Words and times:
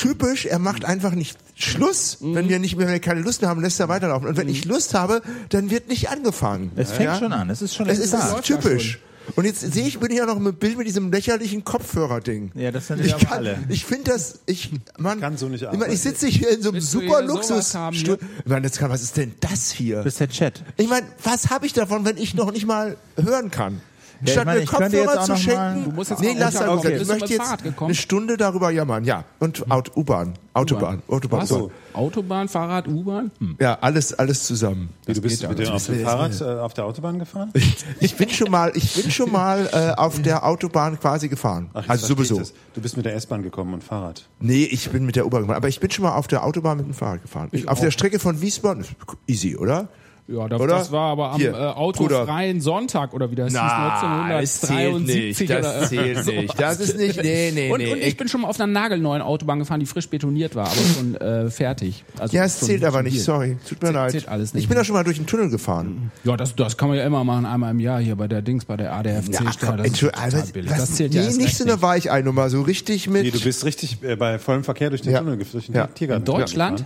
typisch, 0.00 0.46
er 0.46 0.58
macht 0.58 0.84
einfach 0.84 1.12
nicht 1.12 1.38
Schluss. 1.54 2.18
Wenn 2.20 2.48
wir 2.48 2.58
nicht 2.58 2.76
mehr 2.76 2.98
keine 3.00 3.20
Lust 3.20 3.42
mehr 3.42 3.50
haben, 3.50 3.60
lässt 3.60 3.78
er 3.80 3.88
weiterlaufen. 3.88 4.26
Und 4.28 4.36
wenn 4.36 4.48
ich 4.48 4.64
Lust 4.64 4.94
habe, 4.94 5.20
dann 5.50 5.70
wird 5.70 5.88
nicht 5.88 6.08
angefangen. 6.08 6.72
Es 6.76 6.90
fängt 6.90 7.04
Ja? 7.10 7.18
schon 7.18 7.32
an. 7.32 7.50
Es 7.50 7.60
ist 7.62 7.74
schon 7.74 7.88
Es 7.88 7.98
ist, 7.98 8.12
es 8.14 8.20
da. 8.20 8.36
ist 8.38 8.44
typisch. 8.44 9.00
Und 9.36 9.44
jetzt 9.44 9.60
sehe 9.60 9.86
ich, 9.86 10.00
bin 10.00 10.10
ich 10.10 10.18
ja 10.18 10.26
noch 10.26 10.38
mit 10.38 10.58
Bild 10.58 10.76
mit 10.78 10.86
diesem 10.88 11.12
lächerlichen 11.12 11.62
Kopfhörer-Ding. 11.62 12.50
Ja, 12.54 12.72
das 12.72 12.88
sind 12.88 13.04
ich 13.04 13.16
kann, 13.16 13.38
alle. 13.38 13.58
Ich 13.68 13.84
finde 13.84 14.10
das, 14.10 14.40
ich, 14.46 14.72
man, 14.98 15.20
Kann 15.20 15.36
so 15.36 15.48
nicht 15.48 15.60
ich, 15.62 15.66
meine, 15.66 15.76
arbeiten. 15.76 15.92
ich 15.92 16.00
sitze 16.00 16.26
hier 16.26 16.50
in 16.50 16.62
so 16.62 16.70
einem 16.70 16.80
super 16.80 17.22
Luxus. 17.22 17.74
haben, 17.74 17.94
ja? 17.96 18.14
Ich 18.14 18.46
meine, 18.50 18.68
kann, 18.70 18.90
was 18.90 19.02
ist 19.02 19.16
denn 19.16 19.34
das 19.40 19.70
hier? 19.70 19.98
Das 19.98 20.06
ist 20.14 20.20
der 20.20 20.30
Chat. 20.30 20.64
Ich 20.78 20.88
meine, 20.88 21.06
was 21.22 21.50
habe 21.50 21.66
ich 21.66 21.72
davon, 21.74 22.04
wenn 22.04 22.16
ich 22.16 22.34
noch 22.34 22.50
nicht 22.50 22.66
mal 22.66 22.96
hören 23.16 23.50
kann? 23.50 23.80
Ich 24.22 24.32
Statt 24.32 24.44
meine, 24.44 24.58
mir 24.58 24.64
ich 24.64 24.70
Kopfhörer 24.70 25.20
auch 25.20 25.24
zu 25.24 25.36
schenken. 25.36 25.84
Du 25.84 25.90
musst 25.92 26.10
jetzt 26.10 26.20
nee, 26.20 26.34
lass 26.36 26.54
unter- 26.54 26.66
da 26.66 26.74
okay. 26.74 26.96
Ich 27.00 27.08
möchte 27.08 27.32
jetzt 27.32 27.80
eine 27.80 27.94
Stunde 27.94 28.36
darüber 28.36 28.70
jammern. 28.70 29.04
Ja, 29.04 29.24
und 29.38 29.62
U-Bahn, 29.96 30.34
Autobahn, 30.52 31.02
Autobahn. 31.08 31.40
Was? 31.42 31.48
So. 31.48 31.70
Autobahn, 31.92 32.48
Fahrrad, 32.48 32.86
U-Bahn? 32.88 33.30
Hm. 33.38 33.56
Ja, 33.60 33.78
alles, 33.80 34.12
alles 34.14 34.44
zusammen. 34.44 34.90
Wie, 35.06 35.14
du 35.14 35.20
bist 35.20 35.42
mit 35.42 35.58
ja 35.58 35.64
dem 35.64 35.72
auf 35.74 35.86
dem. 35.86 36.04
Fahrrad 36.04 36.40
äh, 36.40 36.44
auf 36.44 36.74
der 36.74 36.84
Autobahn 36.84 37.18
gefahren? 37.18 37.52
Ich 38.00 38.16
bin 38.16 38.28
schon 38.28 38.50
mal, 38.50 38.72
ich 38.74 38.94
bin 38.94 39.10
schon 39.10 39.32
mal 39.32 39.68
äh, 39.72 39.98
auf 39.98 40.20
der 40.22 40.44
Autobahn 40.46 40.98
quasi 41.00 41.28
gefahren. 41.28 41.70
Ach, 41.72 41.88
also 41.88 42.04
ich 42.04 42.08
sowieso. 42.08 42.38
das. 42.38 42.52
Du 42.74 42.80
bist 42.80 42.96
mit 42.96 43.06
der 43.06 43.14
S-Bahn 43.14 43.42
gekommen 43.42 43.74
und 43.74 43.82
Fahrrad. 43.84 44.26
Nee, 44.38 44.64
ich 44.64 44.90
bin 44.90 45.04
mit 45.06 45.16
der 45.16 45.26
U-Bahn 45.26 45.42
gefahren. 45.42 45.56
Aber 45.56 45.68
ich 45.68 45.80
bin 45.80 45.90
schon 45.90 46.04
mal 46.04 46.14
auf 46.14 46.26
der 46.28 46.44
Autobahn 46.44 46.76
mit 46.76 46.86
dem 46.86 46.94
Fahrrad 46.94 47.22
gefahren. 47.22 47.50
auf 47.66 47.80
der 47.80 47.90
Strecke 47.90 48.18
von 48.18 48.40
Wiesbaden. 48.40 48.84
Easy, 49.26 49.56
oder? 49.56 49.88
Ja, 50.32 50.48
das, 50.48 50.60
Oder? 50.60 50.74
das 50.76 50.92
war 50.92 51.10
aber 51.10 51.32
am 51.32 51.40
Hier, 51.40 51.50
äh, 51.52 51.56
autofreien 51.56 52.60
Sonntag 52.60 53.12
oder 53.14 53.32
wie 53.32 53.34
das 53.34 53.50
hieß, 53.52 53.60
1973 53.60 55.50
oder 55.50 55.86
zählt 55.86 56.26
nicht. 56.26 56.60
Das 56.60 56.78
ist 56.80 56.96
nicht, 56.96 57.20
nee, 57.22 57.50
nee, 57.52 57.70
und, 57.72 57.78
nee. 57.78 57.92
und 57.92 57.98
ich 57.98 58.16
bin 58.16 58.28
schon 58.28 58.42
mal 58.42 58.48
auf 58.48 58.60
einer 58.60 58.72
nagelneuen 58.72 59.22
Autobahn 59.22 59.58
gefahren, 59.58 59.80
die 59.80 59.86
frisch 59.86 60.08
betoniert 60.08 60.54
war, 60.54 60.66
aber 60.66 60.76
schon 60.96 61.14
äh, 61.16 61.50
fertig. 61.50 62.04
Also 62.18 62.36
ja, 62.36 62.44
es 62.44 62.60
zählt 62.60 62.84
aber 62.84 63.02
nicht, 63.02 63.22
sorry. 63.22 63.56
Tut 63.68 63.82
mir 63.82 63.88
Zählt- 63.88 63.94
leid. 63.94 64.10
zählt 64.12 64.28
alles 64.28 64.54
nicht. 64.54 64.62
Ich 64.62 64.68
bin 64.68 64.76
da 64.76 64.84
schon 64.84 64.94
mal 64.94 65.02
durch 65.04 65.16
den 65.16 65.26
Tunnel 65.26 65.50
gefahren. 65.50 66.12
Ja, 66.24 66.36
das, 66.36 66.54
das 66.54 66.76
kann 66.76 66.88
man 66.88 66.98
ja 66.98 67.04
immer 67.04 67.24
machen, 67.24 67.44
einmal 67.46 67.72
im 67.72 67.80
Jahr 67.80 68.00
hier 68.00 68.14
bei 68.16 68.28
der 68.28 68.42
Dings, 68.42 68.64
bei 68.64 68.76
der 68.76 68.92
ADFC. 68.94 69.32
Ja, 69.34 69.50
komm, 69.60 69.76
das 69.78 69.86
ist 69.88 70.04
also, 70.16 70.38
was, 70.38 70.52
Das 70.52 70.94
zählt 70.94 71.14
ja 71.14 71.22
nee, 71.22 71.26
erst 71.26 71.40
nicht 71.40 71.56
so 71.56 71.64
eine 71.64 71.82
Weicheinummer, 71.82 72.50
so 72.50 72.62
richtig 72.62 73.08
mit 73.08 73.22
Nee, 73.24 73.30
du 73.32 73.40
bist 73.40 73.64
richtig 73.64 74.02
äh, 74.02 74.16
bei 74.16 74.38
vollem 74.38 74.62
Verkehr 74.64 74.90
durch 74.90 75.02
den 75.02 75.12
Ja. 75.12 75.18
Tunnel, 75.18 75.38
durch 75.38 75.66
den 75.66 75.74
Ja. 75.74 75.86
Tiergarten. 75.88 76.22
In 76.22 76.24
Deutschland? 76.24 76.84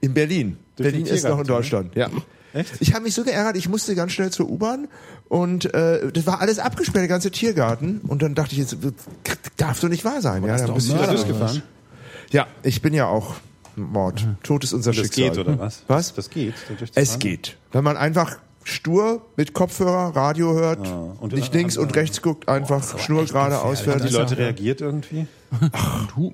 in 0.00 0.14
Berlin. 0.14 0.56
Berlin 0.76 1.06
ist 1.06 1.24
noch 1.28 1.40
in 1.40 1.46
Deutschland, 1.46 1.94
ja. 1.96 2.08
Echt? 2.58 2.72
Ich 2.80 2.92
habe 2.94 3.04
mich 3.04 3.14
so 3.14 3.24
geärgert, 3.24 3.56
ich 3.56 3.68
musste 3.68 3.94
ganz 3.94 4.12
schnell 4.12 4.30
zur 4.30 4.48
U-Bahn 4.50 4.88
und 5.28 5.72
äh, 5.74 6.10
das 6.12 6.26
war 6.26 6.40
alles 6.40 6.58
abgesperrt, 6.58 7.02
der 7.02 7.08
ganze 7.08 7.30
Tiergarten. 7.30 8.00
Und 8.06 8.22
dann 8.22 8.34
dachte 8.34 8.52
ich 8.52 8.58
jetzt, 8.58 8.76
darf 9.56 9.80
doch 9.80 9.88
nicht 9.88 10.04
wahr 10.04 10.20
sein. 10.20 10.44
Ja, 10.44 10.56
dann 10.56 10.66
doch 10.66 10.74
muss 10.74 10.84
ich 10.86 10.90
Mörder. 10.92 11.06
da 11.06 11.12
Durchgefahren? 11.14 11.62
ja, 12.30 12.46
ich 12.62 12.82
bin 12.82 12.94
ja 12.94 13.06
auch 13.06 13.34
Mord. 13.76 14.26
Tod 14.42 14.64
ist 14.64 14.72
unser 14.72 14.90
Das 14.90 15.00
Schicksal. 15.00 15.30
geht, 15.30 15.38
oder 15.38 15.58
was? 15.58 15.82
Was? 15.86 16.14
Das 16.14 16.30
geht. 16.30 16.54
Es 16.94 17.18
geht. 17.18 17.56
Wenn 17.72 17.84
man 17.84 17.96
einfach 17.96 18.38
stur 18.64 19.22
mit 19.36 19.54
Kopfhörer 19.54 20.14
Radio 20.16 20.52
hört, 20.54 20.86
und- 21.20 21.32
nicht 21.32 21.54
links 21.54 21.76
und 21.78 21.94
rechts 21.94 22.20
guckt, 22.20 22.48
einfach 22.48 22.98
schnurgerade 22.98 23.60
ausfährt. 23.60 24.00
Haben 24.00 24.08
die 24.08 24.12
Leute 24.14 24.36
reagiert 24.36 24.80
irgendwie? 24.80 25.26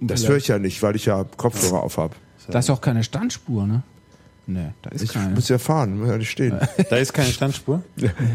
Das 0.00 0.26
höre 0.26 0.36
ich 0.38 0.48
ja 0.48 0.58
nicht, 0.58 0.82
weil 0.82 0.96
ich 0.96 1.04
ja 1.06 1.24
Kopfhörer 1.36 1.82
auf 1.82 1.98
habe. 1.98 2.14
Da 2.48 2.58
ist 2.58 2.70
auch 2.70 2.80
keine 2.80 3.04
Standspur, 3.04 3.66
ne? 3.66 3.82
Nee, 4.46 4.72
da 4.82 4.90
ist 4.90 5.02
Ich 5.02 5.12
keine. 5.12 5.34
muss 5.34 5.48
ja 5.48 5.58
fahren, 5.58 5.98
muss 5.98 6.08
ja 6.08 6.18
nicht 6.18 6.30
stehen. 6.30 6.58
Da 6.90 6.96
ist 6.96 7.12
keine 7.14 7.30
Standspur. 7.30 7.82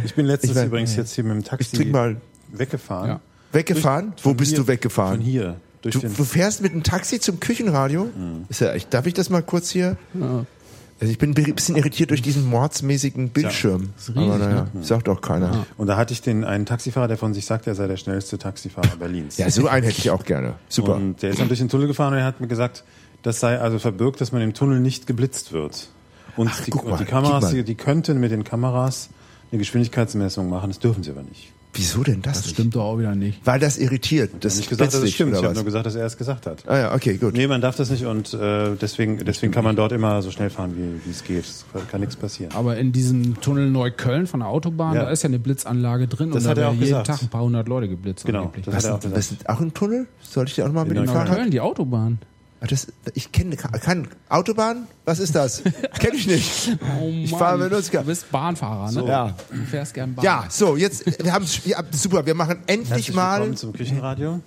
Ich 0.05 0.15
bin 0.15 0.25
letztens 0.25 0.53
Ich 0.53 0.57
weiß- 0.57 0.65
übrigens 0.65 0.95
jetzt 0.95 1.13
hier 1.13 1.23
mit 1.23 1.33
dem 1.33 1.39
Ich 1.39 1.45
Taxi 1.45 1.85
mal 1.85 2.17
weggefahren. 2.51 3.07
Ja. 3.09 3.19
weggefahren. 3.51 4.13
Wo 4.17 4.29
Von 4.29 4.37
bist 4.37 4.51
hier- 4.51 4.59
du 4.59 4.67
weggefahren? 4.67 5.17
Von 5.17 5.25
hier. 5.25 5.57
Durch 5.81 5.95
Du, 5.95 6.01
du 6.01 6.23
fährst 6.25 6.61
mit 6.61 6.71
einem 6.73 6.83
Taxi 6.83 7.19
zum 7.19 7.39
Küchenradio? 7.39 8.05
Mhm. 8.05 8.45
Ist 8.49 8.59
ja 8.61 8.73
echt. 8.73 8.93
Darf 8.93 9.05
ich 9.05 9.13
das 9.13 9.29
mal 9.29 9.41
kurz 9.43 9.69
hier? 9.69 9.95
Also 11.01 11.11
ich 11.11 11.17
bin 11.17 11.29
ein 11.31 11.55
bisschen 11.55 11.77
irritiert 11.77 12.09
durch 12.09 12.21
diesen 12.21 12.45
mordsmäßigen 12.49 13.29
Bildschirm. 13.29 13.91
Aber 14.15 14.37
naja, 14.37 14.67
ne? 14.73 14.83
sagt 14.83 15.07
auch 15.07 15.21
keiner. 15.21 15.65
und 15.77 15.87
da 15.87 15.95
hatte 15.95 16.11
ich 16.11 16.21
den 16.21 16.43
einen 16.43 16.65
Taxifahrer, 16.65 17.07
der 17.07 17.17
von 17.17 17.33
sich 17.33 17.45
sagt, 17.45 17.67
er 17.67 17.75
sei 17.75 17.87
der 17.87 17.95
schnellste 17.95 18.37
Taxifahrer 18.37 18.97
Berlins. 18.97 19.37
Ja, 19.37 19.49
so 19.49 19.67
einen 19.69 19.85
hätte 19.85 19.99
ich 19.99 20.09
auch 20.09 20.25
gerne. 20.25 20.55
Super. 20.67 20.95
Und 20.95 21.21
der 21.21 21.29
ist 21.29 21.39
dann 21.39 21.47
durch 21.47 21.59
den 21.59 21.69
Tunnel 21.69 21.87
gefahren 21.87 22.11
und 22.13 22.19
er 22.19 22.25
hat 22.25 22.41
mir 22.41 22.47
gesagt, 22.47 22.83
das 23.21 23.39
sei 23.39 23.57
also 23.59 23.79
verbirgt, 23.79 24.19
dass 24.19 24.33
man 24.33 24.41
im 24.41 24.53
Tunnel 24.53 24.81
nicht 24.81 25.07
geblitzt 25.07 25.53
wird. 25.53 25.87
Und 26.37 26.51
die, 26.65 26.71
guck 26.71 26.85
mal, 26.85 26.91
und 26.93 26.99
die 27.01 27.05
Kameras, 27.05 27.49
die, 27.49 27.63
die 27.63 27.75
könnten 27.75 28.19
mit 28.19 28.31
den 28.31 28.43
Kameras 28.43 29.09
eine 29.51 29.59
Geschwindigkeitsmessung 29.59 30.49
machen, 30.49 30.69
das 30.69 30.79
dürfen 30.79 31.03
sie 31.03 31.11
aber 31.11 31.23
nicht. 31.23 31.51
Wieso 31.73 32.03
denn 32.03 32.23
das? 32.23 32.33
Das 32.33 32.45
nicht? 32.45 32.53
stimmt 32.55 32.75
doch 32.75 32.83
auch 32.83 32.97
wieder 32.97 33.13
nicht. 33.13 33.45
Weil 33.45 33.59
das 33.59 33.77
irritiert. 33.77 34.31
Das 34.39 34.53
Ich 34.57 34.57
habe 34.57 34.59
nicht 34.61 34.69
gesagt, 34.71 34.93
dass 34.95 35.03
es 35.03 35.13
stimmt, 35.13 35.35
ich 35.35 35.43
habe 35.43 35.53
nur 35.53 35.63
gesagt, 35.63 35.85
dass 35.85 35.93
er 35.93 36.03
es 36.07 36.17
gesagt 36.17 36.47
hat. 36.47 36.63
Ah 36.67 36.77
ja, 36.79 36.95
okay, 36.95 37.17
gut. 37.17 37.35
Nee, 37.35 37.45
man 37.45 37.61
darf 37.61 37.75
das 37.75 37.91
nicht 37.91 38.05
und 38.05 38.33
äh, 38.33 38.75
deswegen, 38.75 39.23
deswegen 39.23 39.51
kann 39.53 39.63
man 39.63 39.75
dort 39.75 39.91
immer 39.91 40.23
so 40.23 40.31
schnell 40.31 40.49
fahren, 40.49 40.73
wie, 40.75 41.05
wie 41.07 41.11
es 41.11 41.23
geht. 41.23 41.43
Es 41.45 41.65
kann 41.91 41.99
nichts 42.01 42.15
passieren. 42.15 42.53
Aber 42.55 42.75
in 42.77 42.91
diesem 42.91 43.39
Tunnel 43.39 43.69
Neukölln 43.69 44.25
von 44.25 44.39
der 44.39 44.49
Autobahn, 44.49 44.95
Ja. 44.95 45.03
da 45.03 45.09
ist 45.11 45.21
ja 45.21 45.27
eine 45.27 45.37
Blitzanlage 45.37 46.07
drin 46.07 46.31
Das 46.31 46.43
und 46.43 46.49
hat 46.49 46.57
da 46.57 46.61
er 46.61 46.67
auch 46.69 46.71
werden 46.71 46.79
jeden 46.85 46.89
gesagt. 46.89 47.07
Tag 47.07 47.21
ein 47.21 47.29
paar 47.29 47.43
hundert 47.43 47.67
Leute 47.67 47.87
geblitzt. 47.87 48.25
Genau, 48.25 48.39
angeblich. 48.39 48.65
das 48.65 48.73
Was, 48.75 48.83
hat 48.85 48.89
er 48.91 48.95
auch 48.95 48.99
gesagt. 49.01 49.23
sind 49.23 49.49
auch 49.49 49.59
ein 49.61 49.73
Tunnel? 49.73 50.07
Sollte 50.23 50.49
ich 50.49 50.55
dir 50.55 50.63
auch 50.63 50.69
noch 50.69 50.73
mal 50.75 50.85
mit 50.85 50.97
dem. 50.97 51.05
Fahrrad? 51.05 51.27
Neukölln, 51.29 51.51
die 51.51 51.61
Autobahn. 51.61 52.17
Das, 52.61 52.87
ich 53.13 53.31
kenne 53.31 53.55
kann 53.55 54.07
Autobahn. 54.27 54.87
Was 55.05 55.19
ist 55.19 55.33
das? 55.33 55.63
Kenne 55.99 56.15
ich 56.17 56.27
nicht. 56.27 56.77
Oh 56.99 57.07
Ich 57.07 57.31
Mann. 57.31 57.39
fahre 57.39 57.57
mit 57.57 57.71
uns. 57.71 57.89
Du 57.89 58.01
bist 58.03 58.29
Bahnfahrer, 58.31 58.91
ne? 58.91 59.07
Ja. 59.07 59.35
Du 59.49 59.63
fährst 59.65 59.93
gern 59.93 60.13
Bahn. 60.13 60.25
Ja, 60.25 60.45
so 60.49 60.75
jetzt 60.75 61.05
wir 61.23 61.31
haben 61.31 61.45
ja, 61.65 61.81
super. 61.91 62.25
Wir 62.25 62.35
machen 62.35 62.57
endlich 62.67 62.89
Herzlich 62.89 63.13
mal 63.13 63.39
willkommen 63.39 63.57
zum 63.57 63.73
Küchenradio. 63.73 64.41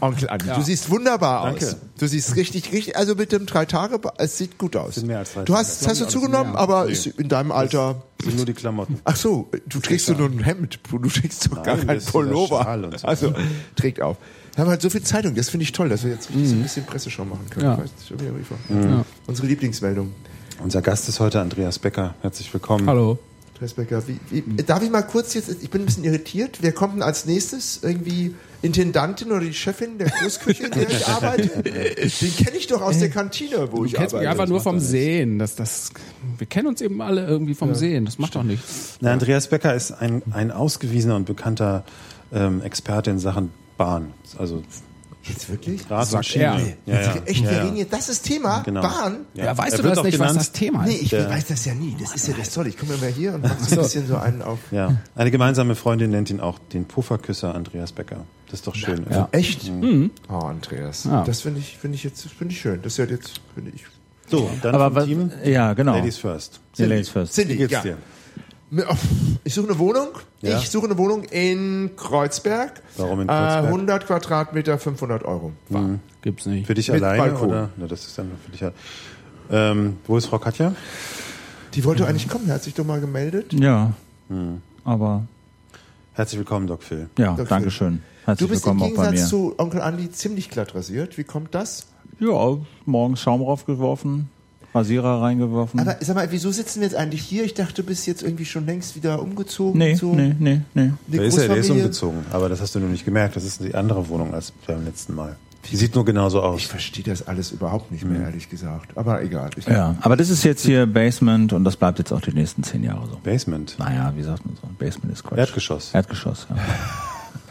Onkel 0.00 0.28
Andi. 0.30 0.46
Ja. 0.48 0.56
Du 0.56 0.62
siehst 0.62 0.90
wunderbar 0.90 1.44
Danke. 1.46 1.66
aus. 1.66 1.76
Du 1.98 2.06
siehst 2.06 2.36
richtig, 2.36 2.72
richtig. 2.72 2.96
Also 2.96 3.14
mit 3.14 3.32
dem 3.32 3.46
drei 3.46 3.64
Tage, 3.64 4.00
es 4.18 4.38
sieht 4.38 4.58
gut 4.58 4.76
aus. 4.76 4.96
Sind 4.96 5.06
mehr 5.06 5.18
als 5.18 5.32
drei 5.34 5.40
du 5.44 5.52
Tage. 5.52 5.66
hast, 5.66 5.86
hast 5.88 6.00
du 6.00 6.06
zugenommen, 6.08 6.52
mehr. 6.52 6.60
aber 6.60 6.86
Nee. 6.86 7.12
in 7.18 7.28
deinem 7.28 7.52
Alter. 7.52 8.02
Das 8.18 8.26
sind 8.28 8.36
nur 8.36 8.46
die 8.46 8.54
Klamotten. 8.54 8.98
Ach 9.04 9.16
so, 9.16 9.48
du 9.66 9.78
trägst 9.80 10.08
nur 10.08 10.28
ein 10.28 10.38
Hemd. 10.42 10.78
Du 10.90 10.98
trägst 11.08 11.46
doch 11.50 11.62
gar 11.62 11.76
kein 11.76 11.86
das 11.88 11.96
ist 11.98 12.02
dieser 12.06 12.12
Pullover. 12.12 12.90
So. 12.98 13.06
Also 13.06 13.34
trägt 13.76 14.00
auf. 14.02 14.16
Wir 14.54 14.62
haben 14.64 14.70
halt 14.70 14.80
so 14.82 14.88
viel 14.90 15.02
Zeitung. 15.02 15.34
Das 15.34 15.50
finde 15.50 15.64
ich 15.64 15.72
toll, 15.72 15.88
dass 15.90 16.02
wir 16.02 16.10
jetzt 16.12 16.30
wirklich 16.30 16.48
so 16.48 16.54
ein 16.56 16.62
bisschen 16.62 16.86
Presseschau 16.86 17.24
machen 17.26 17.44
können. 17.50 17.66
Ja. 17.66 17.74
Briefe- 17.76 18.54
Ja. 18.70 19.04
Unsere 19.26 19.46
Lieblingsmeldung. 19.48 20.12
Unser 20.62 20.80
Gast 20.80 21.08
ist 21.10 21.20
heute 21.20 21.40
Andreas 21.42 21.78
Becker. 21.78 22.14
Herzlich 22.22 22.52
willkommen. 22.54 22.88
Hallo. 22.88 23.18
Tresbecker, 23.58 24.02
wie, 24.06 24.18
wie, 24.30 24.62
darf 24.62 24.82
ich 24.82 24.90
mal 24.90 25.00
kurz 25.00 25.32
jetzt, 25.32 25.48
ich 25.62 25.70
bin 25.70 25.80
ein 25.82 25.86
bisschen 25.86 26.04
irritiert, 26.04 26.58
wer 26.60 26.72
kommt 26.72 26.94
denn 26.96 27.02
als 27.02 27.24
nächstes? 27.24 27.80
Irgendwie 27.82 28.34
Intendantin 28.66 29.30
oder 29.32 29.40
die 29.40 29.54
Chefin 29.54 29.98
der 29.98 30.10
Großküche, 30.10 30.64
in 30.66 30.70
der 30.72 30.90
ich 30.90 31.06
arbeite? 31.06 31.62
Den 31.62 32.36
kenne 32.36 32.56
ich 32.58 32.66
doch 32.66 32.82
aus 32.82 32.98
der 32.98 33.08
Kantine, 33.10 33.72
wo 33.72 33.78
Du 33.78 33.84
ich 33.86 33.94
kennst 33.94 34.12
mich 34.14 34.20
arbeite. 34.22 34.30
einfach 34.30 34.46
nur 34.48 34.60
vom 34.60 34.78
Sehen. 34.80 35.38
Das, 35.38 35.54
das, 35.56 35.90
wir 36.38 36.46
kennen 36.46 36.66
uns 36.68 36.80
eben 36.80 37.00
alle 37.00 37.26
irgendwie 37.26 37.54
vom 37.54 37.74
Sehen. 37.74 38.04
Das 38.04 38.18
macht 38.18 38.34
doch 38.34 38.42
nichts. 38.42 38.96
Na, 39.00 39.12
Andreas 39.12 39.48
Becker 39.48 39.74
ist 39.74 39.92
ein, 39.92 40.22
ein 40.32 40.50
ausgewiesener 40.50 41.16
und 41.16 41.24
bekannter 41.26 41.84
ähm, 42.32 42.60
Experte 42.62 43.10
in 43.10 43.18
Sachen 43.18 43.50
Bahn. 43.78 44.12
Also 44.38 44.62
Jetzt 45.28 45.48
wirklich? 45.50 45.82
Er. 45.90 45.96
Ja, 46.36 46.58
ja. 46.86 47.14
Echt, 47.24 47.42
wir 47.44 47.52
ja. 47.52 47.62
reden 47.64 47.76
jetzt, 47.76 47.92
das 47.92 48.08
ist 48.08 48.22
Thema, 48.22 48.60
Genau. 48.64 48.82
Bahn? 48.82 49.26
Ja, 49.34 49.56
weißt 49.56 49.72
Er 49.78 49.82
du 49.82 49.88
das 49.88 50.02
nicht, 50.02 50.18
was 50.18 50.20
genannt- 50.28 50.38
das 50.38 50.52
Thema 50.52 50.84
ist? 50.84 50.88
Nee, 50.90 50.98
ich 51.02 51.10
Der- 51.10 51.28
weiß 51.30 51.46
das 51.46 51.64
ja 51.64 51.74
nie. 51.74 51.96
Das 52.00 52.14
ist 52.14 52.28
ja 52.28 52.34
das 52.38 52.50
Tolle. 52.54 52.68
Ich 52.68 52.78
komme 52.78 52.94
immer 52.94 53.06
hier 53.06 53.34
und 53.34 53.42
mache 53.42 53.56
so 53.64 53.76
ein 53.76 53.82
bisschen 53.82 54.06
so 54.06 54.16
einen 54.16 54.42
auf. 54.42 54.58
Ja. 54.70 54.96
Eine 55.14 55.30
gemeinsame 55.30 55.74
Freundin 55.74 56.10
nennt 56.10 56.30
ihn 56.30 56.40
auch 56.40 56.58
den 56.72 56.84
Pufferküsser 56.84 57.54
Andreas 57.54 57.92
Becker. 57.92 58.24
Das 58.46 58.60
ist 58.60 58.66
doch 58.66 58.74
schön. 58.76 59.04
Ja. 59.10 59.28
Echt? 59.32 59.70
Oh, 60.28 60.34
Andreas. 60.34 61.04
Ja. 61.04 61.24
Das 61.24 61.40
finde 61.40 61.60
ich, 61.60 61.76
finde 61.76 61.96
ich 61.96 62.04
jetzt, 62.04 62.22
finde 62.28 62.54
ich 62.54 62.60
schön. 62.60 62.80
Das 62.82 62.92
ist 62.92 62.98
ja 62.98 63.04
jetzt, 63.06 63.40
finde 63.54 63.72
ich. 63.74 63.84
So, 64.30 64.50
dann 64.62 64.74
Aber 64.74 64.86
vom 64.86 64.94
was, 64.96 65.04
Team. 65.06 65.30
ja, 65.44 65.72
genau. 65.74 65.94
Ladies 65.96 66.18
first. 66.18 66.60
Ja, 66.76 66.86
Ladies 66.86 67.08
first. 67.08 67.36
Wie 67.36 67.40
Cindy, 67.42 67.56
geht's 67.56 67.72
ja. 67.72 67.80
dir? 67.82 67.96
Ich 69.44 69.54
suche 69.54 69.68
eine 69.68 69.78
Wohnung. 69.78 70.08
Ja. 70.42 70.58
Ich 70.58 70.68
suche 70.70 70.86
eine 70.86 70.98
Wohnung 70.98 71.22
in 71.24 71.90
Kreuzberg. 71.96 72.82
Warum 72.96 73.20
in 73.20 73.28
Äh, 73.28 73.32
Kreuzberg? 73.32 73.64
100 73.66 74.06
Quadratmeter, 74.06 74.78
500 74.78 75.24
Euro. 75.24 75.52
Gibt's 76.22 76.46
nicht. 76.46 76.66
Für 76.66 76.74
dich 76.74 76.88
Mit 76.90 77.02
alleine 77.02 77.22
Balkon. 77.30 77.48
oder? 77.48 77.70
Na, 77.76 77.86
das 77.86 78.04
ist 78.06 78.18
dann 78.18 78.30
für 78.44 78.50
dich. 78.50 78.64
Ähm, 79.50 79.98
wo 80.06 80.16
ist 80.16 80.26
Frau 80.26 80.38
Katja? 80.40 80.72
Die 81.74 81.84
wollte 81.84 82.06
eigentlich 82.06 82.28
kommen, 82.28 82.48
hat 82.50 82.64
sich 82.64 82.74
doch 82.74 82.84
mal 82.84 83.00
gemeldet. 83.00 83.52
Ja. 83.52 83.92
Aber 84.84 85.22
Herzlich 86.14 86.38
willkommen, 86.38 86.66
Doc 86.66 86.82
Phil. 86.82 87.08
ja, 87.18 87.34
Okay. 87.34 87.44
Dankeschön. 87.48 87.96
Du 87.96 88.26
Herzlich 88.32 88.48
bist 88.50 88.66
im 88.66 88.72
willkommen 88.72 88.92
auch 88.92 88.96
bei 88.96 89.04
Gegensatz 89.10 89.28
zu 89.30 89.54
Onkel 89.58 89.82
Andi 89.82 90.10
ziemlich 90.10 90.50
glatt 90.50 90.74
rasiert. 90.74 91.18
Wie 91.18 91.24
kommt 91.24 91.54
das? 91.54 91.86
Ja, 92.18 92.56
morgens 92.86 93.20
Schaum 93.20 93.42
raufgeworfen, 93.42 94.30
Rasierer 94.76 95.22
reingeworfen. 95.22 95.80
Aber 95.80 95.96
sag 96.00 96.14
mal, 96.16 96.30
wieso 96.30 96.50
sitzen 96.52 96.80
wir 96.80 96.86
jetzt 96.88 96.96
eigentlich 96.96 97.22
hier? 97.22 97.44
Ich 97.44 97.54
dachte, 97.54 97.74
du 97.74 97.82
bist 97.82 98.06
jetzt 98.06 98.22
irgendwie 98.22 98.44
schon 98.44 98.66
längst 98.66 98.94
wieder 98.96 99.20
umgezogen. 99.20 99.78
nee, 99.78 99.94
so. 99.94 100.12
nee, 100.14 100.34
nee, 100.38 100.60
nee. 100.74 100.80
Eine 100.82 100.94
Der 101.10 101.22
ist, 101.24 101.38
ja, 101.38 101.48
der 101.48 101.56
ist 101.56 101.70
umgezogen, 101.70 102.20
aber 102.30 102.48
das 102.48 102.60
hast 102.60 102.74
du 102.74 102.80
nur 102.80 102.88
nicht 102.90 103.04
gemerkt. 103.04 103.36
Das 103.36 103.44
ist 103.44 103.62
die 103.64 103.74
andere 103.74 104.08
Wohnung 104.08 104.32
als 104.34 104.52
beim 104.66 104.84
letzten 104.84 105.14
Mal. 105.14 105.36
Die 105.70 105.76
sieht 105.76 105.96
nur 105.96 106.04
genauso 106.04 106.42
aus. 106.42 106.60
Ich 106.60 106.68
verstehe 106.68 107.02
das 107.02 107.26
alles 107.26 107.50
überhaupt 107.50 107.90
nicht 107.90 108.04
mehr, 108.04 108.20
ehrlich 108.22 108.48
gesagt. 108.48 108.96
Aber 108.96 109.20
egal. 109.22 109.50
Ich, 109.56 109.66
Ja, 109.66 109.96
aber 110.00 110.16
das 110.16 110.30
ist 110.30 110.44
jetzt 110.44 110.64
hier 110.64 110.86
Basement 110.86 111.52
und 111.52 111.64
das 111.64 111.76
bleibt 111.76 111.98
jetzt 111.98 112.12
auch 112.12 112.20
die 112.20 112.32
nächsten 112.32 112.62
zehn 112.62 112.84
Jahre 112.84 113.08
so. 113.10 113.18
Basement. 113.24 113.74
Naja, 113.76 114.12
wie 114.16 114.22
sagt 114.22 114.46
man 114.46 114.54
so? 114.54 114.68
Basement 114.78 115.12
ist 115.12 115.24
Quatsch. 115.24 115.38
Erdgeschoss. 115.38 115.90
Erdgeschoss, 115.92 116.46
ja. 116.50 116.56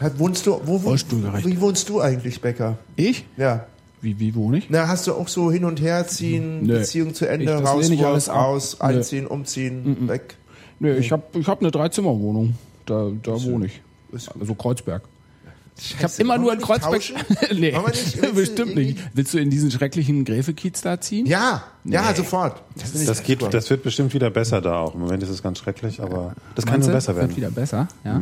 Hat- 0.00 0.18
Wohnst 0.18 0.46
du, 0.46 0.52
wo, 0.64 0.82
wo, 0.82 0.88
Rollstuhlgerecht. 0.88 1.46
wie 1.46 1.60
wohnst 1.60 1.88
du 1.90 2.00
eigentlich, 2.00 2.40
Becker? 2.40 2.78
Ich? 2.96 3.26
Ja. 3.36 3.66
Wie, 4.02 4.20
wie 4.20 4.34
wohne 4.34 4.58
ich? 4.58 4.66
Na, 4.70 4.88
hast 4.88 5.06
du 5.06 5.14
auch 5.14 5.28
so 5.28 5.50
hin 5.50 5.64
und 5.64 5.80
her 5.80 6.06
ziehen, 6.06 6.66
Nö. 6.66 6.78
Beziehung 6.78 7.14
zu 7.14 7.24
Ich- 7.24 7.30
Ende, 7.30 7.46
das 7.46 7.76
lehne 7.80 7.94
ich 7.94 8.04
alles 8.04 8.28
ab. 8.28 8.36
raus, 8.36 8.76
Nö. 8.80 8.86
einziehen, 8.86 9.26
umziehen, 9.26 10.08
weg. 10.08 10.36
Nee, 10.78 10.92
ich 10.96 11.10
habe 11.12 11.22
ich 11.38 11.48
hab 11.48 11.60
eine 11.60 11.70
Dreizimmerwohnung. 11.70 12.54
Da, 12.84 13.10
da 13.22 13.42
wohne 13.42 13.66
ich. 13.66 13.80
Also 14.38 14.54
Kreuzberg. 14.54 15.02
Ich 15.78 16.02
habe 16.02 16.12
immer 16.18 16.38
nur 16.38 16.52
in 16.54 16.60
Kreuzberg. 16.60 17.02
nee, 17.54 17.72
nicht- 17.72 18.34
bestimmt 18.34 18.76
nicht. 18.76 18.98
Willst 19.14 19.34
du 19.34 19.38
in 19.38 19.50
diesen 19.50 19.70
schrecklichen 19.70 20.24
Gräfekiez 20.24 20.80
da 20.82 21.00
ziehen? 21.00 21.26
Ja, 21.26 21.64
ja, 21.84 22.14
sofort. 22.14 22.62
Das, 22.78 22.94
ich 22.94 23.06
Das, 23.06 23.22
geht, 23.22 23.42
das 23.52 23.68
wird 23.70 23.82
bestimmt 23.82 24.14
wieder 24.14 24.30
besser 24.30 24.60
da 24.62 24.78
auch. 24.80 24.94
Im 24.94 25.00
Moment 25.00 25.22
ist 25.22 25.28
es 25.30 25.42
ganz 25.42 25.58
schrecklich, 25.58 26.00
aber 26.00 26.34
das 26.54 26.64
kann 26.64 26.74
Meinst 26.74 26.86
nur 26.88 26.92
du? 26.92 26.96
besser 26.98 27.14
Wird 27.16 27.28
werden. 27.28 27.36
wieder 27.36 27.50
besser, 27.50 27.88
ja. 28.04 28.20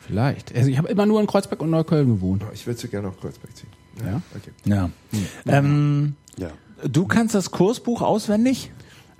Vielleicht. 0.00 0.54
Also 0.54 0.68
ich 0.68 0.76
habe 0.76 0.88
immer 0.88 1.06
nur 1.06 1.20
in 1.20 1.26
Kreuzberg 1.26 1.62
und 1.62 1.70
Neukölln 1.70 2.08
gewohnt. 2.08 2.42
ich 2.52 2.66
würde 2.66 2.78
so 2.78 2.88
gerne 2.88 3.08
auf 3.08 3.18
Kreuzberg 3.18 3.56
ziehen. 3.56 3.70
Ja. 4.04 4.20
Okay. 4.34 4.50
Ja. 4.64 4.90
Ähm, 5.46 6.14
Ja. 6.36 6.48
du 6.86 7.06
kannst 7.06 7.34
das 7.34 7.50
Kursbuch 7.50 8.02
auswendig, 8.02 8.70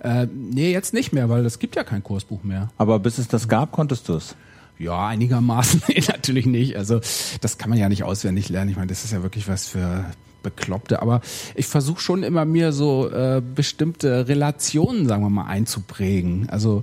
Äh, 0.02 0.26
nee, 0.34 0.70
jetzt 0.70 0.92
nicht 0.92 1.12
mehr, 1.14 1.30
weil 1.30 1.46
es 1.46 1.58
gibt 1.58 1.76
ja 1.76 1.84
kein 1.84 2.02
Kursbuch 2.02 2.42
mehr. 2.44 2.70
aber 2.76 2.98
bis 2.98 3.16
es 3.18 3.26
das 3.28 3.48
gab, 3.48 3.72
konntest 3.72 4.08
du 4.08 4.14
es. 4.14 4.36
Ja, 4.78 5.06
einigermaßen. 5.06 5.82
Nee, 5.88 6.02
natürlich 6.08 6.44
nicht. 6.46 6.76
Also 6.76 7.00
das 7.40 7.56
kann 7.58 7.70
man 7.70 7.78
ja 7.78 7.88
nicht 7.88 8.02
auswendig 8.04 8.48
lernen. 8.50 8.70
Ich 8.70 8.76
meine, 8.76 8.88
das 8.88 9.04
ist 9.04 9.12
ja 9.12 9.22
wirklich 9.22 9.48
was 9.48 9.66
für 9.66 10.04
Bekloppte. 10.42 11.00
Aber 11.00 11.22
ich 11.54 11.66
versuche 11.66 12.00
schon 12.02 12.22
immer 12.22 12.44
mir 12.44 12.72
so 12.72 13.08
äh, 13.08 13.40
bestimmte 13.54 14.28
Relationen, 14.28 15.06
sagen 15.08 15.22
wir 15.22 15.30
mal, 15.30 15.46
einzuprägen. 15.46 16.50
Also 16.50 16.82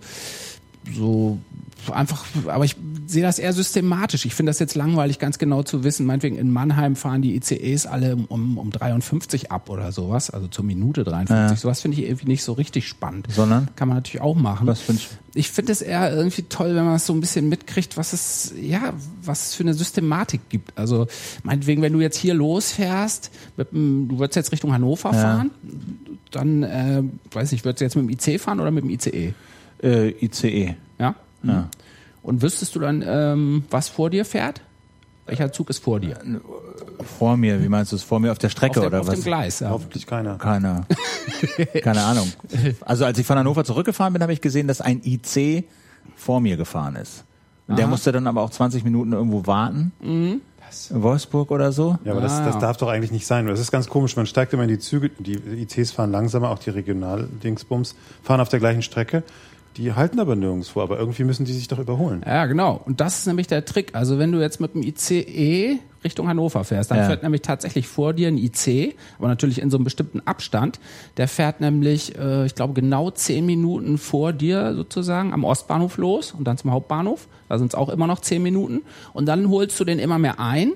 so 0.93 1.39
einfach, 1.91 2.25
aber 2.47 2.63
ich 2.65 2.75
sehe 3.07 3.23
das 3.23 3.39
eher 3.39 3.53
systematisch. 3.53 4.25
Ich 4.25 4.35
finde 4.35 4.51
das 4.51 4.59
jetzt 4.59 4.75
langweilig, 4.75 5.19
ganz 5.19 5.39
genau 5.39 5.63
zu 5.63 5.83
wissen. 5.83 6.05
Meinetwegen 6.05 6.37
in 6.37 6.51
Mannheim 6.51 6.95
fahren 6.95 7.21
die 7.21 7.35
ICEs 7.35 7.87
alle 7.87 8.15
um, 8.15 8.57
um 8.57 8.71
53 8.71 9.51
ab 9.51 9.69
oder 9.69 9.91
sowas, 9.91 10.29
also 10.29 10.47
zur 10.47 10.63
Minute 10.63 11.03
53. 11.03 11.59
Sowas 11.59 11.81
finde 11.81 11.97
ich 11.97 12.05
irgendwie 12.05 12.27
nicht 12.27 12.43
so 12.43 12.53
richtig 12.53 12.87
spannend. 12.87 13.27
Sondern? 13.31 13.69
Kann 13.75 13.87
man 13.87 13.97
natürlich 13.97 14.21
auch 14.21 14.35
machen. 14.35 14.67
Was 14.67 14.81
findest 14.81 15.17
Ich 15.33 15.49
finde 15.49 15.71
es 15.71 15.81
eher 15.81 16.13
irgendwie 16.13 16.43
toll, 16.43 16.75
wenn 16.75 16.85
man 16.85 16.95
es 16.95 17.05
so 17.05 17.13
ein 17.13 17.19
bisschen 17.19 17.49
mitkriegt, 17.49 17.97
was 17.97 18.13
es, 18.13 18.53
ja, 18.59 18.93
was 19.23 19.49
es 19.49 19.55
für 19.55 19.63
eine 19.63 19.73
Systematik 19.73 20.49
gibt. 20.49 20.77
Also, 20.77 21.07
meinetwegen, 21.43 21.81
wenn 21.81 21.93
du 21.93 21.99
jetzt 21.99 22.17
hier 22.17 22.33
losfährst, 22.33 23.31
mit 23.57 23.71
du 23.71 24.19
würdest 24.19 24.35
jetzt 24.35 24.51
Richtung 24.51 24.73
Hannover 24.73 25.13
fahren, 25.13 25.51
dann, 26.31 26.63
äh, 26.63 27.03
weiß 27.31 27.51
nicht, 27.51 27.65
würdest 27.65 27.81
du 27.81 27.85
jetzt 27.85 27.95
mit 27.95 28.05
dem 28.05 28.33
IC 28.33 28.39
fahren 28.39 28.59
oder 28.59 28.71
mit 28.71 28.83
dem 28.83 28.89
ICE? 28.89 29.33
Äh, 29.83 30.09
ICE. 30.25 30.75
Ja? 30.99 31.15
Ja. 31.43 31.67
Und 32.23 32.41
wüsstest 32.41 32.75
du 32.75 32.79
dann, 32.79 33.03
ähm, 33.05 33.63
was 33.69 33.89
vor 33.89 34.09
dir 34.09 34.25
fährt? 34.25 34.61
Welcher 35.25 35.51
Zug 35.51 35.69
ist 35.69 35.79
vor 35.79 35.99
dir? 35.99 36.19
Vor 37.17 37.37
mir, 37.37 37.63
wie 37.63 37.69
meinst 37.69 37.91
du 37.91 37.95
es? 37.95 38.03
Vor 38.03 38.19
mir 38.19 38.31
auf 38.31 38.37
der 38.37 38.49
Strecke 38.49 38.79
auf, 38.79 38.85
dem- 38.85 38.87
oder 38.87 39.01
auf 39.01 39.07
was? 39.07 39.15
dem 39.15 39.23
Gleis, 39.23 39.59
ja. 39.59 39.69
Hoffentlich 39.69 40.05
keiner. 40.05 40.37
Keine, 40.37 40.85
keine 41.83 42.01
Ahnung. 42.03 42.31
Also 42.81 43.05
als 43.05 43.17
ich 43.17 43.25
von 43.25 43.37
Hannover 43.37 43.63
zurückgefahren 43.63 44.13
bin, 44.13 44.21
habe 44.21 44.33
ich 44.33 44.41
gesehen, 44.41 44.67
dass 44.67 44.81
ein 44.81 45.01
IC 45.03 45.63
vor 46.15 46.41
mir 46.41 46.57
gefahren 46.57 46.95
ist. 46.95 47.23
Und 47.67 47.77
der 47.79 47.87
musste 47.87 48.11
dann 48.11 48.27
aber 48.27 48.41
auch 48.41 48.49
20 48.49 48.83
Minuten 48.83 49.13
irgendwo 49.13 49.47
warten. 49.47 49.91
In 50.01 50.41
Wolfsburg 51.03 51.51
oder 51.51 51.71
so. 51.71 51.97
Ja, 52.03 52.11
aber 52.11 52.21
das, 52.21 52.33
Ah. 52.33 52.45
das 52.45 52.59
darf 52.59 52.77
doch 52.77 52.89
eigentlich 52.89 53.11
nicht 53.11 53.25
sein. 53.25 53.45
Das 53.47 53.59
ist 53.59 53.71
ganz 53.71 53.87
komisch. 53.87 54.15
Man 54.15 54.25
steigt 54.25 54.51
immer 54.53 54.63
in 54.63 54.69
die 54.69 54.79
Züge, 54.79 55.09
die 55.19 55.33
ICs 55.37 55.91
fahren 55.91 56.11
langsamer, 56.11 56.49
auch 56.49 56.59
die 56.59 56.69
Regionaldingsbums 56.71 57.95
fahren 58.23 58.41
auf 58.41 58.49
der 58.49 58.59
gleichen 58.59 58.81
Strecke. 58.81 59.23
Die 59.77 59.93
halten 59.93 60.19
aber 60.19 60.35
nirgendwo, 60.35 60.81
aber 60.81 60.99
irgendwie 60.99 61.23
müssen 61.23 61.45
die 61.45 61.53
sich 61.53 61.67
doch 61.69 61.79
überholen. 61.79 62.23
Ja, 62.25 62.45
genau. 62.45 62.81
Und 62.85 62.99
das 62.99 63.19
ist 63.19 63.27
nämlich 63.27 63.47
der 63.47 63.63
Trick. 63.63 63.95
Also 63.95 64.19
wenn 64.19 64.31
du 64.31 64.39
jetzt 64.41 64.59
mit 64.59 64.73
dem 64.75 64.83
ICE 64.83 65.79
Richtung 66.03 66.27
Hannover 66.27 66.63
fährst, 66.63 66.91
dann 66.91 66.97
Ja. 66.97 67.05
fährt 67.05 67.23
nämlich 67.23 67.41
tatsächlich 67.41 67.87
vor 67.87 68.13
dir 68.13 68.27
ein 68.27 68.37
IC, 68.37 68.95
aber 69.17 69.27
natürlich 69.27 69.61
in 69.61 69.69
so 69.69 69.77
einem 69.77 69.83
bestimmten 69.85 70.19
Abstand. 70.25 70.79
Der 71.17 71.27
fährt 71.27 71.61
nämlich, 71.61 72.17
äh, 72.17 72.45
ich 72.45 72.55
glaube, 72.55 72.73
genau 72.73 73.11
zehn 73.11 73.45
Minuten 73.45 73.97
vor 73.97 74.33
dir 74.33 74.73
sozusagen 74.75 75.31
am 75.31 75.43
Ostbahnhof 75.43 75.97
los 75.97 76.31
und 76.31 76.43
dann 76.45 76.57
zum 76.57 76.71
Hauptbahnhof. 76.71 77.27
Da 77.47 77.57
sind 77.57 77.67
es 77.67 77.75
auch 77.75 77.89
immer 77.89 78.07
noch 78.07 78.19
zehn 78.19 78.41
Minuten. 78.43 78.81
Und 79.13 79.27
dann 79.27 79.49
holst 79.49 79.79
du 79.79 79.85
den 79.85 79.99
immer 79.99 80.17
mehr 80.17 80.39
ein. 80.39 80.73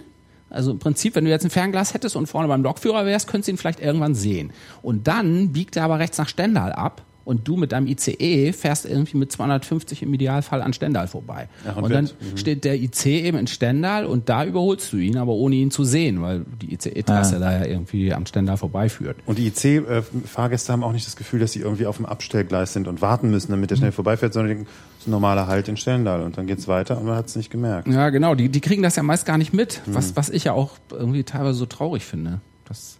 Also 0.49 0.71
im 0.71 0.79
Prinzip, 0.79 1.15
wenn 1.15 1.25
du 1.25 1.31
jetzt 1.31 1.43
ein 1.43 1.49
Fernglas 1.49 1.93
hättest 1.93 2.15
und 2.15 2.27
vorne 2.27 2.47
beim 2.47 2.61
Lokführer 2.63 3.05
wärst, 3.05 3.27
könntest 3.27 3.47
du 3.47 3.51
ihn 3.53 3.57
vielleicht 3.57 3.81
irgendwann 3.81 4.13
sehen. 4.15 4.51
Und 4.83 5.07
dann 5.07 5.51
biegt 5.51 5.75
er 5.75 5.83
aber 5.83 5.99
rechts 5.99 6.17
nach 6.17 6.29
Stendal 6.29 6.71
ab. 6.71 7.01
Und 7.25 7.47
du 7.47 7.57
mit 7.57 7.71
deinem 7.71 7.87
ICE 7.87 8.53
fährst 8.53 8.85
irgendwie 8.85 9.17
mit 9.17 9.31
250 9.31 10.03
im 10.03 10.13
Idealfall 10.13 10.61
an 10.61 10.73
Stendal 10.73 11.07
vorbei. 11.07 11.49
Ach, 11.67 11.75
und 11.77 11.85
und 11.85 11.91
dann 11.91 12.07
wird- 12.19 12.39
steht 12.39 12.63
der 12.63 12.75
IC 12.79 13.05
eben 13.25 13.37
in 13.39 13.47
Stendal 13.47 14.05
und 14.05 14.29
da 14.29 14.45
überholst 14.45 14.93
du 14.93 14.97
ihn, 14.97 15.17
aber 15.17 15.31
ohne 15.33 15.55
ihn 15.55 15.71
zu 15.71 15.83
sehen, 15.83 16.21
weil 16.21 16.45
die 16.61 16.73
ICE-Trasse 16.75 17.39
da 17.39 17.51
ja 17.61 17.65
irgendwie 17.65 18.13
am 18.13 18.27
Stendal 18.27 18.57
vorbeiführt. 18.57 19.17
Und 19.25 19.39
die 19.39 19.47
IC-Fahrgäste 19.47 20.71
haben 20.71 20.83
auch 20.83 20.91
nicht 20.91 21.07
das 21.07 21.15
Gefühl, 21.15 21.39
dass 21.39 21.51
sie 21.51 21.61
irgendwie 21.61 21.85
auf 21.87 21.97
dem 21.97 22.05
Abstellgleis 22.05 22.73
sind 22.73 22.87
und 22.87 23.01
warten 23.01 23.29
müssen, 23.31 23.51
damit 23.51 23.71
der 23.71 23.75
schnell 23.77 23.91
vorbeifährt, 23.91 24.33
sondern 24.33 24.49
die 24.49 24.55
denken, 24.57 24.71
das 24.97 24.99
ist 25.01 25.07
ein 25.07 25.11
normaler 25.11 25.47
Halt 25.47 25.67
in 25.67 25.77
Stendal 25.77 26.21
und 26.21 26.37
dann 26.37 26.47
geht's 26.47 26.67
weiter 26.67 26.97
und 26.99 27.05
man 27.07 27.15
hat 27.15 27.27
es 27.27 27.35
nicht 27.35 27.49
gemerkt. 27.49 27.87
Ja, 27.87 28.09
genau, 28.11 28.35
die, 28.35 28.49
die 28.49 28.61
kriegen 28.61 28.83
das 28.83 28.95
ja 28.95 29.03
meist 29.03 29.25
gar 29.25 29.37
nicht 29.37 29.53
mit, 29.53 29.81
Mhm. 29.85 29.95
was, 29.95 30.15
was 30.15 30.29
ich 30.29 30.43
ja 30.45 30.53
auch 30.53 30.71
irgendwie 30.91 31.23
teilweise 31.23 31.57
so 31.57 31.65
traurig 31.65 32.05
finde. 32.05 32.39
Das, 32.67 32.97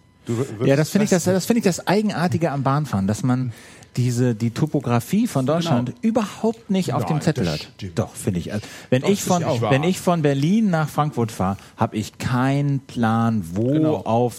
Ja, 0.64 0.74
das 0.74 0.90
finde 0.90 1.04
ich 1.04 1.10
das, 1.10 1.22
das 1.24 1.46
finde 1.46 1.58
ich 1.58 1.64
das 1.64 1.86
Eigenartige 1.86 2.50
am 2.50 2.64
Bahnfahren, 2.64 3.06
dass 3.06 3.22
man 3.22 3.52
diese 3.96 4.34
die 4.34 4.50
Topografie 4.50 5.26
von 5.26 5.46
Deutschland 5.46 5.94
überhaupt 6.02 6.70
nicht 6.70 6.92
auf 6.92 7.06
dem 7.06 7.20
Zettel 7.20 7.44
das 7.44 7.54
hat. 7.54 7.68
stimmt. 7.76 7.98
Doch, 7.98 8.14
finde 8.14 8.40
ich. 8.40 8.52
Also, 8.52 8.66
wenn 8.90 9.04
ich 9.04 9.22
von 9.22 9.42
wenn 9.42 9.82
ich 9.82 10.00
von 10.00 10.22
Berlin 10.22 10.70
nach 10.70 10.88
Frankfurt 10.88 11.32
fahre, 11.32 11.56
habe 11.76 11.96
ich 11.96 12.18
keinen 12.18 12.80
Plan, 12.80 13.42
wo 13.52 13.66
Genau. 13.72 13.96
auf 14.04 14.36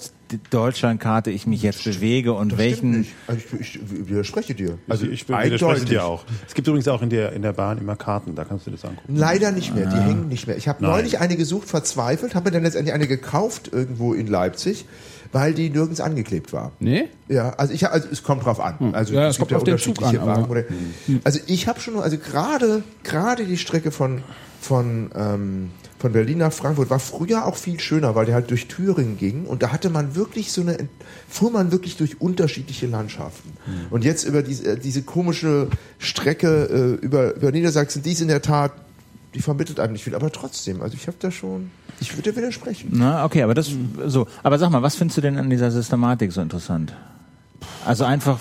Deutschlandkarte 0.50 1.32
ich 1.32 1.48
mich 1.48 1.62
jetzt 1.62 1.84
bewege 1.86 2.34
und 2.34 2.48
Stimmt 2.50 2.60
welchen 2.60 3.00
nicht. 3.00 3.12
Also 3.28 3.42
ich, 3.60 3.76
ich 3.76 4.08
widerspreche 4.10 4.56
dir. 4.56 4.78
Also 4.90 5.06
ich 5.06 5.28
widerspreche 5.28 5.54
eindeutig. 5.56 5.86
dir 5.90 6.04
auch. 6.06 6.26
Es 6.46 6.54
gibt 6.54 6.68
übrigens 6.68 6.88
auch 6.90 7.02
in 7.02 7.10
der, 7.10 7.32
in 7.34 7.42
der 7.42 7.54
Bahn 7.54 7.78
immer 7.78 7.96
Karten, 7.96 8.36
da 8.36 8.44
kannst 8.44 8.68
du 8.68 8.72
das 8.72 8.84
angucken. 8.84 9.16
Leider 9.16 9.52
nicht 9.52 9.74
mehr, 9.74 9.86
die 9.86 9.96
hängen 9.98 10.28
nicht 10.28 10.48
mehr. 10.48 10.58
Ich 10.58 10.68
habe 10.68 10.84
neulich 10.84 11.20
eine 11.20 11.38
gesucht, 11.38 11.70
verzweifelt, 11.70 12.36
habe 12.36 12.50
mir 12.50 12.52
dann 12.56 12.64
letztendlich 12.64 12.94
eine 12.94 13.08
gekauft 13.08 13.70
irgendwo 13.72 14.14
in 14.14 14.28
Leipzig, 14.28 14.86
weil 15.32 15.54
die 15.54 15.70
nirgends 15.70 16.02
angeklebt 16.02 16.54
war. 16.54 16.72
nee? 16.80 17.06
Ja, 17.28 17.50
also 17.52 17.74
ich 17.74 17.88
also 17.88 18.08
es 18.12 18.24
kommt 18.24 18.46
drauf 18.46 18.60
an. 18.60 18.94
Also 18.94 19.14
Ja, 19.14 19.28
es 19.28 19.32
es 19.32 19.38
gibt 19.38 19.52
kommt 19.52 19.68
ja 19.68 19.74
unterschiedliche 19.74 20.22
an, 20.22 20.28
Wagen. 20.28 20.46
Oder, 20.46 20.64
also 21.24 21.40
ich 21.48 21.68
habe 21.68 21.80
schon, 21.80 22.00
also 22.00 22.18
gerade 22.18 22.84
gerade 23.04 23.46
die 23.46 23.58
Strecke 23.58 23.92
von 23.92 24.24
von 24.62 25.12
ähm, 25.16 25.72
von 26.00 26.12
Berlin 26.12 26.38
nach 26.40 26.54
Frankfurt 26.54 26.90
war 26.90 27.00
früher 27.00 27.46
auch 27.46 27.56
viel 27.56 27.80
schöner, 27.80 28.14
weil 28.14 28.26
der 28.26 28.36
halt 28.36 28.52
durch 28.52 28.68
Thüringen 28.68 29.18
ging 29.18 29.46
und 29.46 29.64
da 29.64 29.72
hatte 29.72 29.90
man 29.90 30.16
wirklich 30.16 30.52
so 30.52 30.62
eine, 30.62 30.78
fuhr 31.28 31.50
man 31.52 31.72
wirklich 31.72 31.98
durch 31.98 32.22
unterschiedliche 32.22 32.86
Landschaften. 32.86 33.54
Und 33.90 34.04
jetzt 34.06 34.24
über 34.24 34.44
diese, 34.44 34.74
äh, 34.74 34.78
diese 34.78 35.02
komische 35.02 35.70
Strecke 35.98 36.98
äh, 37.02 37.06
über, 37.06 37.36
über 37.36 37.52
Niedersachsen, 37.52 38.04
die 38.04 38.12
ist 38.12 38.22
in 38.22 38.28
der 38.28 38.44
Tat, 38.44 38.74
die 39.34 39.42
vermittelt 39.42 39.80
einem 39.80 39.94
nicht 39.94 40.04
viel, 40.04 40.16
aber 40.16 40.32
trotzdem, 40.32 40.82
also 40.82 40.96
ich 40.96 41.08
habe 41.08 41.18
da 41.20 41.32
schon, 41.32 41.72
ich 42.00 42.16
würde 42.16 42.36
widersprechen. 42.36 42.90
Na, 42.94 43.26
okay, 43.26 43.44
aber 43.44 43.54
das 43.54 43.72
so. 44.06 44.28
Aber 44.44 44.58
sag 44.58 44.70
mal, 44.70 44.82
was 44.82 44.96
findest 44.96 45.18
du 45.18 45.22
denn 45.22 45.38
an 45.38 45.50
dieser 45.50 45.72
Systematik 45.72 46.32
so 46.32 46.42
interessant? 46.42 46.94
Also 47.88 48.04
einfach, 48.04 48.40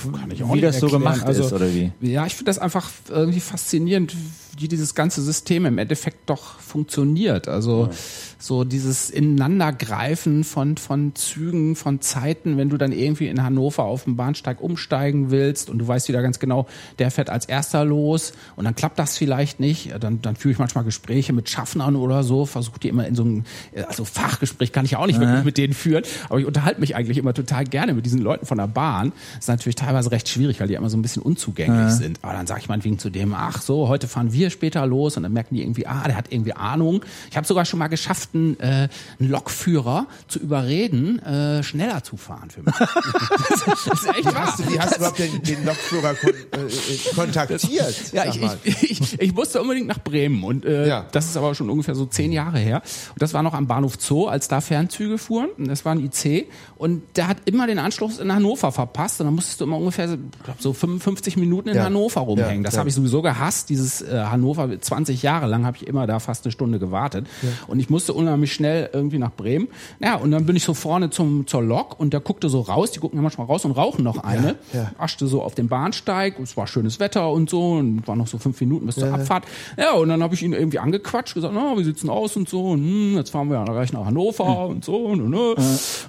wie 0.52 0.60
das 0.60 0.80
so 0.80 0.88
gemacht 0.88 1.24
Also, 1.24 1.44
ist 1.44 1.52
oder 1.52 1.72
wie? 1.72 1.92
Ja, 2.00 2.26
ich 2.26 2.34
finde 2.34 2.50
das 2.50 2.58
einfach 2.58 2.90
irgendwie 3.08 3.40
faszinierend, 3.40 4.16
wie 4.58 4.68
dieses 4.68 4.94
ganze 4.94 5.22
System 5.22 5.66
im 5.66 5.78
Endeffekt 5.78 6.28
doch 6.28 6.58
funktioniert. 6.60 7.46
Also 7.46 7.90
so 8.38 8.64
dieses 8.64 9.10
Ineinandergreifen 9.10 10.44
von, 10.44 10.76
von 10.76 11.14
Zügen, 11.14 11.76
von 11.76 12.00
Zeiten, 12.00 12.56
wenn 12.56 12.68
du 12.68 12.76
dann 12.76 12.92
irgendwie 12.92 13.28
in 13.28 13.42
Hannover 13.42 13.84
auf 13.84 14.04
dem 14.04 14.16
Bahnsteig 14.16 14.60
umsteigen 14.60 15.30
willst 15.30 15.70
und 15.70 15.78
du 15.78 15.88
weißt 15.88 16.08
wieder 16.08 16.22
ganz 16.22 16.38
genau, 16.38 16.66
der 16.98 17.10
fährt 17.10 17.30
als 17.30 17.46
erster 17.46 17.84
los 17.84 18.32
und 18.56 18.64
dann 18.64 18.74
klappt 18.74 18.98
das 18.98 19.16
vielleicht 19.16 19.60
nicht. 19.60 19.94
Dann, 20.00 20.22
dann 20.22 20.36
führe 20.36 20.52
ich 20.52 20.58
manchmal 20.58 20.84
Gespräche 20.84 21.32
mit 21.32 21.48
Schaffnern 21.48 21.96
oder 21.96 22.22
so, 22.24 22.46
versuche 22.46 22.80
die 22.80 22.88
immer 22.88 23.06
in 23.06 23.14
so 23.14 23.22
einem, 23.22 23.44
also 23.88 24.04
Fachgespräch 24.04 24.72
kann 24.72 24.84
ich 24.84 24.92
ja 24.92 24.98
auch 24.98 25.06
nicht 25.06 25.20
wirklich 25.20 25.44
mit 25.44 25.58
denen 25.58 25.74
führen, 25.74 26.04
aber 26.28 26.40
ich 26.40 26.46
unterhalte 26.46 26.80
mich 26.80 26.96
eigentlich 26.96 27.18
immer 27.18 27.34
total 27.34 27.64
gerne 27.64 27.94
mit 27.94 28.06
diesen 28.06 28.20
Leuten 28.20 28.46
von 28.46 28.58
der 28.58 28.68
Bahn. 28.68 29.12
Das 29.36 29.44
ist 29.44 29.48
natürlich 29.48 29.76
teilweise 29.76 30.10
recht 30.10 30.28
schwierig, 30.28 30.60
weil 30.60 30.68
die 30.68 30.74
immer 30.74 30.90
so 30.90 30.96
ein 30.96 31.02
bisschen 31.02 31.22
unzugänglich 31.22 31.92
sind. 31.92 32.18
Aber 32.22 32.32
dann 32.32 32.46
sage 32.46 32.60
ich 32.60 32.68
meinetwegen 32.68 32.98
zu 32.98 33.10
dem, 33.10 33.34
ach 33.34 33.62
so, 33.62 33.88
heute 33.88 34.08
fahren 34.08 34.32
wir 34.32 34.50
später 34.50 34.84
los 34.86 35.16
und 35.16 35.22
dann 35.22 35.32
merken 35.32 35.54
die 35.54 35.62
irgendwie, 35.62 35.86
ah, 35.86 36.02
der 36.06 36.16
hat 36.16 36.26
irgendwie 36.32 36.52
Ahnung. 36.54 37.04
Ich 37.30 37.36
habe 37.36 37.46
sogar 37.46 37.64
schon 37.64 37.78
mal 37.78 37.88
geschafft, 37.88 38.30
einen, 38.34 38.58
äh, 38.60 38.88
einen 39.20 39.30
Lokführer 39.30 40.06
zu 40.28 40.38
überreden, 40.38 41.18
äh, 41.20 41.62
schneller 41.62 42.02
zu 42.02 42.16
fahren 42.16 42.50
für 42.50 42.62
mich. 42.62 42.74
das 42.78 43.86
ist 44.02 44.08
echt 44.08 44.24
wahr. 44.26 44.46
Hast 44.46 44.58
du, 44.60 44.70
wie 44.72 44.80
hast 44.80 44.92
du 44.94 44.96
überhaupt 44.98 45.18
den, 45.18 45.42
den 45.42 45.64
Lokführer 45.64 46.14
kon 46.14 46.30
äh, 46.30 46.60
äh, 46.66 47.14
kontaktiert? 47.14 48.12
Ja, 48.12 48.24
ich, 48.26 48.40
ich, 48.64 48.90
ich, 49.00 49.20
ich 49.20 49.34
musste 49.34 49.60
unbedingt 49.60 49.86
nach 49.86 49.98
Bremen 49.98 50.42
und 50.44 50.64
äh, 50.64 50.88
Ja. 50.88 51.06
das 51.12 51.26
ist 51.26 51.36
aber 51.36 51.54
schon 51.54 51.70
ungefähr 51.70 51.94
so 51.94 52.06
zehn 52.06 52.32
Jahre 52.32 52.58
her. 52.58 52.82
Und 53.10 53.22
das 53.22 53.34
war 53.34 53.42
noch 53.42 53.54
am 53.54 53.66
Bahnhof 53.66 53.94
Zoo, 53.98 54.26
als 54.26 54.48
da 54.48 54.60
Fernzüge 54.60 55.18
fuhren. 55.18 55.50
Und 55.58 55.68
Das 55.68 55.84
war 55.84 55.92
ein 55.94 56.04
IC 56.04 56.46
und 56.76 57.02
der 57.16 57.28
hat 57.28 57.38
immer 57.44 57.66
den 57.66 57.78
Anschluss 57.78 58.18
in 58.18 58.32
Hannover 58.32 58.72
verpasst 58.72 59.20
hast, 59.26 59.30
dann 59.30 59.34
musstest 59.34 59.60
du 59.60 59.64
immer 59.64 59.78
ungefähr 59.78 60.06
glaub, 60.44 60.60
so 60.60 60.72
55 60.72 61.36
Minuten 61.36 61.68
in 61.68 61.76
Ja. 61.76 61.84
Hannover 61.84 62.20
rumhängen. 62.20 62.62
Das 62.64 62.74
ja. 62.74 62.80
habe 62.80 62.88
ich 62.88 62.94
sowieso 62.94 63.22
gehasst. 63.22 63.68
Dieses 63.68 64.02
äh, 64.02 64.24
Hannover, 64.30 64.68
20 64.80 65.22
Jahre 65.22 65.46
lang 65.46 65.66
habe 65.66 65.76
ich 65.76 65.86
immer 65.86 66.06
da 66.06 66.18
fast 66.18 66.44
eine 66.44 66.52
Stunde 66.52 66.78
gewartet. 66.78 67.26
Und 67.66 67.80
ich 67.80 67.90
musste 67.90 68.12
unheimlich 68.12 68.52
schnell 68.52 68.90
irgendwie 68.92 69.18
nach 69.18 69.32
Bremen. 69.32 69.68
Ja, 70.00 70.16
und 70.16 70.30
dann 70.30 70.46
bin 70.46 70.56
ich 70.56 70.64
so 70.64 70.74
vorne 70.74 71.10
zum, 71.10 71.46
zur 71.46 71.62
Lok 71.62 71.98
und 71.98 72.12
der 72.12 72.20
guckte 72.20 72.48
so 72.48 72.60
raus. 72.60 72.90
Die 72.92 73.00
gucken 73.00 73.18
ja 73.18 73.22
manchmal 73.22 73.46
raus 73.46 73.64
und 73.64 73.72
rauchen 73.72 74.04
noch 74.04 74.18
eine. 74.24 74.56
ja. 74.72 74.90
Aschte 74.98 75.26
so 75.26 75.42
auf 75.42 75.54
den 75.54 75.68
Bahnsteig. 75.68 76.38
Es 76.40 76.56
war 76.56 76.66
schönes 76.66 77.00
Wetter 77.00 77.30
und 77.30 77.50
so. 77.50 77.72
Und 77.72 78.06
war 78.06 78.16
noch 78.16 78.26
so 78.26 78.38
fünf 78.38 78.60
Minuten 78.60 78.86
bis 78.86 78.96
zur 78.96 79.12
Abfahrt. 79.12 79.44
Ja, 79.76 79.92
und 79.92 80.08
dann 80.08 80.22
habe 80.22 80.34
ich 80.34 80.42
ihn 80.42 80.52
irgendwie 80.52 80.78
angequatscht, 80.78 81.34
gesagt, 81.34 81.54
na, 81.54 81.76
wie 81.76 81.84
sieht's 81.84 82.00
denn 82.00 82.10
aus 82.10 82.36
und 82.36 82.48
so. 82.48 82.70
Und, 82.70 82.80
hm, 82.80 83.16
jetzt 83.16 83.30
fahren 83.30 83.48
wir 83.48 83.56
ja 83.56 83.64
gleich 83.64 83.92
nach 83.92 84.06
Hannover 84.06 84.66
und 84.66 84.84
so. 84.84 84.96
Und, 84.96 85.28
ne, 85.30 85.54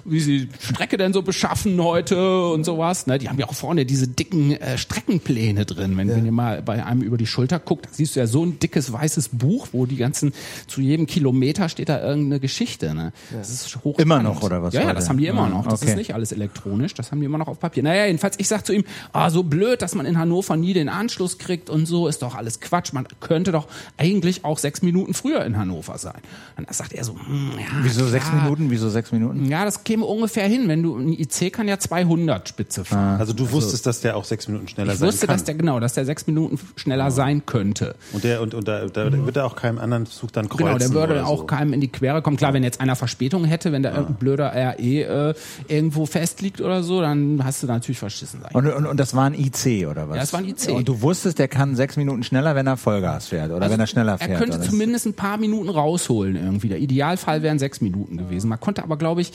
Wie 0.04 0.20
sie 0.20 0.46
die 0.46 0.48
Strecke 0.60 0.96
denn 0.96 1.12
so 1.12 1.22
beschaffen 1.22 1.82
heute 1.82 2.48
und 2.50 2.64
sowas. 2.64 3.06
Ne, 3.08 3.18
die 3.18 3.28
haben 3.30 3.38
ja 3.38 3.48
auch 3.48 3.54
vorne 3.54 3.86
diese 3.86 4.06
dicken 4.06 4.52
äh, 4.52 4.76
Streckenpläne 4.76 5.64
drin. 5.64 5.96
Wenn, 5.96 6.08
wenn 6.08 6.26
ihr 6.26 6.32
mal 6.32 6.60
bei 6.60 6.84
einem 6.84 7.00
über 7.00 7.16
die 7.16 7.26
Schulter 7.26 7.58
guckt, 7.58 7.86
da 7.86 7.90
siehst 7.90 8.14
du 8.14 8.20
ja 8.20 8.26
so 8.26 8.44
ein 8.44 8.58
dickes 8.58 8.92
weißes 8.92 9.30
Buch, 9.32 9.68
wo 9.72 9.86
die 9.86 9.96
ganzen, 9.96 10.32
zu 10.66 10.82
jedem 10.82 11.06
Kilometer 11.06 11.70
steht 11.70 11.88
da 11.88 12.02
irgendeine 12.02 12.38
Geschichte. 12.38 12.94
Ne? 12.94 13.12
Das 13.32 13.48
ist 13.50 13.82
hoch 13.82 13.98
Immer 13.98 14.22
noch, 14.22 14.42
oder 14.42 14.62
was 14.62 14.74
Ja, 14.74 14.82
ja, 14.82 14.92
das 14.92 15.08
haben 15.08 15.16
die 15.16 15.26
immer 15.26 15.44
Ja, 15.44 15.48
noch. 15.48 15.66
Das 15.66 15.80
okay. 15.80 15.92
ist 15.92 15.96
nicht 15.96 16.12
alles 16.12 16.32
elektronisch, 16.32 16.92
das 16.92 17.10
haben 17.10 17.20
die 17.20 17.24
immer 17.24 17.38
noch 17.38 17.48
auf 17.48 17.58
Papier. 17.58 17.82
Naja, 17.82 18.04
jedenfalls, 18.04 18.38
ich 18.38 18.46
sag 18.46 18.66
zu 18.66 18.74
ihm, 18.74 18.84
ah, 19.14 19.30
so 19.30 19.42
blöd, 19.42 19.80
dass 19.80 19.94
man 19.94 20.04
in 20.04 20.18
Hannover 20.18 20.58
nie 20.58 20.74
den 20.74 20.90
Anschluss 20.90 21.38
kriegt 21.38 21.70
und 21.70 21.86
so, 21.86 22.08
ist 22.08 22.20
doch 22.20 22.34
alles 22.34 22.60
Quatsch. 22.60 22.92
Man 22.92 23.06
könnte 23.20 23.52
doch 23.52 23.68
eigentlich 23.96 24.44
auch 24.44 24.58
sechs 24.58 24.82
Minuten 24.82 25.14
früher 25.14 25.46
in 25.46 25.56
Hannover 25.56 25.96
sein. 25.96 26.20
Dann 26.56 26.66
sagt 26.70 26.92
er 26.92 27.04
so, 27.04 27.14
hm, 27.14 27.52
ja, 27.58 27.64
Wieso 27.80 28.06
sechs 28.06 28.28
klar. 28.28 28.42
Minuten? 28.42 28.70
Wieso 28.70 28.90
sechs 28.90 29.12
Minuten? 29.12 29.46
Ja, 29.46 29.64
das 29.64 29.84
käme 29.84 30.04
ungefähr 30.04 30.46
hin, 30.46 30.68
wenn 30.68 30.82
du, 30.82 30.98
ein 30.98 31.14
IC 31.14 31.54
kann 31.54 31.68
ja 31.68 31.78
200 31.78 32.48
Spitze 32.48 32.84
fahren. 32.84 32.97
Also 33.18 33.32
du 33.32 33.50
wusstest, 33.50 33.86
dass 33.86 34.00
der 34.00 34.16
auch 34.16 34.24
sechs 34.24 34.48
Minuten 34.48 34.68
schneller 34.68 34.92
Ich 34.92 34.98
sein 34.98 35.08
wusste, 35.08 35.26
kann. 35.26 35.36
dass 35.36 35.44
der, 35.44 35.54
genau, 35.54 35.80
dass 35.80 35.94
der 35.94 36.04
sechs 36.04 36.26
Minuten 36.26 36.58
schneller 36.76 37.10
sein 37.10 37.44
könnte. 37.46 37.94
und 38.12 38.24
der 38.24 38.40
und, 38.42 38.54
und 38.54 38.68
da, 38.68 38.86
da 38.86 39.12
wird 39.12 39.36
er 39.36 39.46
auch 39.46 39.56
keinem 39.56 39.78
anderen 39.78 40.06
Zug 40.06 40.32
dann 40.32 40.48
kreuzen. 40.48 40.66
Genau, 40.66 40.78
der 40.78 40.90
würde 40.92 41.12
oder 41.14 41.26
auch 41.26 41.40
so. 41.40 41.46
keinem 41.46 41.72
in 41.72 41.80
die 41.80 41.88
Quere 41.88 42.22
kommen. 42.22 42.36
Klar, 42.36 42.54
wenn 42.54 42.64
jetzt 42.64 42.80
einer 42.80 42.96
Verspätung 42.96 43.44
hätte, 43.44 43.72
wenn 43.72 43.82
da 43.82 43.90
irgendein 43.90 44.16
blöder 44.16 44.52
RE 44.54 44.76
äh, 44.78 45.34
irgendwo 45.68 46.06
festliegt 46.06 46.60
oder 46.60 46.82
so, 46.82 47.00
dann 47.00 47.44
hast 47.44 47.62
du 47.62 47.66
da 47.66 47.74
natürlich 47.74 47.98
verschissen. 47.98 48.40
Sag 48.42 48.50
ich. 48.50 48.56
Und, 48.56 48.66
und, 48.66 48.86
und 48.86 48.98
das 48.98 49.14
war 49.14 49.24
ein 49.24 49.34
IC 49.34 49.86
oder 49.88 50.08
was? 50.08 50.16
Ja, 50.16 50.22
das 50.22 50.32
war 50.32 50.40
ein 50.40 50.48
IC. 50.48 50.70
Und 50.70 50.88
du 50.88 51.02
wusstest, 51.02 51.38
der 51.38 51.48
kann 51.48 51.76
sechs 51.76 51.96
Minuten 51.96 52.22
schneller, 52.22 52.54
wenn 52.54 52.66
er 52.66 52.76
Vollgas 52.76 53.28
fährt 53.28 53.50
oder 53.52 53.70
wenn 53.70 53.80
er 53.80 53.86
schneller 53.86 54.18
fährt. 54.18 54.30
Er 54.30 54.38
könnte 54.38 54.58
oder? 54.58 54.66
zumindest 54.66 55.06
ein 55.06 55.14
paar 55.14 55.38
Minuten 55.38 55.68
rausholen 55.68 56.36
irgendwie. 56.36 56.68
Der 56.68 56.78
Idealfall 56.78 57.42
wären 57.42 57.58
sechs 57.58 57.80
Minuten 57.80 58.16
gewesen. 58.16 58.48
Man 58.48 58.60
konnte 58.60 58.82
aber, 58.82 58.96
glaube 58.96 59.20
ich, 59.20 59.32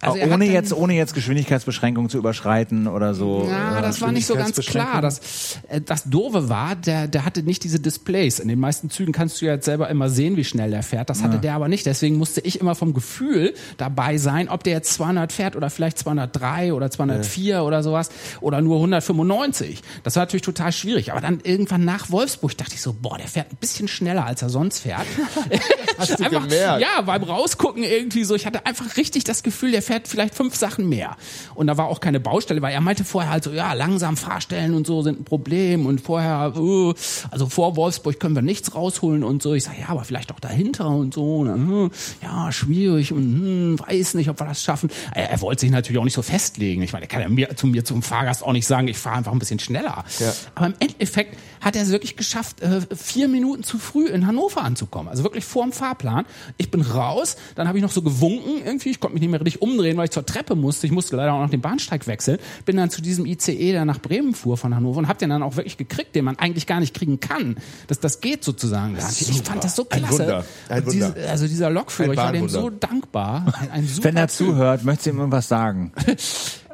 also 0.00 0.18
hat 0.20 0.26
ohne 0.28 0.44
dann- 0.44 0.54
jetzt, 0.54 0.72
ohne 0.72 0.94
jetzt 0.94 1.14
Geschwindigkeitsbeschränkungen 1.14 2.10
zu 2.10 2.18
überschreiten 2.18 2.86
oder 2.86 3.14
so. 3.14 3.46
Ja, 3.50 3.78
äh, 3.78 3.82
das 3.82 4.00
war 4.00 4.12
nicht 4.12 4.26
so 4.26 4.34
ganz 4.34 4.56
klar. 4.60 5.00
Das, 5.00 5.58
äh, 5.68 5.80
das 5.80 6.04
Doofe 6.04 6.48
war, 6.48 6.76
der, 6.76 7.08
der 7.08 7.24
hatte 7.24 7.42
nicht 7.42 7.64
diese 7.64 7.80
Displays. 7.80 8.38
In 8.38 8.48
den 8.48 8.60
meisten 8.60 8.90
Zügen 8.90 9.12
kannst 9.12 9.40
du 9.40 9.46
ja 9.46 9.54
jetzt 9.54 9.64
selber 9.64 9.88
immer 9.88 10.08
sehen, 10.10 10.36
wie 10.36 10.44
schnell 10.44 10.70
der 10.70 10.82
fährt. 10.82 11.08
Das 11.10 11.22
hatte 11.22 11.38
der 11.38 11.54
aber 11.54 11.68
nicht. 11.68 11.86
Deswegen 11.86 12.16
musste 12.16 12.40
ich 12.40 12.60
immer 12.60 12.74
vom 12.74 12.92
Gefühl 12.94 13.54
dabei 13.78 14.18
sein, 14.18 14.48
ob 14.48 14.64
der 14.64 14.74
jetzt 14.74 14.92
200 14.94 15.32
fährt 15.32 15.56
oder 15.56 15.70
vielleicht 15.70 15.98
203 15.98 16.72
oder 16.74 16.90
204 16.90 17.62
oder 17.64 17.82
sowas 17.82 18.10
oder 18.40 18.60
nur 18.60 18.76
195. 18.76 19.80
Das 20.02 20.16
war 20.16 20.22
natürlich 20.22 20.42
total 20.42 20.72
schwierig. 20.72 21.12
Aber 21.12 21.20
dann 21.20 21.40
irgendwann 21.42 21.84
nach 21.84 22.10
Wolfsburg 22.10 22.56
dachte 22.56 22.74
ich 22.74 22.82
so, 22.82 22.92
boah, 22.92 23.16
der 23.18 23.28
fährt 23.28 23.52
ein 23.52 23.56
bisschen 23.56 23.88
schneller, 23.88 24.26
als 24.26 24.42
er 24.42 24.50
sonst 24.50 24.80
fährt. 24.80 25.06
Hast 25.98 26.18
du 26.18 26.24
einfach, 26.24 26.42
gemerkt? 26.48 26.82
Ja, 26.82 27.00
beim 27.02 27.22
Rausgucken 27.22 27.82
irgendwie 27.82 28.24
so. 28.24 28.34
Ich 28.34 28.46
hatte 28.46 28.66
einfach 28.66 28.96
richtig 28.96 29.24
das 29.24 29.42
Gefühl, 29.42 29.72
der 29.72 29.82
fährt 29.86 30.08
vielleicht 30.08 30.34
fünf 30.34 30.54
Sachen 30.54 30.88
mehr. 30.88 31.16
Und 31.54 31.68
da 31.68 31.78
war 31.78 31.86
auch 31.86 32.00
keine 32.00 32.20
Baustelle, 32.20 32.60
weil 32.62 32.74
er 32.74 32.80
meinte 32.80 33.04
vorher 33.04 33.30
halt 33.30 33.44
so, 33.44 33.52
ja, 33.52 33.72
langsam 33.72 34.16
Fahrstellen 34.16 34.74
und 34.74 34.86
so 34.86 35.02
sind 35.02 35.20
ein 35.20 35.24
Problem 35.24 35.86
und 35.86 36.00
vorher, 36.00 36.52
äh, 36.56 36.94
also 37.30 37.46
vor 37.48 37.76
Wolfsburg 37.76 38.20
können 38.20 38.34
wir 38.34 38.42
nichts 38.42 38.74
rausholen 38.74 39.24
und 39.24 39.42
so. 39.42 39.54
Ich 39.54 39.64
sage, 39.64 39.78
ja, 39.80 39.88
aber 39.88 40.04
vielleicht 40.04 40.32
auch 40.32 40.40
dahinter 40.40 40.88
und 40.88 41.14
so. 41.14 41.38
Und 41.38 41.48
dann, 41.48 41.68
hm, 41.68 41.90
ja, 42.22 42.52
schwierig 42.52 43.12
und 43.12 43.22
hm, 43.22 43.78
weiß 43.78 44.14
nicht, 44.14 44.28
ob 44.28 44.40
wir 44.40 44.46
das 44.46 44.62
schaffen. 44.62 44.90
Er, 45.14 45.30
er 45.30 45.40
wollte 45.40 45.60
sich 45.60 45.70
natürlich 45.70 45.98
auch 45.98 46.04
nicht 46.04 46.14
so 46.14 46.22
festlegen. 46.22 46.82
Ich 46.82 46.92
meine, 46.92 47.04
er 47.04 47.08
kann 47.08 47.22
ja 47.22 47.28
mir, 47.28 47.56
zu 47.56 47.66
mir 47.66 47.84
zum 47.84 48.02
Fahrgast 48.02 48.42
auch 48.42 48.52
nicht 48.52 48.66
sagen, 48.66 48.88
ich 48.88 48.98
fahre 48.98 49.16
einfach 49.16 49.32
ein 49.32 49.38
bisschen 49.38 49.58
schneller. 49.58 50.04
Ja. 50.18 50.32
Aber 50.54 50.66
im 50.66 50.74
Endeffekt 50.80 51.38
hat 51.66 51.74
er 51.74 51.82
es 51.82 51.90
wirklich 51.90 52.14
geschafft, 52.14 52.62
äh, 52.62 52.80
vier 52.94 53.26
Minuten 53.26 53.64
zu 53.64 53.78
früh 53.78 54.06
in 54.06 54.28
Hannover 54.28 54.62
anzukommen. 54.62 55.08
Also 55.08 55.24
wirklich 55.24 55.44
vor 55.44 55.64
dem 55.64 55.72
Fahrplan. 55.72 56.24
Ich 56.58 56.70
bin 56.70 56.80
raus, 56.80 57.36
dann 57.56 57.66
habe 57.66 57.76
ich 57.76 57.82
noch 57.82 57.90
so 57.90 58.02
gewunken 58.02 58.64
irgendwie. 58.64 58.90
Ich 58.90 59.00
konnte 59.00 59.14
mich 59.14 59.20
nicht 59.20 59.30
mehr 59.32 59.40
richtig 59.40 59.62
umdrehen, 59.62 59.96
weil 59.96 60.04
ich 60.04 60.12
zur 60.12 60.24
Treppe 60.24 60.54
musste. 60.54 60.86
Ich 60.86 60.92
musste 60.92 61.16
leider 61.16 61.32
auch 61.32 61.40
noch 61.40 61.50
den 61.50 61.62
Bahnsteig 61.62 62.06
wechseln. 62.06 62.38
Bin 62.66 62.76
dann 62.76 62.90
zu 62.90 63.02
diesem 63.02 63.26
ICE, 63.26 63.72
der 63.72 63.84
nach 63.84 63.98
Bremen 63.98 64.32
fuhr 64.32 64.56
von 64.56 64.76
Hannover 64.76 64.98
und 64.98 65.08
habe 65.08 65.18
den 65.18 65.30
dann 65.30 65.42
auch 65.42 65.56
wirklich 65.56 65.76
gekriegt, 65.76 66.14
den 66.14 66.24
man 66.24 66.38
eigentlich 66.38 66.68
gar 66.68 66.78
nicht 66.78 66.94
kriegen 66.94 67.18
kann. 67.18 67.56
Das, 67.88 67.98
das 67.98 68.20
geht 68.20 68.44
sozusagen 68.44 68.94
gar 68.94 69.08
nicht. 69.08 69.22
Ich 69.22 69.42
fand 69.42 69.64
das 69.64 69.74
so 69.74 69.88
Ein 69.90 70.02
klasse. 70.02 70.18
Wunder. 70.20 70.44
Ein 70.68 70.84
Und 70.84 70.92
diese, 70.92 71.08
Wunder. 71.16 71.30
also 71.30 71.48
dieser 71.48 71.70
Lokführer, 71.70 72.10
Ein 72.10 72.12
ich 72.12 72.18
war 72.18 72.32
dem 72.32 72.48
so 72.48 72.70
dankbar. 72.70 73.52
Ein, 73.60 73.70
ein 73.72 73.88
super 73.88 74.04
Wenn 74.04 74.16
er 74.16 74.28
zuhört, 74.28 74.84
möchte 74.84 75.10
ihm 75.10 75.18
irgendwas 75.18 75.48
sagen. 75.48 75.92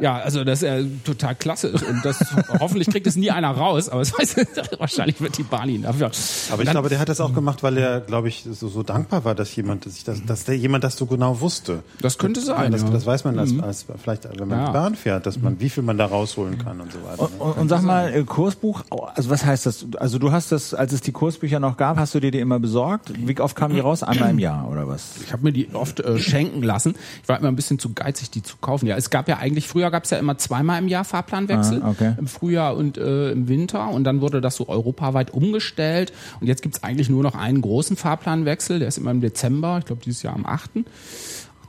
Ja, 0.00 0.16
also 0.16 0.42
dass 0.42 0.64
er 0.64 0.84
total 1.04 1.36
klasse 1.36 1.68
ist 1.68 1.84
und 1.84 2.04
das 2.04 2.18
hoffentlich 2.58 2.88
kriegt 2.90 3.06
es 3.06 3.14
nie 3.14 3.30
einer 3.30 3.52
raus, 3.52 3.88
aber 3.88 4.00
es 4.00 4.12
weiß, 4.18 4.34
wahrscheinlich 4.82 5.20
wird 5.20 5.38
die 5.38 5.42
Bahn 5.44 5.68
ihn 5.68 5.82
dafür. 5.82 6.10
Aber 6.52 6.62
ich 6.62 6.70
glaube, 6.70 6.88
der 6.90 6.98
hat 6.98 7.08
das 7.08 7.20
auch 7.20 7.32
gemacht, 7.32 7.62
weil 7.62 7.78
er, 7.78 8.00
glaube 8.00 8.28
ich, 8.28 8.44
so, 8.50 8.68
so 8.68 8.82
dankbar 8.82 9.24
war, 9.24 9.34
dass 9.34 9.54
jemand, 9.56 9.86
dass, 9.86 9.96
ich 9.96 10.04
das, 10.04 10.24
dass 10.26 10.44
der 10.44 10.56
jemand 10.58 10.84
das 10.84 10.96
so 10.96 11.06
genau 11.06 11.40
wusste. 11.40 11.82
Das 12.00 12.18
könnte 12.18 12.40
sein. 12.40 12.72
das, 12.72 12.82
ja. 12.82 12.90
das 12.90 13.06
weiß 13.06 13.24
man 13.24 13.38
als, 13.38 13.58
als 13.60 13.86
vielleicht, 14.02 14.28
wenn 14.38 14.48
man 14.48 14.58
Ja. 14.58 14.66
die 14.66 14.72
Bahn 14.72 14.94
fährt, 14.94 15.24
dass 15.24 15.40
man, 15.40 15.58
wie 15.60 15.70
viel 15.70 15.82
man 15.82 15.96
da 15.96 16.06
rausholen 16.06 16.58
kann 16.58 16.80
und 16.80 16.92
so 16.92 16.98
weiter. 17.04 17.22
Und, 17.22 17.40
und, 17.40 17.58
und 17.58 17.68
sag 17.68 17.82
mal, 17.82 18.12
äh, 18.12 18.22
Kursbuch, 18.24 18.82
also 19.14 19.30
was 19.30 19.46
heißt 19.46 19.66
das? 19.66 19.86
Also 19.98 20.18
du 20.18 20.32
hast 20.32 20.52
das, 20.52 20.74
als 20.74 20.92
es 20.92 21.00
die 21.00 21.12
Kursbücher 21.12 21.60
noch 21.60 21.76
gab, 21.76 21.96
hast 21.96 22.14
du 22.14 22.20
dir 22.20 22.30
die 22.30 22.40
immer 22.40 22.58
besorgt? 22.58 23.12
Wie 23.16 23.38
oft 23.40 23.56
kamen 23.56 23.74
die 23.74 23.80
raus? 23.80 24.02
Einmal 24.02 24.30
im 24.30 24.38
Jahr 24.38 24.68
oder 24.68 24.88
was? 24.88 25.12
Ich 25.24 25.32
habe 25.32 25.44
mir 25.44 25.52
die 25.52 25.72
oft 25.74 26.00
äh, 26.00 26.18
schenken 26.18 26.62
lassen. 26.62 26.94
Ich 27.22 27.28
war 27.28 27.38
immer 27.38 27.48
ein 27.48 27.56
bisschen 27.56 27.78
zu 27.78 27.92
geizig, 27.94 28.30
die 28.30 28.42
zu 28.42 28.56
kaufen. 28.60 28.86
Ja, 28.86 28.96
es 28.96 29.10
gab 29.10 29.28
ja 29.28 29.38
eigentlich, 29.38 29.68
früher 29.68 29.90
gab 29.90 30.04
es 30.04 30.10
ja 30.10 30.18
immer 30.18 30.36
zweimal 30.38 30.80
im 30.80 30.88
Jahr 30.88 31.04
Fahrplanwechsel. 31.04 31.82
Ah, 31.82 31.90
okay. 31.90 32.14
Im 32.18 32.26
Frühjahr 32.26 32.76
und 32.76 32.98
äh, 32.98 33.30
im 33.30 33.46
Winter. 33.48 33.88
Und 33.90 34.04
dann 34.04 34.20
wurde 34.20 34.40
das 34.40 34.56
so 34.56 34.61
europaweit 34.68 35.32
umgestellt. 35.32 36.12
Und 36.40 36.46
jetzt 36.46 36.62
gibt's 36.62 36.82
eigentlich 36.82 37.08
nur 37.08 37.22
noch 37.22 37.34
einen 37.34 37.60
großen 37.60 37.96
Fahrplanwechsel. 37.96 38.78
Der 38.78 38.88
ist 38.88 38.98
immer 38.98 39.10
im 39.10 39.20
Dezember. 39.20 39.78
Ich 39.78 39.86
glaube, 39.86 40.02
dieses 40.04 40.22
Jahr 40.22 40.34
am 40.34 40.46
8. 40.46 40.70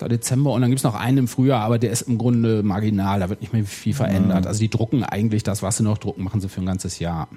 8. 0.04 0.12
Dezember 0.12 0.52
und 0.52 0.62
dann 0.62 0.70
gibt's 0.70 0.84
noch 0.84 0.96
einen 0.96 1.20
im 1.20 1.28
Frühjahr, 1.28 1.62
aber 1.62 1.80
der 1.80 1.92
ist 1.92 2.04
im 2.04 2.18
Grunde 2.18 2.64
marginal, 2.64 3.20
da 3.20 3.30
wird 3.30 3.42
nicht 3.42 3.54
mehr 3.54 3.66
viel 3.66 3.94
verändert. 3.94 4.48
Also 4.48 4.60
die 4.60 4.70
drucken 4.70 5.04
eigentlich 5.04 5.44
das, 5.44 5.62
was 5.64 5.78
sie 5.78 5.84
noch 5.84 5.98
drucken, 5.98 6.24
machen 6.24 6.42
sie 6.42 6.50
für 6.50 6.62
ein 6.62 6.66
ganzes 6.66 7.00
Jahr. 7.00 7.28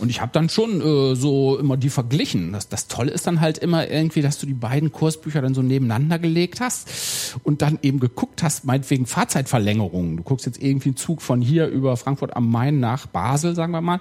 Und 0.00 0.10
ich 0.10 0.20
habe 0.20 0.30
dann 0.32 0.48
schon 0.48 0.80
äh, 0.80 1.14
so 1.14 1.58
immer 1.58 1.76
die 1.76 1.90
verglichen. 1.90 2.52
Das, 2.52 2.68
das 2.68 2.88
Tolle 2.88 3.10
ist 3.10 3.26
dann 3.26 3.40
halt 3.40 3.58
immer 3.58 3.88
irgendwie, 3.88 4.22
dass 4.22 4.38
du 4.38 4.46
die 4.46 4.54
beiden 4.54 4.92
Kursbücher 4.92 5.42
dann 5.42 5.54
so 5.54 5.62
nebeneinander 5.62 6.18
gelegt 6.18 6.60
hast 6.60 7.38
und 7.44 7.62
dann 7.62 7.78
eben 7.82 8.00
geguckt 8.00 8.42
hast, 8.42 8.64
meinetwegen 8.64 9.06
Fahrzeitverlängerungen. 9.06 10.16
Du 10.16 10.22
guckst 10.22 10.46
jetzt 10.46 10.62
irgendwie 10.62 10.90
einen 10.90 10.96
Zug 10.96 11.22
von 11.22 11.40
hier 11.40 11.66
über 11.68 11.96
Frankfurt 11.96 12.36
am 12.36 12.50
Main 12.50 12.80
nach 12.80 13.06
Basel, 13.06 13.54
sagen 13.54 13.72
wir 13.72 13.80
mal, 13.80 14.00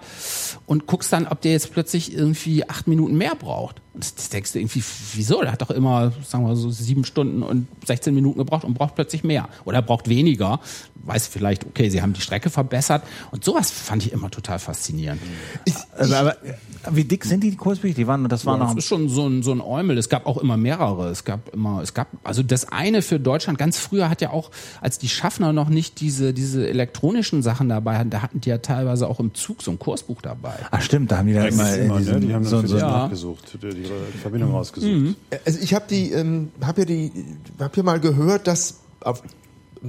und 0.66 0.88
guckst 0.88 1.12
dann, 1.14 1.28
ob 1.28 1.42
der 1.42 1.52
jetzt 1.52 1.72
plötzlich 1.72 2.14
irgendwie 2.14 2.68
acht 2.68 2.88
Minuten 2.88 3.18
mehr 3.18 3.36
braucht. 3.36 3.82
Und 3.94 4.04
das, 4.04 4.16
das 4.16 4.30
denkst 4.30 4.54
du 4.54 4.60
irgendwie, 4.60 4.84
wieso? 5.14 5.42
Der 5.42 5.52
hat 5.52 5.62
doch 5.62 5.70
immer, 5.70 6.12
sagen 6.24 6.46
wir 6.46 6.56
so, 6.56 6.70
sieben 6.72 7.06
Stunden 7.06 7.44
und 7.44 7.68
16 7.86 8.13
Minuten 8.14 8.40
gebraucht 8.40 8.64
und 8.66 8.74
braucht 8.76 8.96
plötzlich 8.96 9.24
mehr. 9.24 9.50
Oder 9.66 9.78
er 9.78 9.82
braucht 9.82 10.08
weniger. 10.10 10.60
Weiß 11.06 11.28
vielleicht, 11.28 11.66
okay, 11.66 11.90
sie 11.90 12.02
haben 12.02 12.14
die 12.14 12.22
Strecke 12.22 12.50
verbessert. 12.50 13.04
Und 13.32 13.44
sowas 13.44 13.72
fand 13.72 14.06
ich 14.06 14.14
immer 14.14 14.32
total 14.32 14.58
faszinierend. 14.60 15.22
Also, 15.98 16.16
aber 16.16 16.38
wie 16.92 17.04
dick 17.04 17.26
sind 17.26 17.44
die 17.44 17.56
Kursbücher? 17.56 17.96
Die 17.96 18.08
waren, 18.08 18.28
das 18.30 18.46
war 18.46 18.58
Das 18.58 18.70
noch. 18.70 18.78
ist 18.78 18.86
schon 18.86 19.10
so 19.10 19.28
ein, 19.28 19.44
so 19.44 19.52
ein 19.52 19.60
Eumel. 19.62 19.98
Es 19.98 20.08
gab 20.10 20.26
auch 20.26 20.38
immer 20.38 20.56
mehrere. 20.58 21.10
Es 21.10 21.26
gab 21.26 21.54
immer, 21.54 21.82
es 21.82 21.94
gab, 21.94 22.08
also 22.24 22.42
das 22.44 22.72
eine 22.72 23.02
für 23.02 23.20
Deutschland, 23.20 23.58
ganz 23.58 23.78
früher 23.78 24.10
hat 24.10 24.22
ja 24.22 24.30
auch, 24.32 24.50
als 24.82 24.98
die 24.98 25.10
Schaffner 25.10 25.52
noch 25.52 25.68
nicht 25.70 26.00
diese, 26.00 26.34
diese 26.34 26.68
elektronischen 26.68 27.42
Sachen 27.44 27.68
dabei 27.70 27.98
hatten, 27.98 28.10
da 28.10 28.22
hatten 28.22 28.40
die 28.42 28.50
ja 28.50 28.60
teilweise 28.60 29.08
auch 29.10 29.20
im 29.20 29.34
Zug 29.34 29.62
so 29.62 29.72
ein 29.72 29.80
Kursbuch 29.80 30.22
dabei. 30.22 30.54
Ach 30.72 30.82
stimmt, 30.82 31.12
da 31.12 31.18
haben 31.18 31.28
die 31.28 31.34
da 31.34 31.42
Eigentlich 31.42 31.54
immer, 31.56 31.76
immer, 31.78 31.98
in 32.00 32.06
ne? 32.06 32.20
Die 32.22 32.34
haben 32.34 32.44
dann 32.44 32.62
so, 32.62 32.66
so, 32.68 32.78
Ja. 32.78 32.90
nachgesucht, 32.90 33.58
die, 33.62 33.70
die 33.74 34.18
Verbindung 34.22 34.52
rausgesucht. 34.52 35.16
Also 35.46 35.60
ich 35.62 35.74
habe 35.74 35.86
die, 35.90 36.12
ähm, 36.12 36.50
habe 36.62 36.82
ja 36.82 36.86
die, 36.86 37.12
habe 37.60 37.76
ja 37.78 37.84
mal 37.84 38.00
gehört, 38.04 38.46
dass 38.46 38.76
auf, 39.02 39.24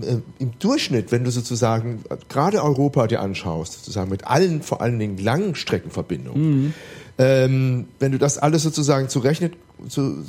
äh, 0.01 0.17
im 0.39 0.59
Durchschnitt, 0.59 1.13
wenn 1.13 1.25
du 1.25 1.31
sozusagen 1.31 2.03
gerade 2.31 2.65
Europa 2.65 3.07
dir 3.07 3.21
anschaust, 3.21 3.75
sozusagen 3.75 4.11
mit 4.11 4.27
allen, 4.27 4.63
vor 4.63 4.81
allen 4.81 4.99
Dingen 4.99 5.19
langen 5.19 5.55
Streckenverbindungen, 5.55 6.73
ähm, 7.19 7.87
wenn 7.99 8.13
du 8.13 8.19
das 8.19 8.39
alles 8.39 8.63
sozusagen 8.63 9.11
zurechnet, 9.11 9.53
zu, 9.89 10.25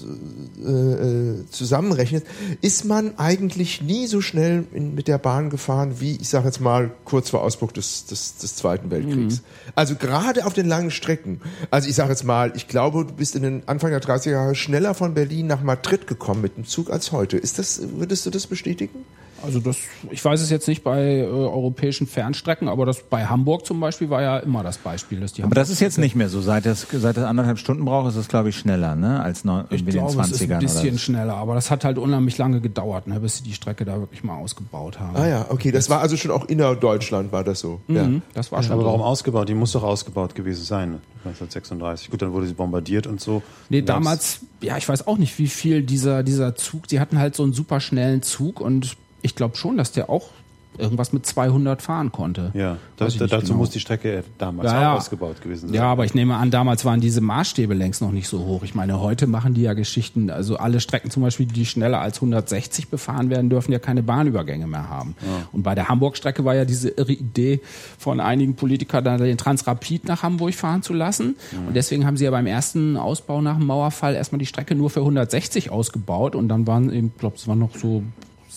äh, 0.64 0.70
äh, 0.70 1.46
zusammenrechnest, 1.50 2.26
ist 2.62 2.86
man 2.86 3.18
eigentlich 3.18 3.82
nie 3.82 4.08
so 4.08 4.22
schnell 4.22 4.66
in, 4.74 4.96
mit 4.96 5.08
der 5.08 5.18
Bahn 5.18 5.50
gefahren, 5.50 6.00
wie 6.00 6.16
ich 6.16 6.30
sage 6.30 6.46
jetzt 6.46 6.60
mal 6.60 6.92
kurz 7.06 7.30
vor 7.30 7.42
Ausbruch 7.42 7.72
des, 7.72 8.06
des, 8.06 8.38
des 8.38 8.56
Zweiten 8.56 8.92
Weltkriegs. 8.92 9.42
Also 9.76 9.96
gerade 9.96 10.46
auf 10.46 10.54
den 10.54 10.68
langen 10.68 10.92
Strecken. 10.92 11.42
Also 11.72 11.90
ich 11.90 11.96
sage 11.96 12.10
jetzt 12.10 12.24
mal, 12.24 12.54
ich 12.56 12.68
glaube, 12.68 13.06
du 13.06 13.14
bist 13.14 13.36
in 13.36 13.44
den 13.44 13.68
Anfang 13.68 13.92
der 13.92 14.02
30er 14.02 14.32
Jahre 14.32 14.56
schneller 14.56 14.94
von 14.94 15.14
Berlin 15.14 15.48
nach 15.48 15.62
Madrid 15.62 16.08
gekommen 16.08 16.42
mit 16.42 16.58
dem 16.58 16.66
Zug 16.66 16.90
als 16.90 17.12
heute. 17.12 17.38
Ist 17.38 17.60
das, 17.60 17.82
würdest 17.98 18.26
du 18.26 18.30
das 18.30 18.48
bestätigen? 18.48 19.06
Also 19.46 19.60
das, 19.60 19.78
ich 20.12 20.24
weiß 20.24 20.42
es 20.42 20.50
jetzt 20.50 20.68
nicht 20.68 20.84
bei 20.84 21.20
äh, 21.20 21.24
europäischen 21.26 22.08
Fernstrecken, 22.08 22.68
aber 22.68 22.86
das 22.86 23.02
bei 23.04 23.26
Hamburg 23.26 23.66
zum 23.66 23.80
Beispiel 23.80 24.10
war 24.10 24.22
ja 24.22 24.38
immer 24.40 24.64
das 24.64 24.78
Beispiel, 24.78 25.20
dass 25.20 25.34
die 25.34 25.44
Aber 25.44 25.56
das 25.56 25.70
ist 25.70 25.80
jetzt 25.80 25.98
nicht 25.98 26.16
mehr 26.16 26.30
so. 26.30 26.42
Seit 26.42 26.66
das, 26.66 26.88
seit 26.92 27.18
das 27.18 27.24
anderthalb 27.24 27.60
Stunden 27.60 27.86
braucht, 27.86 28.10
ist 28.10 28.16
es, 28.16 28.28
glaube 28.28 28.50
ich, 28.50 28.58
schneller, 28.58 28.96
ne? 28.96 29.22
Als 29.22 29.44
neun, 29.46 29.66
ich 29.70 29.80
in 29.82 29.86
den 29.86 29.94
glaube, 29.96 30.22
es 30.22 30.32
ist 30.32 30.42
ein 30.42 30.50
20ern. 30.52 30.60
bisschen 30.60 30.98
schneller, 31.00 31.36
aber 31.36 31.56
das 31.56 31.72
hat 31.72 31.86
halt 31.86 31.98
unheimlich 31.98 32.38
lange 32.38 32.60
gedauert, 32.62 33.08
ne, 33.08 33.20
bis 33.20 33.38
sie 33.38 33.44
die 33.44 33.54
Strecke 33.54 33.86
da 33.86 34.00
wirklich 34.00 34.24
mal 34.24 34.36
ausgebaut 34.38 35.00
haben. 35.00 35.16
Ah 35.16 35.28
ja, 35.28 35.46
okay, 35.50 35.72
das 35.72 35.90
war 35.90 36.02
also 36.02 36.18
schon 36.18 36.32
auch 36.32 36.46
innerdeutschland 36.46 37.32
war 37.32 37.44
das 37.44 37.60
so. 37.60 37.80
Ja. 37.88 38.04
Mhm, 38.04 38.22
Das 38.34 38.52
war 38.52 38.62
schon 38.64 38.72
Aber 38.74 38.82
so. 38.82 38.88
warum 38.88 39.02
ausgebaut? 39.02 39.48
Die 39.50 39.54
muss 39.54 39.72
doch 39.72 39.84
ausgebaut 39.84 40.36
gewesen 40.36 40.64
sein, 40.66 40.92
ne? 40.92 41.00
1936. 41.26 42.12
Gut, 42.12 42.22
dann 42.22 42.34
wurde 42.34 42.48
sie 42.48 42.54
bombardiert 42.54 43.08
und 43.08 43.20
so. 43.20 43.42
Nee, 43.70 43.82
damals, 43.82 44.42
ja, 44.62 44.78
ich 44.78 44.88
weiß 44.88 45.08
auch 45.08 45.18
nicht, 45.18 45.38
wie 45.40 45.48
viel 45.48 45.82
dieser, 45.84 46.22
dieser 46.24 46.56
Zug, 46.56 46.88
die 46.88 47.00
hatten 47.00 47.18
halt 47.18 47.36
so 47.36 47.44
einen 47.44 47.54
super 47.54 47.80
schnellen 47.80 48.22
Zug 48.22 48.62
und 48.62 48.96
ich 49.26 49.36
glaube 49.36 49.58
schon, 49.58 49.76
dass 49.76 49.92
der 49.92 50.10
auch 50.10 50.30
irgendwas 50.78 51.14
mit 51.14 51.26
200 51.26 51.82
fahren 51.82 52.12
konnte. 52.12 52.52
Ja, 52.54 52.78
das, 52.98 53.18
dazu 53.18 53.38
genau. 53.40 53.58
muss 53.58 53.70
die 53.70 53.80
Strecke 53.80 54.24
damals 54.38 54.72
Ja, 54.72 54.78
auch 54.78 54.82
ja. 54.82 54.96
ausgebaut 54.96 55.42
gewesen 55.42 55.68
sein. 55.68 55.76
Ja, 55.76 55.84
aber 55.84 56.06
ich 56.06 56.14
nehme 56.14 56.36
an, 56.36 56.52
damals 56.52 56.86
waren 56.86 57.02
diese 57.02 57.22
Maßstäbe 57.22 57.74
längst 57.74 58.02
noch 58.02 58.12
nicht 58.12 58.28
so 58.28 58.40
hoch. 58.40 58.64
Ich 58.64 58.76
meine, 58.76 59.00
heute 59.00 59.28
machen 59.28 59.54
die 59.54 59.62
ja 59.62 59.74
Geschichten, 59.74 60.30
also 60.30 60.58
alle 60.58 60.80
Strecken 60.80 61.12
zum 61.12 61.24
Beispiel, 61.24 61.46
die 61.46 61.66
schneller 61.66 62.02
als 62.02 62.18
160 62.18 62.90
befahren 62.90 63.30
werden, 63.30 63.50
dürfen 63.50 63.72
ja 63.72 63.80
keine 63.80 64.04
Bahnübergänge 64.04 64.68
mehr 64.68 64.90
haben. 64.90 65.16
Und 65.52 65.64
bei 65.64 65.76
der 65.76 65.88
Hamburg-Strecke 65.88 66.46
war 66.46 66.56
ja 66.56 66.66
diese 66.66 66.90
irre 66.90 67.14
Idee 67.14 67.62
von 67.98 68.20
einigen 68.20 68.56
Politikern, 68.56 69.18
den 69.18 69.38
Transrapid 69.38 70.06
nach 70.08 70.24
Hamburg 70.24 70.54
fahren 70.54 70.82
zu 70.82 70.94
lassen. 70.94 71.36
Und 71.68 71.76
deswegen 71.76 72.06
haben 72.06 72.18
sie 72.18 72.26
ja 72.26 72.32
beim 72.32 72.48
ersten 72.48 72.98
Ausbau 72.98 73.42
nach 73.42 73.58
dem 73.58 73.68
Mauerfall 73.68 74.16
erstmal 74.16 74.40
die 74.40 74.46
Strecke 74.46 74.76
nur 74.76 74.90
für 74.90 75.00
160 75.00 75.70
ausgebaut 75.70 76.36
und 76.36 76.48
dann 76.50 76.68
waren 76.68 76.92
eben, 76.92 77.08
ich 77.14 77.20
glaube, 77.20 77.36
es 77.38 77.48
waren 77.48 77.60
noch 77.60 77.76
so 77.76 78.04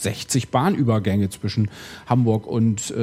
60 0.02 0.50
Bahnübergänge 0.50 1.28
zwischen 1.30 1.70
Hamburg 2.06 2.46
und 2.46 2.90
äh, 2.90 3.02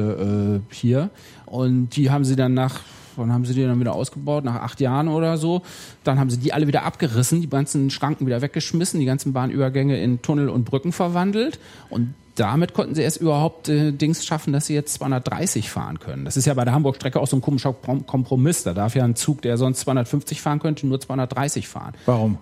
äh, 0.56 0.60
hier. 0.70 1.10
Und 1.46 1.90
die 1.96 2.10
haben 2.10 2.26
sie 2.26 2.36
dann 2.36 2.54
nach, 2.54 2.80
wann 3.16 3.32
haben 3.32 3.46
sie 3.46 3.54
die 3.54 3.64
dann 3.64 3.80
wieder 3.80 3.94
ausgebaut? 3.94 4.44
Nach 4.44 4.56
acht 4.62 4.80
Jahren 4.82 5.08
oder 5.08 5.38
so. 5.38 5.62
Dann 6.04 6.20
haben 6.20 6.30
sie 6.30 6.38
die 6.38 6.54
alle 6.54 6.68
wieder 6.68 6.84
abgerissen, 6.84 7.42
die 7.42 7.50
ganzen 7.50 7.90
Schranken 7.90 8.26
wieder 8.28 8.42
weggeschmissen, 8.42 9.00
die 9.00 9.06
ganzen 9.06 9.34
Bahnübergänge 9.34 10.02
in 10.02 10.22
Tunnel 10.22 10.50
und 10.50 10.66
Brücken 10.66 10.92
verwandelt. 10.92 11.60
Und 11.90 12.14
damit 12.36 12.74
konnten 12.74 12.96
sie 12.96 13.02
erst 13.02 13.22
überhaupt 13.22 13.70
äh, 13.70 13.94
Dings 13.94 14.26
schaffen, 14.26 14.52
dass 14.52 14.66
sie 14.66 14.74
jetzt 14.74 14.96
230 14.96 15.70
fahren 15.70 16.00
können. 16.00 16.26
Das 16.26 16.36
ist 16.36 16.46
ja 16.46 16.54
bei 16.54 16.66
der 16.66 16.74
Hamburg-Strecke 16.74 17.20
auch 17.20 17.28
so 17.28 17.38
ein 17.38 17.42
komischer 17.42 17.72
Prom- 17.72 18.06
Kompromiss. 18.06 18.64
Da 18.64 18.74
darf 18.74 18.94
ja 18.96 19.06
ein 19.06 19.16
Zug, 19.16 19.42
der 19.42 19.58
sonst 19.58 19.80
250 19.82 20.42
fahren 20.42 20.60
könnte, 20.60 20.86
nur 20.86 21.00
230 21.00 21.68
fahren. 21.70 21.94
Warum? 22.06 22.38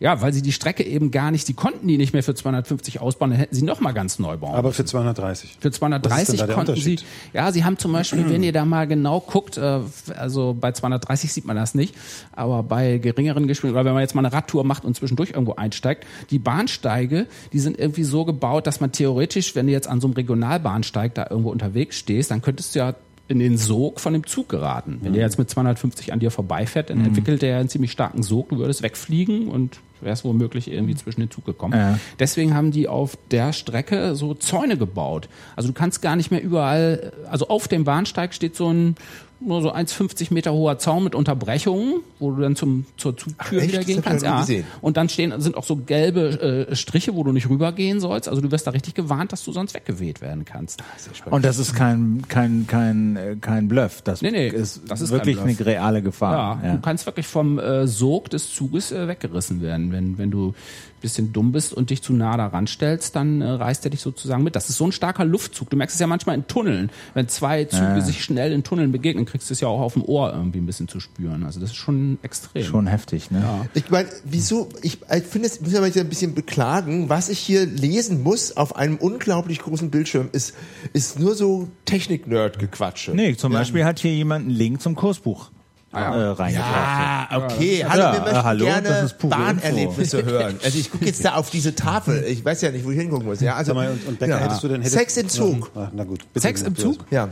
Ja, 0.00 0.22
weil 0.22 0.32
sie 0.32 0.40
die 0.40 0.52
Strecke 0.52 0.82
eben 0.82 1.10
gar 1.10 1.30
nicht, 1.30 1.46
die 1.46 1.52
konnten 1.52 1.86
die 1.86 1.98
nicht 1.98 2.14
mehr 2.14 2.22
für 2.22 2.34
250 2.34 3.02
ausbauen, 3.02 3.32
dann 3.32 3.38
hätten 3.38 3.54
sie 3.54 3.62
noch 3.62 3.80
mal 3.80 3.92
ganz 3.92 4.18
neu 4.18 4.38
bauen. 4.38 4.54
Aber 4.54 4.72
für 4.72 4.86
230. 4.86 5.58
für 5.60 5.68
Was 5.68 5.74
ist 5.74 5.78
230 5.78 6.26
denn 6.26 6.38
da 6.38 6.46
der 6.46 6.54
konnten 6.56 6.76
sie, 6.76 6.98
ja, 7.34 7.52
sie 7.52 7.64
haben 7.64 7.76
zum 7.76 7.92
Beispiel, 7.92 8.28
wenn 8.30 8.42
ihr 8.42 8.52
da 8.52 8.64
mal 8.64 8.86
genau 8.86 9.20
guckt, 9.20 9.58
äh, 9.58 9.80
also 10.16 10.56
bei 10.58 10.72
230 10.72 11.30
sieht 11.30 11.44
man 11.44 11.54
das 11.54 11.74
nicht, 11.74 11.94
aber 12.32 12.62
bei 12.62 12.96
geringeren 12.96 13.46
Geschwindigkeiten, 13.46 13.76
oder 13.76 13.84
wenn 13.84 13.92
man 13.92 14.00
jetzt 14.00 14.14
mal 14.14 14.24
eine 14.24 14.32
Radtour 14.32 14.64
macht 14.64 14.86
und 14.86 14.96
zwischendurch 14.96 15.32
irgendwo 15.32 15.56
einsteigt, 15.56 16.06
die 16.30 16.38
Bahnsteige, 16.38 17.26
die 17.52 17.58
sind 17.58 17.78
irgendwie 17.78 18.04
so 18.04 18.24
gebaut, 18.24 18.66
dass 18.66 18.80
man 18.80 18.92
theoretisch, 18.92 19.54
wenn 19.54 19.66
du 19.66 19.72
jetzt 19.72 19.86
an 19.86 20.00
so 20.00 20.06
einem 20.06 20.14
Regionalbahnsteig 20.14 21.14
da 21.14 21.26
irgendwo 21.28 21.50
unterwegs 21.50 21.98
stehst, 21.98 22.30
dann 22.30 22.40
könntest 22.40 22.74
du 22.74 22.78
ja 22.78 22.94
in 23.28 23.38
den 23.38 23.58
Sog 23.58 24.00
von 24.00 24.14
dem 24.14 24.26
Zug 24.26 24.48
geraten. 24.48 24.98
Wenn 25.02 25.12
der 25.12 25.22
jetzt 25.22 25.38
mit 25.38 25.48
250 25.48 26.12
an 26.12 26.18
dir 26.18 26.32
vorbeifährt, 26.32 26.90
dann 26.90 27.04
entwickelt 27.04 27.42
der 27.42 27.58
einen 27.58 27.68
ziemlich 27.68 27.92
starken 27.92 28.24
Sog, 28.24 28.48
du 28.48 28.58
würdest 28.58 28.82
wegfliegen 28.82 29.46
und 29.48 29.78
wärst 30.02 30.24
womöglich 30.24 30.70
irgendwie 30.70 30.94
zwischen 30.94 31.20
den 31.20 31.30
Zug 31.30 31.44
gekommen. 31.44 31.74
Ja. 31.74 31.98
Deswegen 32.18 32.54
haben 32.54 32.70
die 32.70 32.88
auf 32.88 33.16
der 33.30 33.52
Strecke 33.52 34.14
so 34.14 34.34
Zäune 34.34 34.76
gebaut. 34.76 35.28
Also 35.56 35.68
du 35.68 35.74
kannst 35.74 36.02
gar 36.02 36.16
nicht 36.16 36.30
mehr 36.30 36.42
überall, 36.42 37.12
also 37.30 37.48
auf 37.48 37.68
dem 37.68 37.84
Bahnsteig 37.84 38.34
steht 38.34 38.56
so 38.56 38.72
ein 38.72 38.96
nur 39.40 39.62
so 39.62 39.72
1,50 39.72 40.32
Meter 40.32 40.52
hoher 40.52 40.78
Zaun 40.78 41.04
mit 41.04 41.14
Unterbrechungen, 41.14 42.00
wo 42.18 42.30
du 42.30 42.42
dann 42.42 42.56
zum, 42.56 42.86
zur 42.96 43.16
Zugtür 43.16 43.60
echt? 43.60 43.68
wieder 43.68 43.78
Das 43.78 43.86
gehen 43.86 44.02
kannst. 44.02 44.24
Ja. 44.24 44.40
gesehen. 44.40 44.64
Und 44.80 44.96
dann 44.96 45.08
stehen, 45.08 45.40
sind 45.40 45.56
auch 45.56 45.64
so 45.64 45.76
gelbe 45.76 46.68
äh, 46.70 46.76
Striche, 46.76 47.14
wo 47.14 47.24
du 47.24 47.32
nicht 47.32 47.48
rübergehen 47.48 48.00
sollst. 48.00 48.28
Also 48.28 48.40
du 48.40 48.50
wirst 48.50 48.66
da 48.66 48.70
richtig 48.70 48.94
gewarnt, 48.94 49.32
dass 49.32 49.44
du 49.44 49.52
sonst 49.52 49.74
weggeweht 49.74 50.20
werden 50.20 50.44
kannst. 50.44 50.82
Und 51.30 51.44
das 51.44 51.58
ist 51.58 51.74
kein, 51.74 52.22
kein, 52.28 52.66
kein, 52.66 53.16
äh, 53.16 53.36
kein 53.40 53.68
Bluff. 53.68 54.02
Das 54.02 54.22
Nee, 54.22 54.30
nee, 54.30 54.48
ist, 54.48 54.82
das 54.88 55.00
ist 55.00 55.10
wirklich 55.10 55.40
eine 55.40 55.58
reale 55.64 56.02
Gefahr. 56.02 56.60
Ja, 56.62 56.72
du 56.74 56.80
kannst 56.80 57.06
wirklich 57.06 57.26
vom 57.26 57.58
äh, 57.58 57.86
Sog 57.86 58.30
des 58.30 58.52
Zuges 58.52 58.92
äh, 58.92 59.08
weggerissen 59.08 59.62
werden. 59.62 59.92
Wenn, 59.92 60.18
wenn 60.18 60.30
du 60.30 60.54
bisschen 61.00 61.32
dumm 61.32 61.52
bist 61.52 61.72
und 61.72 61.90
dich 61.90 62.02
zu 62.02 62.12
nah 62.12 62.36
daran 62.36 62.66
stellst, 62.66 63.16
dann 63.16 63.40
äh, 63.40 63.48
reißt 63.48 63.84
er 63.84 63.90
dich 63.90 64.00
sozusagen 64.00 64.42
mit. 64.42 64.56
Das 64.56 64.68
ist 64.68 64.76
so 64.76 64.86
ein 64.86 64.92
starker 64.92 65.24
Luftzug. 65.24 65.70
Du 65.70 65.76
merkst 65.76 65.94
es 65.94 66.00
ja 66.00 66.06
manchmal 66.06 66.36
in 66.36 66.46
Tunneln. 66.46 66.90
Wenn 67.14 67.28
zwei 67.28 67.64
Züge 67.64 68.02
sich 68.02 68.22
schnell 68.22 68.52
in 68.52 68.62
Tunneln 68.62 68.92
begegnen, 68.92 69.24
kriegst 69.24 69.50
du 69.50 69.54
es 69.54 69.60
ja 69.60 69.68
auch 69.68 69.80
auf 69.80 69.94
dem 69.94 70.04
Ohr 70.04 70.32
irgendwie 70.32 70.58
ein 70.58 70.66
bisschen 70.66 70.88
zu 70.88 71.00
spüren. 71.00 71.44
Also 71.44 71.60
das 71.60 71.70
ist 71.70 71.76
schon 71.76 72.18
extrem. 72.22 72.64
Schon 72.64 72.86
heftig, 72.86 73.30
ne? 73.30 73.68
Ich 73.74 73.90
meine, 73.90 74.08
wieso, 74.24 74.68
ich, 74.82 74.98
ich 75.02 75.24
finde 75.24 75.48
es, 75.48 75.60
muss 75.60 75.72
ich 75.72 75.80
mal 75.80 75.90
ein 75.90 76.08
bisschen 76.08 76.34
beklagen, 76.34 77.08
was 77.08 77.28
ich 77.28 77.38
hier 77.38 77.66
lesen 77.66 78.22
muss 78.22 78.56
auf 78.56 78.76
einem 78.76 78.96
unglaublich 78.96 79.60
großen 79.60 79.90
Bildschirm, 79.90 80.28
ist, 80.32 80.54
ist 80.92 81.18
nur 81.18 81.34
so 81.34 81.68
Technik-Nerd-Gequatsche. 81.84 83.12
Nee, 83.12 83.36
zum 83.36 83.52
Beispiel 83.52 83.84
hat 83.84 83.98
hier 83.98 84.14
jemand 84.14 84.46
einen 84.46 84.54
Link 84.54 84.80
zum 84.80 84.94
Kursbuch 84.94 85.50
äh, 85.92 85.98
reingebracht. 85.98 87.30
Ah, 87.30 87.36
okay. 87.36 87.84
Hallo, 87.88 88.02
Ja, 88.02 88.12
wir 88.12 88.20
möchten 88.20 88.36
äh, 88.36 88.42
hallo, 88.42 88.64
gerne 88.64 88.88
das 88.88 89.04
ist 89.04 89.18
pure 89.18 89.36
Bahnerlebnisse 89.36 90.24
hören. 90.24 90.60
Also 90.62 90.78
ich 90.78 90.90
gucke 90.90 91.04
jetzt 91.04 91.24
da 91.24 91.34
auf 91.34 91.50
diese 91.50 91.74
Tafel. 91.74 92.24
Ich 92.24 92.44
weiß 92.44 92.60
ja 92.62 92.70
nicht, 92.70 92.84
wo 92.84 92.90
ich 92.90 92.98
hingucken 92.98 93.26
muss. 93.26 93.40
Ja, 93.40 93.56
also, 93.56 93.74
mal, 93.74 93.90
und, 93.90 94.06
und 94.06 94.18
Becker, 94.18 94.38
ja. 94.38 94.44
hättest 94.44 94.62
du 94.62 94.68
denn... 94.68 94.82
Hättest, 94.82 94.96
Sex 94.96 95.16
im 95.16 95.28
Zug. 95.28 95.70
Ach, 95.74 95.88
na 95.92 96.04
gut. 96.04 96.20
bitte, 96.32 96.46
Sex 96.46 96.62
im 96.62 96.76
Zug? 96.76 97.04
Ja. 97.10 97.28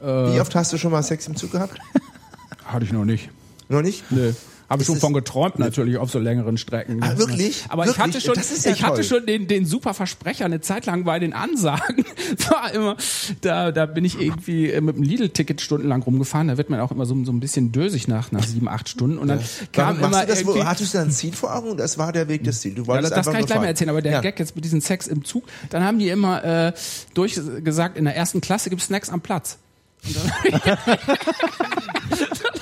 Wie 0.00 0.38
oft 0.40 0.54
hast 0.54 0.70
du 0.72 0.76
schon 0.76 0.92
mal 0.92 1.02
Sex 1.02 1.26
im 1.28 1.36
Zug 1.36 1.52
gehabt? 1.52 1.78
Hatte 2.64 2.84
ich 2.84 2.92
noch 2.92 3.06
nicht. 3.06 3.30
Noch 3.68 3.80
nicht? 3.80 4.04
Nö. 4.10 4.32
Habe 4.68 4.82
ich 4.82 4.86
schon 4.86 4.96
von 4.96 5.12
geträumt, 5.12 5.58
natürlich, 5.58 5.98
auf 5.98 6.10
so 6.10 6.18
längeren 6.18 6.56
Strecken. 6.56 7.02
Ah, 7.02 7.18
wirklich? 7.18 7.64
Aber 7.68 7.82
ich 7.82 7.88
Wirklich? 7.88 8.02
hatte 8.02 8.20
schon, 8.20 8.34
Das 8.34 8.64
ja 8.64 8.72
ich 8.72 8.82
hatte 8.82 9.04
schon 9.04 9.26
den, 9.26 9.46
den 9.46 9.66
super 9.66 9.92
Versprecher 9.92 10.46
eine 10.46 10.60
Zeit 10.60 10.86
lang 10.86 11.04
bei 11.04 11.18
den 11.18 11.34
Ansagen. 11.34 12.04
War 12.48 12.72
immer, 12.72 12.96
da, 13.42 13.72
da 13.72 13.86
bin 13.86 14.04
ich 14.04 14.18
irgendwie 14.18 14.70
äh, 14.70 14.80
mit 14.80 14.96
dem 14.96 15.02
Lidl-Ticket 15.02 15.60
stundenlang 15.60 16.02
rumgefahren. 16.02 16.48
Da 16.48 16.56
wird 16.56 16.70
man 16.70 16.80
auch 16.80 16.90
immer 16.90 17.04
so, 17.04 17.24
so 17.24 17.32
ein 17.32 17.40
bisschen 17.40 17.72
dösig 17.72 18.08
nach, 18.08 18.32
nach 18.32 18.44
sieben, 18.44 18.68
acht 18.68 18.88
Stunden. 18.88 19.18
Und 19.18 19.28
dann 19.28 19.40
kam 19.72 19.98
Warum 19.98 20.12
immer 20.12 20.22
du 20.22 20.28
das, 20.28 20.46
wo, 20.46 20.64
hattest 20.64 20.94
du 20.94 20.98
da 20.98 21.04
ein 21.04 21.10
Ziel 21.10 21.32
vor 21.32 21.54
Augen? 21.54 21.76
Das 21.76 21.98
war 21.98 22.12
der 22.12 22.28
Weg 22.28 22.44
des 22.44 22.60
Ziels. 22.60 22.76
Du 22.76 22.82
ja, 22.82 22.88
wolltest 22.88 23.12
das, 23.12 23.16
das 23.16 23.28
einfach 23.28 23.32
kann 23.32 23.40
ich 23.42 23.46
gleich 23.46 23.60
mal 23.60 23.66
erzählen, 23.66 23.90
aber 23.90 24.02
der 24.02 24.12
ja. 24.12 24.20
Gag 24.22 24.38
jetzt 24.38 24.56
mit 24.56 24.64
diesem 24.64 24.80
Sex 24.80 25.06
im 25.06 25.24
Zug, 25.24 25.44
dann 25.70 25.84
haben 25.84 25.98
die 25.98 26.08
immer 26.08 26.42
äh, 26.42 26.72
durchgesagt, 27.12 27.98
in 27.98 28.04
der 28.04 28.16
ersten 28.16 28.40
Klasse 28.40 28.70
gibt's 28.70 28.86
Snacks 28.86 29.10
am 29.10 29.20
Platz. 29.20 29.58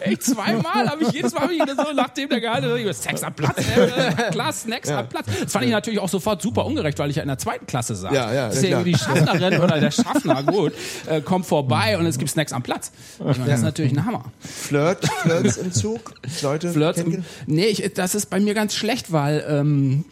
Echt 0.00 0.22
zweimal 0.22 0.88
habe 0.88 1.02
ich 1.04 1.12
jedes 1.12 1.34
Mal 1.34 1.42
hab 1.42 1.50
ich 1.50 1.60
so, 1.60 1.92
nachdem 1.94 2.28
der 2.28 2.40
gehalten 2.40 2.88
hat, 2.88 2.96
Sex 2.96 3.22
am 3.22 3.34
Platz, 3.34 3.58
äh, 3.58 4.30
klar, 4.30 4.52
Snacks 4.52 4.90
am 4.90 5.08
Platz. 5.08 5.26
Das 5.42 5.52
fand 5.52 5.64
ich 5.64 5.70
natürlich 5.70 5.98
auch 6.00 6.08
sofort 6.08 6.42
super 6.42 6.64
ungerecht, 6.66 6.98
weil 6.98 7.10
ich 7.10 7.16
ja 7.16 7.22
in 7.22 7.28
der 7.28 7.38
zweiten 7.38 7.66
Klasse 7.66 7.94
saß. 7.94 8.12
Ja, 8.12 8.32
ja, 8.32 8.46
das 8.48 8.56
ist 8.56 8.62
ja, 8.62 8.70
ja 8.70 8.76
irgendwie 8.78 8.92
die 8.92 8.98
Schaffnerin 8.98 9.60
oder 9.60 9.80
der 9.80 9.90
Schaffner, 9.90 10.42
gut, 10.42 10.72
äh, 11.06 11.20
kommt 11.20 11.46
vorbei 11.46 11.98
und 11.98 12.06
es 12.06 12.18
gibt 12.18 12.30
Snacks 12.30 12.52
am 12.52 12.62
Platz. 12.62 12.92
Ich 13.18 13.24
meine, 13.24 13.46
das 13.46 13.58
ist 13.58 13.64
natürlich 13.64 13.92
ein 13.92 14.04
Hammer. 14.04 14.24
Flirt, 14.40 15.06
Flirts 15.06 15.56
im 15.56 15.72
Zug? 15.72 16.14
Leute, 16.42 16.70
Flirts. 16.70 17.00
Im, 17.00 17.24
nee, 17.46 17.66
ich, 17.66 17.92
das 17.94 18.14
ist 18.14 18.30
bei 18.30 18.40
mir 18.40 18.54
ganz 18.54 18.74
schlecht, 18.74 19.12
weil 19.12 19.44
ähm, 19.48 20.04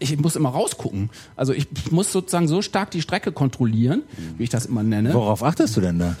ich 0.00 0.18
muss 0.18 0.36
immer 0.36 0.50
rausgucken. 0.50 1.10
Also 1.36 1.52
ich 1.52 1.68
muss 1.90 2.12
sozusagen 2.12 2.48
so 2.48 2.62
stark 2.62 2.90
die 2.90 3.02
Strecke 3.02 3.32
kontrollieren, 3.32 4.02
wie 4.36 4.44
ich 4.44 4.50
das 4.50 4.66
immer 4.66 4.82
nenne. 4.82 5.12
Worauf 5.14 5.42
achtest 5.42 5.76
du 5.76 5.80
denn 5.80 5.98
da? 5.98 6.16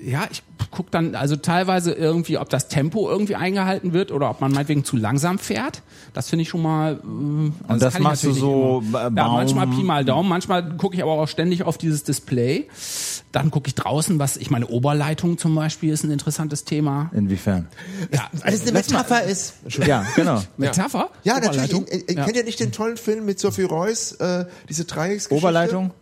Ja, 0.00 0.26
ich 0.30 0.42
guck 0.70 0.90
dann 0.90 1.14
also 1.14 1.36
teilweise 1.36 1.92
irgendwie, 1.92 2.38
ob 2.38 2.48
das 2.48 2.68
Tempo 2.68 3.08
irgendwie 3.08 3.36
eingehalten 3.36 3.92
wird 3.92 4.10
oder 4.10 4.30
ob 4.30 4.40
man 4.40 4.52
meinetwegen 4.52 4.84
zu 4.84 4.96
langsam 4.96 5.38
fährt. 5.38 5.82
Das 6.14 6.30
finde 6.30 6.42
ich 6.42 6.48
schon 6.48 6.62
mal. 6.62 7.00
Ähm, 7.04 7.54
also 7.68 7.84
das 7.84 7.94
kann 7.94 8.02
ich 8.02 8.08
machst 8.08 8.24
du 8.24 8.32
so, 8.32 8.82
äh, 8.92 8.96
Ja, 9.02 9.10
manchmal 9.28 9.66
Pi 9.66 9.82
mal 9.82 10.04
Daumen, 10.04 10.28
manchmal 10.28 10.76
gucke 10.76 10.96
ich 10.96 11.02
aber 11.02 11.12
auch 11.12 11.28
ständig 11.28 11.62
auf 11.62 11.78
dieses 11.78 12.04
Display. 12.04 12.68
Dann 13.32 13.50
gucke 13.50 13.68
ich 13.68 13.74
draußen, 13.74 14.18
was 14.18 14.36
ich 14.36 14.50
meine 14.50 14.66
Oberleitung 14.66 15.38
zum 15.38 15.54
Beispiel 15.54 15.92
ist 15.92 16.04
ein 16.04 16.10
interessantes 16.10 16.64
Thema. 16.64 17.10
Inwiefern? 17.14 17.68
Ja, 18.12 18.28
Weil 18.42 18.54
es 18.54 18.62
eine 18.62 18.72
Metapher 18.72 19.22
ist. 19.24 19.54
Ja, 19.86 20.04
genau. 20.16 20.42
Metapher? 20.56 21.10
Ja, 21.24 21.34
natürlich. 21.34 21.74
Oberleitung? 21.74 21.86
Äh, 21.86 22.12
äh, 22.12 22.14
Ja. 22.14 22.24
Kennt 22.24 22.36
ihr 22.36 22.44
nicht 22.44 22.60
den 22.60 22.72
tollen 22.72 22.96
Film 22.96 23.24
mit 23.24 23.38
Sophie 23.40 23.62
Reuss, 23.62 24.12
äh, 24.12 24.44
diese 24.68 24.84
Dreiecksgeschichte? 24.84 25.34
Oberleitung? 25.34 25.92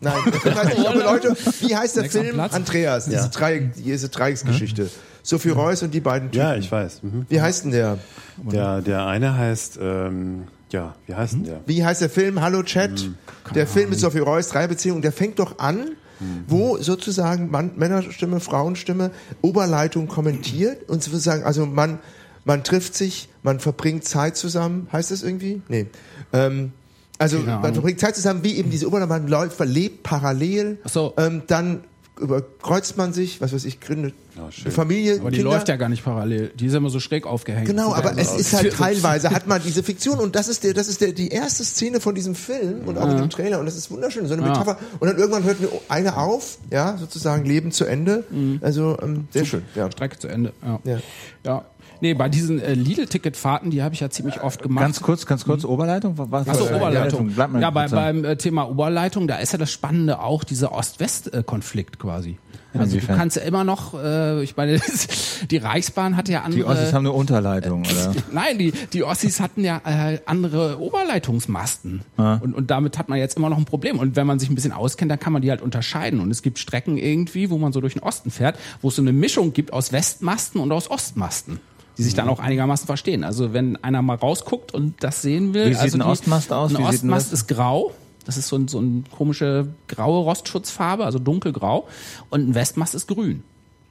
Nein, 0.00 0.14
Film 0.32 0.54
heißt 0.54 0.78
nicht, 0.78 0.88
aber 0.88 1.04
Leute, 1.04 1.36
wie 1.60 1.76
heißt 1.76 1.96
der 1.96 2.02
Next 2.04 2.18
Film? 2.18 2.34
Platz? 2.34 2.54
Andreas, 2.54 3.04
diese, 3.04 3.28
Dreieck, 3.28 3.74
diese 3.74 4.08
Dreiecksgeschichte. 4.08 4.90
Sophie 5.22 5.50
Reuss 5.50 5.82
und 5.82 5.92
die 5.94 6.00
beiden 6.00 6.30
Typen. 6.30 6.44
Ja, 6.44 6.56
ich 6.56 6.70
weiß. 6.72 7.02
Mhm. 7.02 7.26
Wie 7.28 7.40
heißt 7.40 7.64
denn 7.64 7.70
der? 7.70 7.98
Der, 8.38 8.80
der 8.80 9.06
eine 9.06 9.36
heißt, 9.36 9.78
ähm, 9.80 10.44
ja, 10.70 10.96
wie 11.06 11.14
heißt 11.14 11.34
denn 11.34 11.44
der? 11.44 11.60
Wie 11.66 11.84
heißt 11.84 12.00
der 12.00 12.10
Film? 12.10 12.40
Hallo 12.40 12.62
Chat. 12.64 12.98
Hm, 13.00 13.14
der 13.54 13.66
Film 13.66 13.90
mit 13.90 14.00
Sophie 14.00 14.18
Reuss, 14.18 14.48
drei 14.48 14.66
Beziehungen, 14.66 15.02
der 15.02 15.12
fängt 15.12 15.38
doch 15.38 15.58
an, 15.58 15.90
Hm. 16.18 16.44
wo 16.46 16.76
sozusagen 16.78 17.50
Mann, 17.50 17.72
Männerstimme, 17.76 18.40
Frauenstimme, 18.40 19.10
Oberleitung 19.42 20.08
kommentiert 20.08 20.88
und 20.88 21.02
sozusagen, 21.02 21.44
also 21.44 21.66
man, 21.66 21.98
man 22.44 22.64
trifft 22.64 22.94
sich, 22.94 23.28
man 23.42 23.60
verbringt 23.60 24.04
Zeit 24.04 24.36
zusammen. 24.36 24.88
Heißt 24.92 25.10
das 25.10 25.22
irgendwie? 25.22 25.62
Nee. 25.68 25.86
Ähm, 26.32 26.72
Also 27.22 27.38
man 27.38 27.72
verbringt 27.72 28.00
Zeit 28.00 28.16
zusammen, 28.16 28.42
wie 28.42 28.56
eben 28.56 28.70
diese 28.70 28.86
Oberleitung, 28.86 29.08
man 29.08 29.28
läuft, 29.28 29.56
verlebt 29.56 30.02
parallel. 30.02 30.78
Ach 30.84 30.90
so. 30.90 31.14
Ähm, 31.16 31.42
dann 31.46 31.84
überkreuzt 32.20 32.96
man 32.96 33.12
sich, 33.12 33.40
was 33.40 33.52
weiß 33.52 33.64
ich, 33.64 33.80
gründet 33.80 34.14
schön. 34.50 34.64
eine 34.64 34.72
Familie, 34.72 35.20
Aber 35.20 35.30
die 35.30 35.38
Kinder. 35.38 35.52
läuft 35.52 35.68
ja 35.68 35.76
gar 35.76 35.88
nicht 35.88 36.04
parallel. 36.04 36.52
Die 36.54 36.66
ist 36.66 36.74
immer 36.74 36.90
so 36.90 37.00
schräg 37.00 37.26
aufgehängt. 37.26 37.66
Genau, 37.66 37.90
ja 37.90 37.96
aber 37.96 38.18
es 38.18 38.34
ist 38.34 38.52
halt 38.52 38.72
teilweise 38.74 39.30
hat 39.34 39.46
man 39.46 39.62
diese 39.62 39.82
Fiktion 39.82 40.18
und 40.18 40.36
das 40.36 40.48
ist 40.48 40.62
der, 40.64 40.74
das 40.74 40.88
ist 40.88 41.00
der, 41.00 41.12
die 41.12 41.28
erste 41.28 41.64
Szene 41.64 42.00
von 42.00 42.14
diesem 42.14 42.34
Film 42.34 42.86
und 42.86 42.98
auch 42.98 43.10
in 43.10 43.16
dem 43.16 43.30
Trailer 43.30 43.58
und 43.58 43.66
das 43.66 43.76
ist 43.76 43.90
wunderschön, 43.90 44.26
so 44.26 44.34
eine 44.34 44.42
Metapher. 44.42 44.78
Und 45.00 45.08
dann 45.08 45.16
irgendwann 45.16 45.44
hört 45.44 45.58
eine, 45.58 45.68
eine 45.88 46.16
auf, 46.16 46.58
ja, 46.70 46.96
sozusagen 46.98 47.44
Leben 47.44 47.72
zu 47.72 47.84
Ende. 47.84 48.24
Also 48.60 48.98
ähm, 49.02 49.28
sehr 49.30 49.44
schön, 49.44 49.62
ja. 49.74 49.90
Strecke 49.90 50.18
zu 50.18 50.28
Ende. 50.28 50.52
Ja. 50.84 51.00
Ja. 51.44 51.64
Nee, 52.02 52.14
bei 52.14 52.28
diesen 52.28 52.60
äh, 52.60 52.74
Lidl-Ticketfahrten, 52.74 53.70
die 53.70 53.80
habe 53.80 53.94
ich 53.94 54.00
ja 54.00 54.10
ziemlich 54.10 54.42
oft 54.42 54.60
gemacht. 54.60 54.82
Ganz 54.82 55.00
kurz, 55.02 55.24
ganz 55.24 55.44
kurz, 55.44 55.64
Oberleitung? 55.64 56.14
Was, 56.16 56.48
Achso, 56.48 56.64
was- 56.64 56.72
Oberleitung. 56.72 57.32
Ja, 57.60 57.70
bei, 57.70 57.86
beim 57.86 58.24
äh, 58.24 58.36
Thema 58.36 58.68
Oberleitung, 58.68 59.28
da 59.28 59.36
ist 59.36 59.52
ja 59.52 59.58
das 59.58 59.70
Spannende 59.70 60.18
auch 60.18 60.42
dieser 60.42 60.72
Ost-West-Konflikt 60.72 62.00
quasi. 62.00 62.38
Also 62.74 62.86
du 62.86 62.96
Inwiefern? 62.96 63.16
kannst 63.18 63.36
ja 63.36 63.42
immer 63.42 63.62
noch, 63.62 63.94
äh, 63.94 64.42
ich 64.42 64.56
meine, 64.56 64.80
die 65.50 65.56
Reichsbahn 65.58 66.16
hatte 66.16 66.32
ja 66.32 66.40
andere... 66.40 66.56
Die 66.56 66.64
Ossis 66.64 66.92
haben 66.92 67.06
eine 67.06 67.12
Unterleitung, 67.12 67.82
oder? 67.82 68.14
Nein, 68.32 68.58
die, 68.58 68.72
die 68.92 69.04
Ossis 69.04 69.38
hatten 69.38 69.62
ja 69.62 69.80
äh, 69.84 70.18
andere 70.26 70.80
Oberleitungsmasten. 70.80 72.00
Und, 72.16 72.52
und 72.52 72.70
damit 72.72 72.98
hat 72.98 73.10
man 73.10 73.18
jetzt 73.18 73.36
immer 73.36 73.48
noch 73.48 73.58
ein 73.58 73.64
Problem. 73.64 74.00
Und 74.00 74.16
wenn 74.16 74.26
man 74.26 74.40
sich 74.40 74.50
ein 74.50 74.56
bisschen 74.56 74.72
auskennt, 74.72 75.10
dann 75.10 75.20
kann 75.20 75.32
man 75.32 75.42
die 75.42 75.50
halt 75.50 75.62
unterscheiden. 75.62 76.18
Und 76.18 76.32
es 76.32 76.42
gibt 76.42 76.58
Strecken 76.58 76.96
irgendwie, 76.96 77.50
wo 77.50 77.58
man 77.58 77.72
so 77.72 77.80
durch 77.80 77.92
den 77.92 78.02
Osten 78.02 78.32
fährt, 78.32 78.58
wo 78.80 78.88
es 78.88 78.96
so 78.96 79.02
eine 79.02 79.12
Mischung 79.12 79.52
gibt 79.52 79.72
aus 79.72 79.92
Westmasten 79.92 80.60
und 80.60 80.72
aus 80.72 80.90
Ostmasten. 80.90 81.60
Die 81.98 82.02
sich 82.02 82.14
dann 82.14 82.28
auch 82.28 82.38
einigermaßen 82.40 82.86
verstehen. 82.86 83.22
Also 83.24 83.52
wenn 83.52 83.76
einer 83.84 84.02
mal 84.02 84.16
rausguckt 84.16 84.72
und 84.72 85.02
das 85.02 85.22
sehen 85.22 85.52
will. 85.54 85.66
Wie 85.70 85.74
sieht 85.74 85.82
also 85.82 85.98
ein 85.98 86.00
die- 86.00 86.06
Ostmast 86.06 86.52
aus? 86.52 86.70
Ein 86.70 86.78
Wie 86.78 86.82
sieht 86.92 87.04
ein 87.04 87.10
Ostmast 87.10 87.32
ist 87.32 87.46
grau. 87.48 87.92
Das 88.24 88.36
ist 88.36 88.48
so, 88.48 88.56
ein, 88.56 88.68
so 88.68 88.78
eine 88.78 89.02
komische 89.16 89.68
graue 89.88 90.22
Rostschutzfarbe, 90.22 91.04
also 91.04 91.18
dunkelgrau. 91.18 91.88
Und 92.30 92.48
ein 92.48 92.54
Westmast 92.54 92.94
ist 92.94 93.08
grün. 93.08 93.42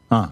Ah. 0.09 0.29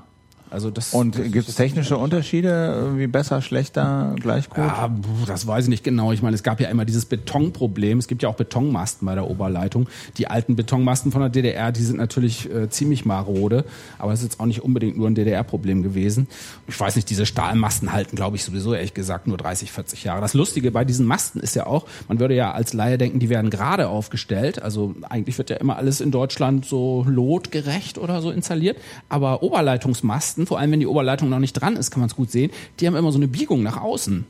Also 0.51 0.71
das, 0.71 0.93
Und 0.93 1.15
gibt 1.31 1.47
es 1.47 1.55
technische 1.55 1.97
Unterschiede? 1.97 2.73
Irgendwie 2.75 3.07
besser, 3.07 3.41
schlechter, 3.41 4.15
gleich 4.19 4.49
gut? 4.49 4.57
Ja, 4.57 4.89
das 5.27 5.45
weiß 5.45 5.65
ich 5.65 5.69
nicht 5.69 5.83
genau. 5.83 6.11
Ich 6.11 6.21
meine, 6.21 6.35
es 6.35 6.43
gab 6.43 6.59
ja 6.59 6.69
immer 6.69 6.85
dieses 6.85 7.05
Betonproblem. 7.05 7.99
Es 7.99 8.07
gibt 8.07 8.23
ja 8.23 8.29
auch 8.29 8.35
Betonmasten 8.35 9.05
bei 9.05 9.13
der 9.13 9.29
Oberleitung. 9.29 9.87
Die 10.17 10.27
alten 10.27 10.55
Betonmasten 10.55 11.11
von 11.11 11.21
der 11.21 11.29
DDR, 11.29 11.71
die 11.71 11.83
sind 11.83 11.97
natürlich 11.97 12.51
äh, 12.51 12.69
ziemlich 12.69 13.05
marode, 13.05 13.65
aber 13.99 14.13
es 14.13 14.19
ist 14.19 14.25
jetzt 14.25 14.39
auch 14.39 14.45
nicht 14.45 14.63
unbedingt 14.63 14.97
nur 14.97 15.07
ein 15.07 15.15
DDR-Problem 15.15 15.83
gewesen. 15.83 16.27
Ich 16.67 16.79
weiß 16.79 16.95
nicht, 16.95 17.09
diese 17.09 17.25
Stahlmasten 17.25 17.93
halten, 17.93 18.15
glaube 18.15 18.35
ich, 18.35 18.43
sowieso 18.43 18.73
ehrlich 18.73 18.93
gesagt 18.93 19.27
nur 19.27 19.37
30, 19.37 19.71
40 19.71 20.03
Jahre. 20.03 20.21
Das 20.21 20.33
Lustige 20.33 20.71
bei 20.71 20.83
diesen 20.83 21.05
Masten 21.05 21.41
ist 21.41 21.55
ja 21.55 21.67
auch, 21.67 21.85
man 22.07 22.19
würde 22.19 22.33
ja 22.33 22.51
als 22.51 22.73
Laie 22.73 22.97
denken, 22.97 23.19
die 23.19 23.29
werden 23.29 23.49
gerade 23.49 23.87
aufgestellt. 23.87 24.61
Also 24.61 24.95
eigentlich 25.09 25.37
wird 25.37 25.49
ja 25.49 25.57
immer 25.57 25.77
alles 25.77 26.01
in 26.01 26.11
Deutschland 26.11 26.65
so 26.65 27.05
lotgerecht 27.07 27.97
oder 27.97 28.21
so 28.21 28.31
installiert. 28.31 28.77
Aber 29.09 29.43
Oberleitungsmasten, 29.43 30.38
vor 30.45 30.59
allem 30.59 30.71
wenn 30.71 30.79
die 30.79 30.87
Oberleitung 30.87 31.29
noch 31.29 31.39
nicht 31.39 31.53
dran 31.53 31.75
ist, 31.75 31.91
kann 31.91 31.99
man 32.01 32.09
es 32.09 32.15
gut 32.15 32.31
sehen, 32.31 32.51
die 32.79 32.87
haben 32.87 32.95
immer 32.95 33.11
so 33.11 33.17
eine 33.17 33.27
Biegung 33.27 33.63
nach 33.63 33.81
außen. 33.81 34.25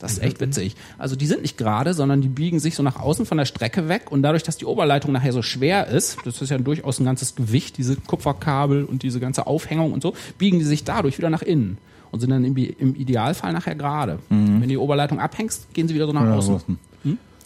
Das 0.00 0.12
ist 0.14 0.22
echt 0.22 0.40
witzig. 0.40 0.74
Also 0.98 1.16
die 1.16 1.26
sind 1.26 1.40
nicht 1.42 1.56
gerade, 1.56 1.94
sondern 1.94 2.20
die 2.20 2.28
biegen 2.28 2.58
sich 2.58 2.74
so 2.74 2.82
nach 2.82 2.98
außen 3.00 3.24
von 3.24 3.38
der 3.38 3.46
Strecke 3.46 3.88
weg 3.88 4.10
und 4.10 4.22
dadurch, 4.22 4.42
dass 4.42 4.56
die 4.58 4.66
Oberleitung 4.66 5.12
nachher 5.12 5.32
so 5.32 5.40
schwer 5.40 5.86
ist, 5.86 6.18
das 6.24 6.42
ist 6.42 6.50
ja 6.50 6.58
durchaus 6.58 6.98
ein 7.00 7.04
ganzes 7.06 7.36
Gewicht, 7.36 7.78
diese 7.78 7.96
Kupferkabel 7.96 8.84
und 8.84 9.02
diese 9.02 9.18
ganze 9.20 9.46
Aufhängung 9.46 9.92
und 9.92 10.02
so, 10.02 10.14
biegen 10.36 10.58
die 10.58 10.64
sich 10.64 10.84
dadurch 10.84 11.16
wieder 11.16 11.30
nach 11.30 11.42
innen 11.42 11.78
und 12.10 12.20
sind 12.20 12.30
dann 12.30 12.44
im, 12.44 12.54
im 12.56 12.94
Idealfall 12.96 13.52
nachher 13.54 13.76
gerade. 13.76 14.18
Wenn 14.28 14.68
die 14.68 14.76
Oberleitung 14.76 15.20
abhängst, 15.20 15.72
gehen 15.72 15.88
sie 15.88 15.94
wieder 15.94 16.06
so 16.06 16.12
nach 16.12 16.24
Ja, 16.24 16.34
außen. 16.34 16.54
wussten. 16.54 16.78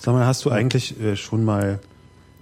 Sag 0.01 0.15
mal, 0.15 0.27
hast 0.27 0.45
du 0.45 0.51
eigentlich 0.51 0.99
äh, 1.01 1.17
schon 1.17 1.45
mal 1.45 1.81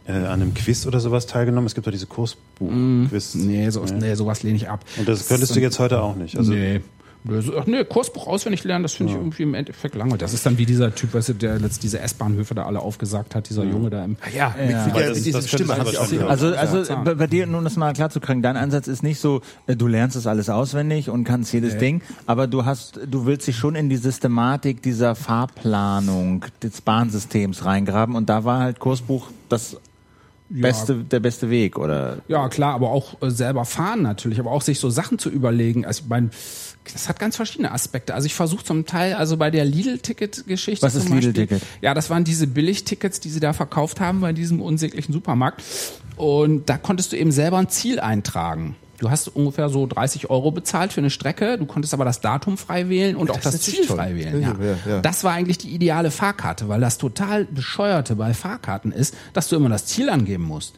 äh, 0.07 0.13
an 0.13 0.41
einem 0.43 0.55
Quiz 0.55 0.87
oder 0.87 1.01
sowas 1.01 1.27
teilgenommen? 1.27 1.67
Es 1.67 1.75
gibt 1.75 1.87
ja 1.87 1.93
diese 1.93 2.07
Kursbuch-Quiz. 2.07 3.35
Nee, 3.37 3.71
so, 3.71 3.85
nee, 3.85 4.15
sowas 4.15 4.43
lehne 4.43 4.57
ich 4.57 4.69
ab. 4.69 4.85
Und 4.97 5.09
das 5.09 5.29
könntest 5.29 5.55
du 5.57 5.61
jetzt 5.61 5.79
heute 5.79 6.01
auch 6.03 6.17
nicht. 6.17 6.37
Also, 6.37 6.53
nee. 6.53 6.81
Nee, 7.29 7.41
Ach 7.59 7.67
nee, 7.67 7.83
Kursbuch 7.85 8.29
auswendig 8.29 8.63
lernen, 8.63 8.85
das 8.85 8.93
finde 8.95 9.13
ich 9.13 9.19
irgendwie 9.19 9.43
im 9.43 9.55
Endeffekt 9.55 9.97
langweilig. 9.97 10.21
Das 10.21 10.33
ist 10.33 10.47
dann 10.47 10.59
wie 10.59 10.65
dieser 10.67 10.95
Typ, 10.95 11.13
weißt 11.13 11.31
du, 11.31 11.33
der 11.33 11.59
letzt 11.59 11.83
diese 11.83 11.99
S-Bahnhöfe 11.99 12.55
da 12.55 12.67
alle 12.67 12.79
aufgesagt 12.79 13.35
hat, 13.35 13.49
dieser 13.49 13.65
Junge 13.65 13.91
da 13.91 14.05
im. 14.05 14.17
Ja, 14.33 14.55
mit, 14.57 14.71
Ja. 14.71 14.87
mit, 14.87 14.95
der, 14.95 15.09
das- 15.09 15.17
mit 15.17 15.27
dieser 15.27 15.39
das 15.41 15.49
Stimme 15.49 15.75
könntest 15.75 15.81
habe 15.81 15.91
du 15.91 15.91
ich 15.91 15.99
auch 15.99 16.09
gehört. 16.09 16.31
Also, 16.31 16.77
also 16.77 16.93
Ja, 16.93 17.15
bei, 17.15 17.27
dir, 17.27 17.49
um 17.49 17.65
das 17.65 17.75
mal 17.77 17.93
klar 17.95 18.11
zu 18.11 18.21
kriegen, 18.21 18.43
dein 18.43 18.57
Ansatz 18.57 18.87
ist 18.87 19.03
nicht 19.03 19.19
so, 19.19 19.41
äh, 19.67 19.75
du 19.75 19.89
lernst 19.89 20.15
das 20.15 20.29
alles 20.29 20.49
auswendig 20.49 21.11
und 21.11 21.25
kannst 21.25 21.53
jedes 21.53 21.77
Ding, 21.79 22.01
aber 22.27 22.47
du 22.47 22.65
hast, 22.65 23.01
du 23.11 23.27
willst 23.27 23.49
dich 23.49 23.57
schon 23.57 23.75
in 23.75 23.89
die 23.89 23.97
Systematik 23.97 24.81
dieser 24.83 25.17
Fahrplanung 25.17 26.45
des 26.63 26.81
Bahnsystems 26.81 27.65
reingraben 27.65 28.15
und 28.15 28.29
da 28.29 28.45
war 28.45 28.61
halt 28.61 28.79
Kursbuch 28.79 29.31
das 29.49 29.79
beste, 30.49 30.97
der 30.97 31.21
beste 31.21 31.51
Weg, 31.51 31.79
oder? 31.79 32.19
Ja, 32.29 32.49
klar, 32.49 32.75
aber 32.75 32.91
auch 32.91 33.21
äh, 33.23 33.31
selber 33.31 33.65
fahren 33.65 34.03
natürlich, 34.03 34.39
aber 34.39 34.53
auch 34.53 34.63
sich 34.63 34.81
so 34.81 34.91
Sachen 34.91 35.19
zu 35.19 35.31
überlegen. 35.31 35.85
Also 35.85 36.03
ich 36.05 36.09
meine, 36.09 36.31
das 36.93 37.09
hat 37.09 37.19
ganz 37.19 37.37
verschiedene 37.37 37.73
Aspekte. 37.73 38.15
Also 38.15 38.27
ich 38.27 38.35
versuche 38.35 38.65
zum 38.65 38.87
Teil, 38.87 39.15
also 39.15 39.37
bei 39.37 39.51
der 39.51 39.65
Lidl-Ticket-Geschichte. 39.65 40.87
Was 40.87 40.95
ist 40.95 41.09
Lidl-Ticket? 41.09 41.63
Ja, 41.81 41.95
das 41.95 42.11
waren 42.11 42.25
diese 42.25 42.47
Billigtickets, 42.47 43.21
die 43.21 43.31
sie 43.31 43.41
da 43.41 43.53
verkauft 43.53 44.01
haben 44.01 44.21
bei 44.21 44.33
diesem 44.33 44.61
unsäglichen 44.61 45.13
Supermarkt. 45.13 45.63
Und 46.17 46.69
da 46.69 46.79
konntest 46.79 47.13
du 47.13 47.17
eben 47.17 47.33
selber 47.33 47.59
ein 47.59 47.69
Ziel 47.69 48.01
eintragen. 48.01 48.77
Du 48.99 49.11
hast 49.11 49.29
ungefähr 49.29 49.69
so 49.69 49.87
30 49.87 50.31
Euro 50.31 50.51
bezahlt 50.51 50.93
für 50.93 51.01
eine 51.01 51.11
Strecke, 51.11 51.59
du 51.59 51.67
konntest 51.67 51.93
aber 51.95 52.05
das 52.05 52.21
Datum 52.21 52.57
frei 52.57 52.89
wählen 52.89 53.17
und 53.17 53.31
auch 53.31 53.35
Das 53.37 53.45
das, 53.45 53.55
ist 53.57 53.67
natürlich 53.69 53.87
Ziel 53.89 53.97
frei 53.97 54.15
wählen. 54.17 54.41
Ja. 54.43 54.57
Ja, 54.61 54.77
ja. 54.95 55.01
Das 55.01 55.23
war 55.25 55.33
eigentlich 55.33 55.59
die 55.59 55.71
ideale 55.75 56.11
Fahrkarte, 56.11 56.69
weil 56.69 56.81
das 56.81 56.99
total 56.99 57.45
bescheuerte 57.45 58.17
bei 58.17 58.33
Fahrkarten 58.35 58.93
ist, 58.93 59.15
dass 59.33 59.49
du 59.49 59.57
immer 59.57 59.69
das 59.69 59.87
Ziel 59.87 60.09
angeben 60.09 60.45
musst. 60.45 60.75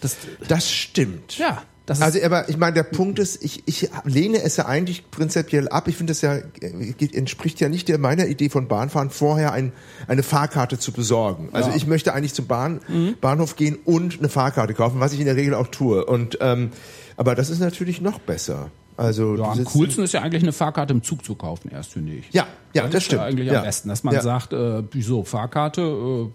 Das, 0.00 0.16
Das 0.46 0.70
stimmt. 0.70 1.36
ja, 1.38 1.62
das 1.84 2.00
Also, 2.02 2.18
aber 2.22 2.48
ich 2.48 2.56
meine, 2.56 2.74
der 2.74 2.82
Punkt 2.84 3.18
ist, 3.18 3.42
ich, 3.42 3.62
ich 3.66 3.88
lehne 4.04 4.40
es 4.42 4.56
ja 4.58 4.66
eigentlich 4.66 5.10
prinzipiell 5.10 5.68
ab. 5.68 5.88
Ich 5.88 5.96
finde, 5.96 6.12
das 6.12 6.20
ja 6.20 6.34
äh, 6.34 6.94
entspricht 7.14 7.60
ja 7.60 7.68
nicht 7.68 7.88
der 7.88 7.98
meiner 7.98 8.26
Idee 8.26 8.48
von 8.50 8.68
Bahnfahren, 8.68 9.10
vorher 9.10 9.52
ein, 9.52 9.72
eine 10.06 10.22
Fahrkarte 10.22 10.78
zu 10.78 10.92
besorgen. 10.92 11.48
Also 11.52 11.70
Ja. 11.70 11.76
ich 11.76 11.86
möchte 11.86 12.12
eigentlich 12.14 12.34
zum 12.34 12.46
Bahn, 12.46 12.80
Bahnhof 13.20 13.56
gehen 13.56 13.76
und 13.84 14.18
eine 14.18 14.28
Fahrkarte 14.28 14.74
kaufen, 14.74 15.00
was 15.00 15.12
ich 15.14 15.20
in 15.20 15.26
der 15.26 15.36
Regel 15.36 15.54
auch 15.54 15.68
tue. 15.68 16.04
Und 16.04 16.38
ähm, 16.40 16.70
aber 17.18 17.34
das 17.34 17.50
ist 17.50 17.58
natürlich 17.60 18.00
noch 18.00 18.18
besser. 18.18 18.70
Also 18.96 19.36
Ja, 19.36 19.52
am 19.52 19.64
coolsten 19.64 20.02
ist 20.02 20.12
ja 20.12 20.22
eigentlich 20.22 20.42
eine 20.42 20.50
Fahrkarte 20.52 20.92
im 20.92 21.04
Zug 21.04 21.24
zu 21.24 21.36
kaufen, 21.36 21.70
erst 21.70 21.92
finde 21.92 22.14
ich. 22.14 22.32
Ja, 22.32 22.48
ja, 22.74 22.82
das 22.86 22.94
ist 22.94 23.04
stimmt. 23.04 23.20
Ja 23.22 23.26
eigentlich 23.28 23.46
Ja. 23.46 23.58
am 23.58 23.64
besten, 23.64 23.88
dass 23.90 24.02
man 24.02 24.12
Ja. 24.14 24.22
sagt, 24.22 24.52
äh, 24.52 24.82
wieso, 24.90 25.22
Fahrkarte, 25.22 25.82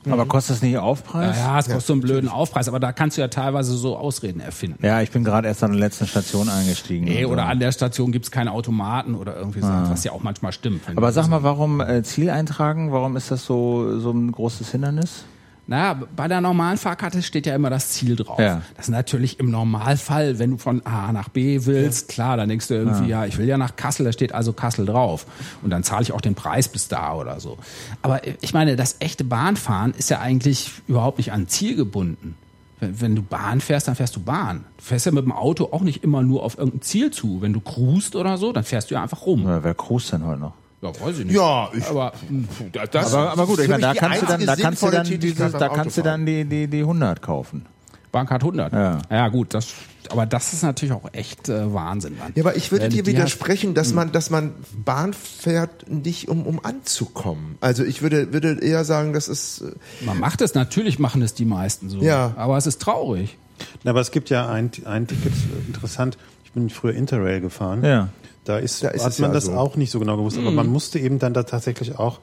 äh, 0.05 0.09
Aber 0.09 0.25
kostet 0.27 0.55
das 0.55 0.61
nicht 0.61 0.77
Aufpreis? 0.77 1.35
ja, 1.37 1.59
es 1.59 1.65
kostet 1.65 1.85
so 1.87 1.91
einen 1.91 2.01
blöden 2.03 2.29
Aufpreis, 2.29 2.69
aber 2.69 2.79
da 2.79 2.93
kannst 2.93 3.17
du 3.17 3.21
ja 3.21 3.27
teilweise 3.27 3.73
so 3.75 3.97
Ausreden 3.97 4.39
erfinden. 4.39 4.85
Ja, 4.85 5.01
ich 5.01 5.11
bin 5.11 5.25
gerade 5.25 5.49
erst 5.49 5.61
an 5.61 5.71
der 5.71 5.79
letzten 5.81 6.07
Station 6.07 6.47
eingestiegen. 6.47 7.03
Nee, 7.03 7.25
und 7.25 7.31
so. 7.31 7.33
oder 7.33 7.47
an 7.47 7.59
der 7.59 7.73
Station 7.73 8.13
gibt's 8.13 8.31
keine 8.31 8.53
Automaten 8.53 9.15
oder 9.15 9.35
irgendwie 9.35 9.59
so, 9.59 9.67
was 9.67 10.05
ja 10.05 10.13
auch 10.13 10.23
manchmal 10.23 10.53
stimmt. 10.53 10.83
Aber 10.95 11.11
sag 11.11 11.27
mal, 11.27 11.43
warum 11.43 11.81
äh, 11.81 12.01
Ziel 12.03 12.29
eintragen? 12.29 12.93
Warum 12.93 13.17
ist 13.17 13.29
das 13.29 13.43
so, 13.43 13.99
so 13.99 14.11
ein 14.11 14.31
großes 14.31 14.71
Hindernis? 14.71 15.25
Naja, 15.65 15.97
bei 16.15 16.27
der 16.27 16.41
normalen 16.41 16.77
Fahrkarte 16.77 17.21
steht 17.21 17.45
ja 17.45 17.55
immer 17.55 17.69
das 17.69 17.89
Ziel 17.91 18.17
drauf. 18.17 18.37
Ja. 18.39 18.61
Das 18.75 18.87
ist 18.87 18.91
natürlich 18.91 19.39
im 19.39 19.49
Normalfall, 19.49 20.37
wenn 20.37 20.51
du 20.51 20.57
von 20.57 20.85
A 20.85 21.13
nach 21.13 21.29
B 21.29 21.65
willst, 21.65 22.09
klar, 22.09 22.35
dann 22.35 22.49
denkst 22.49 22.67
du 22.67 22.73
irgendwie, 22.73 23.09
ja. 23.09 23.25
ich 23.25 23.37
will 23.37 23.47
ja 23.47 23.57
nach 23.57 23.77
Kassel, 23.77 24.05
da 24.05 24.11
steht 24.11 24.33
also 24.33 24.51
Kassel 24.51 24.85
drauf. 24.85 25.25
Und 25.61 25.69
dann 25.69 25.83
zahle 25.83 26.03
ich 26.03 26.11
auch 26.11 26.19
den 26.19 26.35
Preis 26.35 26.67
bis 26.67 26.89
da 26.89 27.13
oder 27.13 27.39
so. 27.39 27.57
Aber 28.01 28.21
ich 28.41 28.53
meine, 28.53 28.75
das 28.75 28.97
echte 28.99 29.23
Bahnfahren 29.23 29.93
ist 29.97 30.09
ja 30.09 30.19
eigentlich 30.19 30.69
überhaupt 30.87 31.17
nicht 31.17 31.31
an 31.31 31.47
Ziel 31.47 31.77
gebunden. 31.77 32.35
Wenn, 32.81 32.99
wenn 32.99 33.15
du 33.15 33.21
Bahn 33.21 33.61
fährst, 33.61 33.87
dann 33.87 33.95
fährst 33.95 34.17
du 34.17 34.19
Bahn. 34.19 34.65
Du 34.77 34.83
fährst 34.83 35.05
ja 35.05 35.13
mit 35.13 35.23
dem 35.23 35.31
Auto 35.31 35.69
auch 35.71 35.81
nicht 35.81 36.03
immer 36.03 36.23
nur 36.23 36.43
auf 36.43 36.57
irgendein 36.57 36.81
Ziel 36.81 37.11
zu. 37.11 37.41
Wenn 37.41 37.53
du 37.53 37.61
cruist 37.61 38.17
oder 38.17 38.37
so, 38.37 38.51
dann 38.51 38.65
fährst 38.65 38.91
du 38.91 38.95
ja 38.95 39.03
einfach 39.03 39.25
rum. 39.25 39.43
Wer 39.45 39.73
cruist 39.73 40.11
denn 40.11 40.25
heute 40.25 40.41
noch? 40.41 40.53
Ja, 40.83 40.89
weiß 41.01 41.19
ich 41.19 41.25
nicht. 41.25 41.35
Ja, 41.35 41.69
ich, 41.73 41.85
Aber 41.87 42.11
hm, 42.27 42.47
das 42.91 43.13
Aber, 43.13 43.31
aber 43.31 43.47
gut, 43.47 43.59
ich 43.59 43.69
meine, 43.69 43.81
da 43.81 43.93
kannst 43.93 44.21
du 44.21 44.25
dann, 44.25 44.45
da 44.45 44.55
kannst 44.55 44.83
du 44.83 44.89
dann 44.89 45.05
dieses, 45.05 45.19
Tätigkeit 45.19 45.61
da 45.61 45.69
kannst 45.69 45.97
du 45.97 46.01
dann 46.01 46.25
die, 46.25 46.45
die, 46.45 46.67
die 46.67 46.79
100 46.79 47.21
kaufen. 47.21 47.65
Bankcard 48.11 48.43
100. 48.43 48.73
Ja. 48.73 48.99
ja 49.09 49.27
gut, 49.29 49.55
das, 49.55 49.73
aber 50.09 50.27
das 50.27 50.53
ist 50.53 50.61
natürlich 50.61 50.93
auch 50.93 51.09
echt 51.13 51.49
äh, 51.49 51.73
Wahnsinn. 51.73 52.15
Mann. 52.19 52.31
Ja, 52.35 52.43
aber 52.43 52.55
ich 52.55 52.71
würde 52.71 52.85
Wenn 52.85 52.91
dir 52.91 53.05
widersprechen, 53.07 53.69
Hm. 53.69 53.73
dass 53.73 53.91
man, 53.93 54.11
dass 54.11 54.29
man 54.29 54.51
Bahn 54.85 55.13
fährt 55.13 55.89
nicht 55.89 56.27
um, 56.27 56.45
um 56.45 56.63
anzukommen. 56.63 57.57
Also 57.59 57.83
ich 57.83 58.03
würde, 58.03 58.31
würde 58.31 58.59
eher 58.61 58.85
sagen, 58.85 59.13
das 59.13 59.27
ist, 59.27 59.61
äh, 59.61 60.05
man 60.05 60.19
macht 60.19 60.41
es, 60.41 60.53
natürlich 60.53 60.99
machen 60.99 61.23
es 61.23 61.33
die 61.33 61.45
meisten 61.45 61.89
so. 61.89 62.01
Ja. 62.01 62.33
Aber 62.35 62.57
es 62.57 62.67
ist 62.67 62.81
traurig. 62.81 63.37
Na, 63.83 63.91
aber 63.91 64.01
es 64.01 64.11
gibt 64.11 64.29
ja 64.29 64.47
ein, 64.47 64.69
ein 64.85 65.07
Ticket, 65.07 65.33
äh, 65.33 65.67
interessant. 65.67 66.17
Ich 66.43 66.51
bin 66.51 66.69
früher 66.69 66.93
Interrail 66.93 67.41
gefahren. 67.41 67.83
Ja. 67.83 68.09
Da, 68.45 68.57
ist, 68.57 68.83
Da 68.83 68.89
ist 68.89 69.05
hat 69.05 69.19
man 69.19 69.31
ja 69.31 69.33
das 69.35 69.45
so. 69.45 69.53
auch 69.53 69.75
nicht 69.75 69.91
so 69.91 69.99
genau 69.99 70.17
gewusst, 70.17 70.37
aber 70.37 70.51
man 70.51 70.67
musste 70.67 70.99
eben 70.99 71.19
dann 71.19 71.33
da 71.33 71.43
tatsächlich 71.43 71.97
auch 71.97 72.19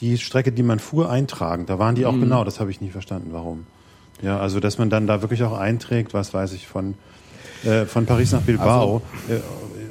die 0.00 0.16
Strecke, 0.16 0.52
die 0.52 0.62
man 0.62 0.78
fuhr, 0.78 1.10
eintragen. 1.10 1.66
Da 1.66 1.78
waren 1.78 1.94
die 1.94 2.06
auch 2.06 2.18
genau, 2.18 2.44
das 2.44 2.60
habe 2.60 2.70
ich 2.70 2.80
nie 2.80 2.90
verstanden, 2.90 3.30
warum. 3.32 3.66
Ja, 4.22 4.38
also 4.38 4.60
dass 4.60 4.78
man 4.78 4.90
dann 4.90 5.06
da 5.06 5.22
wirklich 5.22 5.42
auch 5.42 5.56
einträgt, 5.56 6.14
was 6.14 6.32
weiß 6.32 6.52
ich, 6.52 6.66
von, 6.66 6.94
äh, 7.64 7.84
von 7.84 8.06
Paris 8.06 8.32
nach 8.32 8.42
Bilbao 8.42 9.02
äh, 9.28 9.34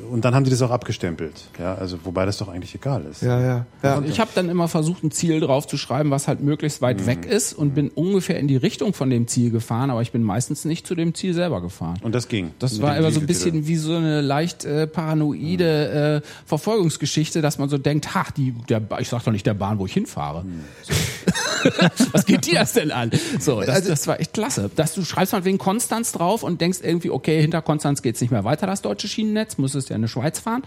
und 0.09 0.25
dann 0.25 0.35
haben 0.35 0.43
die 0.43 0.49
das 0.49 0.61
auch 0.61 0.71
abgestempelt. 0.71 1.33
Ja, 1.59 1.75
also 1.75 1.97
wobei 2.03 2.25
das 2.25 2.37
doch 2.37 2.47
eigentlich 2.47 2.73
egal 2.75 3.05
ist. 3.09 3.21
Ja, 3.21 3.39
ja. 3.39 3.65
ja. 3.83 3.97
Und 3.97 4.07
ich 4.09 4.19
habe 4.19 4.31
dann 4.35 4.49
immer 4.49 4.67
versucht, 4.67 5.03
ein 5.03 5.11
Ziel 5.11 5.39
drauf 5.39 5.67
zu 5.67 5.77
schreiben, 5.77 6.11
was 6.11 6.27
halt 6.27 6.41
möglichst 6.41 6.81
weit 6.81 7.05
weg 7.05 7.25
ist 7.25 7.53
und 7.53 7.75
bin 7.75 7.89
ungefähr 7.89 8.39
in 8.39 8.47
die 8.47 8.57
Richtung 8.57 8.93
von 8.93 9.09
dem 9.09 9.27
Ziel 9.27 9.51
gefahren, 9.51 9.89
aber 9.89 10.01
ich 10.01 10.11
bin 10.11 10.23
meistens 10.23 10.65
nicht 10.65 10.87
zu 10.87 10.95
dem 10.95 11.13
Ziel 11.13 11.33
selber 11.33 11.61
gefahren. 11.61 11.99
Und 12.01 12.15
das 12.15 12.27
ging. 12.27 12.51
Das 12.59 12.73
Mit 12.73 12.81
war 12.81 12.97
immer 12.97 13.11
so 13.11 13.19
ein 13.19 13.27
bisschen 13.27 13.67
wie 13.67 13.75
so 13.77 13.95
eine 13.95 14.21
leicht 14.21 14.65
äh, 14.65 14.87
paranoide 14.87 16.21
äh, 16.23 16.27
Verfolgungsgeschichte, 16.45 17.41
dass 17.41 17.57
man 17.57 17.69
so 17.69 17.77
denkt, 17.77 18.15
ha, 18.15 18.25
die, 18.35 18.51
der, 18.69 18.79
Ba- 18.79 18.99
ich 18.99 19.09
sag 19.09 19.23
doch 19.23 19.31
nicht 19.31 19.45
der 19.45 19.53
Bahn, 19.53 19.79
wo 19.79 19.85
ich 19.85 19.93
hinfahre. 19.93 20.45
So. 20.83 20.93
Was 22.13 22.25
geht 22.25 22.45
dir 22.45 22.59
das 22.59 22.73
denn 22.73 22.91
an? 22.91 23.11
So, 23.39 23.59
das, 23.59 23.69
Also- 23.75 23.89
das 23.89 24.07
war 24.07 24.19
echt 24.19 24.33
klasse. 24.33 24.69
Dass 24.75 24.93
du 24.93 25.03
schreibst 25.03 25.33
mal 25.33 25.43
wegen 25.45 25.57
Konstanz 25.57 26.11
drauf 26.13 26.43
und 26.43 26.61
denkst 26.61 26.79
irgendwie, 26.81 27.09
okay, 27.09 27.41
hinter 27.41 27.61
Konstanz 27.61 28.01
geht's 28.01 28.21
nicht 28.21 28.31
mehr 28.31 28.43
weiter, 28.45 28.65
das 28.65 28.81
deutsche 28.81 29.07
Schienennetz, 29.07 29.57
musstest 29.57 29.89
ja 29.89 29.97
in 29.99 30.07
die 30.07 30.07
Schweiz 30.07 30.39
fahren. 30.39 30.63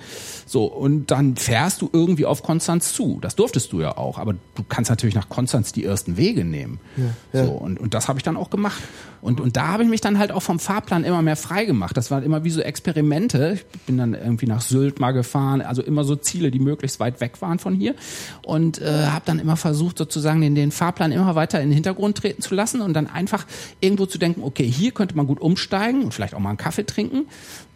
So, 0.47 0.67
und 0.67 1.11
dann 1.11 1.37
fährst 1.37 1.83
du 1.83 1.91
irgendwie 1.93 2.27
auf 2.27 2.43
Konstanz 2.43 2.93
zu. 2.93 3.19
Das 3.21 3.35
durftest 3.37 3.73
du 3.73 3.81
ja 3.81 3.97
auch, 3.97 4.19
aber 4.19 4.35
du 4.55 4.63
kannst 4.69 4.91
natürlich 4.91 5.15
nach 5.15 5.29
Konstanz 5.29 5.73
die 5.73 5.85
ersten 5.85 6.17
Wege 6.17 6.45
nehmen. 6.45 6.81
So, 7.33 7.53
und, 7.53 7.81
und 7.81 7.95
das 7.95 8.09
habe 8.09 8.19
ich 8.19 8.23
dann 8.23 8.37
auch 8.37 8.51
gemacht. 8.51 8.83
Und, 9.23 9.41
und 9.41 9.57
da 9.57 9.69
habe 9.69 9.85
ich 9.85 9.89
mich 9.89 10.01
dann 10.01 10.19
halt 10.19 10.33
auch 10.33 10.43
vom 10.43 10.59
Fahrplan 10.59 11.05
immer 11.05 11.23
mehr 11.23 11.37
frei 11.37 11.65
gemacht. 11.65 11.97
Das 11.97 12.11
waren 12.11 12.25
immer 12.25 12.43
wie 12.43 12.51
so 12.51 12.61
Experimente. 12.61 13.53
Ich 13.55 13.81
bin 13.83 13.97
dann 13.97 14.15
irgendwie 14.15 14.47
nach 14.47 14.61
Sylt 14.61 14.99
mal 14.99 15.13
gefahren, 15.13 15.63
also 15.63 15.81
immer 15.81 16.03
so 16.03 16.17
Ziele, 16.17 16.51
die 16.51 16.59
möglichst 16.59 16.99
weit 16.99 17.21
weg 17.21 17.41
waren 17.41 17.61
von 17.61 17.73
hier. 17.73 17.95
Und 18.45 18.83
äh, 18.83 19.07
habe 19.07 19.23
dann 19.25 19.39
immer 19.39 19.57
versucht, 19.57 19.97
sozusagen 19.97 20.41
den, 20.41 20.57
den 20.57 20.73
Fahrplan 20.73 21.13
immer 21.13 21.37
weiter 21.37 21.61
in 21.61 21.69
den 21.69 21.75
Hintergrund 21.75 22.19
treten 22.19 22.43
zu 22.43 22.57
lassen 22.57 22.81
und 22.81 22.95
dann 22.95 23.07
einfach 23.07 23.47
irgendwo 23.79 24.07
zu 24.07 24.19
denken, 24.19 24.43
okay, 24.43 24.67
hier 24.69 24.91
könnte 24.91 25.17
man 25.17 25.29
gut 25.29 25.41
umsteigen 25.41 26.03
und 26.03 26.13
vielleicht 26.13 26.35
auch 26.35 26.41
mal 26.41 26.49
einen 26.49 26.59
Kaffee 26.59 26.85
trinken. 26.85 27.27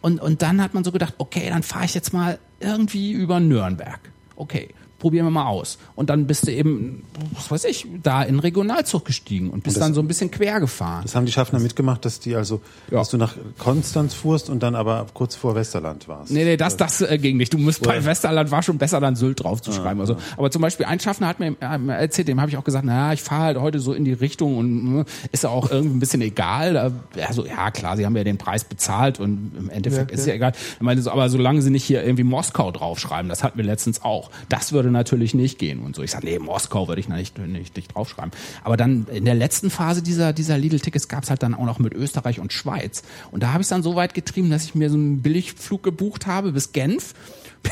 Und, 0.01 0.21
und 0.21 0.41
dann 0.41 0.61
hat 0.61 0.73
man 0.73 0.83
so 0.83 0.91
gedacht, 0.91 1.13
okay, 1.17 1.47
dann 1.49 1.63
fahre 1.63 1.85
ich 1.85 1.93
jetzt 1.93 2.11
mal 2.11 2.39
irgendwie 2.59 3.13
über 3.13 3.39
Nürnberg. 3.39 4.01
Okay, 4.35 4.67
probieren 4.99 5.25
wir 5.25 5.31
mal 5.31 5.47
aus. 5.47 5.77
Und 5.95 6.09
dann 6.09 6.27
bist 6.27 6.47
du 6.47 6.51
eben, 6.51 7.03
was 7.35 7.51
weiß 7.51 7.65
ich, 7.65 7.87
da 8.03 8.23
in 8.23 8.39
Regionalzug 8.39 9.05
gestiegen 9.05 9.49
und 9.49 9.63
bist 9.63 9.77
das- 9.77 9.83
dann 9.83 9.93
so 9.93 10.01
ein 10.01 10.07
bisschen 10.07 10.31
quer 10.31 10.59
gefahren. 10.59 11.01
Das 11.03 11.15
haben 11.15 11.25
die 11.25 11.31
Schaffner 11.31 11.59
mitgemacht, 11.59 12.03
dass 12.05 12.19
die 12.19 12.35
also, 12.35 12.61
Ja. 12.91 12.97
dass 12.99 13.09
du 13.09 13.17
nach 13.17 13.35
Konstanz 13.57 14.13
fuhrst 14.13 14.49
und 14.49 14.63
dann 14.63 14.75
aber 14.75 15.05
kurz 15.13 15.35
vor 15.35 15.55
Westerland 15.55 16.07
warst. 16.07 16.31
Nee, 16.31 16.43
nee, 16.45 16.57
das, 16.57 16.77
das 16.77 17.01
äh, 17.01 17.17
ging 17.17 17.37
nicht. 17.37 17.53
Du 17.53 17.57
musst 17.57 17.81
bei 17.83 18.03
Westerland 18.05 18.51
war 18.51 18.63
schon 18.63 18.77
besser, 18.77 18.99
dann 18.99 19.15
Sylt 19.15 19.43
drauf 19.43 19.61
zu 19.61 19.71
schreiben. 19.71 19.99
Also, 20.01 20.17
aber 20.35 20.51
zum 20.51 20.61
Beispiel 20.61 20.85
ein 20.85 20.99
Schaffner 20.99 21.27
hat 21.27 21.39
mir 21.39 21.55
äh, 21.59 21.87
erzählt, 22.01 22.27
dem 22.27 22.39
habe 22.41 22.49
ich 22.49 22.57
auch 22.57 22.63
gesagt, 22.63 22.85
naja, 22.85 23.13
ich 23.13 23.21
fahre 23.21 23.43
halt 23.43 23.57
heute 23.59 23.79
so 23.79 23.93
in 23.93 24.05
die 24.05 24.13
Richtung 24.13 24.57
und 24.57 24.99
äh, 25.01 25.05
ist 25.31 25.43
ja 25.43 25.49
auch 25.49 25.69
irgendwie 25.71 25.95
ein 25.97 25.99
bisschen 25.99 26.21
egal. 26.21 26.91
Also 27.27 27.45
ja, 27.45 27.71
klar, 27.71 27.97
sie 27.97 28.05
haben 28.05 28.15
ja 28.17 28.23
den 28.23 28.37
Preis 28.37 28.63
bezahlt 28.63 29.19
und 29.19 29.51
im 29.57 29.69
Endeffekt 29.69 30.11
ist 30.11 30.25
ja 30.25 30.33
egal. 30.33 30.53
Ich 30.75 30.81
meine, 30.81 31.01
aber 31.11 31.29
solange 31.29 31.61
sie 31.61 31.69
nicht 31.69 31.83
hier 31.83 32.03
irgendwie 32.03 32.23
Moskau 32.23 32.71
draufschreiben, 32.71 33.29
das 33.29 33.43
hatten 33.43 33.57
wir 33.57 33.65
letztens 33.65 34.03
auch. 34.03 34.29
Das 34.49 34.71
würde 34.71 34.86
natürlich 34.91 35.33
nicht 35.33 35.59
gehen 35.59 35.79
und 35.79 35.95
so. 35.95 36.03
Ich 36.03 36.11
sage, 36.11 36.25
nee, 36.25 36.39
Moskau 36.39 36.87
würde 36.87 36.99
ich 36.99 37.09
nicht, 37.09 37.37
nicht, 37.37 37.75
nicht 37.75 37.95
draufschreiben. 37.95 38.31
Aber 38.63 38.77
dann 38.77 39.07
in 39.11 39.25
der 39.25 39.35
letzten 39.35 39.69
Phase 39.69 40.01
dieser, 40.01 40.33
dieser 40.33 40.57
Lidl-Tickets 40.57 41.07
gab 41.07 41.23
es 41.23 41.29
halt 41.29 41.43
dann 41.43 41.53
auch 41.53 41.65
noch 41.65 41.79
mit 41.79 41.93
Österreich 41.93 42.39
und 42.39 42.53
Schweiz. 42.53 43.03
Und 43.31 43.43
da 43.43 43.49
habe 43.53 43.61
ich 43.61 43.65
es 43.65 43.69
dann 43.69 43.83
so 43.83 43.95
weit 43.95 44.13
getrieben, 44.13 44.49
dass 44.49 44.65
ich 44.65 44.75
mir 44.75 44.89
so 44.89 44.97
einen 44.97 45.21
Billigflug 45.21 45.83
gebucht 45.83 46.27
habe 46.27 46.51
bis 46.51 46.71
Genf. 46.71 47.13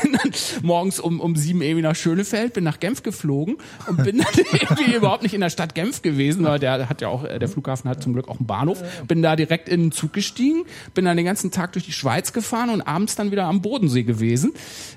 Bin 0.02 0.12
dann 0.12 0.32
morgens 0.62 1.00
um, 1.00 1.20
um 1.20 1.36
sieben 1.36 1.62
irgendwie 1.62 1.82
nach 1.82 1.96
Schönefeld, 1.96 2.54
bin 2.54 2.64
nach 2.64 2.80
Genf 2.80 3.02
geflogen 3.02 3.56
und 3.88 4.02
bin 4.02 4.18
dann 4.18 4.26
irgendwie 4.52 4.94
überhaupt 4.94 5.22
nicht 5.22 5.34
in 5.34 5.40
der 5.40 5.50
Stadt 5.50 5.74
Genf 5.74 6.02
gewesen, 6.02 6.44
weil 6.44 6.58
der 6.58 6.88
hat 6.88 7.00
ja 7.00 7.08
auch, 7.08 7.24
äh, 7.24 7.38
der 7.38 7.48
Flughafen 7.48 7.90
hat 7.90 8.02
zum 8.02 8.12
Glück 8.12 8.28
auch 8.28 8.38
einen 8.38 8.46
Bahnhof. 8.46 8.82
Bin 9.06 9.22
da 9.22 9.36
direkt 9.36 9.68
in 9.68 9.82
den 9.82 9.92
Zug 9.92 10.12
gestiegen, 10.12 10.64
bin 10.94 11.04
dann 11.04 11.16
den 11.16 11.26
ganzen 11.26 11.50
Tag 11.50 11.72
durch 11.72 11.84
die 11.84 11.92
Schweiz 11.92 12.32
gefahren 12.32 12.70
und 12.70 12.82
abends 12.82 13.14
dann 13.14 13.30
wieder 13.30 13.44
am 13.44 13.62
Bodensee 13.62 14.02
gewesen 14.02 14.52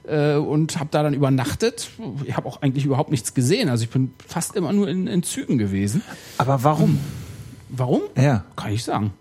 äh, 0.08 0.36
und 0.36 0.80
habe 0.80 0.90
da 0.92 1.04
dann 1.04 1.14
übernachtet. 1.14 1.90
Ich 2.26 2.36
habe 2.36 2.48
auch 2.48 2.62
eigentlich 2.62 2.86
überhaupt 2.86 3.12
nichts 3.12 3.34
gesehen. 3.34 3.70
Also 3.70 3.84
ich 3.84 3.90
bin 3.90 4.14
fast 4.28 4.56
immer 4.56 4.74
nur 4.74 4.88
in, 4.88 5.08
in 5.08 5.24
Zügen 5.24 5.58
gewesen. 5.58 6.02
Aber 6.38 6.64
warum? 6.64 7.00
Warum? 7.70 8.02
Ja. 8.18 8.44
Kann 8.56 8.74
ich 8.74 8.84
sagen. 8.84 9.14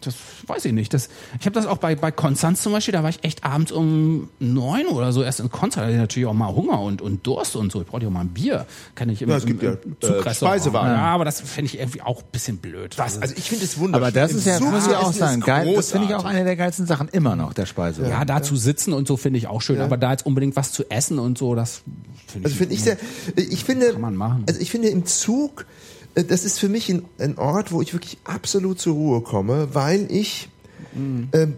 Das 0.00 0.14
weiß 0.46 0.64
ich 0.64 0.72
nicht. 0.72 0.94
Das, 0.94 1.08
ich 1.38 1.46
habe 1.46 1.54
das 1.54 1.66
auch 1.66 1.78
bei, 1.78 1.94
bei 1.94 2.10
Konstanz 2.10 2.62
zum 2.62 2.72
Beispiel, 2.72 2.92
da 2.92 3.02
war 3.02 3.10
ich 3.10 3.22
echt 3.22 3.44
abends 3.44 3.70
um 3.72 4.30
neun 4.38 4.86
oder 4.86 5.12
so 5.12 5.22
erst 5.22 5.40
in 5.40 5.50
Konstanz. 5.50 5.74
Da 5.74 5.80
hatte 5.82 5.92
ich 5.92 5.98
natürlich 5.98 6.26
auch 6.26 6.32
mal 6.34 6.54
Hunger 6.54 6.80
und, 6.80 7.02
und 7.02 7.26
Durst 7.26 7.56
und 7.56 7.70
so. 7.70 7.80
Ich 7.82 7.86
brauchte 7.86 8.04
ja 8.04 8.08
auch 8.08 8.14
mal 8.14 8.20
ein 8.20 8.28
Bier. 8.28 8.66
Kann 8.94 9.08
ich 9.08 9.20
im, 9.22 9.28
Ja, 9.28 9.36
es 9.36 9.44
im, 9.44 9.48
gibt 9.48 9.62
ja, 9.62 9.72
im 9.72 9.92
äh, 9.92 10.00
Zugrestaurant. 10.00 10.60
Speisewagen. 10.62 10.90
Ja, 10.92 11.14
aber 11.14 11.24
das 11.24 11.40
finde 11.40 11.66
ich 11.66 11.78
irgendwie 11.78 12.02
auch 12.02 12.20
ein 12.22 12.28
bisschen 12.32 12.56
blöd. 12.58 12.96
Was? 12.98 13.20
Also 13.20 13.34
ich 13.36 13.48
finde 13.48 13.64
es 13.64 13.78
wunderschön. 13.78 14.04
Aber 14.04 14.12
das 14.12 14.32
Im 14.32 14.38
ist 14.38 14.46
ja, 14.46 14.60
muss 14.60 14.86
ich 14.86 14.94
auch 14.94 15.12
sagen, 15.12 15.40
ist 15.40 15.46
geil. 15.46 15.74
Das 15.74 15.92
finde 15.92 16.06
ich 16.08 16.14
auch 16.14 16.24
eine 16.24 16.44
der 16.44 16.56
geilsten 16.56 16.86
Sachen 16.86 17.08
immer 17.08 17.36
noch, 17.36 17.52
der 17.52 17.66
Speise. 17.66 18.08
ja, 18.08 18.24
da 18.24 18.42
zu 18.42 18.56
sitzen 18.56 18.92
und 18.92 19.06
so 19.06 19.16
finde 19.16 19.38
ich 19.38 19.46
auch 19.48 19.60
schön. 19.62 19.80
Aber 19.80 19.96
da 19.96 20.12
jetzt 20.12 20.26
unbedingt 20.26 20.56
was 20.56 20.72
zu 20.72 20.90
essen 20.90 21.18
und 21.18 21.38
so, 21.38 21.54
das 21.54 21.82
finde 22.26 22.48
ich. 22.48 22.54
Also 22.54 22.56
finde 22.56 22.74
ich 22.74 22.82
sehr, 22.82 22.96
ich 23.36 23.64
finde, 23.64 23.92
Kann 23.92 24.00
man 24.00 24.16
machen. 24.16 24.44
also 24.48 24.60
ich 24.60 24.70
finde 24.70 24.88
im 24.88 25.04
Zug, 25.04 25.62
äh, 25.62 25.89
das 26.14 26.44
ist 26.44 26.58
für 26.58 26.68
mich 26.68 26.88
ein, 26.88 27.04
ein 27.18 27.38
Ort, 27.38 27.72
wo 27.72 27.80
ich 27.82 27.92
wirklich 27.92 28.18
absolut 28.24 28.80
zur 28.80 28.94
Ruhe 28.94 29.20
komme, 29.20 29.68
weil 29.72 30.06
ich 30.10 30.48
Mhm. 30.94 31.28
ähm, 31.32 31.54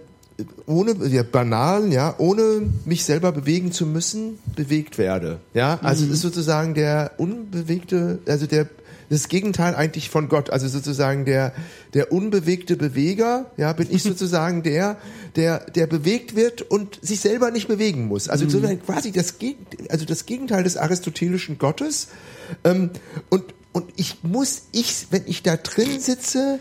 ohne 0.66 0.94
ja, 1.06 1.22
banal, 1.22 1.92
ja, 1.92 2.14
ohne 2.18 2.62
mich 2.84 3.04
selber 3.04 3.32
bewegen 3.32 3.72
zu 3.72 3.86
müssen, 3.86 4.38
bewegt 4.56 4.98
werde. 4.98 5.38
Ja, 5.54 5.78
also 5.82 6.04
Mhm. 6.04 6.10
es 6.10 6.16
ist 6.16 6.22
sozusagen 6.22 6.74
der 6.74 7.12
unbewegte, 7.18 8.18
also 8.26 8.46
der 8.46 8.68
das 9.08 9.28
Gegenteil 9.28 9.74
eigentlich 9.74 10.08
von 10.08 10.28
Gott, 10.28 10.48
also 10.50 10.68
sozusagen 10.68 11.24
der 11.26 11.52
der 11.94 12.12
unbewegte 12.12 12.76
Beweger, 12.76 13.50
ja, 13.56 13.72
bin 13.74 13.86
ich 13.90 14.02
sozusagen 14.02 14.62
der 14.62 14.96
der 15.36 15.60
der 15.70 15.86
bewegt 15.86 16.34
wird 16.34 16.62
und 16.62 16.98
sich 17.02 17.20
selber 17.20 17.50
nicht 17.50 17.68
bewegen 17.68 18.06
muss. 18.08 18.28
Also 18.28 18.44
sozusagen 18.48 18.82
quasi 18.82 19.12
das 19.12 19.34
also 19.88 20.04
das 20.04 20.26
Gegenteil 20.26 20.64
des 20.64 20.76
aristotelischen 20.76 21.58
Gottes. 21.58 22.08
Ähm, 22.64 22.90
und 23.30 23.44
und 23.72 23.92
ich 23.96 24.22
muss 24.22 24.62
ich, 24.72 25.06
wenn 25.10 25.26
ich 25.26 25.42
da 25.42 25.56
drin 25.56 26.00
sitze, 26.00 26.60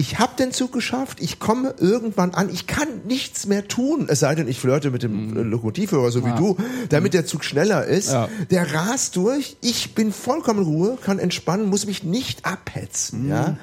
ich 0.00 0.20
habe 0.20 0.36
den 0.38 0.52
Zug 0.52 0.72
geschafft, 0.72 1.18
ich 1.20 1.40
komme 1.40 1.74
irgendwann 1.76 2.32
an, 2.32 2.48
ich 2.50 2.68
kann 2.68 2.86
nichts 3.08 3.46
mehr 3.46 3.66
tun, 3.66 4.06
es 4.08 4.20
sei 4.20 4.36
denn, 4.36 4.46
ich 4.46 4.60
flirte 4.60 4.92
mit 4.92 5.02
dem 5.02 5.36
äh, 5.36 5.42
Lokomotivführer, 5.42 6.12
so 6.12 6.24
wie 6.24 6.32
du, 6.36 6.56
damit 6.88 7.14
der 7.14 7.26
Zug 7.26 7.44
schneller 7.44 7.84
ist. 7.84 8.12
Ja. 8.12 8.28
Der 8.48 8.72
rast 8.72 9.16
durch, 9.16 9.56
ich 9.60 9.96
bin 9.96 10.12
vollkommen 10.12 10.60
in 10.60 10.66
Ruhe, 10.66 10.98
kann 11.04 11.18
entspannen, 11.18 11.66
muss 11.66 11.84
mich 11.84 12.04
nicht 12.04 12.46
abhetzen, 12.46 13.28
ja. 13.28 13.56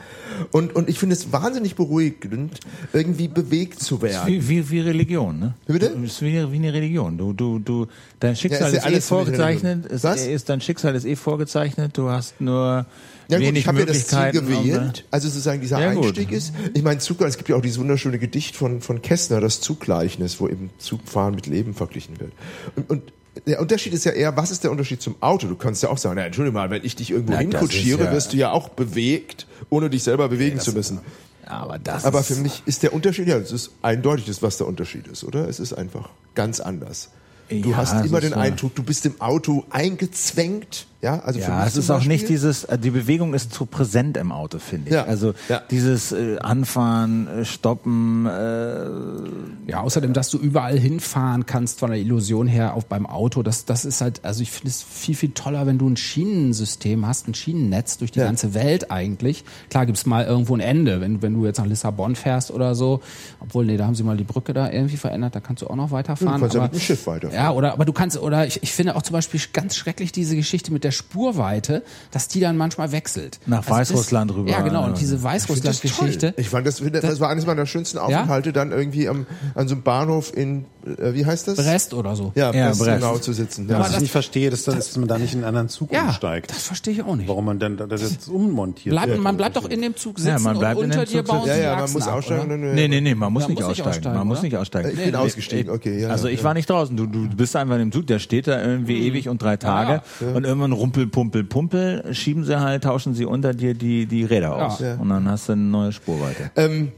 Und, 0.51 0.75
und 0.75 0.89
ich 0.89 0.99
finde 0.99 1.15
es 1.15 1.31
wahnsinnig 1.31 1.75
beruhigend, 1.75 2.59
irgendwie 2.91 3.29
bewegt 3.29 3.79
zu 3.79 4.01
werden. 4.01 4.27
Wie, 4.27 4.49
wie, 4.49 4.69
wie 4.69 4.81
Religion, 4.81 5.39
ne? 5.39 5.53
Wie 5.67 5.73
bitte? 5.73 5.85
Ist 6.03 6.21
wie, 6.21 6.51
wie 6.51 6.55
eine 6.57 6.73
Religion. 6.73 7.17
Du, 7.17 7.31
du, 7.31 7.59
du, 7.59 7.87
dein 8.19 8.35
Schicksal 8.35 8.67
ist 8.67 8.73
ja 8.73 8.79
ist, 8.79 8.83
eh 8.83 8.87
alles 8.87 9.07
vorgezeichnet. 9.07 9.85
Ist, 9.85 10.03
Was? 10.03 10.25
ist, 10.25 10.49
dein 10.49 10.59
Schicksal 10.59 10.95
ist 10.95 11.05
eh 11.05 11.15
vorgezeichnet. 11.15 11.97
Du 11.97 12.09
hast 12.09 12.41
nur 12.41 12.85
Ja 13.27 13.39
gut, 13.39 13.57
ich 13.57 13.67
habe 13.67 13.79
ja 13.79 13.85
das 13.85 14.07
Ziel 14.07 14.31
gewählt, 14.31 15.05
also 15.11 15.27
sozusagen 15.27 15.61
dieser 15.61 15.79
Ja, 15.79 15.93
gut. 15.93 16.05
Einstieg 16.07 16.31
ist. 16.31 16.53
Ich 16.73 16.83
meine, 16.83 16.99
Zug, 16.99 17.21
es 17.21 17.37
gibt 17.37 17.49
ja 17.49 17.55
auch 17.55 17.61
dieses 17.61 17.79
wunderschöne 17.79 18.19
Gedicht 18.19 18.55
von, 18.55 18.81
von 18.81 19.01
Kästner, 19.01 19.41
das 19.41 19.61
Zuggleichnis, 19.61 20.39
wo 20.39 20.47
eben 20.47 20.69
Zugfahren 20.77 21.33
mit 21.35 21.47
Leben 21.47 21.73
verglichen 21.73 22.19
wird. 22.19 22.31
Und, 22.75 22.89
und 22.89 23.13
der 23.47 23.59
Unterschied 23.59 23.93
ist 23.93 24.05
ja 24.05 24.11
eher, 24.11 24.37
was 24.37 24.51
ist 24.51 24.63
der 24.63 24.71
Unterschied 24.71 25.01
zum 25.01 25.15
Auto? 25.21 25.47
Du 25.47 25.55
kannst 25.55 25.83
ja 25.83 25.89
auch 25.89 25.97
sagen, 25.97 26.15
na, 26.17 26.25
entschuldige 26.25 26.53
mal, 26.53 26.69
wenn 26.69 26.85
ich 26.85 26.95
dich 26.95 27.11
irgendwo 27.11 27.35
hinkutschiere, 27.37 28.05
ja- 28.05 28.11
wirst 28.11 28.31
du 28.33 28.37
ja 28.37 28.51
auch 28.51 28.69
bewegt, 28.69 29.47
ohne 29.69 29.89
dich 29.89 30.03
selber 30.03 30.29
bewegen 30.29 30.59
zu 30.59 30.71
müssen. 30.73 30.99
Aber 31.47 31.77
das 31.77 32.05
Aber 32.05 32.23
für 32.23 32.35
mich 32.35 32.63
ist 32.65 32.81
der 32.81 32.93
Unterschied, 32.93 33.27
ja, 33.27 33.37
es 33.37 33.51
ist 33.51 33.71
eindeutig, 33.81 34.25
das, 34.25 34.41
was 34.41 34.57
der 34.57 34.67
Unterschied 34.67 35.07
ist, 35.07 35.23
oder? 35.23 35.47
Es 35.47 35.59
ist 35.59 35.73
einfach 35.73 36.09
ganz 36.33 36.59
anders. 36.59 37.09
Du 37.49 37.69
Ja, 37.71 37.77
hast 37.77 38.03
immer 38.05 38.21
den. 38.21 38.33
Eindruck, 38.33 38.73
du 38.73 38.81
bist 38.81 39.05
im 39.05 39.21
Auto 39.21 39.63
eingezwängt, 39.69 40.87
ja? 41.05 41.19
Also 41.19 41.39
für 41.39 41.45
Ja, 41.51 41.59
mich 41.59 41.67
es 41.67 41.77
ist 41.77 41.89
auch 41.91 42.03
nicht 42.03 42.27
dieses, 42.27 42.63
äh, 42.65 42.77
die 42.77 42.89
Bewegung 42.91 43.33
ist 43.33 43.53
zu 43.53 43.65
präsent 43.65 44.17
im 44.17 44.31
Auto, 44.31 44.59
finde 44.59 44.89
ich. 44.89 44.93
Ja, 44.95 45.05
Also 45.05 45.33
ja. 45.47 45.61
dieses 45.71 46.11
äh, 46.11 46.37
Anfahren, 46.39 47.27
äh, 47.27 47.45
Stoppen, 47.45 48.25
äh, 48.25 49.71
Ja, 49.71 49.81
außerdem, 49.81 50.13
dass 50.13 50.29
du 50.29 50.37
überall 50.37 50.77
hinfahren 50.77 51.45
kannst 51.45 51.79
von 51.79 51.89
der 51.91 51.99
Illusion 51.99 52.47
her 52.47 52.73
auch 52.75 52.83
beim 52.83 53.05
Auto, 53.05 53.43
das, 53.43 53.65
das 53.65 53.85
ist 53.85 54.01
halt, 54.01 54.19
also 54.23 54.41
ich 54.41 54.51
finde 54.51 54.69
es 54.69 54.83
viel, 54.83 55.15
viel 55.15 55.31
toller, 55.31 55.65
wenn 55.65 55.77
du 55.77 55.87
ein 55.89 55.97
Schienensystem 55.97 57.05
hast, 57.07 57.27
ein 57.27 57.33
Schienennetz 57.33 57.97
durch 57.97 58.11
die 58.11 58.19
Ja. 58.19 58.25
ganze 58.25 58.53
Welt 58.53 58.91
eigentlich. 58.91 59.43
Klar 59.69 59.85
gibt's 59.85 60.05
mal 60.05 60.25
irgendwo 60.25 60.55
ein 60.55 60.59
Ende, 60.59 61.01
wenn, 61.01 61.21
wenn 61.21 61.33
du 61.33 61.45
jetzt 61.45 61.57
nach 61.57 61.65
Lissabon 61.65 62.15
fährst 62.15 62.51
oder 62.51 62.75
so. 62.75 63.01
Obwohl, 63.39 63.65
nee, 63.65 63.77
da 63.77 63.85
haben 63.85 63.95
sie 63.95 64.03
mal 64.03 64.17
die 64.17 64.23
Brücke 64.23 64.53
da 64.53 64.69
irgendwie 64.71 64.97
verändert, 64.97 65.35
da 65.35 65.39
kannst 65.39 65.61
du 65.61 65.67
auch 65.67 65.75
noch 65.75 65.91
weiterfahren. 65.91 66.27
Ja, 66.27 66.37
du 66.37 66.41
kannst 66.41 66.55
ja 66.55 66.61
aber, 66.61 66.71
mit 66.73 66.81
dem 66.81 66.83
Schiff 66.83 67.07
weiterfahren. 67.07 67.43
Ja, 67.45 67.51
oder, 67.51 67.73
aber 67.73 67.85
du 67.85 67.93
kannst, 67.93 68.17
oder 68.17 68.45
ich, 68.47 68.61
ich 68.63 68.71
finde 68.73 68.95
auch 68.95 69.01
zum 69.01 69.13
Beispiel 69.13 69.39
ganz 69.53 69.75
schrecklich 69.75 70.11
diese 70.11 70.35
Geschichte 70.35 70.71
mit 70.73 70.83
der 70.83 70.91
Spurweite, 70.95 71.83
dass 72.11 72.27
die 72.27 72.39
dann 72.39 72.57
manchmal 72.57 72.91
wechselt. 72.91 73.39
Nach 73.45 73.59
Also 73.59 73.69
das- 73.69 73.77
Weißrussland 73.91 74.33
rüber. 74.33 74.49
Ja, 74.49 74.61
genau, 74.61 74.85
und 74.85 74.99
diese 74.99 75.15
Ich 75.15 75.21
das 75.21 75.31
Weißrussland-Geschichte. 75.31 76.33
toll. 76.33 76.41
Ich 76.43 76.49
fand 76.49 76.65
das, 76.67 76.81
das 77.01 77.19
war 77.19 77.29
eines 77.29 77.45
meiner 77.45 77.65
schönsten 77.65 77.97
Aufenthalte 77.97 78.53
dann 78.53 78.71
irgendwie 78.71 79.07
am, 79.07 79.25
an 79.55 79.67
so 79.67 79.75
einem 79.75 79.83
Bahnhof 79.83 80.35
in 80.35 80.65
äh, 80.85 81.13
wie 81.15 81.25
heißt 81.25 81.47
das? 81.47 81.55
Brest 81.55 81.93
oder 81.95 82.15
so. 82.15 82.31
Ja, 82.35 82.51
Ja, 82.53 82.67
Brest, 82.67 82.79
Brest. 82.81 83.01
genau 83.01 83.17
zu 83.17 83.33
sitzen. 83.33 83.67
Ja. 83.67 83.79
Was 83.79 83.91
ich 83.95 84.01
nicht 84.01 84.11
verstehe, 84.11 84.51
dass, 84.51 84.63
dass 84.65 84.95
man 84.97 85.07
da 85.07 85.17
nicht 85.17 85.33
in 85.33 85.39
einen 85.39 85.47
anderen 85.47 85.69
Zug 85.69 85.91
Ja, 85.91 86.03
umsteigt. 86.05 86.51
das 86.51 86.61
verstehe 86.63 86.93
ich 86.93 87.01
auch 87.03 87.15
nicht. 87.15 87.27
Warum 87.27 87.45
man 87.45 87.57
dann 87.59 87.75
das 87.77 88.01
jetzt 88.01 88.27
ummontiert. 88.29 88.93
Bleibt, 88.93 89.17
man 89.19 89.35
bleibt 89.35 89.55
doch 89.55 89.67
in 89.67 89.81
dem 89.81 89.95
Zug 89.95 90.17
sitzen 90.19 90.29
Ja, 90.29 90.39
man 90.39 90.59
bleibt 90.59 90.77
und 90.77 90.85
in 90.85 90.91
unter 90.91 91.05
dem 91.05 91.11
dir 91.11 91.17
Zug 91.25 91.27
bauen 91.27 91.45
sitzen. 91.45 91.49
ja, 91.49 91.55
sie 91.55 91.61
ja, 91.63 91.75
man 91.81 91.91
muss 91.91 92.07
ab, 92.07 92.13
aussteigen. 92.13 92.45
oder? 92.45 92.53
und 92.55 92.61
dann- 92.61 92.75
Nee, 92.75 92.87
nee, 92.87 93.01
nee, 93.01 93.15
man 93.15 93.33
muss 93.33 93.47
nicht 93.47 93.63
aussteigen. 93.63 93.89
aussteigen, 93.89 94.15
Man 94.17 94.27
muss 94.27 94.41
nicht 94.43 94.55
aussteigen. 94.55 94.89
Ich 94.93 95.03
bin 95.05 95.15
ausgestiegen, 95.15 95.73
okay. 95.73 96.01
Ja, 96.01 96.09
Also 96.09 96.27
ja, 96.27 96.33
ich 96.33 96.39
ja. 96.41 96.43
war 96.45 96.53
nicht 96.53 96.69
draußen. 96.69 96.95
Du, 96.95 97.07
du 97.07 97.27
bist 97.35 97.55
einfach 97.55 97.75
in 97.75 97.81
dem 97.81 97.91
Zug, 97.91 98.05
der 98.05 98.19
steht 98.19 98.45
da 98.47 98.61
irgendwie 98.63 99.07
ewig 99.07 99.27
und 99.27 99.41
drei 99.41 99.57
Tage 99.57 100.03
und 100.35 100.43
irgendwann 100.43 100.71
rumpel, 100.75 101.07
pumpel, 101.07 101.43
pumpel, 101.43 102.13
schieben 102.13 102.43
sie 102.43 102.59
halt, 102.59 102.83
tauschen 102.83 103.15
sie 103.15 103.25
unter 103.25 103.53
dir 103.53 103.73
die, 103.73 104.05
die 104.05 104.23
Räder 104.23 104.55
aus. 104.67 104.79
Ja. 104.79 104.95
Und 104.95 105.09
dann 105.09 105.27
hast 105.29 105.47
du 105.49 105.53
eine 105.53 105.61
neue 105.61 105.91
Spurweite. 105.91 106.51
Ähm, 106.55 106.91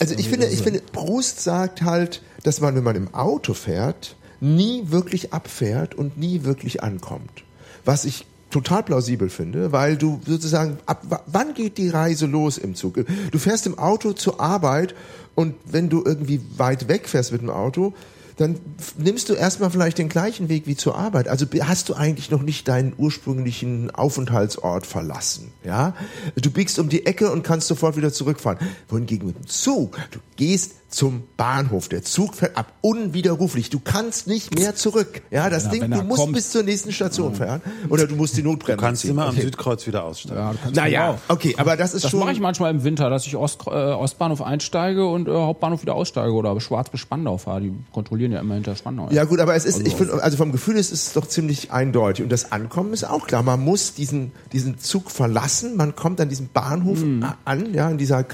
also 0.00 0.14
ich 0.16 0.28
finde, 0.28 0.46
ich 0.46 0.62
finde, 0.62 0.80
Proust 0.92 1.40
sagt 1.40 1.82
halt, 1.82 2.22
dass 2.42 2.60
man, 2.60 2.74
wenn 2.74 2.84
man 2.84 2.96
im 2.96 3.14
Auto 3.14 3.54
fährt, 3.54 4.16
nie 4.40 4.82
wirklich 4.86 5.32
abfährt 5.32 5.94
und 5.94 6.16
nie 6.18 6.44
wirklich 6.44 6.82
ankommt. 6.82 7.44
Was 7.84 8.04
ich 8.04 8.26
total 8.50 8.82
plausibel 8.82 9.28
finde, 9.28 9.72
weil 9.72 9.96
du 9.96 10.20
sozusagen, 10.26 10.78
ab 10.86 11.02
wa- 11.08 11.22
wann 11.26 11.52
geht 11.54 11.76
die 11.76 11.88
Reise 11.90 12.26
los 12.26 12.56
im 12.56 12.74
Zug? 12.74 13.04
Du 13.30 13.38
fährst 13.38 13.66
im 13.66 13.78
Auto 13.78 14.12
zur 14.12 14.40
Arbeit 14.40 14.94
und 15.34 15.54
wenn 15.66 15.88
du 15.88 16.02
irgendwie 16.04 16.40
weit 16.56 16.88
weg 16.88 17.08
fährst 17.08 17.32
mit 17.32 17.42
dem 17.42 17.50
Auto, 17.50 17.92
dann 18.38 18.60
nimmst 18.96 19.28
du 19.28 19.34
erstmal 19.34 19.70
vielleicht 19.70 19.98
den 19.98 20.08
gleichen 20.08 20.48
Weg 20.48 20.66
wie 20.66 20.76
zur 20.76 20.96
Arbeit. 20.96 21.28
Also 21.28 21.44
hast 21.60 21.88
du 21.88 21.94
eigentlich 21.94 22.30
noch 22.30 22.42
nicht 22.42 22.68
deinen 22.68 22.94
ursprünglichen 22.96 23.90
Aufenthaltsort 23.90 24.86
verlassen. 24.86 25.50
Ja, 25.64 25.94
du 26.36 26.50
biegst 26.50 26.78
um 26.78 26.88
die 26.88 27.04
Ecke 27.04 27.32
und 27.32 27.42
kannst 27.42 27.66
sofort 27.66 27.96
wieder 27.96 28.12
zurückfahren. 28.12 28.58
Wohingegen 28.88 29.26
mit 29.26 29.36
dem 29.36 29.46
Zug, 29.48 29.98
du 30.12 30.20
gehst 30.36 30.87
zum 30.88 31.24
Bahnhof. 31.36 31.88
Der 31.88 32.02
Zug 32.02 32.34
fährt 32.34 32.56
ab 32.56 32.72
unwiderruflich. 32.80 33.68
Du 33.70 33.78
kannst 33.78 34.26
nicht 34.26 34.54
mehr 34.54 34.74
zurück. 34.74 35.20
Ja, 35.30 35.50
das 35.50 35.64
Ja, 35.64 35.70
Ding, 35.70 35.90
du 35.90 36.02
musst 36.02 36.20
kommt. 36.20 36.32
bis 36.34 36.50
zur 36.50 36.62
nächsten 36.62 36.92
Station 36.92 37.34
fahren 37.34 37.60
oder 37.90 38.06
du 38.06 38.16
musst 38.16 38.36
die 38.36 38.42
Notbremse 38.42 38.76
Du 38.78 38.82
kannst 38.82 39.02
ziehen. 39.02 39.10
immer 39.10 39.24
am 39.26 39.30
Okay. 39.34 39.42
Südkreuz 39.42 39.86
wieder 39.86 40.04
aussteigen. 40.04 40.36
Ja, 40.40 40.52
du 40.52 40.58
kannst 40.62 40.76
Naja, 40.76 41.06
genau. 41.08 41.20
okay, 41.28 41.54
aber 41.58 41.76
das 41.76 41.92
ist 41.94 42.04
Das 42.04 42.10
schon. 42.10 42.20
mache 42.20 42.32
ich 42.32 42.40
manchmal 42.40 42.70
im 42.70 42.84
Winter, 42.84 43.10
dass 43.10 43.26
ich 43.26 43.36
Ost, 43.36 43.66
äh, 43.66 43.70
Ostbahnhof 43.70 44.40
einsteige 44.42 45.06
und 45.06 45.28
äh, 45.28 45.30
Hauptbahnhof 45.32 45.82
wieder 45.82 45.94
aussteige 45.94 46.32
oder 46.32 46.58
Schwarz 46.60 46.88
bis 46.88 47.00
Spandau 47.00 47.36
fahre. 47.38 47.60
Die 47.60 47.72
kontrollieren 47.92 48.32
ja 48.32 48.40
immer 48.40 48.54
hinter 48.54 48.74
Spandau. 48.74 49.08
Ja 49.10 49.24
gut, 49.24 49.40
aber 49.40 49.54
es 49.54 49.64
ist, 49.66 49.86
ich 49.86 49.94
finde, 49.94 50.22
also 50.22 50.36
vom 50.38 50.52
Gefühl 50.52 50.76
ist 50.76 50.90
es 50.92 51.12
doch 51.12 51.26
ziemlich 51.26 51.70
eindeutig. 51.70 52.22
Und 52.22 52.30
das 52.32 52.50
Ankommen 52.50 52.92
ist 52.94 53.04
auch 53.04 53.26
klar. 53.26 53.42
Man 53.42 53.60
muss 53.60 53.92
diesen, 53.94 54.32
diesen 54.52 54.78
Zug 54.78 55.10
verlassen. 55.10 55.76
Man 55.76 55.94
kommt 55.96 56.20
an 56.20 56.28
diesem 56.30 56.48
Bahnhof 56.48 56.98
an, 57.44 57.74
ja, 57.74 57.90
in 57.90 57.98
dieser 57.98 58.24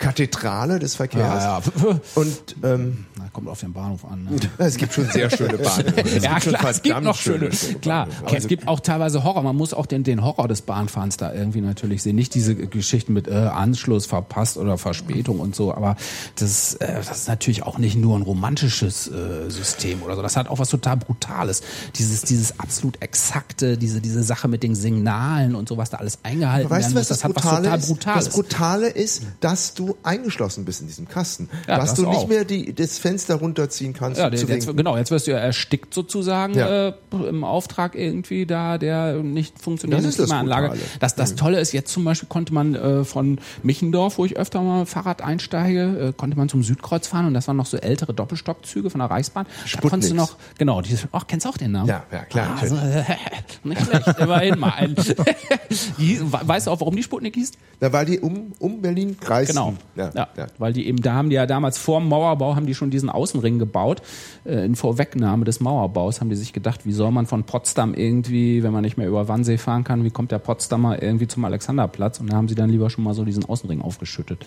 Kathedrale 0.00 0.78
des 0.78 0.96
Verkehrs. 0.96 1.44
ja, 1.44 1.58
ja. 1.60 2.00
Und 2.16 2.56
ähm, 2.64 3.06
Na, 3.20 3.28
kommt 3.32 3.48
auf 3.48 3.60
den 3.60 3.72
Bahnhof 3.72 4.04
an. 4.04 4.24
Ne? 4.24 4.36
es 4.58 4.76
gibt 4.76 4.92
schon 4.92 5.08
sehr 5.10 5.30
schöne 5.30 5.58
Bahnhöfe. 5.58 6.00
Es 6.04 6.24
ja, 6.24 6.38
klar, 6.38 6.70
es 6.70 6.82
gibt 6.82 7.02
noch 7.02 7.16
schöne. 7.16 7.50
Klar, 7.80 8.06
Bahnhöfe. 8.06 8.36
es 8.36 8.46
gibt 8.46 8.68
auch 8.68 8.80
teilweise 8.80 9.24
Horror. 9.24 9.42
Man 9.42 9.56
muss 9.56 9.74
auch 9.74 9.86
den, 9.86 10.04
den 10.04 10.24
Horror 10.24 10.48
des 10.48 10.62
Bahnfahrens 10.62 11.16
da 11.16 11.32
irgendwie 11.32 11.60
natürlich 11.60 12.02
sehen. 12.02 12.16
Nicht 12.16 12.34
diese 12.34 12.54
Geschichten 12.54 13.12
mit 13.12 13.28
äh, 13.28 13.32
Anschluss 13.32 14.06
verpasst 14.06 14.56
oder 14.56 14.78
Verspätung 14.78 15.40
und 15.40 15.54
so, 15.54 15.74
aber 15.74 15.96
das, 16.36 16.74
äh, 16.74 16.94
das 16.94 17.10
ist 17.10 17.28
natürlich 17.28 17.62
auch 17.62 17.78
nicht 17.78 17.96
nur 17.96 18.18
ein 18.18 18.22
romantisches 18.22 19.08
äh, 19.08 19.50
System 19.50 20.02
oder 20.02 20.16
so. 20.16 20.22
Das 20.22 20.36
hat 20.36 20.48
auch 20.48 20.58
was 20.58 20.68
total 20.68 20.96
Brutales. 20.96 21.62
Dieses, 21.96 22.22
dieses 22.22 22.58
absolut 22.58 23.02
exakte, 23.02 23.76
diese, 23.76 24.00
diese 24.00 24.22
Sache 24.22 24.48
mit 24.48 24.62
den 24.62 24.74
Signalen 24.74 25.54
und 25.54 25.68
so, 25.68 25.76
was 25.76 25.90
da 25.90 25.98
alles 25.98 26.18
eingehalten 26.22 26.70
weißt 26.70 26.94
werden 26.94 26.94
du, 26.94 26.98
muss, 27.00 27.02
was 27.02 27.08
das, 27.08 27.18
das 27.18 27.24
hat 27.24 27.36
was 27.36 27.42
Brutale 27.42 27.62
total 27.64 27.78
ist? 27.78 27.88
Brutales. 27.88 28.24
Das 28.24 28.34
Brutale 28.34 28.88
ist, 28.88 29.22
dass 29.40 29.74
du 29.74 29.96
eingeschlossen 30.02 30.64
bist 30.64 30.80
in 30.80 30.86
diesem 30.86 31.08
Kasten. 31.08 31.48
Ja, 31.66 31.76
dass 31.76 31.90
das 31.90 31.94
du 31.96 32.08
nicht 32.08 32.16
auch. 32.16 32.28
mehr 32.28 32.44
die, 32.44 32.72
das 32.74 32.98
Fenster 33.10 33.34
runterziehen 33.36 33.92
kannst. 33.92 34.20
Ja, 34.20 34.26
um 34.26 34.32
jetzt, 34.32 34.48
winken. 34.48 34.76
genau, 34.76 34.96
jetzt 34.96 35.10
wirst 35.10 35.26
du 35.26 35.32
ja 35.32 35.38
erstickt 35.38 35.92
sozusagen 35.92 36.54
Ja. 36.54 36.88
äh, 36.88 36.92
im 37.28 37.42
Auftrag 37.44 37.94
irgendwie 37.96 38.46
da 38.46 38.78
der 38.78 39.14
nicht 39.22 39.58
funktionierenden 39.60 40.08
Das 40.10 40.18
ist 40.18 40.20
das 40.20 40.28
Klimaanlage. 40.28 40.76
Mhm. 40.76 40.80
Das, 41.00 41.14
das 41.16 41.34
Tolle 41.34 41.58
ist, 41.60 41.72
jetzt 41.72 41.92
zum 41.92 42.04
Beispiel 42.04 42.28
konnte 42.28 42.54
man 42.54 42.74
äh, 42.74 43.04
von 43.04 43.38
Michendorf, 43.62 44.18
wo 44.18 44.24
ich 44.24 44.36
öfter 44.36 44.62
mal 44.62 44.86
Fahrrad 44.86 45.22
einsteige, 45.22 46.08
äh, 46.08 46.12
konnte 46.16 46.36
man 46.36 46.48
zum 46.48 46.62
Südkreuz 46.62 47.06
fahren 47.08 47.26
und 47.26 47.34
das 47.34 47.48
waren 47.48 47.56
noch 47.56 47.66
so 47.66 47.76
ältere 47.76 48.14
Doppelstockzüge 48.14 48.90
von 48.90 49.00
der 49.00 49.10
Reichsbahn. 49.10 49.46
Da 49.72 49.80
konntest 49.88 50.12
du 50.12 50.16
noch, 50.16 50.36
genau, 50.58 50.80
die, 50.80 50.96
ach, 51.12 51.26
kennst 51.26 51.46
du 51.46 51.50
auch 51.50 51.56
den 51.56 51.72
Namen? 51.72 51.88
Ja, 51.88 52.04
ja, 52.12 52.24
klar, 52.24 52.58
Ah, 52.60 52.66
so, 52.66 52.74
nicht 53.68 53.82
schlecht, 53.84 54.18
immerhin 54.18 54.58
mal. 54.58 54.70
Ein, 54.76 54.94
die, 55.98 56.20
weißt 56.20 56.66
du 56.66 56.70
auch, 56.70 56.80
warum 56.80 56.96
die 56.96 57.02
Sputnik 57.02 57.34
hieß? 57.34 57.52
Da 57.80 57.92
war 57.92 58.04
die 58.04 58.20
um, 58.20 58.52
um 58.58 58.80
Berlin 58.80 59.16
kreisen. 59.18 59.52
Genau. 59.52 59.74
Ja, 59.96 60.10
Ja. 60.14 60.28
Weil 60.58 60.72
die 60.72 60.86
eben, 60.86 61.00
da 61.00 61.14
haben 61.14 61.30
die 61.30 61.36
ja 61.36 61.46
damals 61.46 61.78
vor 61.78 62.00
dem 62.00 62.08
Mauerbau 62.08 62.54
haben 62.56 62.66
die 62.66 62.74
schon 62.74 62.90
diesen 63.00 63.10
Außenring 63.10 63.58
gebaut. 63.58 64.02
Äh, 64.44 64.64
in 64.64 64.76
Vorwegnahme 64.76 65.44
des 65.44 65.60
Mauerbaus 65.60 66.20
haben 66.20 66.30
die 66.30 66.36
sich 66.36 66.52
gedacht, 66.52 66.80
wie 66.84 66.92
soll 66.92 67.10
man 67.10 67.26
von 67.26 67.44
Potsdam 67.44 67.94
irgendwie, 67.94 68.62
wenn 68.62 68.72
man 68.72 68.82
nicht 68.82 68.96
mehr 68.96 69.08
über 69.08 69.28
Wannsee 69.28 69.58
fahren 69.58 69.84
kann, 69.84 70.04
wie 70.04 70.10
kommt 70.10 70.30
der 70.30 70.38
Potsdamer 70.38 71.02
irgendwie 71.02 71.28
zum 71.28 71.44
Alexanderplatz? 71.44 72.20
Und 72.20 72.30
da 72.30 72.36
haben 72.36 72.48
sie 72.48 72.54
dann 72.54 72.70
lieber 72.70 72.90
schon 72.90 73.04
mal 73.04 73.14
so 73.14 73.24
diesen 73.24 73.44
Außenring 73.44 73.80
aufgeschüttet. 73.80 74.46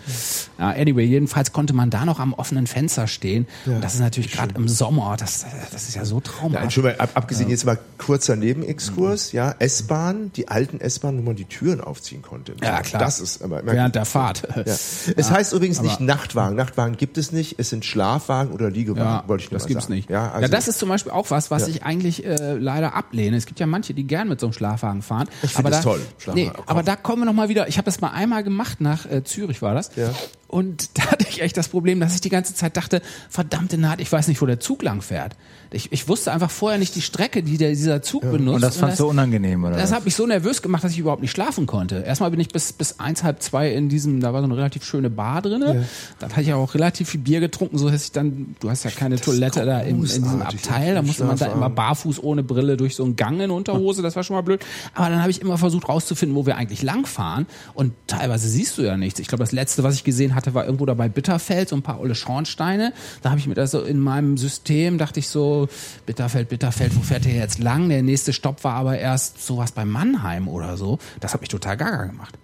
Ja, 0.58 0.70
anyway, 0.70 1.04
jedenfalls 1.04 1.52
konnte 1.52 1.74
man 1.74 1.90
da 1.90 2.04
noch 2.04 2.20
am 2.20 2.32
offenen 2.32 2.66
Fenster 2.66 3.06
stehen. 3.06 3.46
Und 3.66 3.82
das 3.82 3.94
ist 3.94 4.00
natürlich 4.00 4.32
gerade 4.32 4.54
im 4.54 4.68
Sommer, 4.68 5.16
das, 5.18 5.44
das 5.72 5.88
ist 5.88 5.96
ja 5.96 6.04
so 6.04 6.20
traumhaft. 6.20 6.76
mal, 6.78 6.96
ab, 6.96 7.10
abgesehen 7.14 7.50
jetzt 7.50 7.64
mal 7.64 7.78
kurzer 7.98 8.36
Nebenexkurs, 8.36 9.32
ja, 9.32 9.54
S-Bahn, 9.58 10.30
die 10.36 10.48
alten 10.48 10.80
S-Bahn, 10.80 11.18
wo 11.18 11.22
man 11.22 11.36
die 11.36 11.44
Türen 11.44 11.80
aufziehen 11.80 12.22
konnte. 12.22 12.54
Ja, 12.62 12.80
klar. 12.82 13.02
Das 13.02 13.20
ist 13.20 13.42
aber 13.42 13.60
immer 13.60 13.72
Während 13.72 13.94
der 13.94 14.04
Fahrt. 14.04 14.42
Ja. 14.54 14.62
Es 14.64 15.30
heißt 15.30 15.52
übrigens 15.52 15.82
nicht 15.82 16.00
Nachtwagen. 16.00 16.56
Nachtwagen 16.56 16.96
gibt 16.96 17.18
es 17.18 17.32
nicht. 17.32 17.58
Es 17.58 17.70
sind 17.70 17.84
Schlafwagen 17.84 18.43
oder 18.52 18.70
Liegewagen, 18.70 19.04
Ja, 19.04 19.24
wollte 19.26 19.44
ich 19.44 19.50
nur 19.50 19.56
das 19.58 19.64
mal 19.64 19.68
gibt's 19.68 19.84
sagen. 19.84 19.94
nicht. 19.94 20.10
Ja, 20.10 20.26
Ja, 20.26 20.32
also, 20.32 20.48
das 20.50 20.68
ist 20.68 20.78
zum 20.78 20.88
Beispiel 20.88 21.12
auch 21.12 21.30
was, 21.30 21.50
was 21.50 21.62
Ja. 21.62 21.68
ich 21.68 21.82
eigentlich 21.82 22.24
äh, 22.24 22.54
leider 22.54 22.94
ablehne. 22.94 23.36
Es 23.36 23.46
gibt 23.46 23.60
ja 23.60 23.66
manche, 23.66 23.94
die 23.94 24.04
gern 24.04 24.28
mit 24.28 24.40
so 24.40 24.46
einem 24.46 24.52
Schlafwagen 24.52 25.02
fahren. 25.02 25.28
Ich 25.42 25.52
finde 25.52 25.58
aber 25.60 25.70
das 25.70 25.78
da, 25.84 25.90
toll, 25.90 26.00
Schlafwagen. 26.18 26.48
Nee, 26.48 26.52
aber 26.66 26.82
da 26.82 26.96
kommen 26.96 27.22
wir 27.22 27.26
noch 27.26 27.32
mal 27.32 27.48
wieder. 27.48 27.68
Ich 27.68 27.76
habe 27.78 27.86
das 27.86 28.00
mal 28.00 28.10
einmal 28.10 28.42
gemacht 28.44 28.80
nach 28.80 29.06
äh, 29.10 29.22
Zürich 29.24 29.62
war 29.62 29.74
das. 29.74 29.90
Ja. 29.96 30.10
Und 30.54 30.90
da 30.98 31.10
hatte 31.10 31.26
ich 31.28 31.42
echt 31.42 31.56
das 31.56 31.66
Problem, 31.66 31.98
dass 31.98 32.14
ich 32.14 32.20
die 32.20 32.28
ganze 32.28 32.54
Zeit 32.54 32.76
dachte, 32.76 33.02
verdammte 33.28 33.76
Naht, 33.76 34.00
ich 34.00 34.10
weiß 34.10 34.28
nicht, 34.28 34.40
wo 34.40 34.46
der 34.46 34.60
Zug 34.60 34.84
lang 34.84 35.02
fährt. 35.02 35.34
Ich, 35.72 35.90
ich 35.90 36.06
wusste 36.06 36.30
einfach 36.30 36.50
vorher 36.50 36.78
nicht 36.78 36.94
die 36.94 37.02
Strecke, 37.02 37.42
die 37.42 37.58
der, 37.58 37.70
dieser 37.70 38.02
Zug 38.02 38.22
benutzt. 38.22 38.54
Und 38.54 38.60
das 38.60 38.76
fandst 38.76 39.00
du 39.00 39.08
unangenehm, 39.08 39.64
oder? 39.64 39.76
Das 39.76 39.92
hat 39.92 40.04
mich 40.04 40.14
so 40.14 40.24
nervös 40.24 40.62
gemacht, 40.62 40.84
dass 40.84 40.92
ich 40.92 40.98
überhaupt 40.98 41.22
nicht 41.22 41.32
schlafen 41.32 41.66
konnte. 41.66 42.04
Erstmal 42.06 42.30
bin 42.30 42.38
ich 42.38 42.48
bis, 42.50 42.72
bis 42.72 43.00
eins, 43.00 43.24
halb 43.24 43.42
zwei 43.42 43.72
in 43.72 43.88
diesem, 43.88 44.20
da 44.20 44.32
war 44.32 44.42
so 44.42 44.44
eine 44.44 44.56
relativ 44.56 44.84
schöne 44.84 45.10
Bar 45.10 45.42
drinne. 45.42 45.86
Dann 46.20 46.30
hatte 46.30 46.42
ich 46.42 46.52
auch 46.52 46.74
relativ 46.74 47.08
viel 47.08 47.20
Bier 47.20 47.40
getrunken, 47.40 47.76
so 47.76 47.90
dass 47.90 48.04
ich 48.04 48.12
dann, 48.12 48.54
du 48.60 48.70
hast 48.70 48.84
ja 48.84 48.92
keine 48.92 49.16
Toilette 49.16 49.66
da 49.66 49.80
in, 49.80 49.96
in 49.96 50.02
diesem 50.02 50.42
Abteil, 50.42 50.94
da 50.94 51.02
musste 51.02 51.24
man 51.24 51.36
da 51.36 51.46
immer 51.46 51.70
barfuß 51.70 52.22
ohne 52.22 52.44
Brille 52.44 52.76
durch 52.76 52.94
so 52.94 53.02
einen 53.02 53.16
Gang 53.16 53.40
in 53.40 53.50
Unterhose, 53.50 54.02
das 54.02 54.14
war 54.14 54.22
schon 54.22 54.36
mal 54.36 54.42
blöd. 54.42 54.64
Aber 54.94 55.08
dann 55.08 55.20
habe 55.20 55.32
ich 55.32 55.40
immer 55.40 55.58
versucht 55.58 55.88
rauszufinden, 55.88 56.36
wo 56.36 56.46
wir 56.46 56.56
eigentlich 56.56 56.82
langfahren 56.82 57.46
und 57.74 57.92
teilweise 58.06 58.48
siehst 58.48 58.78
du 58.78 58.82
ja 58.82 58.96
nichts. 58.96 59.18
Ich 59.18 59.26
glaube, 59.26 59.42
das 59.42 59.50
letzte, 59.50 59.82
was 59.82 59.96
ich 59.96 60.04
gesehen 60.04 60.36
hatte, 60.36 60.43
war 60.52 60.66
irgendwo 60.66 60.84
da 60.84 60.92
bei 60.92 61.08
Bitterfeld, 61.08 61.70
so 61.70 61.76
ein 61.76 61.82
paar 61.82 62.00
olle 62.00 62.14
Schornsteine. 62.14 62.92
Da 63.22 63.30
habe 63.30 63.38
ich 63.40 63.46
mir 63.46 63.54
das 63.54 63.70
so 63.70 63.80
in 63.80 63.98
meinem 64.00 64.36
System, 64.36 64.98
dachte 64.98 65.20
ich 65.20 65.28
so, 65.28 65.68
Bitterfeld, 66.04 66.50
Bitterfeld, 66.50 66.94
wo 66.96 67.00
fährt 67.00 67.24
der 67.24 67.34
jetzt 67.34 67.60
lang? 67.60 67.88
Der 67.88 68.02
nächste 68.02 68.32
Stopp 68.34 68.62
war 68.64 68.74
aber 68.74 68.98
erst 68.98 69.42
sowas 69.46 69.72
bei 69.72 69.84
Mannheim 69.86 70.48
oder 70.48 70.76
so. 70.76 70.98
Das 71.20 71.32
hat 71.32 71.40
mich 71.40 71.48
total 71.48 71.76
gaga 71.78 72.04
gemacht. 72.06 72.34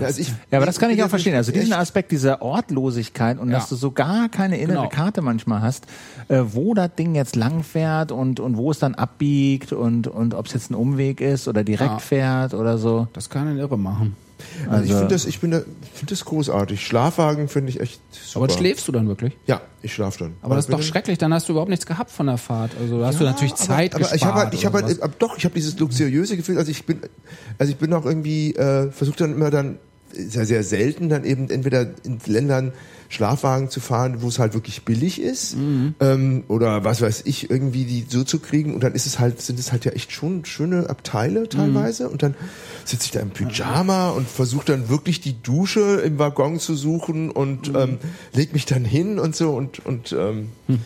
also 0.00 0.18
ich, 0.20 0.28
Ja, 0.50 0.56
aber 0.58 0.64
das 0.66 0.78
kann 0.78 0.88
ich 0.90 1.02
auch 1.02 1.10
verstehen. 1.10 1.34
Also 1.34 1.52
diesen 1.52 1.74
Aspekt 1.74 2.10
dieser 2.10 2.40
Ortlosigkeit 2.40 3.38
und 3.38 3.50
Ja. 3.50 3.58
dass 3.58 3.68
du 3.68 3.76
so 3.76 3.90
gar 3.90 4.30
keine 4.30 4.56
innere 4.56 4.78
Genau. 4.78 4.88
Karte 4.88 5.20
manchmal 5.20 5.60
hast, 5.60 5.84
äh, 6.28 6.40
wo 6.52 6.72
das 6.72 6.94
Ding 6.96 7.14
jetzt 7.14 7.36
lang 7.36 7.62
fährt 7.62 8.10
und, 8.10 8.40
und 8.40 8.56
wo 8.56 8.70
es 8.70 8.78
dann 8.78 8.94
abbiegt 8.94 9.72
und, 9.74 10.06
und 10.06 10.32
ob 10.32 10.46
es 10.46 10.54
jetzt 10.54 10.70
ein 10.70 10.74
Umweg 10.74 11.20
ist 11.20 11.48
oder 11.48 11.64
direkt 11.64 11.90
Ja. 11.90 11.98
fährt 11.98 12.54
oder 12.54 12.78
so. 12.78 13.08
Das 13.12 13.28
kann 13.28 13.46
einen 13.46 13.58
irre 13.58 13.76
machen. 13.78 14.16
Also 14.68 14.84
ich 14.84 14.90
Also- 14.90 14.98
finde 15.00 15.14
das, 15.14 15.26
ich 15.26 15.40
bin 15.40 15.50
da, 15.52 15.58
finde 15.94 16.10
das 16.10 16.24
großartig. 16.24 16.84
Schlafwagen 16.84 17.48
finde 17.48 17.70
ich 17.70 17.80
echt 17.80 18.00
super. 18.10 18.44
Aber 18.46 18.52
schläfst 18.52 18.86
du 18.88 18.92
dann 18.92 19.06
wirklich? 19.08 19.36
Ja, 19.46 19.60
ich 19.82 19.92
schlafe 19.94 20.18
dann. 20.24 20.34
Aber 20.42 20.56
das 20.56 20.64
ist 20.64 20.68
bin 20.70 20.76
doch 20.78 20.84
schrecklich, 20.84 21.18
dann 21.18 21.32
hast 21.32 21.48
du 21.48 21.52
überhaupt 21.52 21.70
nichts 21.70 21.86
gehabt 21.86 22.10
von 22.10 22.26
der 22.26 22.38
Fahrt. 22.38 22.72
Also 22.80 22.98
da 23.00 23.06
hast 23.06 23.20
du 23.20 23.24
Ja, 23.24 23.30
natürlich 23.30 23.52
aber, 23.52 23.62
Zeit 23.62 23.94
aber 23.94 24.00
gespart. 24.00 24.16
ich 24.16 24.24
habe 24.26 24.38
halt, 24.38 24.54
ich 24.54 24.66
habe 24.66 24.82
halt, 24.82 24.98
äh, 25.02 25.08
doch, 25.18 25.36
ich 25.38 25.44
habe 25.44 25.54
dieses 25.54 25.78
luxuriöse 25.78 26.36
Gefühl. 26.36 26.58
Also 26.58 26.70
ich 26.70 26.84
bin, 26.84 27.00
also 27.58 27.70
ich 27.72 27.78
bin 27.78 27.92
auch 27.92 28.04
irgendwie 28.04 28.54
äh, 28.54 28.90
versucht 28.90 29.20
dann 29.20 29.32
immer 29.32 29.50
dann 29.50 29.78
sehr 30.12 30.46
sehr 30.46 30.62
selten 30.62 31.08
dann 31.08 31.24
eben 31.24 31.50
entweder 31.50 31.88
in 32.04 32.18
Ländern 32.26 32.72
Schlafwagen 33.14 33.70
zu 33.70 33.80
fahren, 33.80 34.20
wo 34.22 34.28
es 34.28 34.38
halt 34.38 34.52
wirklich 34.54 34.82
billig 34.84 35.20
ist 35.20 35.56
Mhm. 35.56 35.94
ähm, 36.00 36.44
oder 36.48 36.84
was 36.84 37.00
weiß 37.00 37.22
ich 37.24 37.48
irgendwie 37.50 37.84
die 37.84 38.04
so 38.08 38.24
zu 38.24 38.38
kriegen 38.40 38.74
und 38.74 38.82
dann 38.84 38.92
ist 38.94 39.06
es 39.06 39.18
halt 39.18 39.40
sind 39.40 39.58
es 39.58 39.72
halt 39.72 39.84
ja 39.84 39.92
echt 39.92 40.12
schon 40.12 40.44
schöne 40.44 40.90
Abteile 40.90 41.48
teilweise 41.48 42.08
und 42.08 42.22
dann 42.22 42.34
sitze 42.84 43.06
ich 43.06 43.10
da 43.12 43.20
im 43.20 43.30
Pyjama 43.30 44.10
und 44.10 44.28
versuche 44.28 44.66
dann 44.66 44.88
wirklich 44.88 45.20
die 45.20 45.40
Dusche 45.42 46.02
im 46.04 46.18
Waggon 46.18 46.58
zu 46.58 46.74
suchen 46.74 47.30
und 47.30 47.68
Mhm. 47.70 47.76
ähm, 47.76 47.98
leg 48.34 48.52
mich 48.52 48.66
dann 48.66 48.84
hin 48.84 49.18
und 49.18 49.34
so 49.36 49.50
und 49.54 49.84
und 49.86 50.12
ähm, 50.12 50.48
Hm. 50.66 50.80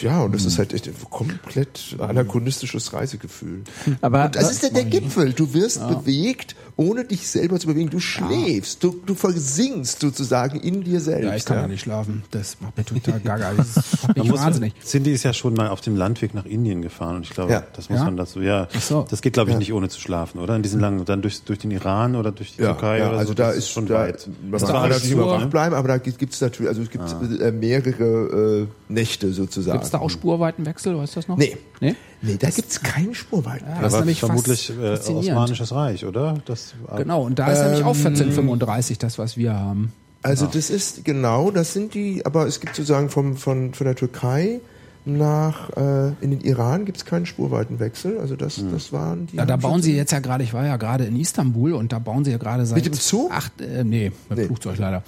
ja, 0.00 0.20
und 0.22 0.34
das 0.34 0.44
ist 0.44 0.58
halt 0.58 0.72
echt 0.74 0.86
ein 0.88 0.94
komplett 1.10 1.96
anachronistisches 1.98 2.92
Reisegefühl. 2.92 3.62
Aber 4.00 4.26
Und 4.26 4.36
das 4.36 4.50
ist 4.50 4.62
ja 4.62 4.70
der 4.70 4.84
Gipfel. 4.84 5.32
Du 5.32 5.54
wirst 5.54 5.80
bewegt 5.88 6.54
ohne 6.78 7.04
dich 7.04 7.28
selber 7.28 7.58
zu 7.58 7.66
bewegen. 7.66 7.90
Du 7.90 7.98
schläfst, 7.98 8.84
du, 8.84 9.00
du 9.04 9.14
versinkst 9.16 9.98
sozusagen 10.00 10.60
in 10.60 10.84
dir 10.84 11.00
selbst. 11.00 11.24
Ja, 11.24 11.34
ich 11.34 11.44
kann 11.44 11.56
ja 11.58 11.66
nicht 11.66 11.80
schlafen. 11.82 12.22
Das 12.30 12.56
macht 12.60 12.76
mir 12.78 12.84
total 12.84 13.18
gaga. 13.18 13.52
Das 13.56 13.74
macht 14.06 14.16
mich 14.16 14.32
wahnsinnig. 14.32 14.74
Cindy 14.84 15.12
ist 15.12 15.24
ja 15.24 15.32
schon 15.32 15.54
mal 15.54 15.68
auf 15.68 15.80
dem 15.80 15.96
Landweg 15.96 16.34
nach 16.34 16.44
Indien 16.46 16.80
gefahren 16.80 17.16
und 17.16 17.22
ich 17.24 17.30
glaube, 17.30 17.50
Ja. 17.52 17.64
das 17.74 17.90
muss 17.90 17.98
Ja? 17.98 18.04
man 18.04 18.16
dazu, 18.16 18.40
ja. 18.40 18.68
Ach 18.72 18.80
so. 18.80 19.04
Das 19.10 19.22
geht, 19.22 19.32
glaube 19.32 19.50
ich, 19.50 19.56
nicht 19.58 19.72
ohne 19.72 19.88
zu 19.88 20.00
schlafen, 20.00 20.38
oder? 20.38 20.54
In 20.54 20.62
diesen 20.62 20.78
langen, 20.80 21.04
dann 21.04 21.20
durch, 21.20 21.42
durch 21.42 21.58
den 21.58 21.72
Iran 21.72 22.14
oder 22.14 22.30
durch 22.30 22.54
die 22.54 22.62
Ja, 22.62 22.68
Türkei 22.74 22.98
ja 23.00 23.08
oder 23.08 23.18
also 23.18 23.30
so. 23.32 23.34
da 23.34 23.48
das 23.48 23.56
ist 23.56 23.70
schon 23.70 23.86
da, 23.86 23.94
weit. 23.94 24.28
Man 24.48 24.60
kann 24.60 24.76
alles 24.76 25.02
natürlich 25.02 25.18
wach 25.18 25.46
bleiben, 25.46 25.74
aber 25.74 25.88
da 25.88 25.98
gibt 25.98 26.32
es 26.32 26.40
natürlich, 26.40 26.68
also 26.68 26.82
es 26.82 26.90
gibt 26.90 27.04
äh, 27.40 27.50
mehrere 27.50 28.62
äh, 28.62 28.92
Nächte 28.92 29.32
sozusagen. 29.32 29.78
Gibt 29.78 29.84
es 29.86 29.90
da 29.90 29.98
auch 29.98 30.10
Spurweitenwechsel, 30.10 30.96
weißt 30.96 31.16
du 31.16 31.18
das 31.18 31.26
noch? 31.28 31.36
Nee. 31.38 31.56
Nee? 31.80 31.96
Nee, 32.20 32.36
da 32.36 32.50
gibt 32.50 32.70
es 32.70 32.80
keinen 32.80 33.14
Spurweiten. 33.14 33.66
Ja, 33.68 33.76
Da 33.76 33.82
das 33.88 33.94
ist 34.06 34.18
vermutlich 34.18 34.70
äh. 34.70 34.98
Osmanisches 35.10 35.72
Reich, 35.72 36.04
oder? 36.04 36.38
Das, 36.46 36.74
Genau, 36.96 37.22
und 37.22 37.38
da 37.38 37.52
ist 37.52 37.62
nämlich 37.62 37.84
auch 37.84 37.96
1435 37.96 38.98
das, 38.98 39.18
was 39.18 39.36
wir 39.36 39.54
haben. 39.54 39.92
Also 40.22 40.46
das 40.46 40.68
ist 40.68 41.04
genau, 41.04 41.50
das 41.52 41.72
sind 41.72 41.94
die, 41.94 42.26
aber 42.26 42.46
es 42.46 42.60
gibt 42.60 42.74
sozusagen 42.74 43.08
vom, 43.08 43.36
von, 43.36 43.72
von 43.72 43.84
der 43.84 43.94
Türkei 43.94 44.60
nach 45.04 45.70
äh, 45.76 46.08
in 46.20 46.30
den 46.30 46.40
Iran 46.40 46.84
gibt 46.84 46.98
es 46.98 47.04
keinen 47.04 47.24
Spurweitenwechsel. 47.24 48.18
Also 48.18 48.36
das, 48.36 48.62
das 48.70 48.92
waren 48.92 49.26
die. 49.26 49.36
Ja, 49.36 49.46
da 49.46 49.56
bauen 49.56 49.80
sie 49.80 49.96
jetzt 49.96 50.12
ja 50.12 50.18
gerade, 50.18 50.44
ich 50.44 50.52
war 50.52 50.66
ja 50.66 50.76
gerade 50.76 51.04
in 51.04 51.16
Istanbul 51.16 51.72
und 51.72 51.92
da 51.92 51.98
bauen 51.98 52.24
sie 52.24 52.32
ja 52.32 52.38
gerade 52.38 52.66
seit 52.66 52.76
Mit 52.76 52.86
dem 52.86 52.92
Zug? 52.94 53.30
acht, 53.32 53.60
äh, 53.60 53.84
nee, 53.84 54.12
mit 54.28 54.38
Nee. 54.38 54.44
Flugzeug 54.46 54.76
leider. 54.78 55.02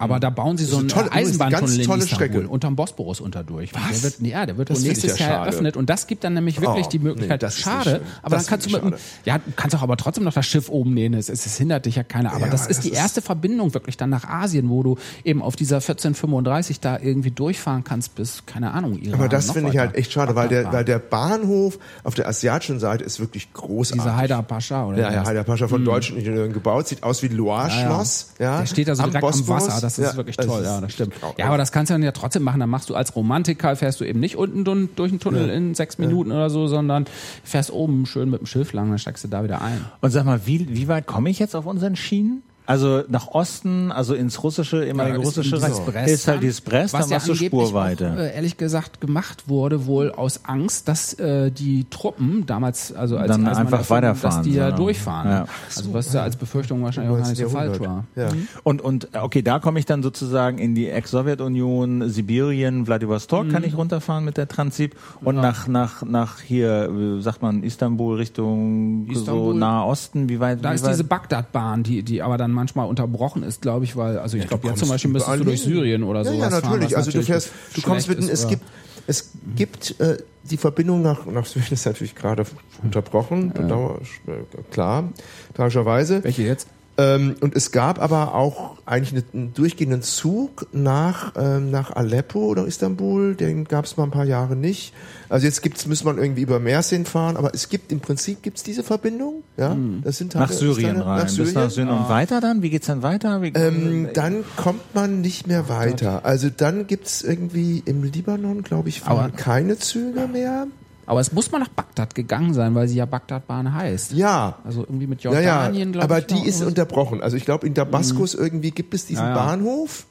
Aber 0.00 0.18
da 0.18 0.30
bauen 0.30 0.56
sie 0.56 0.64
so 0.64 0.78
eine 0.78 0.86
tolle- 0.88 1.12
eine 1.12 1.20
Eisenbahntunnel 1.26 1.86
ganz 1.86 2.08
in 2.08 2.12
Istanbul 2.12 2.46
unterm 2.46 2.74
Bosporus 2.76 3.20
unterdurch. 3.20 3.70
Was? 3.74 4.00
Der 4.00 4.02
wird, 4.02 4.20
ja, 4.20 4.46
der 4.46 4.56
wird 4.56 4.70
Das 4.70 4.78
wohl 4.80 4.88
nächstes 4.88 5.18
ja 5.18 5.26
Jahr 5.26 5.34
schade. 5.36 5.50
eröffnet 5.50 5.76
und 5.76 5.90
das 5.90 6.06
gibt 6.06 6.24
dann 6.24 6.34
nämlich 6.34 6.60
wirklich 6.60 6.86
Oh, 6.86 6.90
die 6.90 6.98
Möglichkeit. 6.98 7.40
nee, 7.42 7.46
das 7.46 7.58
schade, 7.58 8.00
aber 8.22 8.36
Das 8.36 8.46
dann 8.46 8.50
kannst 8.60 8.66
du 8.72 8.90
mit 8.90 8.98
ja, 9.24 9.38
kannst 9.56 9.76
auch 9.76 9.82
aber 9.82 9.96
trotzdem 9.96 10.24
noch 10.24 10.32
das 10.32 10.46
Schiff 10.46 10.68
oben 10.68 10.94
nehmen. 10.94 11.14
Es, 11.14 11.28
es, 11.28 11.56
hindert 11.56 11.86
dich 11.86 11.96
ja 11.96 12.02
keiner. 12.02 12.32
Aber 12.32 12.46
Ja, 12.46 12.50
das 12.50 12.62
ist 12.62 12.70
das 12.78 12.80
die 12.80 12.88
ist- 12.90 12.96
erste 12.96 13.22
Verbindung 13.22 13.74
wirklich 13.74 13.96
dann 13.96 14.10
nach 14.10 14.24
Asien, 14.28 14.70
wo 14.70 14.82
du 14.82 14.96
eben 15.24 15.42
auf 15.42 15.54
dieser 15.56 15.80
1435 15.80 16.80
da 16.80 16.98
irgendwie 16.98 17.30
durchfahren 17.30 17.84
kannst 17.84 18.14
bis 18.14 18.44
keine 18.46 18.72
Ahnung. 18.72 18.98
Iran, 18.98 19.20
Aber 19.20 19.28
das 19.28 19.50
finde 19.50 19.70
ich 19.70 19.78
halt 19.78 19.94
echt 19.94 20.12
schade, 20.12 20.34
weil 20.34 20.48
der, 20.48 20.72
weil 20.72 20.84
der 20.84 20.98
Bahnhof 20.98 21.78
auf 22.04 22.14
der 22.14 22.26
asiatischen 22.28 22.78
Seite 22.80 23.04
ist 23.04 23.20
wirklich 23.20 23.52
großartig. 23.52 24.02
Dieser 24.02 24.16
Haider 24.16 24.42
Pascha 24.42 24.86
oder 24.86 24.98
Ja, 24.98 25.12
ja, 25.12 25.26
Heider 25.26 25.44
Pascha 25.44 25.68
von 25.68 25.84
deutschen 25.84 26.16
Ingenieuren 26.16 26.52
gebaut. 26.52 26.88
Sieht 26.88 27.02
aus 27.02 27.22
wie 27.22 27.26
ein 27.28 27.36
Loire-Schloss. 27.36 28.34
Ja, 28.38 28.60
Der 28.60 28.66
steht 28.66 28.88
da 28.88 28.94
so 28.94 29.02
direkt 29.02 29.16
am 29.16 29.20
Bosporus. 29.30 29.66
Wasser, 29.66 29.80
das 29.98 30.06
ist 30.06 30.12
Ja, 30.12 30.16
wirklich 30.16 30.36
toll, 30.36 30.60
ist 30.60 30.66
ja, 30.66 30.80
das 30.80 30.92
stimmt. 30.92 31.14
Ja, 31.38 31.46
aber 31.46 31.58
das 31.58 31.72
kannst 31.72 31.90
du 31.90 31.94
dann 31.94 32.02
ja 32.02 32.12
trotzdem 32.12 32.42
machen. 32.42 32.60
Dann 32.60 32.70
machst 32.70 32.90
du 32.90 32.94
als 32.94 33.14
Romantiker, 33.16 33.74
fährst 33.76 34.00
du 34.00 34.04
eben 34.04 34.20
nicht 34.20 34.36
unten 34.36 34.64
durch 34.96 35.10
den 35.10 35.20
Tunnel 35.20 35.48
in 35.50 35.74
sechs 35.74 35.98
Minuten 35.98 36.32
oder 36.32 36.50
so, 36.50 36.66
sondern 36.66 37.06
fährst 37.44 37.72
oben 37.72 38.06
schön 38.06 38.30
mit 38.30 38.40
dem 38.40 38.46
Schiff 38.46 38.72
lang, 38.72 38.88
dann 38.90 38.98
steigst 38.98 39.24
du 39.24 39.28
da 39.28 39.44
wieder 39.44 39.62
ein. 39.62 39.84
Und 40.00 40.10
sag 40.10 40.24
mal, 40.24 40.40
wie, 40.46 40.68
wie 40.74 40.88
weit 40.88 41.06
komme 41.06 41.30
ich 41.30 41.38
jetzt 41.38 41.54
auf 41.54 41.66
unseren 41.66 41.96
Schienen? 41.96 42.42
Also 42.70 43.02
nach 43.08 43.28
Osten, 43.28 43.90
also 43.90 44.14
ins 44.14 44.42
russische, 44.44 44.84
ehemalige 44.84 45.16
Ja, 45.16 45.22
ist 45.22 45.26
russische 45.26 45.60
Reich, 45.60 46.08
ist 46.08 46.26
halt 46.28 46.36
dann, 46.36 46.40
dieses 46.40 46.60
Brest, 46.60 46.94
was 46.94 47.00
dann 47.02 47.10
ja 47.10 47.16
machst 47.16 47.28
du 47.28 47.32
angeblich 47.32 47.48
Spurweite. 47.48 48.12
Auch, 48.12 48.16
äh, 48.18 48.34
ehrlich 48.36 48.56
gesagt 48.56 49.00
gemacht 49.00 49.48
wurde 49.48 49.86
wohl 49.86 50.12
aus 50.12 50.40
Angst, 50.44 50.86
dass 50.86 51.14
äh, 51.14 51.50
die 51.50 51.86
Truppen 51.90 52.46
damals, 52.46 52.92
also 52.92 53.16
als 53.16 53.28
Dann 53.28 53.46
einfach 53.46 53.78
erfunden, 53.78 53.90
weiterfahren, 53.90 54.36
dass 54.38 54.46
die 54.46 54.54
da 54.54 54.70
so. 54.70 54.76
durchfahren. 54.76 55.30
Ja. 55.30 55.46
Also 55.76 55.92
was 55.94 56.12
da 56.12 56.22
als 56.22 56.36
Befürchtung 56.36 56.82
wahrscheinlich 56.82 57.12
auch 57.12 57.18
gar 57.20 57.28
nicht 57.28 57.40
so 57.40 57.48
falsch 57.48 57.80
war. 57.80 58.04
Ja. 58.14 58.28
Und, 58.62 58.80
und 58.82 59.08
äh, 59.14 59.18
okay, 59.18 59.42
da 59.42 59.58
komme 59.58 59.78
ich 59.80 59.86
dann 59.86 60.02
sozusagen 60.04 60.58
in 60.58 60.74
die 60.76 60.88
Ex-Sowjetunion, 60.88 62.08
Sibirien, 62.08 62.86
Vladivostok 62.86 63.46
Mhm. 63.46 63.52
kann 63.52 63.64
ich 63.64 63.76
runterfahren 63.76 64.24
mit 64.24 64.36
der 64.36 64.48
Transip 64.48 64.94
und 65.22 65.36
nach 65.36 65.66
nach 65.66 66.02
nach 66.02 66.40
hier 66.40 66.90
äh, 67.18 67.20
sagt 67.20 67.42
man 67.42 67.62
Istanbul 67.62 68.16
Richtung 68.16 69.06
so 69.12 69.20
Istanbul. 69.20 69.54
Nahe 69.54 69.86
Osten, 69.86 70.28
wie 70.28 70.40
weit? 70.40 70.64
Da 70.64 70.70
wie 70.70 70.74
ist 70.74 70.84
weit? 70.84 70.92
diese 70.92 71.04
Bagdad-Bahn, 71.04 71.82
die, 71.82 72.02
die 72.02 72.22
aber 72.22 72.36
dann 72.38 72.52
manchmal 72.60 72.86
unterbrochen 72.88 73.42
ist, 73.42 73.62
glaube 73.62 73.86
ich, 73.86 73.96
weil, 73.96 74.18
also 74.18 74.36
ich 74.36 74.46
glaube, 74.46 74.68
jetzt 74.68 74.80
zum 74.80 74.90
Beispiel 74.90 75.10
müsstest 75.10 75.40
du 75.40 75.44
durch. 75.44 75.62
Syrien 75.62 76.02
oder 76.04 76.20
ja, 76.20 76.24
sowas 76.30 76.52
Ja, 76.52 76.60
fahren, 76.60 76.62
natürlich. 76.72 76.90
was 76.90 77.06
also 77.06 77.10
du 77.12 77.22
fährst, 77.22 77.50
du 77.74 77.80
kommst 77.80 78.08
ist, 78.08 78.28
es 78.28 78.48
gibt, 78.48 78.62
es 79.06 79.30
gibt 79.56 79.98
äh, 79.98 80.18
die 80.44 80.58
Verbindung 80.58 81.00
nach, 81.00 81.24
nach 81.24 81.46
Syrien 81.46 81.72
ist 81.72 81.86
natürlich 81.86 82.14
gerade 82.14 82.44
unterbrochen, 82.82 83.52
bedauer, 83.52 84.00
äh, 84.26 84.32
klar, 84.70 85.10
tragischerweise. 85.54 86.22
Welche 86.22 86.42
jetzt? 86.42 86.68
Ähm, 87.00 87.36
und 87.40 87.54
es 87.56 87.72
gab 87.72 88.00
aber 88.00 88.34
auch 88.34 88.76
eigentlich 88.86 89.12
einen, 89.12 89.24
einen 89.32 89.54
durchgehenden 89.54 90.02
Zug 90.02 90.66
nach, 90.72 91.32
ähm, 91.36 91.70
nach 91.70 91.92
Aleppo 91.92 92.40
oder 92.46 92.66
Istanbul. 92.66 93.34
Den 93.34 93.64
gab 93.64 93.84
es 93.86 93.96
mal 93.96 94.04
ein 94.04 94.10
paar 94.10 94.24
Jahre 94.24 94.56
nicht. 94.56 94.92
Also 95.28 95.46
jetzt 95.46 95.62
gibt's, 95.62 95.86
muss 95.86 96.04
man 96.04 96.18
irgendwie 96.18 96.42
über 96.42 96.58
Mersin 96.60 97.06
fahren, 97.06 97.36
aber 97.36 97.54
es 97.54 97.68
gibt 97.68 97.92
im 97.92 98.00
Prinzip 98.00 98.42
gibt's 98.42 98.62
diese 98.62 98.82
Verbindung. 98.82 99.42
Ja, 99.56 99.76
das 100.02 100.18
sind 100.18 100.34
nach 100.34 100.48
halt- 100.48 100.58
Syrien 100.58 100.96
eine- 100.96 101.06
rein. 101.06 101.16
Nach 101.18 101.24
Bis 101.24 101.34
Syrien. 101.36 101.54
nach 101.54 101.70
Syrien 101.70 101.90
und 101.90 102.08
weiter 102.08 102.40
dann? 102.40 102.62
Wie 102.62 102.70
geht's 102.70 102.86
dann 102.88 103.02
weiter? 103.02 103.40
Wie, 103.42 103.52
Ähm, 103.54 104.08
dann 104.14 104.44
kommt 104.56 104.94
man 104.94 105.20
nicht 105.20 105.46
mehr 105.46 105.68
weiter. 105.68 106.24
Also 106.24 106.48
dann 106.54 106.86
gibt's 106.86 107.22
irgendwie 107.22 107.82
im 107.86 108.02
Libanon, 108.02 108.62
glaube 108.62 108.88
ich, 108.88 109.00
fahren 109.00 109.18
Aber- 109.18 109.30
keine 109.36 109.78
Züge 109.78 110.26
mehr. 110.26 110.66
Aber 111.10 111.18
es 111.18 111.32
muss 111.32 111.50
mal 111.50 111.58
nach 111.58 111.70
Bagdad 111.70 112.14
gegangen 112.14 112.54
sein, 112.54 112.72
weil 112.76 112.86
sie 112.86 112.94
ja 112.94 113.04
Bagdadbahn 113.04 113.74
heißt. 113.74 114.12
Ja. 114.12 114.58
Also 114.62 114.82
irgendwie 114.82 115.08
mit 115.08 115.24
Ja, 115.24 115.32
Jordanien, 115.32 115.88
ja, 115.88 115.92
glaube 115.92 116.04
aber 116.04 116.20
die 116.20 116.46
ist 116.46 116.62
unterbrochen. 116.62 117.20
Also 117.20 117.36
ich 117.36 117.44
glaube, 117.44 117.66
in 117.66 117.74
Damaskus 117.74 118.34
irgendwie 118.34 118.70
gibt 118.70 118.94
es 118.94 119.06
diesen 119.06 119.24
Ja, 119.24 119.30
ja. 119.30 119.34
Bahnhof 119.34 120.06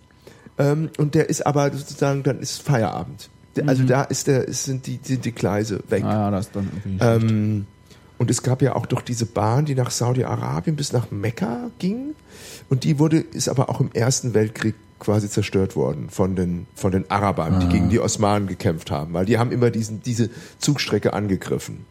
ähm, 0.58 0.90
und 0.98 1.16
der 1.16 1.30
ist 1.30 1.48
aber 1.48 1.72
sozusagen, 1.72 2.24
dann 2.24 2.42
ist 2.42 2.62
Feierabend. 2.62 3.30
Also 3.66 3.84
da 3.84 4.04
ist 4.04 4.28
der, 4.28 4.52
sind 4.52 4.88
die, 4.88 5.00
sind 5.02 5.24
die 5.24 5.32
Gleise 5.32 5.82
weg. 5.88 6.04
Ah, 6.04 6.12
ja, 6.12 6.32
das 6.32 6.52
dann. 6.52 6.70
Ähm, 7.00 7.66
und 8.18 8.30
es 8.30 8.44
gab 8.44 8.62
ja 8.62 8.76
auch 8.76 8.86
doch 8.86 9.02
diese 9.02 9.26
Bahn, 9.26 9.64
die 9.64 9.76
nach 9.76 9.92
Saudi-Arabien 9.92 10.76
bis 10.76 10.92
nach 10.92 11.12
Mekka 11.12 11.72
ging. 11.80 12.14
Und 12.70 12.84
die 12.84 13.00
wurde, 13.00 13.20
ist 13.20 13.48
aber 13.48 13.70
auch 13.70 13.80
im 13.80 13.94
Ersten 13.94 14.34
Weltkrieg 14.34 14.76
quasi 15.00 15.30
zerstört 15.30 15.76
worden 15.76 16.10
von 16.10 16.36
den, 16.36 16.68
von 16.76 16.92
den 16.92 17.10
Arabern, 17.10 17.60
die 17.60 17.68
gegen 17.68 17.90
die 17.90 18.00
Osmanen 18.00 18.48
gekämpft 18.48 18.92
haben, 18.92 19.14
weil 19.14 19.26
die 19.26 19.38
haben 19.38 19.52
immer 19.52 19.72
diesen, 19.72 20.02
diese 20.04 20.30
Zugstrecke 20.60 21.14
angegriffen. 21.14 21.86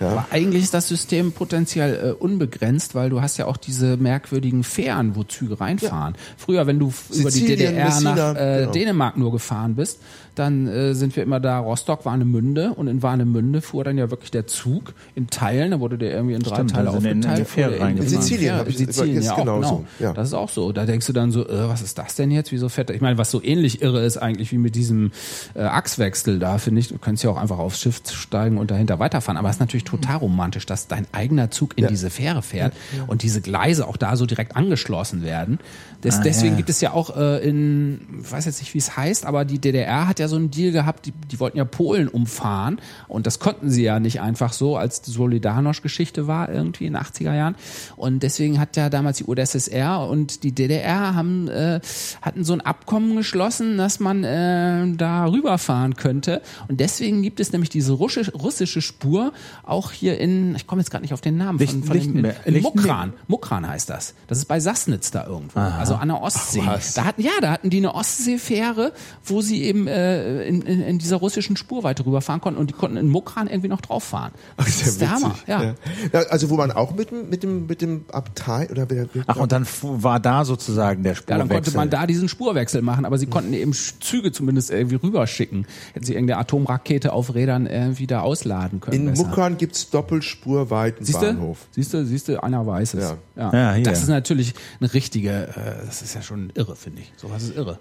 Ja. 0.00 0.08
Aber 0.10 0.26
eigentlich 0.30 0.62
ist 0.64 0.74
das 0.74 0.88
System 0.88 1.32
potenziell 1.32 2.08
äh, 2.08 2.12
unbegrenzt, 2.12 2.94
weil 2.94 3.10
du 3.10 3.20
hast 3.22 3.36
ja 3.38 3.46
auch 3.46 3.56
diese 3.56 3.96
merkwürdigen 3.96 4.62
Fähren, 4.64 5.16
wo 5.16 5.22
Züge 5.24 5.60
reinfahren. 5.60 6.14
Früher, 6.36 6.66
wenn 6.66 6.78
du 6.78 6.88
f- 6.88 7.06
über 7.14 7.30
die 7.30 7.38
Sizilien, 7.38 7.58
DDR 7.70 7.84
Messina, 7.86 8.14
nach 8.14 8.36
äh, 8.40 8.58
genau. 8.60 8.72
Dänemark 8.72 9.16
nur 9.16 9.32
gefahren 9.32 9.74
bist, 9.74 10.00
dann 10.34 10.66
äh, 10.68 10.94
sind 10.94 11.16
wir 11.16 11.22
immer 11.22 11.40
da, 11.40 11.58
Rostock, 11.60 12.04
Warnemünde 12.04 12.72
und 12.74 12.88
in 12.88 13.02
Warnemünde 13.02 13.62
fuhr 13.62 13.84
dann 13.84 13.96
ja 13.96 14.10
wirklich 14.10 14.30
der 14.30 14.46
Zug 14.46 14.92
in 15.14 15.28
Teilen, 15.28 15.70
da 15.70 15.80
wurde 15.80 15.96
der 15.96 16.10
irgendwie 16.12 16.34
in 16.34 16.42
drei 16.42 16.56
Stimmt, 16.56 16.72
Teile 16.72 16.84
da 16.86 16.92
sind 16.92 17.04
in- 17.06 17.10
in 17.12 17.20
die 17.22 17.26
aufgeteilt. 17.28 17.48
Fähre 17.48 17.68
oder 17.76 17.80
reingefahren. 17.84 18.14
In 18.14 18.22
Sizilien 18.22 18.56
Ja, 18.56 18.66
ich- 18.66 18.76
Sizilien, 18.76 19.16
ist 19.16 19.24
ja 19.24 19.32
auch, 19.32 19.38
genauso, 19.38 19.76
genau. 19.76 19.84
ja. 19.98 20.12
Das 20.12 20.28
ist 20.28 20.34
auch 20.34 20.50
so. 20.50 20.72
Da 20.72 20.84
denkst 20.84 21.06
du 21.06 21.14
dann 21.14 21.32
so, 21.32 21.48
äh, 21.48 21.68
was 21.68 21.80
ist 21.80 21.96
das 21.96 22.16
denn 22.16 22.30
jetzt? 22.30 22.52
Wieso 22.52 22.68
fährt 22.68 22.90
der? 22.90 22.96
Ich 22.96 23.02
meine, 23.02 23.16
was 23.16 23.30
so 23.30 23.42
ähnlich 23.42 23.80
irre 23.80 24.04
ist 24.04 24.18
eigentlich 24.18 24.52
wie 24.52 24.58
mit 24.58 24.74
diesem 24.74 25.10
äh, 25.54 25.62
Achswechsel 25.62 26.38
da, 26.38 26.58
finde 26.58 26.80
ich. 26.80 26.88
Du 26.88 26.98
könntest 26.98 27.24
ja 27.24 27.30
auch 27.30 27.38
einfach 27.38 27.58
aufs 27.58 27.80
Schiff 27.80 28.02
steigen 28.12 28.58
und 28.58 28.70
dahinter 28.70 28.98
weiterfahren. 28.98 29.38
Aber 29.38 29.48
es 29.48 29.56
ist 29.56 29.60
natürlich 29.60 29.84
total 29.86 30.16
romantisch, 30.16 30.66
dass 30.66 30.86
dein 30.88 31.06
eigener 31.12 31.50
Zug 31.50 31.76
in 31.76 31.84
Ja. 31.84 31.88
diese 31.90 32.10
Fähre 32.10 32.42
fährt 32.42 32.74
und 33.06 33.22
diese 33.22 33.40
Gleise 33.40 33.86
auch 33.88 33.96
da 33.96 34.16
so 34.16 34.26
direkt 34.26 34.56
angeschlossen 34.56 35.22
werden. 35.22 35.58
Das, 36.02 36.20
deswegen 36.20 36.52
ja. 36.52 36.56
gibt 36.58 36.68
es 36.68 36.80
ja 36.80 36.92
auch 36.92 37.16
äh, 37.16 37.38
in, 37.48 38.20
ich 38.22 38.30
weiß 38.30 38.44
jetzt 38.44 38.60
nicht, 38.60 38.74
wie 38.74 38.78
es 38.78 38.96
heißt, 38.96 39.24
aber 39.24 39.44
die 39.44 39.58
DDR 39.58 40.06
hat 40.06 40.18
ja 40.18 40.28
so 40.28 40.36
einen 40.36 40.50
Deal 40.50 40.70
gehabt, 40.70 41.06
die, 41.06 41.12
die 41.12 41.40
wollten 41.40 41.56
ja 41.56 41.64
Polen 41.64 42.06
umfahren 42.08 42.80
und 43.08 43.26
das 43.26 43.38
konnten 43.38 43.70
sie 43.70 43.82
ja 43.82 43.98
nicht 43.98 44.20
einfach 44.20 44.52
so, 44.52 44.76
als 44.76 45.00
die 45.00 45.10
Solidarność-Geschichte 45.10 46.26
war 46.26 46.48
irgendwie 46.50 46.86
in 46.86 46.92
den 46.92 47.02
80er 47.02 47.34
Jahren. 47.34 47.56
Und 47.96 48.22
deswegen 48.22 48.60
hat 48.60 48.76
ja 48.76 48.90
damals 48.90 49.18
die 49.18 49.24
UdSSR 49.24 50.06
und 50.08 50.42
die 50.42 50.52
DDR 50.52 51.14
haben, 51.14 51.48
äh, 51.48 51.80
hatten 52.22 52.44
so 52.44 52.52
ein 52.52 52.60
Abkommen 52.60 53.16
geschlossen, 53.16 53.78
dass 53.78 53.98
man 54.00 54.22
äh, 54.24 54.92
da 54.96 55.26
rüberfahren 55.26 55.96
könnte. 55.96 56.42
Und 56.68 56.80
deswegen 56.80 57.22
gibt 57.22 57.40
es 57.40 57.52
nämlich 57.52 57.70
diese 57.70 57.92
russische, 57.92 58.32
russische 58.32 58.82
Spur 58.82 59.32
auch 59.76 59.92
hier 59.92 60.18
in, 60.18 60.54
ich 60.56 60.66
komme 60.66 60.80
jetzt 60.80 60.90
gerade 60.90 61.02
nicht 61.02 61.12
auf 61.14 61.20
den 61.20 61.36
Namen, 61.36 61.58
Lichten- 61.58 61.84
von, 61.84 62.00
von 62.00 62.12
dem, 62.22 62.32
in, 62.44 62.62
Mukran. 62.62 63.12
Mukran 63.28 63.68
heißt 63.68 63.88
das. 63.90 64.14
Das 64.26 64.38
ist 64.38 64.46
bei 64.46 64.58
Sassnitz 64.58 65.10
da 65.10 65.26
irgendwo. 65.26 65.58
Also 65.60 65.94
an 65.94 66.08
der 66.08 66.20
Ostsee. 66.22 66.62
was. 66.64 66.94
da 66.94 67.04
hatten, 67.04 67.22
ja, 67.22 67.30
da 67.40 67.50
hatten 67.52 67.70
die 67.70 67.76
eine 67.78 67.94
Ostseefähre, 67.94 68.92
wo 69.24 69.40
sie 69.42 69.62
eben 69.62 69.86
äh, 69.86 70.44
in, 70.44 70.62
in, 70.62 70.80
in 70.82 70.98
dieser 70.98 71.16
russischen 71.16 71.56
Spurweite 71.56 72.04
rüberfahren 72.04 72.40
konnten 72.40 72.58
und 72.58 72.70
die 72.70 72.74
konnten 72.74 72.96
in 72.96 73.08
Mukran 73.08 73.46
irgendwie 73.46 73.68
noch 73.68 73.80
drauf 73.80 74.04
fahren. 74.04 74.32
Das 74.56 74.68
Ist 74.68 74.80
ja 74.80 74.86
ist 74.88 75.00
der 75.00 75.10
Hammer. 75.10 75.30
witzig, 75.30 75.48
Ja. 75.48 75.74
Ja, 76.12 76.20
Also 76.30 76.50
wo 76.50 76.56
man 76.56 76.72
auch 76.72 76.94
mit 76.94 77.10
dem, 77.10 77.28
mit 77.28 77.42
dem, 77.42 77.66
mit 77.66 77.82
dem 77.82 78.04
Abtei 78.10 78.68
oder 78.70 78.82
mit 78.82 78.90
der, 78.90 79.06
Ach, 79.26 79.36
und 79.36 79.52
dann 79.52 79.66
war 79.82 80.18
da 80.20 80.44
sozusagen 80.44 81.02
der 81.02 81.12
Ja, 81.12 81.16
Spurwechsel. 81.16 81.38
dann 81.38 81.48
konnte 81.48 81.76
man 81.76 81.90
da 81.90 82.06
diesen 82.06 82.28
Spurwechsel 82.28 82.82
machen, 82.82 83.04
aber 83.04 83.18
sie 83.18 83.26
konnten 83.26 83.52
eben 83.52 83.72
Züge 83.72 84.32
zumindest 84.32 84.70
irgendwie 84.70 84.96
rüberschicken. 84.96 85.66
Hätten 85.92 86.06
sie 86.06 86.14
irgendeine 86.14 86.40
Atomrakete 86.40 87.12
auf 87.12 87.34
Rädern 87.34 87.66
äh, 87.66 87.98
wieder 87.98 88.22
ausladen 88.22 88.80
können. 88.80 88.96
in 88.96 89.06
besser. 89.10 89.26
Muckern 89.26 89.58
gibt's 89.66 89.90
Doppelspurweiten 89.90 91.04
Siehst 91.04 91.20
du? 91.20 91.26
Bahnhof. 91.26 91.66
Siehst 91.72 91.92
du, 91.92 92.04
siehst 92.06 92.28
du, 92.28 92.42
einer 92.42 92.64
weiß 92.66 92.94
es. 92.94 93.14
Ja. 93.36 93.52
Ja, 93.52 93.74
hier. 93.74 93.84
Das 93.84 94.02
ist 94.02 94.08
natürlich 94.08 94.54
eine 94.80 94.92
richtige, 94.94 95.48
äh, 95.48 95.84
das 95.86 96.02
ist 96.02 96.14
ja 96.14 96.22
schon 96.22 96.50
irre, 96.54 96.76
finde 96.76 97.02
ich. 97.02 97.12
Sowas 97.16 97.42
ist 97.42 97.56
irre. 97.56 97.78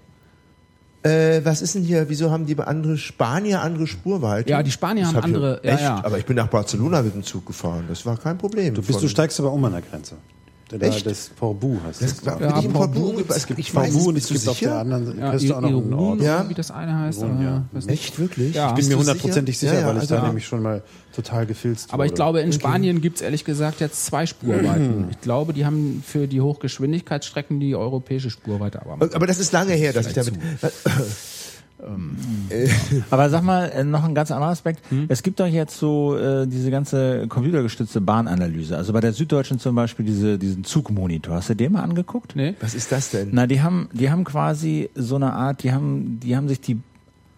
Äh, 1.04 1.42
was 1.46 1.62
ist 1.62 1.76
denn 1.76 1.84
hier, 1.84 2.10
wieso 2.10 2.32
haben 2.32 2.48
die 2.48 2.58
andere 2.58 2.98
Spanier 2.98 3.62
andere 3.62 3.86
Spurweiten? 3.86 4.50
Ja, 4.50 4.64
die 4.64 4.72
Spanier 4.72 5.04
Das 5.04 5.14
haben 5.14 5.24
andere- 5.26 5.62
ja, 5.64 5.72
Echt? 5.74 5.82
ja. 5.84 6.04
Aber 6.04 6.18
ich 6.18 6.26
bin 6.26 6.36
nach 6.36 6.48
Barcelona 6.48 7.04
mit 7.04 7.14
dem 7.14 7.24
Zug 7.24 7.46
gefahren, 7.46 7.86
das 7.88 8.06
war 8.08 8.18
kein 8.18 8.38
Problem. 8.40 8.74
Du 8.74 8.82
bist, 8.82 9.02
du 9.04 9.08
steigst 9.08 9.40
aber 9.40 9.52
um 9.52 9.64
an 9.66 9.74
der 9.74 9.82
Grenze. 9.82 10.16
Da, 10.70 10.78
Echt? 10.78 11.06
das 11.06 11.30
Porbu 11.30 11.78
heißt 11.86 12.02
das. 12.02 12.26
War 12.26 12.42
Ja, 12.42 12.60
im 12.60 12.74
Porbu 12.74 13.22
es 13.30 13.46
gibt 13.46 13.60
ich 13.60 13.72
Porbu 13.72 13.88
weiß 13.88 14.08
und 14.08 14.18
es 14.18 14.24
es 14.24 14.30
gibt 14.30 14.48
auf 14.48 14.58
der 14.60 14.70
sicher. 14.70 14.80
anderen 14.80 15.20
Ja, 15.20 15.32
Küste 15.32 15.56
auch 15.58 15.62
noch 15.62 15.70
einen 15.70 15.94
Ort. 15.94 16.22
Ja. 16.22 16.50
wie 16.50 16.54
das 16.56 16.72
eine 16.72 16.98
heißt. 17.00 17.22
Irun, 17.22 17.44
ja. 17.44 17.64
nicht. 17.72 17.90
Echt, 17.90 18.18
wirklich? 18.18 18.56
Ja. 18.56 18.70
Ich 18.70 18.76
bin 18.76 18.88
mir 18.88 18.94
du 18.94 19.00
hundertprozentig 19.00 19.60
sicher, 19.60 19.80
ja, 19.80 19.86
weil 19.88 19.96
ich 19.98 20.02
also, 20.02 20.16
da 20.16 20.24
nämlich 20.26 20.48
schon 20.48 20.64
mal 20.64 20.82
total 21.16 21.46
gefilzt 21.46 21.94
Aber 21.94 22.06
ich 22.06 22.12
wurde. 22.12 22.16
glaube, 22.16 22.42
in 22.42 22.52
Spanien 22.52 23.00
gibt's 23.00 23.22
ehrlich 23.22 23.46
gesagt 23.46 23.80
jetzt 23.80 24.06
zwei 24.08 24.26
Spurweiten. 24.26 25.08
Ich 25.12 25.22
glaube, 25.22 25.54
die 25.54 25.68
haben 25.68 26.04
für 26.06 26.28
die 26.28 26.42
Hochgeschwindigkeitsstrecken 26.42 27.60
die 27.60 27.76
europäische 27.76 28.32
Spurweite. 28.32 28.82
Aber 28.82 28.98
Aber 29.14 29.28
das 29.28 29.38
ist 29.40 29.52
lange 29.54 29.74
her, 29.74 29.94
dass 29.94 30.08
ich 30.08 30.14
damit. 30.14 30.34
Aber 33.12 33.30
sag 33.30 33.44
mal, 33.44 33.66
äh, 33.70 33.84
noch 33.84 34.04
ein 34.04 34.16
ganz 34.16 34.32
anderer 34.32 34.52
Aspekt. 34.52 34.82
Es 35.08 35.24
gibt 35.24 35.40
doch 35.40 35.48
jetzt 35.48 35.78
so 35.78 36.18
äh, 36.18 36.48
diese 36.48 36.72
ganze 36.72 37.28
computergestützte 37.28 38.02
Bahnanalyse. 38.02 38.78
Also 38.78 38.94
bei 38.94 39.02
der 39.02 39.14
Süddeutschen 39.14 39.60
zum 39.60 39.76
Beispiel 39.76 40.06
diese, 40.06 40.38
diesen 40.38 40.64
Zugmonitor. 40.64 41.36
Hast 41.36 41.50
du 41.50 41.56
den 41.56 41.74
mal 41.74 41.84
angeguckt? 41.84 42.36
nee? 42.36 42.56
Was 42.62 42.76
ist 42.76 42.92
das 42.92 43.12
denn? 43.12 43.30
Na, 43.32 43.46
die 43.48 43.62
haben, 43.62 43.90
die 43.94 44.10
haben 44.10 44.24
quasi 44.24 44.90
so 44.96 45.16
eine 45.16 45.34
Art, 45.34 45.64
die 45.64 45.72
haben, 45.74 46.20
die 46.22 46.36
haben 46.36 46.48
sich 46.48 46.62
die 46.62 46.80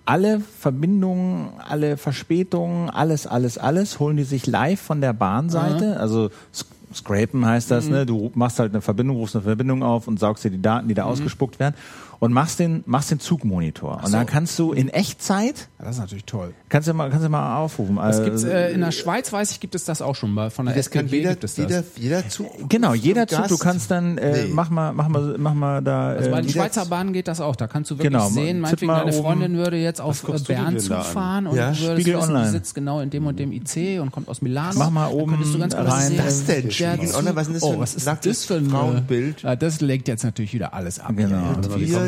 alle 0.05 0.39
Verbindungen, 0.39 1.49
alle 1.67 1.97
Verspätungen, 1.97 2.89
alles, 2.89 3.27
alles, 3.27 3.57
alles, 3.57 3.99
holen 3.99 4.15
die 4.17 4.23
sich 4.23 4.47
live 4.47 4.79
von 4.79 5.01
der 5.01 5.11
Bahnseite. 5.13 5.99
Also 5.99 6.29
sc- 6.53 6.65
scrapen 6.93 7.45
heißt 7.45 7.69
das, 7.69 7.89
ne? 7.89 8.05
Du 8.05 8.31
machst 8.33 8.59
halt 8.59 8.71
eine 8.71 8.79
Verbindung, 8.81 9.17
rufst 9.17 9.35
eine 9.35 9.43
Verbindung 9.43 9.83
auf 9.83 10.07
und 10.07 10.17
saugst 10.19 10.45
dir 10.45 10.49
die 10.51 10.61
Daten, 10.61 10.87
die 10.87 10.93
da 10.93 11.03
ausgespuckt 11.03 11.59
werden 11.59 11.75
und 12.19 12.33
machst 12.33 12.59
den, 12.59 12.83
machst 12.85 13.11
den 13.11 13.19
Zugmonitor. 13.19 14.01
Und 14.03 14.11
dann 14.13 14.25
kannst 14.25 14.57
du 14.59 14.73
in 14.73 14.89
Echtzeit, 14.89 15.67
Das 15.79 15.91
ist 15.91 15.99
natürlich 15.99 16.25
toll. 16.25 16.53
kannst 16.69 16.87
du 16.87 16.93
mal, 16.93 17.09
kannst 17.09 17.25
du 17.25 17.29
mal 17.29 17.57
aufrufen. 17.57 17.95
Das 17.97 18.05
Also, 18.05 18.23
gibt's, 18.23 18.43
äh, 18.43 18.71
in 18.71 18.81
der 18.81 18.91
Schweiz, 18.91 19.31
weiß 19.31 19.51
ich, 19.51 19.59
gibt 19.59 19.75
es 19.75 19.85
das 19.85 20.01
auch 20.01 20.15
schon 20.15 20.31
mal. 20.33 20.49
Von 20.49 20.65
der 20.65 20.75
Das 20.75 20.89
kann 20.89 21.05
SBB 21.05 21.17
jeder, 21.17 21.29
gibt 21.31 21.43
es 21.43 21.55
das. 21.55 21.65
jeder, 21.69 21.83
jeder 21.95 22.29
Zug. 22.29 22.69
Genau, 22.69 22.93
jeder 22.93 23.27
Zug, 23.27 23.39
Gast. 23.39 23.51
du 23.51 23.57
kannst 23.57 23.91
dann, 23.91 24.17
äh, 24.17 24.45
Nee. 24.45 24.51
mach 24.53 24.69
mal, 24.69 24.93
mach 24.93 25.07
mal, 25.07 25.35
mach 25.37 25.53
mal 25.53 25.81
da. 25.81 26.09
Also 26.09 26.31
bei 26.31 26.39
äh, 26.39 26.41
den 26.41 26.47
jeder 26.49 26.61
Schweizer 26.61 26.85
Bahnen 26.85 27.13
geht 27.13 27.27
das 27.27 27.39
auch. 27.41 27.55
Da 27.55 27.67
kannst 27.67 27.91
du 27.91 27.95
wirklich 27.97 28.11
Genau, 28.11 28.29
sehen, 28.29 28.59
meinetwegen 28.61 28.91
deine 28.91 29.11
oben- 29.13 29.21
Freundin 29.23 29.57
würde 29.57 29.77
jetzt 29.77 30.01
auf 30.01 30.23
äh, 30.27 30.37
Bern 30.47 30.71
denn 30.75 30.79
zufahren 30.79 31.47
und 31.47 31.55
Ja, 31.55 31.71
du 31.71 31.79
würdest 31.79 32.01
Spiegel 32.01 32.17
wissen, 32.19 32.29
Online. 32.29 32.45
die 32.45 32.51
sitzt 32.51 32.75
genau 32.75 32.99
in 33.01 33.09
dem 33.09 33.25
und 33.27 33.37
dem 33.39 33.51
IC 33.51 33.99
und 34.01 34.11
kommt 34.11 34.27
aus 34.27 34.41
Milano. 34.41 34.77
Mach 34.79 34.89
mal 34.89 35.07
oben 35.07 35.37
du 35.41 35.59
ganz 35.59 35.75
genau 35.75 35.89
rein, 35.89 36.07
sehen, 36.07 36.21
Was 36.25 36.33
ist 36.35 36.47
denn? 36.49 36.63
der 36.63 36.71
Spiegel 36.71 37.15
Online? 37.15 37.35
Was 37.35 37.47
ist 37.47 37.47
denn 37.47 37.53
das 37.53 37.61
für 37.63 37.67
oh, 37.67 37.73
ein 37.73 37.79
was 37.79 37.95
ist 37.95 38.07
das 38.07 38.45
für 38.45 38.55
ein 38.55 38.69
Frauenbild? 38.69 39.41
Ja, 39.43 39.55
das 39.55 39.81
legt 39.81 40.07
jetzt 40.07 40.23
natürlich 40.23 40.53
wieder 40.53 40.73
alles 40.73 40.99
ab. 40.99 41.13
Genau. 41.15 41.53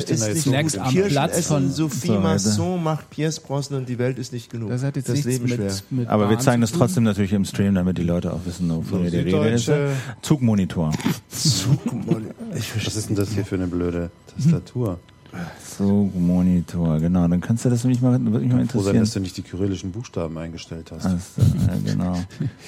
Ist 0.03 0.27
nicht 0.27 0.43
so 0.43 0.49
Snacks 0.51 0.73
gut 0.73 0.81
am 0.81 0.93
Platz 1.09 1.45
von- 1.47 1.71
Sophie 1.71 2.07
So, 2.07 2.19
Masson 2.19 2.83
macht 2.83 3.09
Pierce 3.09 3.39
Brosnan 3.39 3.79
und 3.81 3.89
die 3.89 3.97
Welt 3.97 4.17
ist 4.19 4.31
nicht 4.33 4.49
genug. 4.51 4.69
Das 4.69 4.83
hat 4.83 4.95
jetzt 4.95 5.09
das 5.09 5.15
nichts 5.15 5.27
Leben 5.31 5.47
schwer. 5.47 5.57
mit, 5.65 5.91
mit 5.91 6.07
Aber 6.09 6.29
wir 6.29 6.39
zeigen 6.39 6.61
das 6.61 6.71
tun. 6.71 6.79
trotzdem 6.79 7.03
natürlich 7.03 7.33
im 7.33 7.45
Stream, 7.45 7.75
damit 7.75 7.97
die 7.97 8.03
Leute 8.03 8.31
auch 8.33 8.39
wissen, 8.45 8.69
wovon 8.69 9.03
So, 9.05 9.09
die 9.09 9.17
Rede 9.17 9.49
ist. 9.49 9.65
Süddeutsche- 9.67 9.91
Zugmonitor. 10.21 10.91
Was 11.31 12.95
ist 12.95 13.09
denn 13.09 13.15
das 13.15 13.29
hier 13.31 13.45
für 13.45 13.55
eine 13.55 13.67
blöde 13.67 14.11
Tastatur? 14.35 14.99
Zugmonitor, 15.77 16.99
genau. 16.99 17.27
Dann 17.27 17.39
kannst 17.41 17.63
du 17.65 17.69
das 17.69 17.83
nämlich 17.83 18.01
mal, 18.01 18.11
würde 18.13 18.19
mich 18.19 18.31
mal 18.31 18.39
Froh 18.41 18.49
sein, 18.49 18.61
interessieren. 18.61 18.99
dass 18.99 19.13
du 19.13 19.19
nicht 19.19 19.37
die 19.37 19.41
kyrillischen 19.43 19.91
Buchstaben 19.91 20.37
eingestellt 20.37 20.91
hast. 20.91 21.05
Also, 21.05 21.19
ja, 21.67 21.75
genau. 21.93 22.19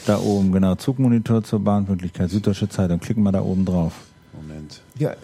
Da 0.05 0.19
oben, 0.19 0.51
genau. 0.51 0.75
Zugmonitor 0.75 1.43
zur 1.43 1.59
Bahnpünktlichkeit. 1.59 2.29
Süddeutsche 2.29 2.69
Zeitung. 2.69 2.99
Klicken 2.99 3.23
wir 3.23 3.31
da 3.31 3.41
oben 3.41 3.65
drauf. 3.65 3.93
Moment. 4.33 4.81
Ja, 4.97 5.11
äh, 5.11 5.15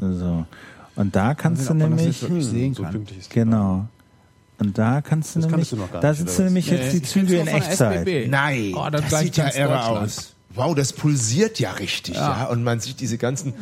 So. 0.00 0.44
Und 0.96 1.16
da 1.16 1.34
kannst 1.34 1.68
du 1.68 1.74
nämlich, 1.74 2.18
so 2.18 2.26
kann. 2.82 3.04
die 3.04 3.20
genau. 3.28 3.86
Und 4.58 4.76
da 4.76 5.00
kannst 5.00 5.34
du 5.36 5.40
Das 5.40 5.50
nämlich, 5.50 5.50
kanntest 5.70 5.72
du 5.72 5.76
noch 5.76 5.92
gar 5.92 6.00
da 6.02 6.12
sitzen 6.14 6.28
oder 6.28 6.38
was? 6.38 6.44
nämlich 6.44 6.70
jetzt 6.70 6.92
die 6.92 7.02
Züge 7.02 7.36
in 7.38 7.46
Echtzeit. 7.46 8.28
Nein, 8.28 8.74
Oh, 8.76 8.88
das, 8.90 9.08
das 9.08 9.20
sieht 9.20 9.36
ja 9.36 9.48
irre 9.54 9.82
aus. 9.86 10.34
Wow, 10.54 10.74
das 10.74 10.92
pulsiert 10.92 11.58
ja 11.60 11.72
richtig, 11.72 12.16
ja. 12.16 12.42
Ja. 12.42 12.44
Und 12.48 12.62
man 12.64 12.80
sieht 12.80 13.00
diese 13.00 13.16
ganzen 13.16 13.54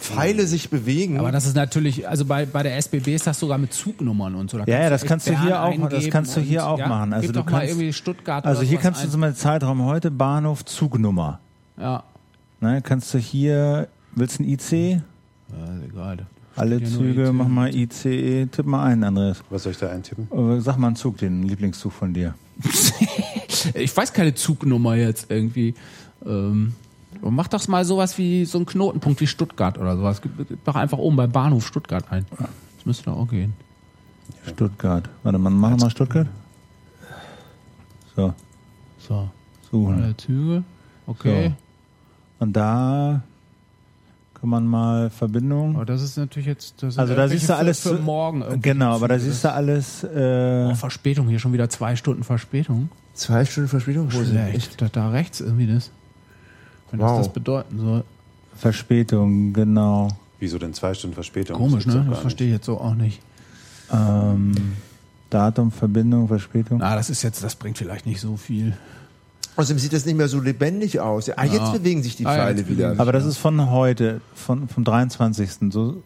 Pfeile 0.00 0.46
sich 0.46 0.70
bewegen. 0.70 1.18
Aber 1.20 1.30
das 1.30 1.44
ist 1.46 1.54
natürlich, 1.54 2.08
also 2.08 2.24
bei, 2.24 2.46
bei 2.46 2.62
der 2.62 2.76
SBB 2.78 3.14
ist 3.14 3.26
das 3.26 3.38
sogar 3.38 3.58
mit 3.58 3.72
Zugnummern 3.74 4.34
und 4.34 4.50
so. 4.50 4.56
Da 4.58 4.64
Ja, 4.64 4.80
ja, 4.84 4.90
das 4.90 5.04
kannst 5.04 5.28
du 5.28 5.38
hier 5.38 5.62
auch- 5.62 5.88
das 5.90 6.08
kannst 6.08 6.34
du 6.36 6.40
hier 6.40 6.62
und- 6.62 6.68
auch 6.68 6.78
ja, 6.78 6.88
machen. 6.88 7.12
Also 7.12 7.30
du 7.30 7.44
kannst- 7.44 7.68
irgendwie 7.68 7.92
Stuttgart 7.92 8.44
Also 8.46 8.62
hier 8.62 8.78
kannst 8.78 9.04
du 9.04 9.08
zum 9.10 9.20
Beispiel 9.20 9.36
Zeitraum 9.36 9.84
heute 9.84 10.10
Bahnhof 10.10 10.64
Zugnummer. 10.64 11.38
Ja, 11.78 12.02
Ne, 12.62 12.82
kannst 12.82 13.14
du 13.14 13.18
hier, 13.18 13.88
willst 14.14 14.38
du 14.38 14.42
ein 14.42 14.48
IC? 14.48 15.02
Ja 15.56 15.74
ist 15.76 15.84
egal. 15.92 16.26
Alle 16.56 16.80
nur 16.80 16.88
Züge, 16.88 17.26
IC. 17.28 17.32
mach 17.32 17.48
mal 17.48 17.74
ICE, 17.74 18.46
tipp 18.46 18.66
mal 18.66 18.84
ein, 18.84 19.04
Andreas. 19.04 19.42
Was 19.50 19.62
soll 19.62 19.72
ich 19.72 19.78
da 19.78 19.88
eintippen? 19.90 20.28
Äh, 20.36 20.60
Sag 20.60 20.78
mal 20.78 20.88
einen 20.88 20.96
Zug, 20.96 21.18
den 21.18 21.42
Lieblingszug 21.44 21.92
von 21.92 22.12
dir. 22.14 22.34
Ich 23.74 23.94
weiß 23.94 24.14
keine 24.14 24.34
Zugnummer 24.34 24.94
jetzt 24.94 25.30
irgendwie. 25.30 25.74
Ähm, 26.24 26.72
mach 27.20 27.48
doch 27.48 27.66
mal 27.68 27.84
sowas 27.84 28.16
wie 28.16 28.46
so 28.46 28.56
einen 28.56 28.64
Knotenpunkt 28.66 29.20
wie 29.20 29.26
Stuttgart 29.26 29.76
oder 29.76 29.96
sowas. 29.98 30.22
Doch 30.64 30.76
einfach 30.76 30.96
oben 30.96 31.16
bei 31.16 31.26
Bahnhof 31.26 31.66
Stuttgart 31.66 32.04
ein. 32.10 32.24
Das 32.38 32.86
müsste 32.86 33.04
doch 33.06 33.16
auch 33.18 33.28
gehen. 33.28 33.52
Stuttgart. 34.46 35.10
Warte 35.24 35.38
mal, 35.38 35.50
mach 35.50 35.76
mal 35.76 35.90
Stuttgart. 35.90 36.26
So, 38.16 38.32
So. 38.98 39.28
suchen. 39.70 40.02
Alle 40.02 40.16
Züge. 40.16 40.64
Okay. 41.06 41.52
Und 42.38 42.54
da 42.54 43.22
kann 44.40 44.48
man 44.48 44.66
mal 44.66 45.10
Verbindung. 45.10 45.76
Aber 45.76 45.84
das 45.84 46.02
ist 46.02 46.16
natürlich 46.16 46.46
jetzt. 46.46 46.82
Das 46.82 46.98
Also 46.98 47.14
da 47.14 47.28
siehst 47.28 47.44
du 47.44 47.46
für- 47.48 47.56
alles 47.56 47.80
für 47.80 47.94
morgen. 47.98 48.42
Genau, 48.62 48.94
aber 48.94 49.08
da 49.08 49.18
siehst 49.18 49.44
du 49.44 49.52
alles. 49.52 50.02
Äh, 50.04 50.68
Oh, 50.70 50.74
Verspätung 50.74 51.28
hier 51.28 51.38
schon 51.38 51.52
wieder 51.52 51.68
zwei 51.68 51.94
Stunden 51.96 52.24
Verspätung. 52.24 52.88
Zwei 53.14 53.44
Stunden 53.44 53.68
Verspätung? 53.68 54.06
Wo 54.12 54.18
sind 54.22 54.28
Schlecht. 54.38 54.80
Da, 54.80 54.88
da 54.90 55.10
rechts 55.10 55.40
irgendwie 55.40 55.66
das. 55.66 55.90
Wenn 56.90 57.00
Wow. 57.00 57.18
das 57.18 57.26
das 57.26 57.32
bedeuten 57.34 57.78
soll. 57.78 58.04
Verspätung, 58.56 59.52
genau. 59.52 60.08
Wieso 60.38 60.58
denn 60.58 60.72
zwei 60.74 60.94
Stunden 60.94 61.14
Verspätung? 61.14 61.56
Komisch, 61.56 61.84
gibt's 61.84 61.94
ne? 61.94 62.06
Das 62.08 62.20
verstehe 62.20 62.46
ich 62.48 62.52
jetzt 62.54 62.66
so 62.66 62.78
auch 62.80 62.94
nicht. 62.94 63.20
Ähm, 63.92 64.52
Datum, 65.28 65.70
Verbindung, 65.70 66.28
Verspätung. 66.28 66.78
Na, 66.78 66.94
das 66.96 67.10
ist 67.10 67.22
jetzt, 67.22 67.42
das 67.44 67.54
bringt 67.56 67.76
vielleicht 67.78 68.06
nicht 68.06 68.20
so 68.20 68.36
viel. 68.36 68.72
Außerdem 69.60 69.78
sieht 69.78 69.92
das 69.92 70.06
nicht 70.06 70.16
mehr 70.16 70.28
so 70.28 70.40
lebendig 70.40 71.00
aus. 71.00 71.28
Ah, 71.30 71.44
jetzt 71.44 71.72
bewegen 71.72 72.02
sich 72.02 72.16
die 72.16 72.26
Ah, 72.26 72.36
ja, 72.36 72.42
Pfeile 72.44 72.68
wieder. 72.68 72.94
Aber 72.98 73.12
das 73.12 73.24
ist 73.24 73.36
von 73.36 73.70
heute, 73.70 74.20
von, 74.34 74.68
vom 74.68 74.84
23. 74.84 75.50
So. 75.70 76.02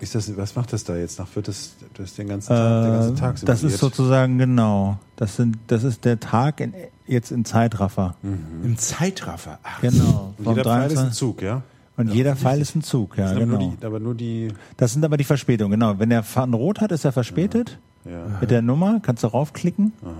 Ist 0.00 0.14
das, 0.14 0.36
was 0.36 0.54
macht 0.54 0.72
das 0.72 0.84
da 0.84 0.96
jetzt 0.96 1.18
noch? 1.18 1.34
Wird 1.34 1.48
das, 1.48 1.74
das 1.94 2.14
den 2.14 2.28
ganzen 2.28 2.48
Tag, 2.48 2.82
der 2.82 2.92
ganze 2.92 3.10
äh, 3.12 3.14
Tag 3.14 3.36
das 3.44 3.62
ist 3.62 3.78
sozusagen 3.78 4.38
genau. 4.38 4.98
Das 5.16 5.36
sind, 5.36 5.56
das 5.68 5.84
ist 5.84 6.04
der 6.04 6.20
Tag 6.20 6.60
in, 6.60 6.74
jetzt 7.06 7.30
in 7.32 7.44
Zeitraffer. 7.44 8.14
Im 8.22 8.76
Zeitraffer. 8.78 9.58
Ach, 9.62 9.80
Genau. 9.80 10.34
Und 10.38 10.44
vom 10.44 10.56
jeder 10.56 10.64
Pfeil 10.64 10.90
ist 10.90 10.98
ein 10.98 11.04
23. 11.10 11.18
Zug, 11.18 11.42
ja? 11.42 11.62
Und 11.96 12.08
jeder 12.12 12.34
Pfeil 12.36 12.60
ist 12.60 12.74
ein 12.74 12.82
Zug, 12.82 13.16
ja, 13.16 13.30
aber, 13.30 13.40
genau. 13.40 13.58
nur 13.58 13.70
die, 13.76 13.86
aber 13.86 14.00
nur 14.00 14.14
die. 14.14 14.48
Das 14.76 14.92
sind 14.92 15.04
aber 15.04 15.16
die 15.16 15.24
Verspätungen, 15.24 15.78
genau. 15.78 15.98
Wenn 15.98 16.10
der 16.10 16.22
Faden 16.24 16.54
rot 16.54 16.80
hat, 16.80 16.90
ist 16.90 17.04
er 17.04 17.12
verspätet. 17.12 17.78
Ja. 18.04 18.38
Mit 18.40 18.50
der 18.50 18.62
Nummer 18.62 19.00
kannst 19.00 19.22
du 19.22 19.28
raufklicken 19.28 19.92
Aber 20.02 20.12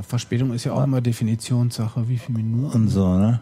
Verspätung 0.00 0.52
ist 0.52 0.64
ja 0.64 0.72
auch 0.72 0.84
immer 0.84 1.00
Definitionssache. 1.00 2.08
Wie 2.08 2.18
viele 2.18 2.38
Minuten? 2.38 2.74
und 2.74 2.88
so, 2.88 3.16
ne? 3.16 3.40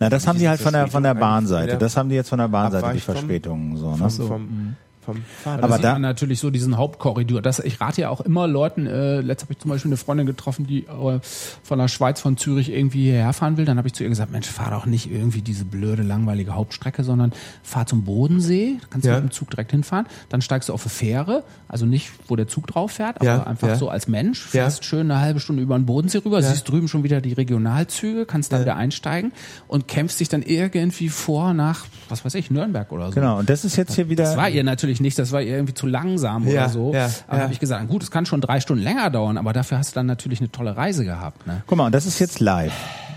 Na, 0.00 0.08
das 0.08 0.26
haben 0.26 0.38
die 0.38 0.48
halt 0.48 0.60
von 0.60 0.72
der, 0.72 0.88
von 0.88 1.02
der 1.02 1.14
Bahnseite. 1.14 1.78
Das 1.78 1.96
haben 1.96 2.08
die 2.08 2.16
jetzt 2.16 2.28
von 2.28 2.38
der 2.38 2.48
Bahnseite, 2.48 2.92
die 2.92 3.00
Verspätungen, 3.00 3.76
so, 3.76 3.96
ne? 3.96 4.10
vom, 4.10 4.26
vom, 4.26 4.76
vom 5.04 5.22
Fahrrad. 5.42 5.62
Aber 5.64 5.74
Aber 5.74 5.82
da- 5.82 5.98
natürlich 5.98 6.40
so 6.40 6.50
diesen 6.50 6.76
Hauptkorridor. 6.76 7.42
Das, 7.42 7.58
ich 7.60 7.80
rate 7.80 8.02
ja 8.02 8.08
auch 8.10 8.20
immer 8.20 8.46
Leuten, 8.46 8.86
äh, 8.86 9.20
letzt 9.20 9.42
habe 9.44 9.52
ich 9.52 9.58
zum 9.58 9.70
Beispiel 9.70 9.88
eine 9.90 9.96
Freundin 9.96 10.26
getroffen, 10.26 10.66
die 10.66 10.84
äh, 10.86 11.20
von 11.62 11.78
der 11.78 11.88
Schweiz, 11.88 12.20
von 12.20 12.36
Zürich 12.36 12.70
irgendwie 12.70 13.02
hierher 13.04 13.32
fahren 13.32 13.56
will. 13.56 13.64
Dann 13.64 13.78
habe 13.78 13.88
ich 13.88 13.94
zu 13.94 14.02
ihr 14.02 14.08
gesagt, 14.08 14.32
Mensch, 14.32 14.46
fahr 14.48 14.70
doch 14.70 14.86
nicht 14.86 15.10
irgendwie 15.10 15.42
diese 15.42 15.64
blöde, 15.64 16.02
langweilige 16.02 16.54
Hauptstrecke, 16.54 17.04
sondern 17.04 17.32
fahr 17.62 17.86
zum 17.86 18.04
Bodensee, 18.04 18.78
da 18.80 18.86
kannst 18.90 19.04
du 19.06 19.10
Ja. 19.10 19.16
mit 19.20 19.30
dem 19.30 19.32
Zug 19.32 19.50
direkt 19.50 19.70
hinfahren. 19.70 20.06
Dann 20.28 20.40
steigst 20.42 20.68
du 20.68 20.72
auf 20.72 20.82
eine 20.84 20.90
Fähre, 20.90 21.44
also 21.68 21.86
nicht, 21.86 22.10
wo 22.28 22.36
der 22.36 22.48
Zug 22.48 22.66
drauf 22.66 22.92
fährt, 22.92 23.16
aber 23.16 23.24
Ja, 23.26 23.42
einfach 23.44 23.68
ja. 23.68 23.76
so 23.76 23.88
als 23.88 24.08
Mensch, 24.08 24.44
Ja. 24.46 24.50
fährst 24.62 24.84
schön 24.84 25.10
eine 25.10 25.20
halbe 25.20 25.40
Stunde 25.40 25.62
über 25.62 25.76
den 25.78 25.86
Bodensee 25.86 26.18
rüber, 26.18 26.40
Ja. 26.40 26.48
siehst 26.50 26.68
drüben 26.68 26.88
schon 26.88 27.02
wieder 27.04 27.20
die 27.20 27.32
Regionalzüge, 27.32 28.26
kannst 28.26 28.52
dann 28.52 28.60
Ja. 28.60 28.64
wieder 28.66 28.76
einsteigen 28.76 29.32
und 29.68 29.88
kämpfst 29.88 30.20
dich 30.20 30.28
dann 30.28 30.42
irgendwie 30.42 31.08
vor 31.08 31.54
nach, 31.54 31.84
was 32.08 32.24
weiß 32.24 32.34
ich, 32.34 32.50
Nürnberg 32.50 32.90
oder 32.92 33.08
so. 33.08 33.14
Genau, 33.14 33.38
und 33.38 33.48
das 33.50 33.64
ist 33.64 33.76
jetzt 33.76 33.94
hier 33.94 34.08
wieder. 34.08 34.24
Das 34.24 34.36
war 34.36 34.48
ihr 34.48 34.64
natürlich 34.64 34.93
nicht, 35.00 35.18
das 35.18 35.32
war 35.32 35.40
ihr 35.42 35.54
irgendwie 35.54 35.74
zu 35.74 35.86
langsam 35.86 36.46
Ja, 36.46 36.52
oder 36.64 36.68
so. 36.68 36.92
ja, 36.94 37.10
aber 37.28 37.36
ja. 37.38 37.42
habe 37.44 37.52
ich 37.52 37.60
gesagt, 37.60 37.88
gut, 37.88 38.02
es 38.02 38.10
kann 38.10 38.26
schon 38.26 38.40
drei 38.40 38.60
Stunden 38.60 38.82
länger 38.82 39.10
dauern, 39.10 39.36
aber 39.38 39.52
dafür 39.52 39.78
hast 39.78 39.90
du 39.90 39.94
dann 39.96 40.06
natürlich 40.06 40.40
eine 40.40 40.50
tolle 40.52 40.76
Reise 40.76 41.04
gehabt. 41.04 41.46
Ne? 41.46 41.62
Guck 41.66 41.78
mal, 41.78 41.86
und 41.86 41.94
das 41.94 42.06
ist 42.06 42.18
jetzt 42.18 42.40
live. 42.40 42.72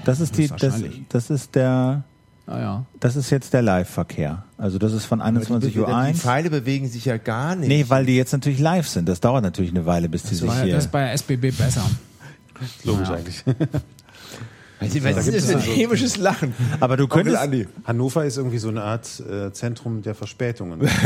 Das 0.06 0.20
ist 0.20 0.38
die, 0.38 0.48
das, 0.48 0.82
das 1.10 1.30
ist 1.30 1.56
der, 1.56 2.04
Naja. 2.46 2.86
das 3.00 3.16
ist 3.18 3.30
jetzt 3.30 3.54
der 3.54 3.62
Live-Verkehr. 3.62 4.44
Also 4.58 4.78
das 4.78 4.94
ist 4.94 5.06
von 5.06 5.20
Aber 5.22 5.32
die, 5.32 5.38
21 5.38 5.74
be- 5.74 5.82
Uhr 5.82 5.88
die 5.88 5.94
1. 5.94 6.20
Pfeile 6.22 6.50
bewegen 6.50 6.88
sich 6.88 7.04
ja 7.06 7.18
gar 7.18 7.56
nicht. 7.56 7.68
Nee, 7.68 7.86
weil 7.90 8.06
die 8.06 8.16
jetzt 8.16 8.32
natürlich 8.32 8.60
live 8.60 8.88
sind. 8.88 9.10
Das 9.10 9.20
dauert 9.20 9.44
natürlich 9.44 9.72
eine 9.72 9.86
Weile, 9.86 10.08
bis 10.10 10.24
die 10.24 10.36
sich 10.36 10.48
War 10.48 10.58
ja 10.60 10.64
hier. 10.64 10.76
das 10.76 10.86
ist 10.86 10.92
bei 10.92 11.02
der 11.02 11.14
SBB 11.14 11.52
besser. 11.52 11.84
Logisch 12.86 13.10
eigentlich. 13.10 13.44
was 14.80 15.28
ist 15.28 15.50
das 15.50 15.64
für 15.64 15.70
ein 15.72 15.76
hämisches 15.76 16.18
Lachen? 16.18 16.54
Aber 16.80 16.98
du 16.98 17.08
könntest, 17.08 17.38
Andi. 17.38 17.68
Hannover 17.86 18.26
ist 18.26 18.38
irgendwie 18.38 18.58
so 18.60 18.70
eine 18.70 18.84
Art 18.84 19.22
äh, 19.30 19.52
Zentrum 19.52 20.02
der 20.02 20.16
Verspätungen. 20.16 20.82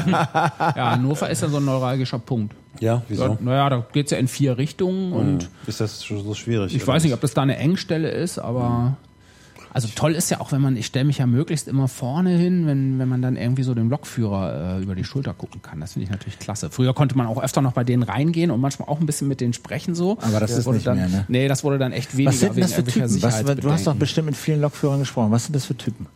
Ja, 0.00 0.90
Hannover 0.92 1.28
ist 1.30 1.42
ja 1.42 1.48
so 1.48 1.58
ein 1.58 1.64
neuralgischer 1.64 2.18
Punkt. 2.18 2.54
ja, 2.80 3.02
wieso? 3.08 3.28
Da, 3.28 3.38
naja, 3.40 3.68
da 3.70 3.86
geht's 3.92 4.10
ja 4.10 4.18
in 4.18 4.28
vier 4.28 4.58
Richtungen 4.58 5.12
und 5.12 5.50
Ist 5.66 5.80
das 5.80 6.04
schon 6.04 6.22
so 6.22 6.34
schwierig? 6.34 6.74
ich 6.74 6.86
weiß 6.86 7.02
nicht, 7.04 7.12
ob 7.12 7.20
das 7.20 7.34
da 7.34 7.42
eine 7.42 7.56
Engstelle 7.56 8.10
ist, 8.10 8.38
aber 8.38 8.96
Also 9.72 9.88
toll 9.94 10.14
ist 10.14 10.30
ja 10.30 10.40
auch, 10.40 10.52
wenn 10.52 10.60
man, 10.60 10.76
ich 10.76 10.86
stelle 10.86 11.04
mich 11.04 11.18
ja 11.18 11.26
möglichst 11.26 11.68
immer 11.68 11.88
vorne 11.88 12.30
hin, 12.30 12.66
wenn, 12.66 12.98
wenn 12.98 13.08
man 13.08 13.22
dann 13.22 13.36
irgendwie 13.36 13.62
so 13.62 13.74
den 13.74 13.88
Lokführer 13.88 14.78
äh, 14.78 14.82
über 14.82 14.94
die 14.94 15.04
Schulter 15.04 15.32
gucken 15.32 15.62
kann. 15.62 15.80
Das 15.80 15.92
finde 15.92 16.04
ich 16.04 16.10
natürlich 16.10 16.38
klasse. 16.38 16.70
Früher 16.70 16.92
konnte 16.94 17.16
man 17.16 17.26
auch 17.26 17.42
öfter 17.42 17.62
noch 17.62 17.72
bei 17.72 17.84
denen 17.84 18.02
reingehen 18.02 18.50
und 18.50 18.60
manchmal 18.60 18.88
auch 18.88 19.00
ein 19.00 19.06
bisschen 19.06 19.28
mit 19.28 19.40
denen 19.40 19.52
sprechen 19.52 19.94
so. 19.94 20.18
Aber 20.20 20.40
das 20.40 20.50
ist 20.50 20.66
wurde 20.66 20.76
nicht 20.76 20.86
dann, 20.86 20.96
mehr, 20.96 21.08
ne? 21.08 21.24
Nee, 21.28 21.48
das 21.48 21.62
wurde 21.62 21.78
dann 21.78 21.92
echt 21.92 22.16
weniger 22.16 22.32
Was 22.32 22.40
sind 22.40 22.58
das 22.58 22.72
für 22.72 22.84
Typen? 22.84 23.22
Was, 23.22 23.44
du 23.44 23.70
hast 23.70 23.86
doch 23.86 23.94
bestimmt 23.94 24.26
mit 24.26 24.36
vielen 24.36 24.60
Lokführern 24.60 25.00
gesprochen. 25.00 25.30
Was 25.30 25.44
sind 25.44 25.54
das 25.54 25.66
für 25.66 25.76
Typen? 25.76 26.06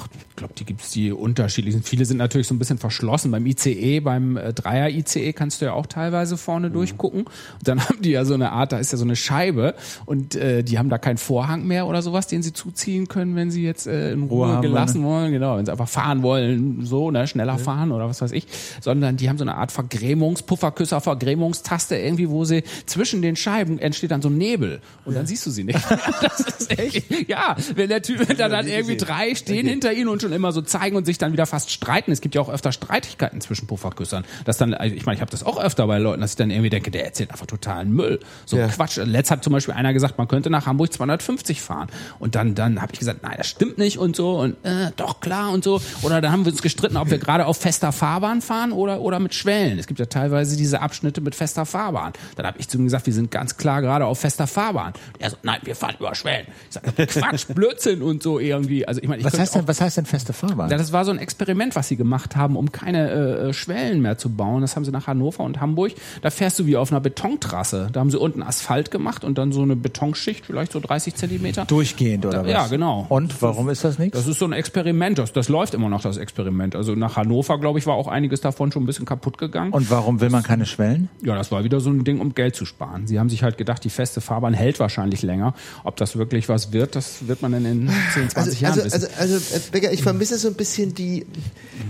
Ach, 0.00 0.08
ich 0.30 0.36
glaube, 0.36 0.54
die 0.58 0.64
gibt's 0.64 0.90
die 0.90 1.12
unterschiedlichen. 1.12 1.82
Viele 1.82 2.04
sind 2.06 2.16
natürlich 2.16 2.46
so 2.46 2.54
ein 2.54 2.58
bisschen 2.58 2.78
verschlossen. 2.78 3.30
Beim 3.30 3.44
ICE, 3.44 4.00
beim 4.00 4.36
äh, 4.36 4.52
Dreier-ICE 4.54 5.32
kannst 5.34 5.60
du 5.60 5.66
ja 5.66 5.72
auch 5.74 5.86
teilweise 5.86 6.36
vorne 6.36 6.68
Mhm. 6.70 6.72
durchgucken. 6.74 7.20
Und 7.22 7.28
dann 7.68 7.80
haben 7.88 8.00
die 8.02 8.10
ja 8.10 8.24
so 8.24 8.34
eine 8.34 8.52
Art, 8.52 8.72
da 8.72 8.78
ist 8.78 8.92
ja 8.92 8.98
so 8.98 9.04
eine 9.04 9.16
Scheibe 9.16 9.74
und 10.06 10.34
äh, 10.34 10.62
die 10.62 10.78
haben 10.78 10.88
da 10.88 10.98
keinen 10.98 11.18
Vorhang 11.18 11.66
mehr 11.66 11.86
oder 11.86 12.00
sowas, 12.02 12.26
den 12.26 12.42
sie 12.42 12.52
zuziehen 12.52 13.08
können, 13.08 13.36
wenn 13.36 13.50
sie 13.50 13.62
jetzt 13.64 13.86
äh, 13.86 14.12
in 14.12 14.24
Ruhe, 14.24 14.52
Ruhe 14.54 14.60
gelassen 14.62 15.04
wollen. 15.04 15.32
Genau, 15.32 15.56
wenn 15.58 15.66
sie 15.66 15.72
einfach 15.72 15.88
fahren 15.88 16.22
wollen, 16.22 16.84
so, 16.86 17.10
ne, 17.10 17.26
schneller 17.26 17.58
fahren 17.58 17.92
oder 17.92 18.08
was 18.08 18.22
weiß 18.22 18.32
ich. 18.32 18.46
Sondern 18.80 19.16
die 19.18 19.28
haben 19.28 19.36
so 19.38 19.44
eine 19.44 19.56
Art 19.56 19.70
Vergrämungs-, 19.72 20.42
Pufferküsser, 20.44 21.00
Vergrämungstaste 21.00 21.96
irgendwie, 21.96 22.30
wo 22.30 22.44
sie 22.44 22.62
zwischen 22.86 23.20
den 23.22 23.36
Scheiben 23.36 23.78
entsteht 23.78 24.10
dann 24.10 24.22
so 24.22 24.28
ein 24.28 24.38
Nebel 24.38 24.80
und 25.04 25.14
dann 25.14 25.26
siehst 25.26 25.44
du 25.46 25.50
sie 25.50 25.64
nicht. 25.64 25.78
das 26.22 26.40
ist 26.40 26.78
echt, 26.78 27.28
ja, 27.28 27.56
wenn 27.74 27.88
der 27.88 28.02
Typ, 28.02 28.26
wenn 28.28 28.36
da 28.36 28.48
dann 28.48 28.66
irgendwie 28.66 28.96
drei 28.96 29.34
stehen 29.34 29.66
hinter 29.66 29.89
ihnen 29.92 30.08
und 30.08 30.22
schon 30.22 30.32
immer 30.32 30.52
so 30.52 30.62
zeigen 30.62 30.96
und 30.96 31.04
sich 31.04 31.18
dann 31.18 31.32
wieder 31.32 31.46
fast 31.46 31.70
streiten. 31.70 32.12
Es 32.12 32.20
gibt 32.20 32.34
ja 32.34 32.40
auch 32.40 32.48
öfter 32.48 32.72
Streitigkeiten 32.72 33.40
zwischen 33.40 33.66
Pufferküssern. 33.66 34.24
Das 34.44 34.56
dann, 34.58 34.74
also 34.74 34.94
ich 34.94 35.06
meine, 35.06 35.16
ich 35.16 35.20
habe 35.20 35.30
das 35.30 35.44
auch 35.44 35.62
öfter 35.62 35.86
bei 35.86 35.98
Leuten, 35.98 36.20
dass 36.20 36.32
ich 36.32 36.36
dann 36.36 36.50
irgendwie 36.50 36.70
denke, 36.70 36.90
der 36.90 37.04
erzählt 37.04 37.30
einfach 37.30 37.46
totalen 37.46 37.92
Müll. 37.92 38.20
So 38.46 38.56
Ja. 38.56 38.68
Quatsch. 38.68 38.96
Letzt 38.96 39.30
hat 39.30 39.44
zum 39.44 39.52
Beispiel 39.52 39.74
einer 39.74 39.92
gesagt, 39.92 40.18
man 40.18 40.28
könnte 40.28 40.50
nach 40.50 40.66
Hamburg 40.66 40.92
250 40.92 41.60
fahren. 41.62 41.88
Und 42.18 42.34
dann, 42.34 42.54
dann 42.54 42.80
habe 42.82 42.92
ich 42.92 42.98
gesagt, 42.98 43.22
nein, 43.22 43.34
das 43.36 43.48
stimmt 43.48 43.78
nicht 43.78 43.98
und 43.98 44.16
so 44.16 44.38
und 44.38 44.56
äh, 44.64 44.90
doch 44.96 45.20
klar 45.20 45.50
und 45.50 45.64
so. 45.64 45.80
Oder 46.02 46.20
dann 46.20 46.32
haben 46.32 46.44
wir 46.44 46.52
uns 46.52 46.62
gestritten, 46.62 46.96
ob 46.96 47.10
wir 47.10 47.18
gerade 47.18 47.46
auf 47.46 47.56
fester 47.56 47.92
Fahrbahn 47.92 48.40
fahren 48.42 48.72
oder, 48.72 49.00
oder 49.00 49.18
mit 49.18 49.34
Schwellen. 49.34 49.78
Es 49.78 49.86
gibt 49.86 50.00
ja 50.00 50.06
teilweise 50.06 50.56
diese 50.56 50.80
Abschnitte 50.80 51.20
mit 51.20 51.34
fester 51.34 51.66
Fahrbahn. 51.66 52.12
Dann 52.36 52.46
habe 52.46 52.58
ich 52.58 52.68
zu 52.68 52.78
ihm 52.78 52.84
gesagt, 52.84 53.06
wir 53.06 53.12
sind 53.12 53.30
ganz 53.30 53.56
klar 53.56 53.80
gerade 53.82 54.06
auf 54.06 54.20
fester 54.20 54.46
Fahrbahn. 54.46 54.92
Er 55.18 55.30
so, 55.30 55.36
nein, 55.42 55.60
wir 55.64 55.74
fahren 55.74 55.96
über 55.98 56.14
Schwellen. 56.14 56.46
Ich 56.68 56.74
sage, 56.74 57.06
Quatsch, 57.06 57.46
Blödsinn 57.54 58.02
und 58.02 58.22
so 58.22 58.38
irgendwie. 58.38 58.86
Also 58.86 59.00
ich 59.00 59.08
meine, 59.08 59.20
ich 59.20 59.24
Was 59.24 59.38
heißt, 59.38 59.54
denn, 59.54 59.68
was 59.70 59.80
heißt 59.80 59.96
denn 59.96 60.06
feste 60.06 60.32
Fahrbahn? 60.32 60.70
ja, 60.70 60.76
das 60.76 60.92
war 60.92 61.04
so 61.04 61.10
ein 61.10 61.18
Experiment, 61.18 61.76
was 61.76 61.88
sie 61.88 61.96
gemacht 61.96 62.36
haben, 62.36 62.56
um 62.56 62.72
keine 62.72 63.10
äh, 63.10 63.52
Schwellen 63.52 64.02
mehr 64.02 64.18
zu 64.18 64.28
bauen. 64.30 64.60
Das 64.62 64.76
haben 64.76 64.84
sie 64.84 64.90
nach 64.90 65.06
Hannover 65.06 65.44
und 65.44 65.60
Hamburg. 65.60 65.92
Da 66.22 66.30
fährst 66.30 66.58
du 66.58 66.66
wie 66.66 66.76
auf 66.76 66.90
einer 66.90 67.00
Betontrasse. 67.00 67.88
Da 67.92 68.00
haben 68.00 68.10
sie 68.10 68.18
unten 68.18 68.42
Asphalt 68.42 68.90
gemacht 68.90 69.24
und 69.24 69.38
dann 69.38 69.52
so 69.52 69.62
eine 69.62 69.76
Betonschicht, 69.76 70.46
vielleicht 70.46 70.72
so 70.72 70.80
30 70.80 71.14
Zentimeter. 71.14 71.64
Durchgehend 71.66 72.26
oder 72.26 72.42
was? 72.44 72.50
Ja, 72.50 72.66
genau. 72.66 73.06
Und 73.08 73.40
warum 73.42 73.68
ist 73.68 73.84
das 73.84 73.98
nichts? 73.98 74.16
Das 74.18 74.26
ist 74.26 74.38
so 74.38 74.44
ein 74.44 74.52
Experiment. 74.52 75.18
Das, 75.18 75.32
das 75.32 75.48
läuft 75.48 75.74
immer 75.74 75.88
noch, 75.88 76.02
das 76.02 76.16
Experiment. 76.16 76.74
Also 76.74 76.94
nach 76.94 77.16
Hannover, 77.16 77.58
glaube 77.60 77.78
ich, 77.78 77.86
war 77.86 77.94
auch 77.94 78.08
einiges 78.08 78.40
davon 78.40 78.72
schon 78.72 78.82
ein 78.82 78.86
bisschen 78.86 79.06
kaputt 79.06 79.38
gegangen. 79.38 79.72
Und 79.72 79.90
warum 79.90 80.20
will 80.20 80.30
man 80.30 80.42
keine 80.42 80.66
Schwellen? 80.66 81.08
ja, 81.22 81.34
das 81.36 81.52
war 81.52 81.64
wieder 81.64 81.80
so 81.80 81.90
ein 81.90 82.04
Ding, 82.04 82.20
um 82.20 82.34
Geld 82.34 82.56
zu 82.56 82.64
sparen. 82.64 83.06
Sie 83.06 83.18
haben 83.18 83.28
sich 83.30 83.42
halt 83.42 83.56
gedacht, 83.58 83.84
die 83.84 83.90
feste 83.90 84.20
Fahrbahn 84.20 84.54
hält 84.54 84.80
wahrscheinlich 84.80 85.22
länger. 85.22 85.54
Ob 85.84 85.96
das 85.96 86.16
wirklich 86.16 86.48
was 86.48 86.72
wird, 86.72 86.96
das 86.96 87.28
wird 87.28 87.42
man 87.42 87.52
dann 87.52 87.64
in 87.64 87.90
10, 88.14 88.30
20 88.30 88.36
Also, 88.36 88.50
Jahren 88.64 88.80
also, 88.80 88.84
wissen. 88.84 89.10
also, 89.18 89.34
also 89.34 89.54
äh, 89.56 89.59
Becker, 89.60 89.92
ich 89.92 90.02
vermisse 90.02 90.38
so 90.38 90.48
ein 90.48 90.54
bisschen 90.54 90.94
die, 90.94 91.26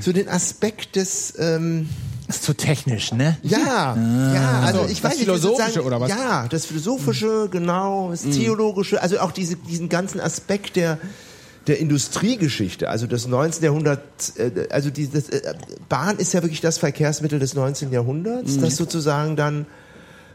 so 0.01 0.13
den 0.13 0.29
Aspekt 0.29 0.97
des, 0.97 1.35
ähm, 1.39 1.89
Das 2.27 2.37
ist 2.37 2.45
zu 2.45 2.55
technisch, 2.55 3.13
ne? 3.13 3.37
ja, 3.43 3.97
ja, 4.35 4.61
also 4.65 4.87
ich 4.89 5.01
das 5.01 5.13
weiß 5.13 5.19
würde 5.19 5.39
Philosophische 5.39 5.83
oder 5.83 6.01
was? 6.01 6.11
Ja, 6.11 6.47
das 6.49 6.67
Philosophische, 6.67 7.49
genau, 7.51 8.11
das 8.11 8.23
Theologische, 8.23 9.03
also 9.03 9.19
auch 9.21 9.33
diese, 9.33 9.57
diesen 9.57 9.89
ganzen 9.89 10.21
Aspekt 10.21 10.77
der, 10.77 10.99
der 11.67 11.79
Industriegeschichte, 11.79 12.89
also 12.89 13.07
des 13.07 13.27
19. 13.27 13.63
Jahrhunderts, 13.63 14.37
äh, 14.37 14.69
also 14.71 14.91
die, 14.91 15.09
das, 15.11 15.29
äh, 15.29 15.55
Bahn 15.89 16.19
ist 16.19 16.33
ja 16.33 16.43
wirklich 16.43 16.61
das 16.61 16.79
Verkehrsmittel 16.79 17.39
des 17.39 17.55
19. 17.55 17.93
Jahrhunderts, 17.93 18.59
das 18.59 18.77
sozusagen 18.77 19.37
dann, 19.37 19.67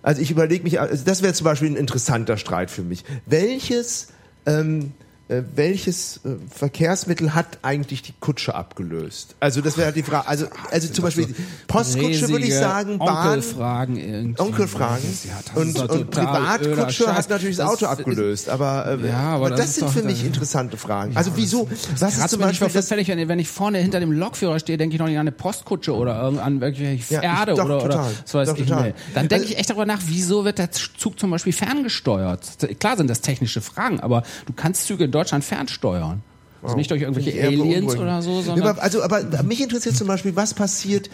also 0.01 0.21
ich 0.21 0.31
überlege 0.31 0.63
mich, 0.63 0.79
also 0.79 1.03
das 1.03 1.21
wäre 1.23 1.33
zum 1.33 1.45
Beispiel 1.45 1.69
ein 1.69 1.77
interessanter 1.77 2.37
Streit 2.37 2.69
für 2.69 2.83
mich. 2.83 3.03
Welches, 3.25 4.07
ähm, 4.45 4.79
äh, 4.81 5.04
welches 5.27 6.17
äh, 6.23 6.35
Verkehrsmittel 6.53 7.33
hat 7.33 7.57
eigentlich 7.63 8.03
die 8.03 8.13
Kutsche 8.19 8.53
abgelöst? 8.53 9.35
Also 9.39 9.61
das 9.61 9.75
wäre 9.75 9.87
halt 9.87 9.95
die 9.95 10.03
Frage. 10.03 10.27
Also, 10.27 10.45
also 10.69 10.87
zum 10.89 11.03
Beispiel 11.03 11.33
Postkutsche 11.67 12.29
würde 12.29 12.45
ich 12.45 12.53
sagen, 12.53 12.99
Bahn, 12.99 13.27
Onkelfragen 13.39 13.97
irgendwie. 13.97 14.39
Onkelfragen 14.41 15.03
Ja, 15.23 15.59
und, 15.61 15.79
und 15.79 16.11
Privatkutsche 16.11 17.13
hat 17.15 17.29
natürlich 17.29 17.57
das, 17.57 17.65
Das 17.71 17.75
Auto 17.83 17.85
abgelöst. 17.87 18.49
Aber, 18.49 18.97
äh, 19.01 19.07
Ja, 19.07 19.35
aber 19.35 19.49
das, 19.49 19.59
das 19.61 19.75
sind 19.75 19.87
doch 19.87 19.93
für 19.93 20.03
mich 20.03 20.23
interessante 20.23 20.77
Fragen. 20.77 21.17
Also 21.17 21.31
wieso? 21.35 21.67
Was 21.99 22.17
ist 22.17 22.29
zum 22.29 22.41
Beispiel 22.41 22.67
das? 22.69 22.87
fertig, 22.87 23.07
wenn, 23.07 23.27
wenn 23.27 23.39
ich 23.39 23.47
vorne 23.49 23.79
hinter 23.79 23.99
dem 23.99 24.11
Lokführer 24.11 24.59
stehe, 24.59 24.77
denke 24.77 24.95
ich 24.95 24.99
noch 24.99 25.07
nicht 25.07 25.15
an 25.17 25.21
eine 25.21 25.31
Postkutsche 25.31 25.95
oder 25.95 26.21
an 26.21 26.35
irgendwelche 26.61 26.83
Ja, 26.83 26.91
ich- 26.91 27.05
Pferde 27.05 27.55
doch, 27.55 27.65
oder, 27.65 27.77
oder 27.77 27.89
total. 27.95 28.11
so 28.25 28.37
weiß 28.37 28.49
Doch, 28.49 28.57
ich 28.57 28.67
total. 28.67 28.83
nicht. 28.89 28.95
Dann 29.15 29.27
denke 29.27 29.35
Also- 29.43 29.53
ich 29.53 29.57
echt 29.59 29.69
darüber 29.71 29.85
nach, 29.87 30.01
wieso 30.05 30.45
wird 30.45 30.59
der 30.59 30.69
Zug 30.71 31.17
zum 31.19 31.31
Beispiel 31.31 31.53
ferngesteuert? 31.53 32.57
Klar 32.79 32.97
sind 32.97 33.09
das 33.09 33.21
technische 33.21 33.61
Fragen, 33.61 33.99
aber 33.99 34.21
du 34.45 34.53
kannst 34.53 34.85
Züge 34.85 35.09
Deutschland 35.15 35.43
fernsteuern. 35.43 36.21
Also 36.65 36.77
nicht 36.77 36.89
durch 36.89 37.01
irgendwelche 37.01 37.43
Aliens 37.43 37.95
oder 37.95 38.21
so, 38.21 38.41
sondern 38.41 38.67
aber, 38.67 38.81
also, 38.81 39.03
aber 39.03 39.21
mich 39.43 39.61
interessiert 39.61 39.95
zum 39.95 40.07
Beispiel, 40.07 40.35
was 40.35 40.53
passiert. 40.53 41.09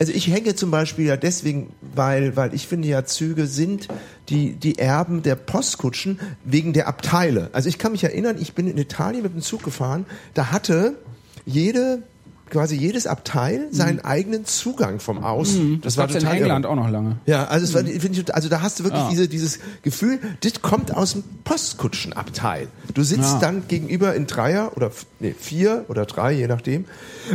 Also 0.00 0.12
ich 0.12 0.28
hänge 0.28 0.54
zum 0.54 0.70
Beispiel 0.70 1.06
ja 1.06 1.16
deswegen, 1.16 1.72
weil, 1.94 2.36
weil 2.36 2.54
ich 2.54 2.66
finde 2.66 2.88
ja 2.88 3.04
Züge 3.04 3.46
sind 3.46 3.88
die, 4.28 4.52
die 4.52 4.78
Erben 4.78 5.22
der 5.22 5.36
Postkutschen 5.36 6.18
wegen 6.44 6.72
der 6.72 6.88
Abteile. 6.88 7.50
Also 7.52 7.68
ich 7.68 7.78
kann 7.78 7.92
mich 7.92 8.04
erinnern, 8.04 8.36
ich 8.40 8.54
bin 8.54 8.68
in 8.68 8.76
Italien 8.76 9.22
mit 9.22 9.34
dem 9.34 9.42
Zug 9.42 9.62
gefahren, 9.62 10.04
da 10.34 10.50
hatte 10.50 10.96
jede 11.46 12.02
quasi 12.50 12.76
jedes 12.76 13.06
Abteil 13.06 13.68
seinen 13.70 14.00
eigenen 14.00 14.44
Zugang 14.44 15.00
vom 15.00 15.22
Aus. 15.24 15.52
Mhm. 15.54 15.80
das, 15.82 15.96
gab's 15.96 16.14
in 16.14 16.20
total 16.20 16.36
England 16.36 16.64
irre. 16.64 16.72
auch 16.72 16.76
noch 16.76 16.88
lange. 16.90 17.16
Ja, 17.26 17.46
also, 17.46 17.64
es 17.64 17.74
war, 17.74 17.82
finde 17.84 18.20
ich, 18.20 18.34
also 18.34 18.48
da 18.48 18.60
hast 18.62 18.80
du 18.80 18.84
wirklich 18.84 19.02
Ja. 19.02 19.10
diese, 19.10 19.28
dieses 19.28 19.58
Gefühl, 19.82 20.18
das 20.40 20.60
kommt 20.62 20.94
aus 20.94 21.12
dem 21.12 21.24
Postkutschenabteil. 21.44 22.68
Du 22.94 23.02
sitzt 23.02 23.22
Ja. 23.34 23.38
dann 23.38 23.68
gegenüber 23.68 24.14
in 24.14 24.26
Dreier 24.26 24.72
oder 24.76 24.90
nee, 25.20 25.34
vier 25.38 25.84
oder 25.88 26.06
drei, 26.06 26.32
je 26.32 26.46
nachdem. 26.46 26.84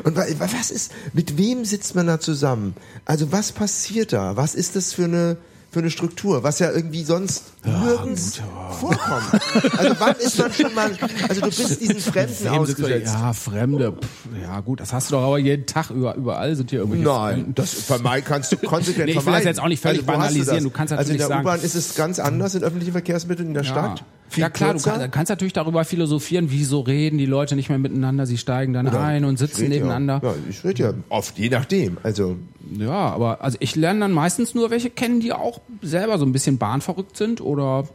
Und 0.04 0.16
wa- 0.18 0.26
wa- 0.40 0.50
was 0.60 0.72
ist, 0.72 0.92
mit 1.14 1.38
wem 1.38 1.66
sitzt 1.66 1.96
man 1.96 2.08
da 2.08 2.20
zusammen? 2.20 2.76
Also 3.06 3.32
was 3.32 3.52
passiert 3.52 4.14
da? 4.14 4.36
Was 4.36 4.56
ist 4.56 4.76
das 4.76 4.94
für 4.94 5.06
eine 5.06 5.38
für 5.74 5.80
eine 5.80 5.90
Struktur, 5.90 6.44
was 6.44 6.60
ja 6.60 6.72
irgendwie 6.72 7.04
sonst 7.04 7.52
nirgends 7.66 8.40
vorkommt. 8.80 9.42
Also 9.78 9.96
wann 10.00 10.16
ist 10.18 10.38
man 10.38 10.54
schon 10.54 10.74
mal, 10.76 10.92
also 11.28 11.42
du 11.42 11.48
bist 11.48 11.82
diesen 11.82 12.00
Fremden 12.00 12.48
ausgesetzt. 12.48 13.14
Ja, 13.14 13.34
Fremde. 13.34 13.92
Pff, 13.94 14.28
ja, 14.42 14.60
gut, 14.60 14.80
das 14.80 14.94
hast 14.94 15.10
du 15.10 15.16
doch 15.16 15.24
aber 15.24 15.40
jeden 15.40 15.66
Tag. 15.66 15.90
Über, 15.90 16.16
überall 16.16 16.56
sind 16.56 16.70
hier 16.70 16.80
irgendwelche 16.80 17.06
Nein, 17.08 17.34
Fremden. 17.36 17.56
das 17.56 17.74
vermeid, 17.74 18.26
kannst 18.26 18.52
du 18.52 18.58
konsequent 18.58 19.06
Nee, 19.06 19.12
ich 19.12 19.16
will 19.18 19.24
vermeiden. 19.24 19.46
das 19.46 19.58
jetzt 19.58 19.64
auch 19.64 19.68
nicht 19.68 19.82
völlig 19.82 20.00
hast 20.02 20.06
banalisieren. 20.08 20.56
das? 20.56 20.64
Du 20.64 20.70
kannst 20.70 20.94
also 20.94 21.12
in 21.12 21.18
natürlich 21.18 21.20
der 21.20 21.28
sagen- 21.28 21.42
U-Bahn 21.48 21.62
ist 21.62 21.76
es 21.76 21.96
ganz 21.96 22.20
anders 22.20 22.56
in 22.56 22.64
öffentlichen 22.64 22.92
Verkehrsmitteln 22.92 23.48
in 23.50 23.54
der 23.56 23.64
Stadt. 23.64 24.04
Viel 24.30 24.42
ja 24.42 24.50
klar, 24.50 24.70
du 24.74 24.80
kürzer. 24.80 24.98
kann, 24.98 25.12
kannst 25.12 25.30
natürlich 25.30 25.54
darüber 25.54 25.86
philosophieren, 25.86 26.48
wieso 26.50 26.80
reden 26.80 27.20
die 27.20 27.28
Leute 27.28 27.56
nicht 27.56 27.70
mehr 27.70 27.78
miteinander, 27.78 28.26
sie 28.26 28.38
steigen 28.40 28.74
dann 28.74 28.88
ein 28.88 29.26
und 29.26 29.34
Ich 29.36 29.40
sitzen 29.42 29.70
nebeneinander. 29.70 30.22
Ja, 30.24 30.30
ja, 30.30 30.36
ich 30.50 30.64
rede 30.64 30.84
ja 30.84 30.94
oft, 31.10 31.38
je 31.38 31.50
nachdem. 31.50 31.98
Also 32.02 32.38
Ja, 32.80 32.90
aber 33.12 33.42
also 33.42 33.58
ich 33.60 33.76
lerne 33.76 34.00
dann 34.00 34.12
meistens 34.12 34.56
nur 34.56 34.72
welche 34.72 34.90
kennen, 34.90 35.20
die 35.20 35.34
auch 35.34 35.60
selber 35.82 36.18
so 36.18 36.26
ein 36.26 36.32
bisschen 36.32 36.58
bahnverrückt 36.58 37.18
sind 37.18 37.42
oder 37.42 37.86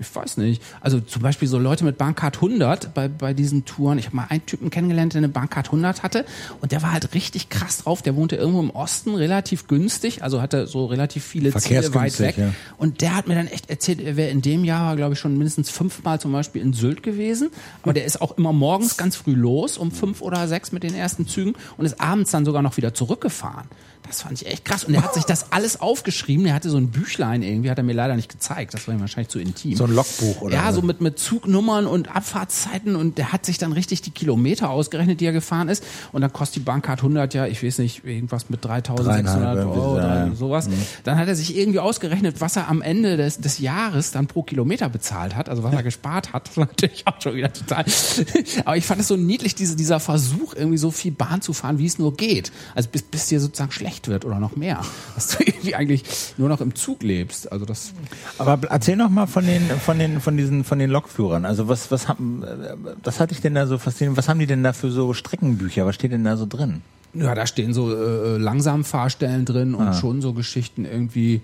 ich 0.00 0.16
weiß 0.16 0.38
nicht. 0.38 0.62
Also 0.80 0.98
zum 0.98 1.20
Beispiel 1.22 1.46
so 1.46 1.58
Leute 1.58 1.84
mit 1.84 1.98
Bahncard 1.98 2.36
100 2.36 2.94
bei, 2.94 3.08
bei 3.08 3.34
diesen 3.34 3.66
Touren. 3.66 3.98
Ich 3.98 4.06
habe 4.06 4.16
mal 4.16 4.26
einen 4.30 4.46
Typen 4.46 4.70
kennengelernt, 4.70 5.12
der 5.12 5.18
eine 5.18 5.28
Bahncard 5.28 5.66
100 5.66 6.02
hatte 6.02 6.24
und 6.62 6.72
der 6.72 6.82
war 6.82 6.92
halt 6.92 7.14
richtig 7.14 7.50
krass 7.50 7.78
drauf. 7.78 8.00
Der 8.00 8.16
wohnte 8.16 8.36
irgendwo 8.36 8.60
im 8.60 8.70
Osten, 8.70 9.14
relativ 9.14 9.68
günstig, 9.68 10.22
also 10.22 10.40
hatte 10.40 10.66
so 10.66 10.86
relativ 10.86 11.24
viele 11.24 11.54
Ziele 11.54 11.94
weit 11.94 12.18
weg. 12.18 12.38
ja. 12.38 12.54
Und 12.78 13.02
der 13.02 13.14
hat 13.14 13.28
mir 13.28 13.34
dann 13.34 13.46
echt 13.46 13.68
erzählt, 13.68 14.00
er 14.00 14.16
wäre 14.16 14.30
in 14.30 14.40
dem 14.40 14.64
Jahr, 14.64 14.96
glaube 14.96 15.12
ich, 15.12 15.18
schon 15.20 15.36
mindestens 15.36 15.68
fünfmal 15.68 16.18
zum 16.18 16.32
Beispiel 16.32 16.62
in 16.62 16.72
Sylt 16.72 17.02
gewesen. 17.02 17.50
Aber 17.82 17.92
der 17.92 18.06
ist 18.06 18.22
auch 18.22 18.38
immer 18.38 18.54
morgens 18.54 18.96
ganz 18.96 19.16
früh 19.16 19.34
los, 19.34 19.76
um 19.76 19.92
fünf 19.92 20.22
oder 20.22 20.48
sechs 20.48 20.72
mit 20.72 20.82
den 20.82 20.94
ersten 20.94 21.26
Zügen 21.26 21.52
und 21.76 21.84
ist 21.84 22.00
abends 22.00 22.30
dann 22.30 22.46
sogar 22.46 22.62
noch 22.62 22.78
wieder 22.78 22.94
zurückgefahren. 22.94 23.68
Das 24.10 24.22
fand 24.22 24.42
ich 24.42 24.46
echt 24.46 24.64
krass. 24.64 24.84
Und 24.84 24.94
er 24.94 25.02
hat 25.02 25.14
sich 25.14 25.24
das 25.24 25.52
alles 25.52 25.80
aufgeschrieben. 25.80 26.44
Er 26.46 26.54
hatte 26.54 26.68
so 26.68 26.76
ein 26.76 26.88
Büchlein 26.88 27.42
irgendwie, 27.42 27.70
hat 27.70 27.78
er 27.78 27.84
mir 27.84 27.92
leider 27.92 28.16
nicht 28.16 28.28
gezeigt. 28.28 28.74
Das 28.74 28.88
war 28.88 28.94
ihm 28.94 29.00
wahrscheinlich 29.00 29.28
zu 29.28 29.38
intim. 29.38 29.76
So 29.76 29.84
ein 29.84 29.94
Logbuch 29.94 30.40
oder 30.40 30.56
Ja, 30.56 30.72
so 30.72 30.82
mit, 30.82 31.00
mit 31.00 31.18
Zugnummern 31.18 31.86
und 31.86 32.14
Abfahrtszeiten. 32.14 32.96
Und 32.96 33.18
der 33.18 33.32
hat 33.32 33.46
sich 33.46 33.58
dann 33.58 33.72
richtig 33.72 34.02
die 34.02 34.10
Kilometer 34.10 34.70
ausgerechnet, 34.70 35.20
die 35.20 35.26
er 35.26 35.32
gefahren 35.32 35.68
ist. 35.68 35.84
Und 36.10 36.22
dann 36.22 36.32
kostet 36.32 36.56
die 36.56 36.60
Bahncard 36.60 36.98
100 36.98 37.34
ja, 37.34 37.46
ich 37.46 37.62
weiß 37.62 37.78
nicht, 37.78 38.04
irgendwas 38.04 38.50
mit 38.50 38.64
3600 38.64 39.26
Dreieinhalb 39.26 39.66
Euro 39.68 39.94
oder 39.94 40.32
sowas. 40.34 40.68
Dann 41.04 41.16
hat 41.16 41.28
er 41.28 41.36
sich 41.36 41.56
irgendwie 41.56 41.78
ausgerechnet, 41.78 42.40
was 42.40 42.56
er 42.56 42.68
am 42.68 42.82
Ende 42.82 43.16
des, 43.16 43.38
des 43.38 43.60
Jahres 43.60 44.10
dann 44.10 44.26
pro 44.26 44.42
Kilometer 44.42 44.88
bezahlt 44.88 45.36
hat, 45.36 45.48
also 45.48 45.62
was 45.62 45.72
er 45.72 45.82
gespart 45.90 46.32
hat. 46.32 46.48
Das 46.48 46.56
war 46.56 46.66
natürlich 46.66 47.06
auch 47.06 47.20
schon 47.20 47.36
wieder 47.36 47.52
total. 47.52 47.84
Aber 48.64 48.76
ich 48.76 48.84
fand 48.84 49.00
es 49.00 49.08
so 49.08 49.16
niedlich, 49.16 49.54
diese, 49.54 49.76
dieser 49.76 50.00
Versuch, 50.00 50.54
irgendwie 50.54 50.78
so 50.78 50.90
viel 50.90 51.12
Bahn 51.12 51.42
zu 51.42 51.52
fahren, 51.52 51.78
wie 51.78 51.86
es 51.86 51.98
nur 51.98 52.16
geht. 52.16 52.50
Also 52.74 52.88
bis, 52.90 53.02
bis 53.02 53.26
dir 53.26 53.40
sozusagen 53.40 53.72
schlecht 53.72 53.99
schlecht 54.00 54.08
wird 54.08 54.24
oder 54.24 54.38
noch 54.38 54.56
mehr. 54.56 54.80
Dass 55.14 55.28
du 55.28 55.44
irgendwie 55.44 55.74
eigentlich 55.74 56.02
nur 56.36 56.48
noch 56.48 56.60
im 56.60 56.74
Zug 56.74 57.02
lebst. 57.02 57.50
Also 57.52 57.64
das. 57.64 57.92
Aber 58.38 58.58
erzähl 58.68 58.96
noch 58.96 59.10
mal 59.10 59.26
von 59.26 59.46
den, 59.46 59.62
von 59.62 59.98
den, 59.98 60.20
von 60.20 60.36
diesen, 60.36 60.64
von 60.64 60.78
den 60.78 60.90
Lokführern. 60.90 61.44
Also 61.44 61.68
was, 61.68 61.90
was 61.90 62.08
haben, 62.08 62.42
äh, 62.42 62.74
was 63.02 63.20
hatte 63.20 63.32
ich 63.32 63.40
denn 63.40 63.54
da 63.54 63.66
so 63.66 63.78
faszinierend? 63.78 64.16
Was 64.18 64.28
haben 64.28 64.38
die 64.38 64.46
denn 64.46 64.62
da 64.62 64.72
für 64.72 64.90
so 64.90 65.12
Streckenbücher? 65.14 65.86
Was 65.86 65.94
steht 65.94 66.12
denn 66.12 66.24
da 66.24 66.36
so 66.36 66.46
drin? 66.46 66.82
Ja, 67.12 67.34
da 67.34 67.46
stehen 67.46 67.74
so 67.74 67.92
äh, 67.92 68.36
Langsamfahrstellen 68.38 69.44
drin 69.44 69.74
und 69.74 69.88
Ah. 69.88 69.92
schon 69.94 70.22
so 70.22 70.32
Geschichten 70.32 70.84
irgendwie. 70.84 71.40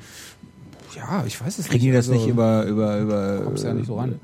Ja, 0.95 1.25
ich 1.27 1.39
weiß 1.41 1.59
es 1.59 1.67
Kriegen 1.69 1.81
die 1.83 1.87
nicht. 1.89 1.99
das 1.99 2.09
also, 2.09 2.21
nicht 2.21 2.31
über, 2.31 2.65
über, 2.65 2.99
über 3.01 3.41
kommst 3.45 3.65
ja 3.65 3.75
nicht 3.75 3.87
so 3.87 3.99
ran. 3.99 4.19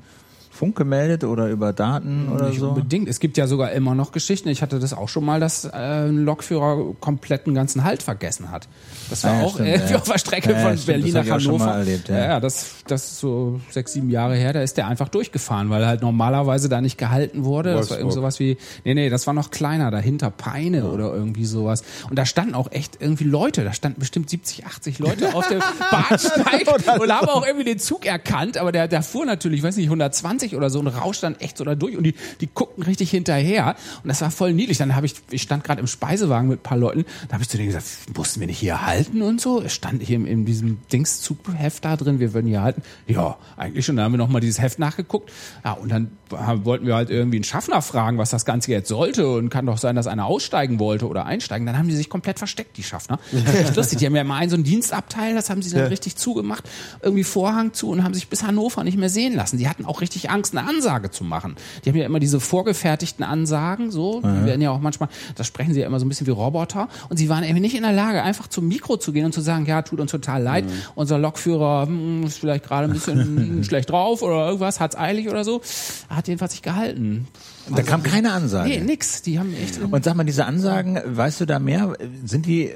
Funk 0.63 0.77
gemeldet 0.77 1.25
oder 1.25 1.49
über 1.49 1.73
Daten 1.73 2.29
oder 2.33 2.47
Nicht 2.47 2.59
so? 2.59 2.69
unbedingt. 2.69 3.09
Es 3.09 3.19
gibt 3.19 3.35
ja 3.35 3.47
sogar 3.47 3.71
immer 3.73 3.95
noch 3.95 4.13
Geschichten. 4.13 4.47
Ich 4.47 4.61
hatte 4.61 4.79
das 4.79 4.93
auch 4.93 5.09
schon 5.09 5.25
mal, 5.25 5.41
dass 5.41 5.65
äh, 5.65 5.69
ein 5.71 6.23
Lokführer 6.23 6.93
komplett 7.01 7.47
einen 7.47 7.55
ganzen 7.55 7.83
Halt 7.83 8.01
vergessen 8.01 8.49
hat. 8.49 8.69
Das 9.09 9.25
war 9.25 9.33
ja, 9.33 9.41
auch 9.41 9.55
stimmt, 9.55 9.69
irgendwie 9.69 9.93
ja. 9.93 9.99
auf 9.99 10.09
der 10.09 10.17
Strecke 10.17 10.51
Ja, 10.51 10.57
ja, 10.57 10.63
von 10.63 10.77
stimmt, 10.77 10.85
Berlin 10.85 11.13
das 11.13 11.13
nach 11.13 11.19
hab 11.19 11.25
ich 11.25 11.33
auch 11.47 11.51
schon 11.51 11.59
Hannover. 11.59 11.65
mal 11.65 11.79
erlebt, 11.79 12.07
ja. 12.07 12.39
das, 12.39 12.75
das 12.87 13.03
ist 13.03 13.19
so 13.19 13.59
sechs, 13.71 13.91
sieben 13.91 14.09
Jahre 14.09 14.35
her. 14.35 14.53
Da 14.53 14.61
ist 14.61 14.77
der 14.77 14.87
einfach 14.87 15.09
durchgefahren, 15.09 15.69
weil 15.69 15.85
halt 15.85 16.01
normalerweise 16.01 16.69
da 16.69 16.79
nicht 16.79 16.97
gehalten 16.97 17.43
wurde. 17.43 17.73
Das 17.73 17.89
war 17.89 17.97
irgendwie 17.97 18.15
sowas 18.15 18.39
wie, 18.39 18.57
nee, 18.85 18.93
nee, 18.93 19.09
das 19.09 19.27
war 19.27 19.33
noch 19.33 19.51
kleiner, 19.51 19.91
dahinter 19.91 20.29
Peine 20.29 20.85
oder 20.85 21.13
irgendwie 21.13 21.45
sowas. 21.45 21.83
Und 22.09 22.17
da 22.17 22.25
standen 22.25 22.55
auch 22.55 22.71
echt 22.71 22.99
irgendwie 23.01 23.25
Leute. 23.25 23.65
Da 23.65 23.73
standen 23.73 23.99
bestimmt 23.99 24.29
70, 24.29 24.65
80 24.65 24.99
Leute 24.99 25.35
auf 25.35 25.45
dem 25.49 25.59
Bahnsteig 25.91 26.67
und 27.01 27.11
haben 27.11 27.27
auch 27.27 27.45
irgendwie 27.45 27.65
den 27.65 27.79
Zug 27.79 28.05
erkannt. 28.05 28.57
Aber 28.57 28.71
der, 28.71 28.87
der 28.87 29.03
fuhr 29.03 29.25
natürlich, 29.25 29.61
weiß 29.61 29.75
nicht, 29.75 29.87
120 29.87 30.52
oder 30.55 30.69
so 30.69 30.79
und 30.79 30.87
rauscht 30.87 31.23
dann 31.23 31.35
echt 31.39 31.57
so 31.57 31.63
da 31.63 31.75
durch 31.75 31.97
und 31.97 32.03
die, 32.03 32.15
die 32.41 32.49
guckten 32.53 32.83
richtig 32.83 33.11
hinterher. 33.11 33.75
Und 34.03 34.07
das 34.07 34.21
war 34.21 34.31
voll 34.31 34.53
niedlich. 34.53 34.77
Dann 34.77 34.95
habe 34.95 35.05
ich, 35.05 35.15
ich 35.31 35.41
stand 35.41 35.63
gerade 35.63 35.81
im 35.81 35.87
Speisewagen 35.87 36.49
mit 36.49 36.59
ein 36.59 36.63
paar 36.63 36.77
Leuten, 36.77 37.05
da 37.27 37.33
habe 37.33 37.43
ich 37.43 37.49
zu 37.49 37.57
denen 37.57 37.67
gesagt, 37.67 37.85
mussten 38.15 38.39
wir 38.39 38.47
nicht 38.47 38.59
hier 38.59 38.85
halten 38.85 39.21
und 39.21 39.41
so? 39.41 39.61
Es 39.61 39.73
stand 39.73 40.01
hier 40.03 40.17
in, 40.17 40.25
in 40.25 40.45
diesem 40.45 40.79
Dingszug-Heft 40.91 41.85
da 41.85 41.95
drin, 41.95 42.19
wir 42.19 42.33
würden 42.33 42.47
hier 42.47 42.61
halten. 42.61 42.81
Ja, 43.07 43.37
eigentlich 43.57 43.85
schon. 43.85 43.95
Dann 43.95 44.05
haben 44.05 44.13
wir 44.13 44.17
nochmal 44.17 44.41
dieses 44.41 44.61
Heft 44.61 44.79
nachgeguckt. 44.79 45.31
Ja, 45.63 45.73
und 45.73 45.89
dann 45.89 46.11
haben, 46.31 46.65
wollten 46.65 46.85
wir 46.85 46.95
halt 46.95 47.09
irgendwie 47.09 47.37
einen 47.37 47.43
Schaffner 47.43 47.81
fragen, 47.81 48.17
was 48.17 48.29
das 48.29 48.45
Ganze 48.45 48.71
jetzt 48.71 48.89
sollte. 48.89 49.27
Und 49.27 49.49
kann 49.49 49.65
doch 49.65 49.77
sein, 49.77 49.95
dass 49.95 50.07
einer 50.07 50.25
aussteigen 50.25 50.79
wollte 50.79 51.07
oder 51.07 51.25
einsteigen. 51.25 51.65
Dann 51.65 51.77
haben 51.77 51.87
die 51.87 51.95
sich 51.95 52.09
komplett 52.09 52.39
versteckt, 52.39 52.77
die 52.77 52.83
Schaffner. 52.83 53.19
Das 53.53 53.69
ist 53.69 53.75
lustig. 53.75 53.99
Die 53.99 54.05
haben 54.05 54.15
ja 54.15 54.21
immer 54.21 54.35
einen 54.35 54.49
so 54.49 54.55
einen 54.55 54.63
Dienstabteil, 54.63 55.35
das 55.35 55.49
haben 55.49 55.61
sie 55.61 55.75
dann 55.75 55.87
richtig 55.87 56.15
zugemacht, 56.15 56.63
irgendwie 57.01 57.23
Vorhang 57.23 57.73
zu 57.73 57.89
und 57.89 58.03
haben 58.03 58.13
sich 58.13 58.27
bis 58.27 58.43
Hannover 58.43 58.83
nicht 58.83 58.97
mehr 58.97 59.09
sehen 59.09 59.35
lassen. 59.35 59.57
Die 59.57 59.67
hatten 59.67 59.85
auch 59.85 60.01
richtig 60.01 60.29
Angst, 60.33 60.55
eine 60.57 60.67
Ansage 60.67 61.11
zu 61.11 61.23
machen. 61.23 61.55
Die 61.83 61.89
haben 61.89 61.97
ja 61.97 62.05
immer 62.05 62.19
diese 62.19 62.39
vorgefertigten 62.39 63.23
Ansagen, 63.23 63.91
so, 63.91 64.21
die 64.21 64.45
werden 64.45 64.61
ja 64.61 64.71
auch 64.71 64.79
manchmal, 64.79 65.09
da 65.35 65.43
sprechen 65.43 65.73
sie 65.73 65.81
ja 65.81 65.87
immer 65.87 65.99
so 65.99 66.05
ein 66.05 66.09
bisschen 66.09 66.27
wie 66.27 66.31
Roboter. 66.31 66.87
Und 67.09 67.17
sie 67.17 67.29
waren 67.29 67.43
eben 67.43 67.59
nicht 67.59 67.75
in 67.75 67.83
der 67.83 67.93
Lage, 67.93 68.23
einfach 68.23 68.47
zum 68.47 68.67
Mikro 68.67 68.97
zu 68.97 69.13
gehen 69.13 69.25
und 69.25 69.33
zu 69.33 69.41
sagen, 69.41 69.65
ja, 69.65 69.81
tut 69.81 69.99
uns 69.99 70.11
total 70.11 70.41
leid, 70.41 70.65
unser 70.95 71.17
Lokführer 71.17 71.85
hm, 71.87 72.23
ist 72.23 72.39
vielleicht 72.39 72.65
gerade 72.65 72.87
ein 72.87 72.93
bisschen 72.93 73.63
schlecht 73.63 73.89
drauf 73.89 74.21
oder 74.21 74.47
irgendwas, 74.47 74.79
hat's 74.79 74.97
eilig 74.97 75.29
oder 75.29 75.43
so. 75.43 75.61
Er 76.09 76.17
hat 76.17 76.27
jedenfalls 76.27 76.53
sich 76.53 76.61
gehalten. 76.61 77.27
Da 77.69 77.81
kam 77.81 78.03
keine 78.03 78.31
Ansage. 78.33 78.69
Nee, 78.69 78.79
nix. 78.81 79.21
Die 79.21 79.39
haben 79.39 79.53
echt. 79.53 79.79
Und 79.81 80.03
sag 80.03 80.15
mal, 80.15 80.23
diese 80.25 80.45
Ansagen, 80.45 80.99
weißt 81.05 81.41
du 81.41 81.45
da 81.45 81.59
mehr? 81.59 81.93
Sind 82.25 82.45
die 82.45 82.65
äh, 82.65 82.75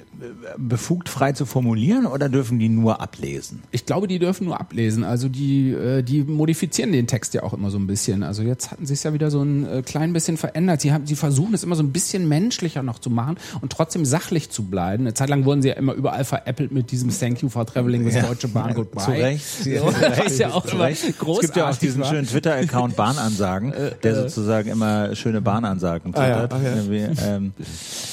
befugt, 0.58 1.10
frei 1.10 1.34
zu 1.34 1.46
formulieren 1.46 2.06
oder 2.06 2.30
dürfen 2.30 2.58
die 2.58 2.70
nur 2.70 3.02
ablesen? 3.02 3.64
Ich 3.72 3.86
glaube, 3.86 4.08
die 4.08 4.18
dürfen 4.18 4.46
nur 4.46 4.60
ablesen. 4.62 5.04
Also 5.04 5.28
die, 5.28 5.72
äh, 5.72 6.04
die 6.04 6.24
modifizieren 6.24 6.94
den 6.94 7.06
Text 7.06 7.34
ja 7.34 7.44
auch 7.44 7.54
immer 7.54 7.70
so 7.70 7.78
ein 7.78 7.86
bisschen. 7.88 8.24
Also 8.24 8.44
jetzt 8.44 8.72
hatten 8.72 8.86
sie 8.86 8.94
es 8.94 9.04
ja 9.04 9.12
wieder 9.14 9.30
so 9.30 9.42
ein 9.42 9.68
äh, 9.68 9.82
klein 9.82 10.14
bisschen 10.14 10.38
verändert. 10.38 10.80
Sie 10.80 10.94
haben, 10.94 11.06
sie 11.06 11.16
versuchen 11.16 11.54
es 11.54 11.64
immer 11.64 11.76
so 11.76 11.84
ein 11.84 11.92
bisschen 11.92 12.28
menschlicher 12.30 12.82
noch 12.82 13.00
zu 13.00 13.10
machen 13.10 13.36
und 13.60 13.72
trotzdem 13.74 14.06
sachlich 14.06 14.52
zu 14.52 14.64
bleiben. 14.64 15.04
Eine 15.04 15.14
Zeit 15.14 15.28
lang 15.30 15.44
wurden 15.44 15.62
sie 15.62 15.68
ja 15.70 15.74
immer 15.76 15.94
überall 15.94 16.24
veräppelt 16.24 16.72
mit 16.72 16.92
diesem 16.92 17.10
Thank 17.10 17.42
you 17.42 17.50
for 17.50 17.66
traveling 17.66 18.06
with 18.06 18.16
Deutsche 18.16 18.48
Bahn 18.48 18.74
Goodbye. 18.74 19.04
Zu 19.04 19.12
Recht. 19.12 19.46
So, 19.78 19.86
was 19.88 20.38
ja 20.38 20.54
auch 20.54 20.66
Zu 20.66 20.76
immer 20.76 20.86
Recht. 20.86 21.20
großartig 21.20 21.36
Es 21.36 21.42
gibt 21.42 21.58
ja 21.58 21.70
auch 21.70 21.76
diesen 21.76 22.02
war. 22.04 22.10
schönen 22.10 22.26
Twitter-Account 22.28 22.96
Bahnansagen, 22.96 23.74
der 24.04 24.16
sozusagen 24.16 24.77
immer 24.78 25.16
schöne 25.16 25.42
Bahnansagen 25.42 26.14
Ah, 26.16 26.28
ja. 26.28 26.48
Ach, 26.50 26.62
ja. 26.62 27.08
Ähm, 27.28 27.54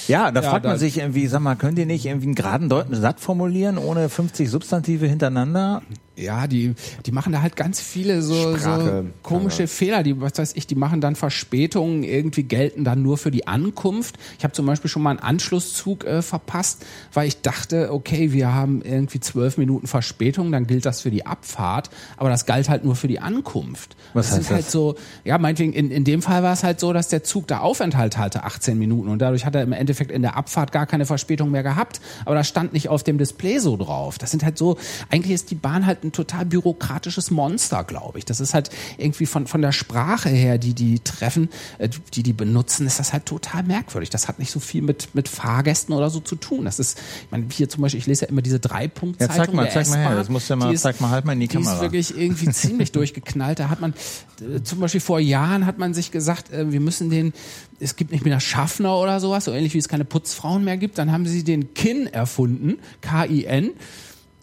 ja, 0.09 0.31
da 0.31 0.41
Ja, 0.43 0.51
fragt 0.51 0.65
man 0.65 0.79
sich 0.79 0.99
irgendwie, 0.99 1.27
sag 1.27 1.41
mal, 1.41 1.55
könnt 1.55 1.79
ihr 1.79 1.87
nicht 1.87 2.07
irgendwie 2.07 2.27
einen 2.27 2.35
geraden 2.35 2.69
deutschen 2.69 2.95
Satz 2.95 3.23
formulieren, 3.23 3.79
ohne 3.79 4.09
50 4.09 4.51
Substantive 4.51 5.07
hintereinander? 5.07 5.83
Ja, 6.17 6.47
die, 6.47 6.75
die 7.07 7.13
machen 7.13 7.33
da 7.33 7.43
halt 7.43 7.57
ganz 7.57 7.81
viele 7.81 8.23
so, 8.23 8.57
Sprache, 8.57 9.05
so 9.05 9.11
komische 9.23 9.67
Fehler. 9.67 10.05
Die, 10.05 10.21
was 10.21 10.39
weiß 10.39 10.53
ich, 10.55 10.67
die 10.69 10.77
machen 10.77 11.01
dann 11.01 11.17
Verspätungen, 11.17 12.05
irgendwie 12.05 12.45
gelten 12.45 12.85
dann 12.85 13.03
nur 13.03 13.19
für 13.19 13.33
die 13.33 13.49
Ankunft. 13.49 14.17
Ich 14.39 14.45
habe 14.45 14.53
zum 14.53 14.65
Beispiel 14.67 14.89
schon 14.89 15.03
mal 15.03 15.11
einen 15.11 15.19
Anschlusszug 15.19 16.05
äh, 16.05 16.23
verpasst, 16.23 16.85
weil 17.13 17.27
ich 17.27 17.43
dachte, 17.43 17.93
okay, 17.93 18.33
wir 18.33 18.55
haben 18.55 18.81
irgendwie 18.83 19.19
zwölf 19.19 19.59
Minuten 19.59 19.89
Verspätung, 19.89 20.53
dann 20.53 20.69
gilt 20.69 20.87
das 20.87 21.01
für 21.01 21.11
die 21.11 21.27
Abfahrt, 21.27 21.91
aber 22.17 22.29
das 22.29 22.47
galt 22.47 22.69
halt 22.69 22.85
nur 22.85 22.95
für 22.95 23.09
die 23.09 23.19
Ankunft. 23.19 23.97
Was 24.13 24.29
das 24.29 24.37
heißt 24.37 24.43
ist 24.43 24.51
halt 24.51 24.65
das? 24.67 24.73
so, 24.73 24.95
ja, 25.25 25.39
meinetwegen, 25.39 25.73
in, 25.73 25.91
in 25.91 26.05
dem 26.05 26.23
Fall 26.23 26.45
war 26.45 26.53
es 26.53 26.63
halt 26.63 26.79
so, 26.79 26.93
dass 26.93 27.09
der 27.09 27.25
Zug 27.25 27.49
da 27.49 27.59
Aufenthalt 27.59 28.19
hatte, 28.19 28.45
18 28.45 28.79
Minuten. 28.79 29.09
Und 29.09 29.19
dadurch 29.19 29.45
hat 29.45 29.57
er 29.57 29.63
im 29.63 29.73
Endeffekt 29.73 30.13
in 30.13 30.23
der 30.23 30.37
Abfahrt 30.37 30.71
gar 30.71 30.87
keine 30.87 31.07
Verspätung 31.07 31.51
mehr 31.51 31.65
gehabt. 31.65 32.01
Aber 32.25 32.37
das 32.37 32.47
stand 32.47 32.73
nicht 32.73 32.89
auf 32.89 33.03
dem 33.03 33.19
Display 33.19 33.59
so 33.59 33.77
drauf. 33.77 34.19
Das 34.19 34.31
sind 34.31 34.45
halt 34.45 34.57
so, 34.57 34.77
eigentlich 35.11 35.35
ist 35.35 35.51
die 35.51 35.57
Bahn 35.57 35.87
halt 35.87 36.04
ein 36.05 36.13
total 36.13 36.45
bürokratisches 36.47 37.31
Monster, 37.31 37.83
glaube 37.85 38.19
ich. 38.19 38.25
Das 38.25 38.41
ist 38.41 38.55
halt 38.55 38.71
irgendwie 38.99 39.27
von, 39.27 39.47
von 39.47 39.63
der 39.63 39.73
Sprache 39.73 40.29
her, 40.29 40.59
die 40.59 40.75
die 40.75 41.01
treffen, 41.01 41.49
äh, 41.79 41.89
die 42.15 42.23
die 42.23 42.33
benutzen, 42.33 42.87
ist 42.87 42.99
das 42.99 43.13
halt 43.13 43.27
total 43.27 43.63
merkwürdig. 43.65 44.11
Das 44.11 44.29
hat 44.29 44.39
nicht 44.39 44.51
so 44.53 44.61
viel 44.61 44.83
mit, 44.83 45.15
mit 45.15 45.29
Fahrgästen 45.29 45.95
oder 45.95 46.11
so 46.11 46.21
zu 46.21 46.37
tun. 46.37 46.65
Das 46.67 46.79
ist, 46.79 46.99
ich 47.25 47.31
meine, 47.31 47.47
hier 47.51 47.69
zum 47.69 47.83
Beispiel, 47.83 47.99
ich 48.01 48.07
lese 48.07 48.27
ja 48.27 48.29
immer 48.29 48.43
diese 48.43 48.61
drei 48.61 48.87
punkt 48.89 49.21
Ja, 49.21 49.29
zeig 49.29 49.53
mal, 49.53 49.69
zeig 49.71 49.89
mal 49.89 49.99
her. 49.99 50.15
Das 50.17 50.29
musst 50.29 50.49
du 50.49 50.53
ja 50.55 50.57
mal- 50.57 50.77
zeig 50.77 51.01
mal 51.01 51.11
halt 51.11 51.25
mal 51.25 51.33
in 51.33 51.41
die 51.41 51.49
Die 51.49 51.55
Kamera. 51.57 51.75
ist 51.77 51.81
wirklich 51.81 52.17
irgendwie 52.17 52.51
ziemlich 52.51 52.93
durchgeknallt. 52.93 53.59
Da 53.59 53.69
hat 53.71 53.81
man, 53.81 53.95
äh, 54.41 54.63
zum 54.63 54.81
Beispiel 54.81 55.01
vor 55.01 55.19
Jahren 55.21 55.67
hat 55.67 55.79
man 55.79 55.95
sich 55.95 56.11
gesagt, 56.11 56.53
äh, 56.53 56.71
wir 56.71 56.81
müssen 56.81 57.11
den, 57.11 57.33
es 57.81 57.97
gibt 57.97 58.13
nicht 58.13 58.25
mehr 58.25 58.41
Schaffner 58.41 58.97
oder 58.99 59.21
sowas, 59.21 59.45
so 59.47 59.53
ähnlich 59.53 59.75
wie 59.75 59.79
es 59.79 59.89
keine 59.89 60.05
Putzfrauen 60.05 60.65
mehr 60.65 60.77
gibt. 60.77 60.99
Dann 60.99 61.11
haben 61.13 61.27
sie 61.27 61.45
den 61.45 61.75
Kin 61.75 62.07
erfunden, 62.07 62.79
K-I-N. 63.01 63.71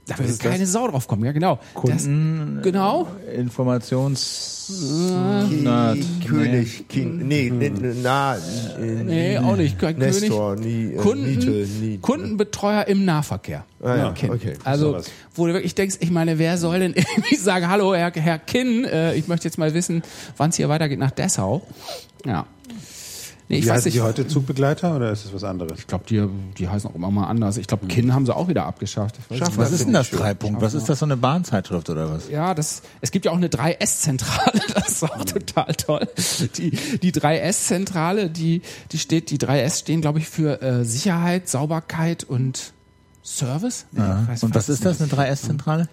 Da 0.07 0.17
will 0.17 0.35
keine 0.37 0.65
Sau 0.65 0.87
drauf 0.87 1.07
kommen, 1.07 1.23
ja 1.23 1.31
genau. 1.31 1.59
Kunden, 1.73 2.55
das, 2.55 2.63
genau. 2.63 3.07
Informations... 3.35 4.57
Na, 5.63 5.95
König, 6.25 6.87
King, 6.87 7.27
nee, 7.27 7.51
nee, 7.53 7.69
nee, 7.69 7.93
na, 8.01 8.35
äh, 8.35 9.03
Nee, 9.03 9.37
auch 9.37 9.57
nicht. 9.57 9.77
Kein 9.77 9.97
Nestor, 9.97 10.55
König. 10.55 10.65
nie, 10.65 10.93
äh, 10.93 10.97
Kunden, 10.97 11.25
Niete, 11.29 11.67
nie, 11.81 11.97
Kundenbetreuer 11.97 12.87
im 12.87 13.03
Nahverkehr. 13.03 13.65
Ah, 13.81 13.95
ja, 13.97 14.11
Kin. 14.13 14.31
okay. 14.31 14.53
Also, 14.63 14.91
Sowas. 14.91 15.11
wo 15.35 15.47
du 15.47 15.53
wirklich 15.53 15.75
denkst, 15.75 15.97
ich 15.99 16.11
meine, 16.11 16.39
wer 16.39 16.57
soll 16.57 16.79
denn 16.79 16.93
irgendwie 16.95 17.35
sagen, 17.35 17.67
hallo, 17.67 17.93
Herr, 17.93 18.11
Herr 18.13 18.39
Kinn, 18.39 18.85
äh, 18.85 19.13
ich 19.15 19.27
möchte 19.27 19.47
jetzt 19.47 19.57
mal 19.57 19.73
wissen, 19.73 20.03
wann 20.37 20.51
es 20.51 20.55
hier 20.55 20.69
weitergeht 20.69 20.99
nach 20.99 21.11
Dessau. 21.11 21.61
Ja. 22.25 22.45
Nee, 23.51 23.57
ich 23.57 23.65
Wie 23.65 23.69
weiß 23.69 23.75
heißen 23.77 23.85
nicht. 23.89 23.95
die 23.97 24.01
heute 24.01 24.27
Zugbegleiter 24.27 24.95
oder 24.95 25.11
ist 25.11 25.25
es 25.25 25.33
was 25.33 25.43
anderes? 25.43 25.77
Ich 25.79 25.87
glaube, 25.87 26.05
die, 26.09 26.25
die 26.57 26.69
heißen 26.69 26.89
auch 26.89 26.95
immer 26.95 27.11
mal 27.11 27.27
anders. 27.27 27.57
Ich 27.57 27.67
glaube, 27.67 27.85
Kinn 27.87 28.13
haben 28.13 28.25
sie 28.25 28.33
auch 28.35 28.47
wieder 28.47 28.65
abgeschafft. 28.65 29.17
Ich 29.19 29.29
weiß 29.31 29.37
Schaff 29.39 29.47
nicht. 29.49 29.57
mal. 29.57 29.63
Was 29.65 29.71
ist 29.73 29.85
denn 29.85 29.93
das 29.93 30.09
Dreipunkt? 30.09 30.61
Was 30.61 30.73
ist 30.73 30.87
das, 30.87 30.99
so 30.99 31.05
eine 31.05 31.17
Bahnzeitschrift 31.17 31.89
oder 31.89 32.09
was? 32.11 32.29
Ja, 32.29 32.53
das, 32.53 32.81
es 33.01 33.11
gibt 33.11 33.25
ja 33.25 33.31
auch 33.31 33.35
eine 33.37 33.49
3S-Zentrale, 33.49 34.61
das 34.73 34.87
ist 34.89 35.03
auch 35.03 35.25
total 35.25 35.73
toll. 35.75 36.07
Die, 36.57 36.71
die 36.71 37.11
3S-Zentrale, 37.11 38.29
die, 38.29 38.61
die 38.91 38.97
steht, 38.97 39.29
die 39.31 39.37
3S 39.37 39.79
stehen, 39.79 40.01
glaube 40.01 40.19
ich, 40.19 40.29
für 40.29 40.61
äh, 40.61 40.85
Sicherheit, 40.85 41.49
Sauberkeit 41.49 42.23
und 42.23 42.73
Service. 43.23 43.85
Nee, 43.91 44.01
ich 44.01 44.39
weiß- 44.39 44.45
Und 44.45 44.55
was 44.55 44.69
ist 44.69 44.85
das, 44.85 45.01
eine 45.01 45.11
3S-Zentrale? 45.11 45.89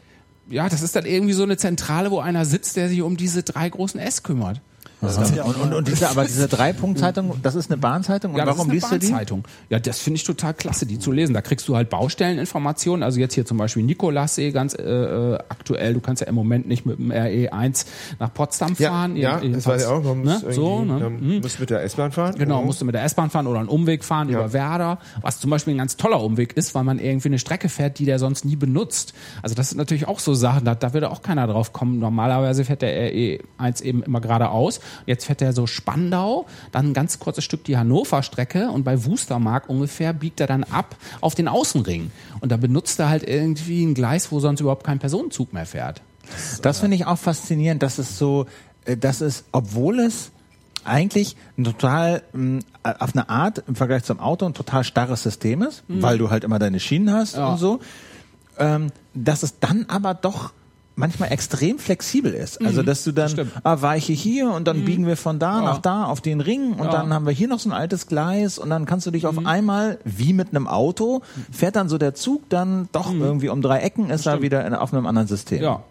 Ja, 0.49 0.69
das 0.69 0.81
ist 0.83 0.97
dann 0.97 1.05
irgendwie 1.05 1.35
so 1.35 1.43
eine 1.43 1.57
Zentrale, 1.57 2.11
wo 2.11 2.21
einer 2.21 2.45
sitzt, 2.45 2.77
der 2.77 2.89
sich 2.89 3.03
um 3.03 3.17
diese 3.17 3.43
drei 3.43 3.69
großen 3.69 4.01
S 4.01 4.23
kümmert. 4.23 4.61
Und, 5.01 5.57
und, 5.63 5.75
und 5.75 5.89
diese, 5.89 6.09
aber 6.11 6.25
diese 6.25 6.49
Drei-Punkt-Zeitung, 6.49 7.35
das 7.43 7.55
ist 7.55 7.71
eine 7.71 7.79
Bahnzeitung? 7.79 8.33
Und 8.33 8.39
Ja, 8.39 8.47
warum 8.47 8.69
liest 8.71 8.91
du 8.91 8.99
die? 8.99 9.07
Bahnzeitung. 9.09 9.45
Ja, 9.71 9.79
das 9.79 10.01
finde 10.01 10.17
ich 10.17 10.25
total 10.25 10.55
klasse, 10.55 10.87
die 10.87 10.99
zu 10.99 11.13
lesen. 11.13 11.35
Da 11.35 11.41
kriegst 11.41 11.69
du 11.69 11.77
halt 11.77 11.89
Baustelleninformationen. 11.89 13.03
Also 13.05 13.21
jetzt 13.21 13.35
hier 13.35 13.47
zum 13.47 13.59
Beispiel 13.59 13.85
Nikolassee, 13.85 14.51
ganz 14.51 14.75
äh, 14.75 14.83
äh, 14.83 15.39
aktuell. 15.49 15.95
Du 15.95 16.01
kannst 16.01 16.21
ja 16.23 16.27
im 16.29 16.35
Moment 16.35 16.67
nicht 16.67 16.85
mit 16.85 16.99
dem 16.99 17.13
RE1 17.13 17.87
nach 18.19 18.35
Potsdam 18.35 18.75
Ja, 18.79 18.91
fahren. 18.91 19.17
ja, 19.17 19.39
Jeden- 19.41 19.55
das 19.55 19.67
weiß 19.67 19.83
ich 19.83 19.89
auch. 19.89 20.03
Man 20.03 20.19
muss, 20.25 20.43
ne? 20.43 20.53
so, 20.53 20.85
ne? 20.85 20.93
man 20.99 21.21
Mhm. 21.21 21.41
muss 21.43 21.59
mit 21.59 21.71
der 21.71 21.83
S-Bahn 21.85 22.11
fahren. 22.13 22.35
Genau, 22.37 22.63
musst 22.63 22.81
du 22.81 22.85
mit 22.85 22.95
der 22.95 23.05
S-Bahn 23.05 23.31
fahren 23.31 23.47
oder 23.47 23.61
einen 23.61 23.69
Umweg 23.69 24.05
fahren 24.05 24.29
Ja. 24.29 24.39
über 24.39 24.53
Werder, 24.53 24.99
was 25.23 25.39
zum 25.39 25.51
Beispiel 25.51 25.75
ein 25.75 25.79
ganz 25.79 25.97
toller 25.97 26.21
Umweg 26.21 26.57
ist, 26.57 26.75
weil 26.75 26.83
man 26.85 26.99
irgendwie 26.99 27.29
eine 27.29 27.39
Strecke 27.39 27.69
fährt, 27.69 27.99
die 28.01 28.05
der 28.05 28.19
sonst 28.19 28.45
nie 28.45 28.57
benutzt. 28.57 29.15
Also 29.43 29.55
das 29.55 29.69
sind 29.69 29.79
natürlich 29.79 30.09
auch 30.09 30.19
so 30.19 30.35
Sachen, 30.35 30.65
da, 30.65 30.75
da 30.75 30.93
würde 30.93 31.11
auch 31.11 31.23
keiner 31.23 31.47
drauf 31.47 31.73
kommen. 31.73 31.99
Normalerweise 32.01 32.65
fährt 32.65 32.83
der 32.83 33.13
RE1 33.13 33.83
eben 33.83 34.03
immer 34.03 34.21
geradeaus. 34.21 34.81
Jetzt 35.07 35.25
fährt 35.27 35.43
er 35.43 35.53
so 35.53 35.67
Spandau, 35.67 36.47
dann 36.73 36.87
ein 36.89 36.95
ganz 36.95 37.19
kurzes 37.19 37.45
Stück 37.45 37.65
die 37.65 37.77
Hannover-Strecke 37.77 38.71
und 38.71 38.85
bei 38.85 39.05
Wustermark 39.05 39.69
ungefähr 39.69 40.13
biegt 40.13 40.41
er 40.41 40.47
dann 40.47 40.65
ab 40.65 40.97
auf 41.21 41.35
den 41.35 41.49
Außenring. 41.49 42.11
Und 42.41 42.53
da 42.53 42.57
benutzt 42.57 42.99
er 43.01 43.09
halt 43.09 43.23
irgendwie 43.29 43.85
ein 43.85 43.95
Gleis, 43.95 44.31
wo 44.33 44.41
sonst 44.41 44.61
überhaupt 44.61 44.85
kein 44.85 44.99
Personenzug 44.99 45.53
mehr 45.53 45.67
fährt. 45.67 46.01
Das 46.63 46.81
finde 46.81 46.97
ich 46.97 47.07
auch 47.07 47.19
faszinierend, 47.19 47.83
dass 47.83 47.99
es 47.99 48.19
so, 48.19 48.47
äh, 48.85 48.97
dass 48.97 49.21
es, 49.21 49.45
obwohl 49.53 49.99
es 50.01 50.31
eigentlich 50.85 51.37
ein 51.59 51.65
total 51.65 52.23
ähm, 52.35 52.61
auf 52.83 53.15
eine 53.15 53.29
Art 53.29 53.63
im 53.67 53.75
Vergleich 53.75 54.05
zum 54.05 54.21
Auto 54.21 54.47
ein 54.47 54.55
total 54.55 54.85
starres 54.85 55.23
System 55.23 55.63
ist, 55.63 55.83
weil 55.89 56.17
du 56.19 56.31
halt 56.31 56.45
immer 56.45 56.59
deine 56.59 56.81
Schienen 56.81 57.13
hast 57.13 57.37
Ja. 57.37 57.49
und 57.49 57.59
so, 57.59 57.81
ähm, 58.59 58.89
dass 59.13 59.43
es 59.43 59.59
dann 59.61 59.85
aber 59.89 60.15
doch 60.15 60.53
manchmal 60.99 61.31
extrem 61.33 61.79
flexibel 61.79 62.35
ist. 62.35 62.61
Also 62.65 62.83
dass 62.83 63.05
du 63.05 63.13
dann 63.13 63.29
stimmt. 63.29 63.53
ah, 63.63 63.81
weiche 63.81 64.13
hier 64.13 64.51
und 64.51 64.67
dann 64.67 64.85
biegen 64.85 65.07
wir 65.07 65.17
von 65.17 65.39
da 65.39 65.61
nach 65.61 65.79
da 65.79 66.05
auf 66.05 66.21
den 66.21 66.41
Ring 66.41 66.73
und 66.73 66.87
Ja. 66.87 66.91
dann 66.91 67.15
haben 67.15 67.25
wir 67.25 67.33
hier 67.33 67.47
noch 67.49 67.61
so 67.61 67.71
ein 67.71 67.73
altes 67.73 68.07
Gleis 68.09 68.59
und 68.59 68.69
dann 68.71 68.85
kannst 68.85 69.07
du 69.07 69.11
dich 69.11 69.27
auf 69.27 69.47
einmal, 69.47 69.99
wie 70.05 70.33
mit 70.33 70.49
einem 70.51 70.67
Auto, 70.67 71.23
fährt 71.53 71.77
dann 71.77 71.89
so 71.89 71.99
der 71.99 72.15
Zug 72.15 72.49
dann 72.49 72.89
doch 72.93 73.13
irgendwie 73.13 73.49
um 73.49 73.63
drei 73.63 73.79
Ecken, 73.81 74.11
ist 74.11 74.27
er 74.27 74.43
wieder 74.43 74.67
in, 74.67 74.75
auf 74.75 74.93
einem 74.93 75.07
anderen 75.07 75.29
System. 75.29 75.63
Ja, 75.63 75.83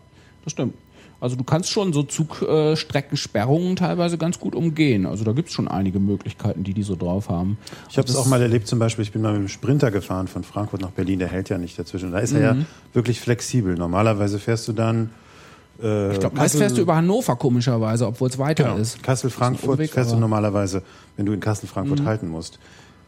das 0.44 0.52
stimmt. 0.52 0.74
Also 1.20 1.36
du 1.36 1.44
kannst 1.44 1.72
schon 1.72 1.94
so 1.94 2.04
Zugstreckensperrungen 2.04 3.76
teilweise 3.76 4.18
ganz 4.18 4.40
gut 4.40 4.56
umgehen. 4.56 5.06
Also 5.06 5.24
da 5.24 5.32
gibt's 5.32 5.54
schon 5.54 5.68
einige 5.68 6.00
Möglichkeiten, 6.00 6.64
die 6.64 6.74
die 6.74 6.84
so 6.84 6.96
drauf 6.96 7.30
haben. 7.30 7.58
Ich 7.90 7.98
habe 7.98 8.08
es 8.08 8.16
auch 8.16 8.26
mal 8.28 8.42
erlebt, 8.42 8.68
zum 8.68 8.80
Beispiel, 8.80 9.04
ich 9.04 9.12
bin 9.12 9.22
mal 9.22 9.34
mit 9.34 9.42
dem 9.42 9.48
Sprinter 9.48 9.90
gefahren 9.92 10.28
von 10.28 10.44
Frankfurt 10.44 10.82
nach 10.82 10.92
Berlin, 10.92 11.20
der 11.20 11.28
hält 11.30 11.50
ja 11.50 11.58
nicht 11.58 11.78
dazwischen. 11.80 12.12
Da 12.12 12.20
ist 12.20 12.34
er 12.34 12.54
Mhm. 12.54 12.60
ja 12.62 12.66
wirklich 12.94 13.20
flexibel. 13.20 13.76
Normalerweise 13.76 14.40
fährst 14.40 14.68
du 14.68 14.74
dann 14.74 15.10
äh, 15.82 16.12
Ich 16.14 16.20
glaube, 16.20 16.36
meist 16.36 16.56
fährst 16.58 16.78
du 16.78 16.82
über 16.82 16.96
Hannover 16.96 17.36
komischerweise, 17.36 18.08
obwohl 18.08 18.30
es 18.30 18.38
weiter 18.40 18.64
genau, 18.64 18.78
ist. 18.78 19.02
Kassel, 19.04 19.30
Frankfurt 19.30 19.74
Umweg, 19.74 19.92
fährst 19.92 20.12
du 20.12 20.16
Mhm. 20.16 20.22
normalerweise, 20.22 20.82
wenn 21.18 21.26
du 21.28 21.34
in 21.34 21.40
Kassel, 21.40 21.68
Frankfurt 21.68 22.04
halten 22.04 22.30
musst. 22.30 22.58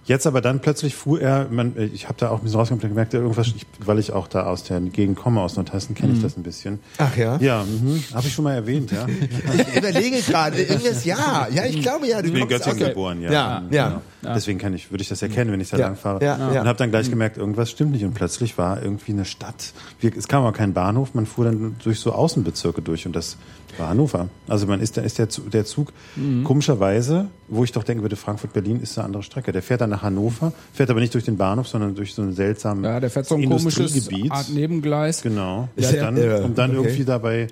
Jetzt 0.09 0.25
aber 0.25 0.41
dann 0.41 0.59
plötzlich 0.59 0.95
fuhr 0.95 1.21
er, 1.21 1.47
man, 1.51 1.73
ich 1.93 2.05
habe 2.07 2.15
da 2.17 2.29
auch 2.31 2.39
ein 2.39 2.43
bisschen 2.43 2.59
rausgekommen, 2.59 2.89
gemerkt, 2.89 3.13
irgendwas, 3.13 3.45
ich, 3.47 3.65
weil 3.85 3.99
ich 3.99 4.11
auch 4.11 4.27
da 4.27 4.47
aus 4.47 4.63
der 4.63 4.81
Gegend 4.81 5.17
komme, 5.17 5.39
aus 5.39 5.55
Nordhessen, 5.55 5.93
kenne 5.93 6.09
Mhm. 6.13 6.17
ich 6.17 6.23
das 6.23 6.35
ein 6.35 6.41
bisschen. 6.41 6.79
Ach 6.97 7.15
ja? 7.15 7.37
Ja, 7.39 7.63
mhm, 7.63 8.03
habe 8.15 8.25
ich 8.25 8.33
schon 8.33 8.43
mal 8.43 8.55
erwähnt, 8.55 8.91
ja. 8.91 9.05
Ich 9.07 9.77
überlege 9.77 10.19
gerade, 10.23 10.61
irgendwas, 10.63 11.05
ja, 11.05 11.47
ja, 11.53 11.63
ich 11.65 11.79
glaube 11.83 12.07
ja. 12.07 12.21
Du 12.23 12.27
Ich 12.27 12.33
bin 12.33 12.41
in 12.41 12.47
Göttingen 12.49 12.81
aus 12.81 12.87
geboren, 12.89 13.21
ja. 13.21 13.31
Ja, 13.31 13.63
ja. 13.69 14.01
Genau. 14.21 14.33
Deswegen 14.33 14.57
kann 14.59 14.73
ich, 14.73 14.89
würde 14.91 15.01
ich 15.03 15.07
das 15.09 15.21
erkennen, 15.21 15.51
wenn 15.51 15.61
ich 15.61 15.69
da 15.69 15.77
Ja, 15.77 15.85
lang 15.85 15.95
fahre. 15.95 16.21
ja, 16.25 16.37
ja. 16.53 16.61
Und 16.61 16.67
habe 16.67 16.77
dann 16.79 16.89
gleich 16.89 17.09
gemerkt, 17.09 17.37
irgendwas 17.37 17.69
stimmt 17.69 17.91
nicht. 17.91 18.03
Und 18.03 18.15
plötzlich 18.15 18.57
war 18.57 18.81
irgendwie 18.81 19.11
eine 19.13 19.23
Stadt. 19.25 19.71
Es 20.01 20.27
kam 20.27 20.41
aber 20.43 20.51
kein 20.51 20.73
Bahnhof, 20.73 21.13
man 21.13 21.25
fuhr 21.27 21.45
dann 21.45 21.75
durch 21.83 21.99
so 21.99 22.11
Außenbezirke 22.11 22.81
durch 22.81 23.05
und 23.05 23.15
das 23.15 23.37
war 23.77 23.89
Hannover. 23.89 24.29
Also 24.47 24.65
man 24.67 24.79
ist, 24.81 24.97
da 24.97 25.01
ist 25.01 25.17
der 25.19 25.29
Zug, 25.29 25.51
der 25.51 25.65
Zug 25.65 25.93
Mhm. 26.15 26.43
komischerweise, 26.43 27.27
wo 27.47 27.63
ich 27.63 27.71
doch 27.71 27.83
denken 27.83 28.03
würde, 28.03 28.15
Frankfurt-Berlin 28.15 28.79
ist 28.81 28.97
eine 28.97 29.05
andere 29.05 29.23
Strecke. 29.23 29.51
Der 29.51 29.61
fährt 29.61 29.81
dann 29.81 29.89
nach 29.89 30.01
Hannover, 30.01 30.53
fährt 30.73 30.89
aber 30.89 30.99
nicht 30.99 31.13
durch 31.13 31.25
den 31.25 31.37
Bahnhof, 31.37 31.67
sondern 31.67 31.95
durch 31.95 32.13
so 32.13 32.21
ein 32.21 32.33
seltsames 32.33 32.85
Ja, 32.85 32.99
der 32.99 33.09
fährt 33.09 33.25
so 33.27 33.35
ein 33.35 33.47
komisches. 33.47 34.09
Art 34.29 34.49
Nebengleis. 34.49 35.21
Genau. 35.21 35.69
Ist 35.75 35.91
ja 35.93 36.01
dann, 36.03 36.17
irre. 36.17 36.43
und 36.43 36.57
dann 36.57 36.71
Okay. 36.71 36.87
irgendwie 36.87 37.05
dabei 37.05 37.47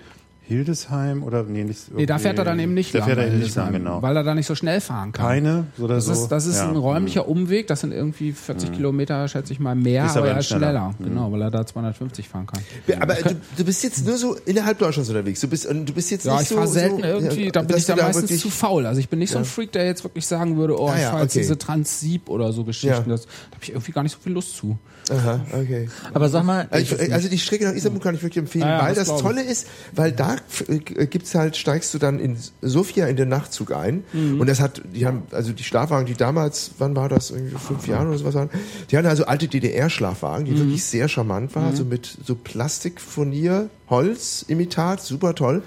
Hildesheim 0.47 1.23
oder 1.23 1.43
nee, 1.43 1.63
nicht. 1.63 1.93
Nee, 1.93 2.05
da 2.05 2.17
fährt 2.17 2.39
er 2.39 2.45
dann 2.45 2.57
eben 2.59 2.73
nicht 2.73 2.93
Da 2.93 2.99
lang, 2.99 3.07
fährt 3.07 3.17
er 3.19 3.25
weil 3.25 3.31
eben 3.33 3.39
nicht 3.43 3.55
lang, 3.55 3.71
genau. 3.73 4.01
Weil 4.01 4.15
er 4.15 4.23
da 4.23 4.33
nicht 4.33 4.45
so 4.47 4.55
schnell 4.55 4.79
fahren 4.81 5.11
kann. 5.11 5.25
Keine 5.25 5.65
oder 5.77 5.95
Das 5.95 6.05
so. 6.05 6.13
ist, 6.13 6.27
das 6.29 6.45
ist 6.45 6.57
Ja. 6.57 6.69
ein 6.69 6.75
räumlicher 6.77 7.27
Umweg, 7.27 7.67
das 7.67 7.81
sind 7.81 7.91
irgendwie 7.91 8.31
40 8.31 8.71
Kilometer, 8.71 9.27
schätze 9.27 9.51
ich 9.53 9.59
mal, 9.59 9.75
mehr, 9.75 10.05
Ist 10.05 10.11
aber, 10.11 10.19
aber 10.21 10.29
er 10.29 10.39
ist 10.39 10.47
schneller. 10.47 10.93
schneller. 10.97 11.09
Genau, 11.09 11.31
weil 11.31 11.41
er 11.41 11.51
da 11.51 11.65
250 11.65 12.29
fahren 12.29 12.47
kann. 12.47 12.61
Aber 13.01 13.13
du, 13.15 13.35
du 13.57 13.63
bist 13.65 13.83
jetzt 13.83 14.05
nur 14.05 14.17
so 14.17 14.35
innerhalb 14.45 14.79
Deutschlands 14.79 15.09
unterwegs. 15.09 15.41
Du 15.41 15.47
bist, 15.47 15.65
du 15.69 15.93
bist 15.93 16.11
jetzt 16.11 16.25
Ja, 16.25 16.33
nicht 16.33 16.43
ich 16.43 16.47
so. 16.49 16.55
fahre 16.55 16.67
selten 16.67 17.01
so, 17.01 17.07
irgendwie, 17.07 17.45
ja, 17.45 17.51
da 17.51 17.61
bin 17.63 17.77
ich 17.77 17.85
dann 17.85 17.97
da 17.97 18.03
meistens 18.05 18.23
wirklich- 18.23 18.41
zu 18.41 18.49
faul. 18.49 18.85
Also 18.85 18.99
ich 19.01 19.09
bin 19.09 19.19
nicht 19.19 19.31
so 19.31 19.37
ein 19.39 19.45
Freak, 19.45 19.73
der 19.73 19.85
jetzt 19.85 20.03
wirklich 20.03 20.25
sagen 20.25 20.57
würde, 20.57 20.79
oh, 20.79 20.87
Ah 20.87 20.95
ich 20.95 21.01
ja, 21.01 21.09
fahre 21.11 21.23
jetzt 21.23 21.33
okay. 21.33 21.39
diese 21.41 21.57
Transsieb 21.57 22.29
oder 22.29 22.53
so 22.53 22.63
Geschichten. 22.63 23.09
Ja. 23.09 23.15
Das, 23.17 23.23
da 23.25 23.55
habe 23.55 23.63
ich 23.63 23.69
irgendwie 23.71 23.91
gar 23.91 24.03
nicht 24.03 24.13
so 24.13 24.19
viel 24.19 24.31
Lust 24.31 24.55
zu. 24.55 24.77
Aha, 25.09 25.39
okay. 25.53 25.89
Aber 26.13 26.27
sag 26.29 26.43
mal, 26.43 26.67
Also, 26.69 26.95
ich, 26.97 27.13
also 27.13 27.29
die 27.29 27.37
Strecke 27.39 27.65
nach 27.65 27.73
Istanbul 27.73 28.01
kann 28.01 28.15
ich 28.15 28.21
wirklich 28.23 28.39
empfehlen, 28.43 28.65
Ja, 28.67 28.77
ja, 28.79 28.83
weil 28.83 28.95
das 28.95 29.07
ich. 29.09 29.21
Tolle 29.21 29.41
ist, 29.41 29.67
weil 29.95 30.11
da 30.11 30.36
äh, 30.69 31.05
gibt's 31.07 31.35
halt, 31.35 31.55
steigst 31.57 31.93
du 31.93 31.97
dann 31.97 32.19
in 32.19 32.37
Sofia 32.61 33.07
in 33.07 33.15
den 33.15 33.29
Nachtzug 33.29 33.71
ein 33.71 34.03
Mhm. 34.13 34.39
und 34.41 34.47
das 34.47 34.59
hat, 34.59 34.81
die 34.93 35.05
haben, 35.05 35.23
also 35.31 35.51
die 35.53 35.63
Schlafwagen, 35.63 36.05
die 36.05 36.13
damals, 36.13 36.71
wann 36.77 36.95
war 36.95 37.09
das, 37.09 37.31
irgendwie 37.31 37.51
vor 37.51 37.61
fünf 37.61 37.87
Jahren 37.87 38.07
oder 38.09 38.17
sowas 38.17 38.35
waren, 38.35 38.49
die 38.91 38.97
hatten 38.97 39.07
also 39.07 39.25
alte 39.25 39.47
DDR-Schlafwagen, 39.47 40.43
Mhm. 40.45 40.49
die 40.51 40.57
wirklich 40.59 40.83
sehr 40.83 41.07
charmant 41.07 41.55
waren, 41.55 41.75
so 41.75 41.83
mit 41.85 42.17
so 42.25 42.35
Plastikfurnier, 42.35 43.69
Holz, 43.89 44.45
Imitat, 44.47 45.01
super 45.01 45.35
toll. 45.35 45.61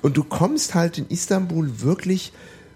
Und 0.00 0.16
du 0.16 0.24
kommst 0.24 0.74
halt 0.74 0.98
in 0.98 1.06
Istanbul 1.08 1.80
wirklich 1.82 2.32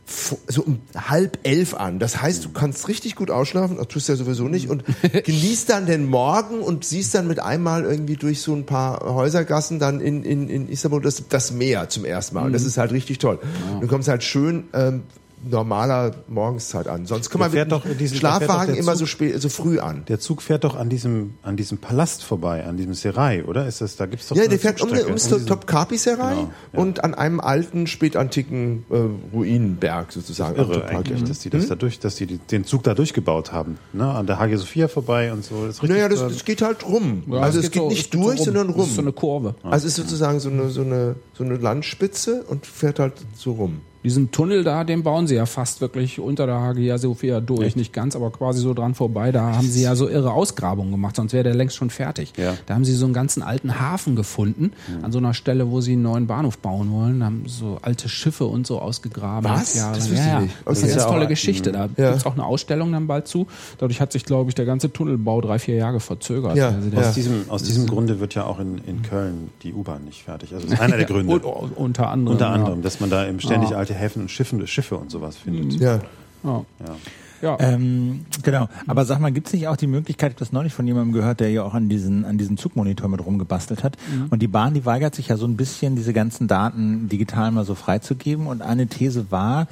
so 0.07 0.63
um 0.63 0.81
halb 0.97 1.39
elf 1.43 1.75
an. 1.75 1.99
Das 1.99 2.23
heißt, 2.23 2.45
du 2.45 2.51
kannst 2.51 2.89
richtig 2.89 3.17
gut 3.17 3.31
ausschlafen, 3.31 3.77
das 3.77 3.89
tust 3.89 4.09
du 4.09 4.13
ja 4.13 4.17
sowieso 4.17 4.49
nicht, 4.49 4.69
und 4.69 4.85
genießt 5.25 5.69
dann 5.69 5.87
den 5.87 6.07
Morgen 6.07 6.61
und 6.61 6.85
siehst 6.85 7.15
dann 7.15 7.27
mit 7.27 7.41
einmal 7.41 7.85
irgendwie 7.85 8.17
durch 8.17 8.41
so 8.41 8.55
ein 8.55 8.67
paar 8.67 9.01
Häusergassen 9.01 9.79
dann 9.79 10.01
in, 10.01 10.23
in, 10.23 10.49
in 10.49 10.69
Istanbul 10.69 11.03
das, 11.03 11.25
das 11.29 11.53
Meer 11.53 11.89
zum 11.89 12.05
ersten 12.05 12.37
Mal. 12.37 12.47
Und 12.47 12.53
das 12.53 12.63
ist 12.63 12.79
halt 12.79 12.93
richtig 12.93 13.19
toll. 13.19 13.39
Du 13.81 13.87
kommst 13.89 14.09
halt 14.09 14.23
schön 14.23 14.65
ähm, 14.73 15.03
normaler 15.51 16.13
Morgenszeit 16.29 16.89
an. 16.89 17.07
Sonst 17.07 17.31
kommt 17.31 17.41
man 17.41 17.53
mit 17.53 17.71
doch 17.73 17.85
diesen- 17.85 18.15
doch 18.15 18.21
Schlafwagen 18.21 18.75
der 18.75 18.83
immer 18.83 18.93
Zug- 18.93 18.99
so 19.01 19.07
spät, 19.07 19.41
so 19.41 19.49
früh 19.49 19.79
an. 19.79 20.05
Der 20.09 20.19
Zug 20.21 20.43
fährt 20.43 20.65
doch 20.65 20.77
an 20.77 20.89
diesem, 20.89 21.35
an 21.43 21.57
diesem 21.57 21.79
Palast 21.79 22.23
vorbei, 22.25 22.65
an 22.65 22.77
diesem 22.77 22.95
Serai, 22.95 23.45
oder? 23.45 23.67
Ist 23.67 23.81
das, 23.81 23.97
da 23.97 24.07
gibt's 24.07 24.29
doch 24.29 24.37
Ja, 24.37 24.43
so 24.45 24.49
der 24.49 24.53
eine 24.55 24.59
fährt 24.61 24.81
um, 24.83 24.89
Zugstrecke. 24.89 25.07
ums 25.09 25.29
diesen- 25.29 25.47
Top 25.47 25.67
Kapi 25.67 25.97
Serai 25.99 26.35
Genau, 26.35 26.51
ja. 26.73 26.79
und 26.81 27.05
an 27.05 27.15
einem 27.15 27.41
alten, 27.41 27.87
spätantiken 27.87 28.85
äh, 28.91 28.97
Ruinenberg 29.35 30.13
sozusagen. 30.13 30.59
am 30.59 30.71
Irre 30.71 30.85
eigentlich, 30.87 31.25
dass 31.25 31.39
die 31.41 31.51
das 31.51 31.69
da 31.69 31.75
durch, 31.75 31.99
dass 32.01 32.17
die 32.17 32.27
den 32.27 32.65
Zug 32.65 32.83
da 32.83 32.95
durchgebaut 32.95 33.53
haben, 33.53 33.79
ne? 33.93 34.07
An 34.09 34.27
der 34.27 34.39
Hagia 34.39 34.57
Sophia 34.59 34.89
vorbei 34.89 35.33
und 35.33 35.45
so. 35.45 35.67
Das 35.67 35.83
Naja, 35.83 36.09
das, 36.09 36.21
das 36.21 36.45
geht 36.45 36.63
halt 36.63 36.87
rum. 36.87 37.23
Ja, 37.29 37.41
also 37.41 37.59
es 37.61 37.71
geht, 37.71 37.83
so- 37.83 37.89
nicht 37.89 38.11
geht 38.11 38.21
so 38.21 38.27
durch, 38.29 38.41
sondern 38.41 38.69
Das 38.69 38.77
rum. 38.77 38.85
ist 38.85 38.95
so 38.97 39.03
eine 39.03 39.13
Kurve. 39.13 39.55
also 39.63 39.87
es 39.87 39.97
ist 39.99 40.05
sozusagen 40.05 40.41
so 40.41 40.49
eine, 40.51 40.69
so 40.71 40.81
eine, 40.83 41.17
so 41.37 41.45
eine 41.45 41.57
Landspitze 41.57 42.43
und 42.49 42.67
fährt 42.67 42.99
halt 42.99 43.15
so 43.37 43.53
rum. 43.53 43.81
Diesen 44.07 44.31
Tunnel 44.31 44.63
da, 44.63 44.85
den 44.85 45.03
bauen 45.03 45.27
sie 45.27 45.35
ja 45.35 45.47
fast 45.47 45.81
wirklich 45.81 46.21
unter 46.21 46.47
der 46.47 46.61
Hagia 46.61 46.97
Sophia 46.97 47.41
durch. 47.41 47.75
Nicht 47.75 47.93
ganz, 47.93 48.15
aber 48.15 48.31
quasi 48.31 48.61
so 48.61 48.73
dran 48.73 48.95
vorbei. 48.95 49.33
Da 49.33 49.57
haben 49.57 49.67
sie 49.67 49.83
ja 49.83 49.97
so 49.97 50.09
irre 50.09 50.31
Ausgrabungen 50.33 50.93
gemacht, 50.93 51.17
sonst 51.17 51.33
wäre 51.33 51.43
der 51.43 51.57
längst 51.57 51.75
schon 51.75 51.91
fertig. 51.91 52.33
Ja. 52.37 52.55
Da 52.67 52.75
haben 52.75 52.85
sie 52.85 52.95
so 52.95 53.05
einen 53.05 53.15
ganzen 53.15 53.43
alten 53.43 53.81
Hafen 53.81 54.15
gefunden, 54.15 54.71
an 55.03 55.11
so 55.11 55.19
einer 55.19 55.35
Stelle, 55.35 55.73
wo 55.73 55.81
sie 55.81 55.95
einen 55.95 56.03
neuen 56.03 56.29
Bahnhof 56.29 56.59
bauen 56.59 56.93
wollen. 56.93 57.19
Da 57.19 57.27
haben 57.27 57.43
so 57.49 57.79
alte 57.83 58.09
Schiffe 58.09 58.45
und 58.47 58.65
so 58.65 58.79
ausgegraben. 58.79 59.51
Was? 59.51 59.75
Jahrelang. 59.75 59.99
Das 60.09 60.19
ja, 60.19 60.27
ja. 60.27 60.41
nicht. 60.41 60.55
Das 60.65 60.79
ist 60.79 60.85
Okay. 60.85 60.85
eine 60.85 60.93
ganz 60.95 61.03
Ja, 61.03 61.11
tolle 61.11 61.27
Geschichte. 61.27 61.73
Da 61.73 61.89
Ja. 61.97 62.11
gibt's 62.11 62.27
auch 62.27 62.35
eine 62.35 62.45
Ausstellung 62.47 62.93
dann 62.93 63.09
bald 63.09 63.27
zu. 63.27 63.49
Dadurch 63.79 64.01
hat 64.01 64.13
sich, 64.13 64.25
glaube 64.25 64.51
ich, 64.51 64.55
der 64.55 64.67
ganze 64.67 64.93
Tunnelbau 64.93 65.41
drei, 65.41 65.59
vier 65.59 65.75
Jahre 65.75 65.99
verzögert. 65.99 66.55
Ja, 66.57 66.69
Also 66.69 66.91
ja. 66.91 67.01
aus 67.01 67.15
diesem, 67.15 67.45
aus 67.51 67.65
diesem 67.65 67.89
Grunde 67.89 68.21
wird 68.21 68.37
ja 68.37 68.45
auch 68.45 68.61
in, 68.61 68.79
in 68.87 69.03
Köln 69.03 69.51
die 69.65 69.73
U-Bahn 69.73 70.05
nicht 70.05 70.23
fertig. 70.23 70.55
Also 70.55 70.67
das 70.69 70.75
ist 70.75 70.81
einer 70.85 70.97
der 70.97 71.07
Gründe. 71.07 71.41
Und, 71.41 71.77
unter 71.77 72.09
anderem. 72.09 72.35
Unter 72.37 72.47
ja. 72.47 72.53
anderem, 72.53 72.83
dass 72.83 73.01
man 73.01 73.11
da 73.11 73.27
eben 73.27 73.41
ständig 73.41 73.71
Ja. 73.71 73.79
alte 73.79 73.96
Häfen 73.97 74.23
und 74.23 74.31
Schiffe, 74.31 74.67
Schiffe 74.67 74.97
und 74.97 75.11
sowas 75.11 75.37
findet. 75.37 75.81
Ja. 75.81 76.01
Ja. 76.45 76.65
Ja. 76.81 76.97
Ja. 77.43 77.57
Ähm, 77.61 78.25
genau. 78.43 78.69
Aber 78.87 79.05
sag 79.05 79.21
mal, 79.21 79.31
gibt's 79.31 79.53
nicht 79.53 79.69
auch 79.69 79.77
die 79.77 79.87
Möglichkeit, 79.87 80.31
ich 80.31 80.35
habe 80.37 80.41
das 80.41 80.53
neulich 80.53 80.73
von 80.73 80.87
jemandem 80.87 81.13
gehört, 81.13 81.41
der 81.41 81.51
ja 81.51 81.63
auch 81.63 81.75
an 81.75 81.89
diesen, 81.89 82.25
an 82.25 82.39
diesen 82.39 82.57
Zugmonitor 82.57 83.09
mit 83.09 83.25
rumgebastelt 83.25 83.85
hat. 83.85 83.97
Und 84.31 84.41
die 84.41 84.49
Bahn, 84.49 84.75
die 84.75 84.87
weigert 84.87 85.15
sich 85.15 85.29
ja 85.29 85.37
so 85.37 85.47
ein 85.47 85.57
bisschen, 85.57 85.97
diese 85.97 86.13
ganzen 86.13 86.49
Daten 86.49 87.09
digital 87.09 87.51
mal 87.51 87.65
so 87.65 87.75
freizugeben. 87.75 88.47
Und 88.47 88.63
eine 88.63 88.87
These 88.87 89.31
war, 89.31 89.69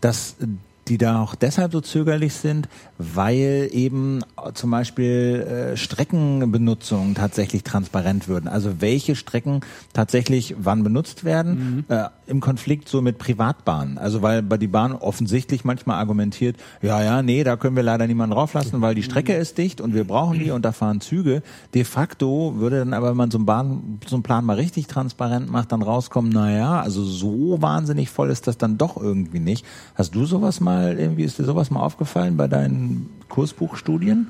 dass 0.00 0.36
die 0.88 0.98
da 0.98 1.22
auch 1.22 1.34
deshalb 1.34 1.72
so 1.72 1.80
zögerlich 1.80 2.34
sind, 2.34 2.68
weil 2.98 3.68
eben 3.72 4.20
zum 4.54 4.70
Beispiel 4.70 5.72
äh, 5.74 5.76
Streckenbenutzung 5.76 7.14
tatsächlich 7.14 7.62
transparent 7.62 8.26
würden. 8.26 8.48
Also 8.48 8.80
welche 8.80 9.14
Strecken 9.14 9.60
tatsächlich 9.92 10.56
wann 10.58 10.82
benutzt 10.82 11.24
werden, 11.24 11.84
äh, 11.88 12.08
im 12.32 12.40
Konflikt 12.40 12.88
so 12.88 13.02
mit 13.02 13.18
Privatbahnen. 13.18 13.98
Also 13.98 14.22
weil 14.22 14.42
bei 14.42 14.56
die 14.56 14.66
Bahn 14.66 14.92
offensichtlich 14.92 15.64
manchmal 15.64 15.98
argumentiert, 15.98 16.56
ja, 16.80 17.02
ja, 17.02 17.22
nee, 17.22 17.44
da 17.44 17.56
können 17.56 17.76
wir 17.76 17.82
leider 17.82 18.06
niemanden 18.06 18.34
drauflassen, 18.34 18.80
weil 18.80 18.94
die 18.94 19.02
Strecke 19.02 19.34
ist 19.34 19.58
dicht 19.58 19.80
und 19.80 19.94
wir 19.94 20.04
brauchen 20.04 20.38
die 20.38 20.50
und 20.50 20.64
da 20.64 20.72
fahren 20.72 21.00
Züge. 21.00 21.42
De 21.74 21.84
facto 21.84 22.54
würde 22.56 22.78
dann 22.78 22.94
aber, 22.94 23.10
wenn 23.10 23.16
man 23.16 23.30
so 23.30 23.38
einen, 23.38 23.46
Bahn, 23.46 24.00
so 24.06 24.16
einen 24.16 24.22
Plan 24.22 24.44
mal 24.44 24.56
richtig 24.56 24.86
transparent 24.86 25.50
macht, 25.50 25.70
dann 25.70 25.82
rauskommen, 25.82 26.32
na 26.34 26.50
ja, 26.50 26.80
also 26.80 27.04
so 27.04 27.60
wahnsinnig 27.60 28.08
voll 28.08 28.30
ist 28.30 28.46
das 28.46 28.56
dann 28.56 28.78
doch 28.78 28.96
irgendwie 28.96 29.40
nicht. 29.40 29.66
Hast 29.94 30.14
du 30.14 30.24
sowas 30.24 30.60
mal, 30.60 30.98
irgendwie 30.98 31.24
ist 31.24 31.38
dir 31.38 31.44
sowas 31.44 31.70
mal 31.70 31.80
aufgefallen 31.80 32.36
bei 32.38 32.48
deinen 32.48 33.10
Kursbuchstudien? 33.28 34.28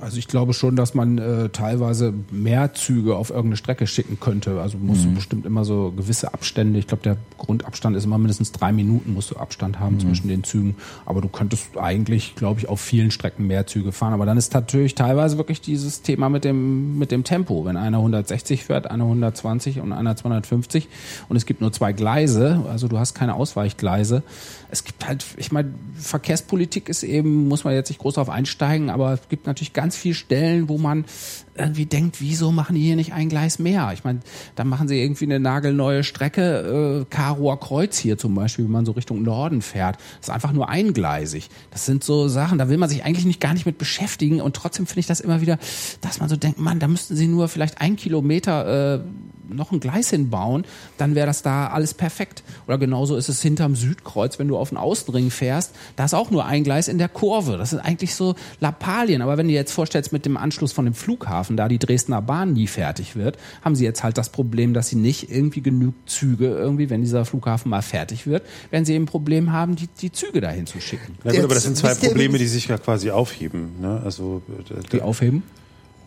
Also 0.00 0.18
ich 0.18 0.28
glaube 0.28 0.52
schon, 0.52 0.76
dass 0.76 0.92
man 0.94 1.16
äh, 1.16 1.48
teilweise 1.48 2.12
mehr 2.30 2.74
Züge 2.74 3.16
auf 3.16 3.30
irgendeine 3.30 3.56
Strecke 3.56 3.86
schicken 3.86 4.18
könnte. 4.20 4.60
Also 4.60 4.76
musst 4.76 5.04
Mhm. 5.04 5.08
du 5.10 5.14
bestimmt 5.14 5.46
immer 5.46 5.64
so 5.64 5.90
gewisse 5.96 6.34
Abstände. 6.34 6.78
Ich 6.78 6.86
glaube, 6.86 7.02
der 7.02 7.16
Grundabstand 7.38 7.96
ist 7.96 8.04
immer 8.04 8.18
mindestens 8.18 8.52
drei 8.52 8.72
Minuten, 8.72 9.14
musst 9.14 9.30
du 9.30 9.36
Abstand 9.36 9.80
haben 9.80 9.94
Mhm. 9.96 10.00
zwischen 10.00 10.28
den 10.28 10.44
Zügen. 10.44 10.76
Aber 11.06 11.22
du 11.22 11.28
könntest 11.28 11.78
eigentlich, 11.78 12.34
glaube 12.34 12.60
ich, 12.60 12.68
auf 12.68 12.78
vielen 12.80 13.10
Strecken 13.10 13.46
mehr 13.46 13.66
Züge 13.66 13.90
fahren. 13.90 14.12
Aber 14.12 14.26
dann 14.26 14.36
ist 14.36 14.52
natürlich 14.52 14.94
teilweise 14.94 15.38
wirklich 15.38 15.62
dieses 15.62 16.02
Thema 16.02 16.28
mit 16.28 16.44
dem, 16.44 16.98
mit 16.98 17.10
dem 17.10 17.24
Tempo. 17.24 17.64
Wenn 17.64 17.78
einer 17.78 17.98
160 17.98 18.64
fährt, 18.64 18.90
einer 18.90 19.04
120 19.04 19.80
und 19.80 19.92
einer 19.92 20.14
250 20.14 20.88
und 21.30 21.36
es 21.36 21.46
gibt 21.46 21.62
nur 21.62 21.72
zwei 21.72 21.94
Gleise, 21.94 22.64
also 22.70 22.86
du 22.86 22.98
hast 22.98 23.14
keine 23.14 23.34
Ausweichgleise. 23.34 24.22
Es 24.68 24.84
gibt 24.84 25.06
halt, 25.08 25.24
ich 25.38 25.52
meine, 25.52 25.72
Verkehrspolitik 25.96 26.88
ist 26.88 27.02
eben, 27.02 27.48
muss 27.48 27.64
man 27.64 27.72
jetzt 27.74 27.88
nicht 27.88 28.00
groß 28.00 28.14
darauf 28.14 28.28
einsteigen, 28.30 28.90
aber 28.90 29.18
gibt 29.28 29.46
natürlich 29.46 29.72
ganz 29.72 29.96
viele 29.96 30.14
Stellen, 30.14 30.68
wo 30.68 30.78
man 30.78 31.04
irgendwie 31.58 31.86
denkt, 31.86 32.20
wieso 32.20 32.52
machen 32.52 32.74
die 32.74 32.82
hier 32.82 32.96
nicht 32.96 33.12
ein 33.12 33.28
Gleis 33.28 33.58
mehr? 33.58 33.90
Ich 33.92 34.04
meine, 34.04 34.20
dann 34.54 34.68
machen 34.68 34.88
sie 34.88 35.00
irgendwie 35.00 35.24
eine 35.24 35.40
nagelneue 35.40 36.04
Strecke, 36.04 37.02
äh, 37.02 37.04
Karower 37.08 37.58
Kreuz 37.60 37.98
hier 37.98 38.18
zum 38.18 38.34
Beispiel, 38.34 38.64
wenn 38.64 38.72
man 38.72 38.86
so 38.86 38.92
Richtung 38.92 39.22
Norden 39.22 39.62
fährt. 39.62 39.96
Das 40.18 40.28
ist 40.28 40.34
einfach 40.34 40.52
nur 40.52 40.68
eingleisig. 40.68 41.48
Das 41.70 41.86
sind 41.86 42.04
so 42.04 42.28
Sachen, 42.28 42.58
da 42.58 42.68
will 42.68 42.78
man 42.78 42.88
sich 42.88 43.04
eigentlich 43.04 43.26
nicht 43.26 43.40
gar 43.40 43.54
nicht 43.54 43.66
mit 43.66 43.78
beschäftigen 43.78 44.40
und 44.40 44.56
trotzdem 44.56 44.86
finde 44.86 45.00
ich 45.00 45.06
das 45.06 45.20
immer 45.20 45.40
wieder, 45.40 45.58
dass 46.00 46.20
man 46.20 46.28
so 46.28 46.36
denkt, 46.36 46.58
Mann, 46.58 46.78
da 46.78 46.88
müssten 46.88 47.16
sie 47.16 47.28
nur 47.28 47.48
vielleicht 47.48 47.80
ein 47.80 47.96
Kilometer 47.96 48.96
äh, 48.96 49.00
noch 49.48 49.72
ein 49.72 49.80
Gleis 49.80 50.10
hinbauen, 50.10 50.64
dann 50.98 51.14
wäre 51.14 51.26
das 51.26 51.42
da 51.42 51.68
alles 51.68 51.94
perfekt. 51.94 52.42
Oder 52.66 52.78
genauso 52.78 53.16
ist 53.16 53.28
es 53.28 53.42
hinterm 53.42 53.76
Südkreuz, 53.76 54.38
wenn 54.38 54.48
du 54.48 54.56
auf 54.56 54.70
den 54.70 54.78
Außenring 54.78 55.30
fährst, 55.30 55.74
da 55.96 56.04
ist 56.04 56.14
auch 56.14 56.30
nur 56.30 56.46
ein 56.46 56.64
Gleis 56.64 56.88
in 56.88 56.98
der 56.98 57.08
Kurve. 57.08 57.56
Das 57.56 57.70
sind 57.70 57.80
eigentlich 57.80 58.14
so 58.14 58.34
Lappalien. 58.60 59.22
Aber 59.22 59.36
wenn 59.36 59.46
du 59.46 59.52
dir 59.52 59.58
jetzt 59.58 59.72
vorstellst, 59.72 60.12
mit 60.12 60.26
dem 60.26 60.36
Anschluss 60.36 60.72
von 60.72 60.84
dem 60.84 60.94
Flughafen, 60.94 61.45
da 61.54 61.68
die 61.68 61.78
Dresdner 61.78 62.22
Bahn 62.22 62.54
nie 62.54 62.66
fertig 62.66 63.14
wird, 63.14 63.36
haben 63.62 63.76
sie 63.76 63.84
jetzt 63.84 64.02
halt 64.02 64.18
das 64.18 64.30
Problem, 64.30 64.74
dass 64.74 64.88
sie 64.88 64.96
nicht 64.96 65.30
irgendwie 65.30 65.60
genügend 65.60 65.94
Züge 66.06 66.46
irgendwie, 66.46 66.90
wenn 66.90 67.02
dieser 67.02 67.24
Flughafen 67.24 67.70
mal 67.70 67.82
fertig 67.82 68.26
wird, 68.26 68.42
werden 68.70 68.84
sie 68.84 68.94
eben 68.94 69.04
ein 69.04 69.06
Problem 69.06 69.52
haben, 69.52 69.76
die, 69.76 69.88
die 70.00 70.10
Züge 70.10 70.40
dahin 70.40 70.66
zu 70.66 70.80
schicken. 70.80 71.18
Na 71.22 71.32
gut, 71.32 71.44
aber 71.44 71.54
das 71.54 71.64
sind 71.64 71.76
zwei 71.76 71.94
Probleme, 71.94 72.38
die 72.38 72.46
sich 72.46 72.66
ja 72.68 72.78
quasi 72.78 73.10
aufheben. 73.10 73.80
Ne? 73.80 74.00
Also, 74.02 74.42
äh, 74.70 74.88
Die 74.92 75.02
aufheben? 75.02 75.42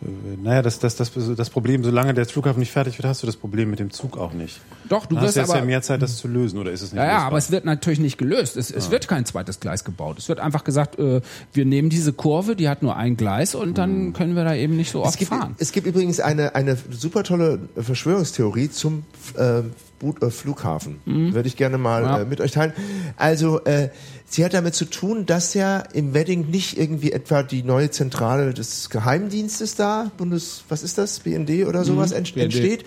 Äh, 0.02 0.36
naja, 0.42 0.62
das, 0.62 0.78
das, 0.78 0.96
das, 0.96 1.12
das 1.36 1.50
Problem, 1.50 1.84
solange 1.84 2.14
der 2.14 2.26
Flughafen 2.26 2.60
nicht 2.60 2.72
fertig 2.72 2.98
wird, 2.98 3.06
hast 3.06 3.22
du 3.22 3.26
das 3.26 3.36
Problem 3.36 3.70
mit 3.70 3.78
dem 3.78 3.90
Zug 3.90 4.16
auch 4.18 4.32
nicht. 4.32 4.60
Doch, 4.88 5.06
du 5.06 5.14
Du 5.14 5.20
hast 5.20 5.28
wirst 5.28 5.36
jetzt 5.36 5.50
aber 5.50 5.58
ja 5.60 5.64
mehr 5.64 5.82
Zeit, 5.82 6.02
das 6.02 6.16
zu 6.16 6.28
lösen, 6.28 6.58
oder 6.58 6.70
ist 6.72 6.82
es 6.82 6.92
nicht 6.92 6.98
Ja, 6.98 7.04
ja, 7.04 7.10
lösbar? 7.12 7.26
aber 7.28 7.38
es 7.38 7.50
wird 7.50 7.64
natürlich 7.64 8.00
nicht 8.00 8.18
gelöst. 8.18 8.56
Es, 8.56 8.70
es 8.70 8.90
wird 8.90 9.08
kein 9.08 9.24
zweites 9.26 9.60
Gleis 9.60 9.84
gebaut. 9.84 10.18
Es 10.18 10.28
wird 10.28 10.40
einfach 10.40 10.64
gesagt, 10.64 10.98
äh, 10.98 11.20
wir 11.52 11.64
nehmen 11.64 11.90
diese 11.90 12.12
Kurve, 12.12 12.56
die 12.56 12.68
hat 12.68 12.82
nur 12.82 12.96
ein 12.96 13.16
Gleis 13.16 13.54
und 13.54 13.78
dann 13.78 14.12
können 14.12 14.34
wir 14.36 14.44
da 14.44 14.54
eben 14.54 14.76
nicht 14.76 14.90
so 14.90 15.02
Es 15.02 15.08
oft 15.08 15.18
gibt, 15.18 15.28
fahren. 15.30 15.54
es 15.58 15.72
gibt 15.72 15.86
übrigens 15.86 16.20
eine, 16.20 16.54
eine 16.54 16.76
super 16.90 17.22
tolle 17.22 17.58
Verschwörungstheorie 17.76 18.70
zum 18.70 19.04
äh, 19.36 19.58
äh, 19.60 20.30
Flughafen. 20.30 21.00
Würde 21.04 21.46
ich 21.46 21.56
gerne 21.56 21.76
mal 21.76 22.02
Ja. 22.02 22.18
äh, 22.20 22.24
mit 22.24 22.40
euch 22.40 22.52
teilen. 22.52 22.72
Also, 23.16 23.62
äh, 23.64 23.90
sie 24.30 24.44
hat 24.44 24.54
damit 24.54 24.74
zu 24.74 24.84
tun, 24.86 25.26
dass 25.26 25.52
ja 25.54 25.80
im 25.92 26.14
Wedding 26.14 26.48
nicht 26.50 26.78
irgendwie 26.78 27.12
etwa 27.12 27.42
die 27.42 27.62
neue 27.64 27.90
Zentrale 27.90 28.54
des 28.54 28.88
Geheimdienstes 28.88 29.74
da, 29.74 30.10
Bundes, 30.16 30.62
was 30.68 30.82
ist 30.82 30.96
das, 30.98 31.18
BND 31.20 31.66
oder 31.66 31.84
sowas 31.84 32.12
ent 32.12 32.32
BND. 32.34 32.44
entsteht, 32.44 32.84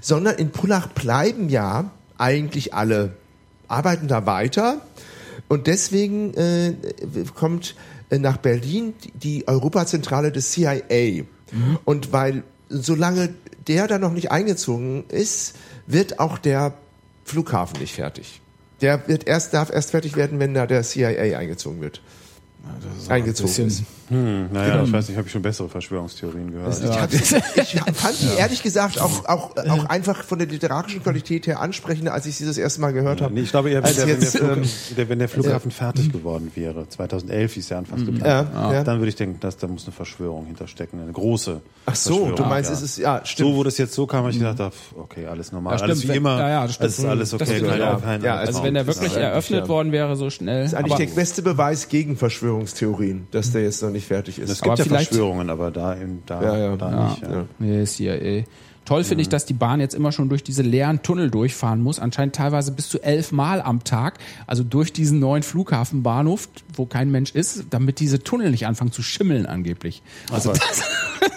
sondern 0.00 0.36
in 0.36 0.50
Pullach 0.50 0.88
bleiben 0.88 1.48
ja 1.48 1.90
eigentlich 2.18 2.74
alle, 2.74 3.14
arbeiten 3.68 4.06
da 4.06 4.26
weiter 4.26 4.82
und 5.48 5.66
deswegen 5.66 6.34
äh, 6.34 6.74
kommt 7.34 7.74
äh, 8.10 8.18
nach 8.18 8.36
Berlin 8.36 8.92
die- 9.02 9.12
die 9.12 9.48
Europazentrale 9.48 10.30
des 10.30 10.50
CIA. 10.52 11.24
Und 11.86 12.12
weil 12.12 12.42
solange 12.68 13.30
der 13.66 13.86
da 13.88 13.98
noch 13.98 14.12
nicht 14.12 14.30
eingezogen 14.30 15.04
ist, 15.08 15.54
wird 15.86 16.18
auch 16.18 16.36
der 16.36 16.74
Flughafen 17.24 17.80
nicht 17.80 17.94
fertig. 17.94 18.41
Der 18.82 19.08
wird 19.08 19.26
erst, 19.26 19.54
darf 19.54 19.70
erst 19.70 19.92
fertig 19.92 20.16
werden, 20.16 20.38
wenn 20.40 20.54
da 20.54 20.66
der 20.66 20.82
CIA 20.82 21.38
eingezogen 21.38 21.80
wird. 21.80 22.02
eingezogen 23.08 23.68
ist. 23.68 23.84
Hm, 24.12 24.48
naja, 24.52 24.82
ich 24.84 24.92
weiß 24.92 25.08
nicht, 25.08 25.16
habe 25.16 25.26
ich 25.26 25.32
schon 25.32 25.42
bessere 25.42 25.68
Verschwörungstheorien 25.68 26.52
gehört. 26.52 26.78
Ich, 26.82 26.90
hab, 26.90 27.12
ich 27.12 27.80
fand 27.94 28.20
die 28.20 28.38
ehrlich 28.38 28.62
gesagt 28.62 29.00
auch, 29.00 29.24
auch, 29.26 29.56
auch 29.68 29.84
einfach 29.86 30.22
von 30.24 30.38
der 30.38 30.48
literarischen 30.48 31.02
Qualität 31.02 31.46
her 31.46 31.60
ansprechender, 31.60 32.12
als 32.12 32.26
ich 32.26 32.36
sie 32.36 32.44
das 32.46 32.58
erste 32.58 32.80
Mal 32.80 32.92
gehört 32.92 33.20
habe. 33.22 33.32
Nee, 33.34 33.40
ich 33.42 33.50
glaube 33.50 33.70
eher, 33.70 33.78
wenn, 33.78 33.84
als 33.84 33.96
der, 33.96 34.06
wenn, 34.06 34.14
der 34.20 34.24
jetzt, 34.24 34.36
Flug, 34.36 34.50
ähm, 34.56 34.62
der, 34.96 35.08
wenn 35.08 35.18
der 35.18 35.28
Flughafen 35.28 35.70
fertig 35.70 36.12
geworden 36.12 36.52
wäre, 36.54 36.88
2011 36.88 37.56
ist 37.56 37.70
ja 37.70 37.78
anfangs 37.78 38.04
geplant, 38.04 38.48
Ja, 38.54 38.72
ja. 38.72 38.84
dann 38.84 38.98
würde 38.98 39.08
ich 39.08 39.16
denken, 39.16 39.40
dass 39.40 39.56
da 39.56 39.66
muss 39.66 39.84
eine 39.84 39.92
Verschwörung 39.92 40.46
hinterstecken, 40.46 41.00
eine 41.00 41.12
große 41.12 41.60
Ach 41.86 41.94
so, 41.96 42.10
Verschwörung, 42.10 42.36
du 42.36 42.42
meinst, 42.44 42.70
ja. 42.70 42.76
es 42.76 42.82
ist, 42.82 42.98
ja, 42.98 43.20
stimmt. 43.24 43.50
So, 43.50 43.56
wo 43.56 43.62
das 43.64 43.78
jetzt 43.78 43.94
so 43.94 44.06
kam, 44.06 44.20
habe 44.20 44.30
ich 44.30 44.38
gedacht, 44.38 44.60
ah, 44.60 44.70
okay, 44.96 45.26
alles 45.26 45.52
normal, 45.52 45.76
Ja, 45.78 45.82
alles 45.82 46.06
wie 46.06 46.12
immer, 46.16 46.38
ja, 46.38 46.48
ja, 46.48 46.62
das 46.66 46.74
stimmt. 46.74 46.90
ist 46.90 47.04
alles 47.04 47.30
Das 47.30 47.40
okay, 47.40 47.56
stimmt, 47.56 47.70
kein, 47.70 47.80
ja. 47.80 47.96
kein, 47.96 48.22
Ja, 48.22 48.36
Also 48.36 48.62
wenn 48.62 48.74
der 48.74 48.84
Das 48.84 48.96
wirklich 49.00 49.16
eröffnet 49.16 49.68
worden 49.68 49.92
wäre 49.92 50.16
so 50.16 50.30
schnell. 50.30 50.62
Das 50.62 50.72
ist 50.72 50.78
eigentlich 50.78 51.08
der 51.08 51.14
beste 51.14 51.42
Beweis 51.42 51.88
gegen 51.88 52.16
Verschwörungstheorien, 52.16 53.26
dass 53.30 53.52
der 53.52 53.62
jetzt 53.62 53.82
noch 53.82 53.90
nicht 53.90 54.01
fertig 54.04 54.38
ist. 54.38 54.50
es 54.50 54.60
gibt 54.60 54.72
Aber 54.72 54.82
ja 54.82 54.88
Verschwörungen, 54.88 55.50
aber 55.50 55.70
da, 55.70 55.92
in, 55.94 56.22
da, 56.26 56.42
Ja, 56.42 56.56
ja. 56.58 56.76
da 56.76 56.90
Ja. 56.90 57.08
nicht. 57.10 57.22
Ja. 57.22 57.44
Nee, 57.58 57.84
CIA. 57.84 58.44
Toll 58.84 59.04
finde 59.04 59.22
ich, 59.22 59.28
dass 59.28 59.46
die 59.46 59.54
Bahn 59.54 59.78
jetzt 59.78 59.94
immer 59.94 60.10
schon 60.10 60.28
durch 60.28 60.42
diese 60.42 60.62
leeren 60.62 61.02
Tunnel 61.04 61.30
durchfahren 61.30 61.80
muss, 61.80 62.00
anscheinend 62.00 62.34
teilweise 62.34 62.72
bis 62.72 62.88
zu 62.88 63.00
elf 63.00 63.30
Mal 63.30 63.62
am 63.62 63.84
Tag, 63.84 64.18
also 64.48 64.64
durch 64.64 64.92
diesen 64.92 65.20
neuen 65.20 65.44
Flughafenbahnhof, 65.44 66.48
wo 66.74 66.86
kein 66.86 67.10
Mensch 67.12 67.30
ist, 67.30 67.66
damit 67.70 68.00
diese 68.00 68.24
Tunnel 68.24 68.50
nicht 68.50 68.66
anfangen 68.66 68.90
zu 68.90 69.02
schimmeln 69.02 69.46
angeblich. 69.46 70.02
Also 70.32 70.50
das, 70.52 70.82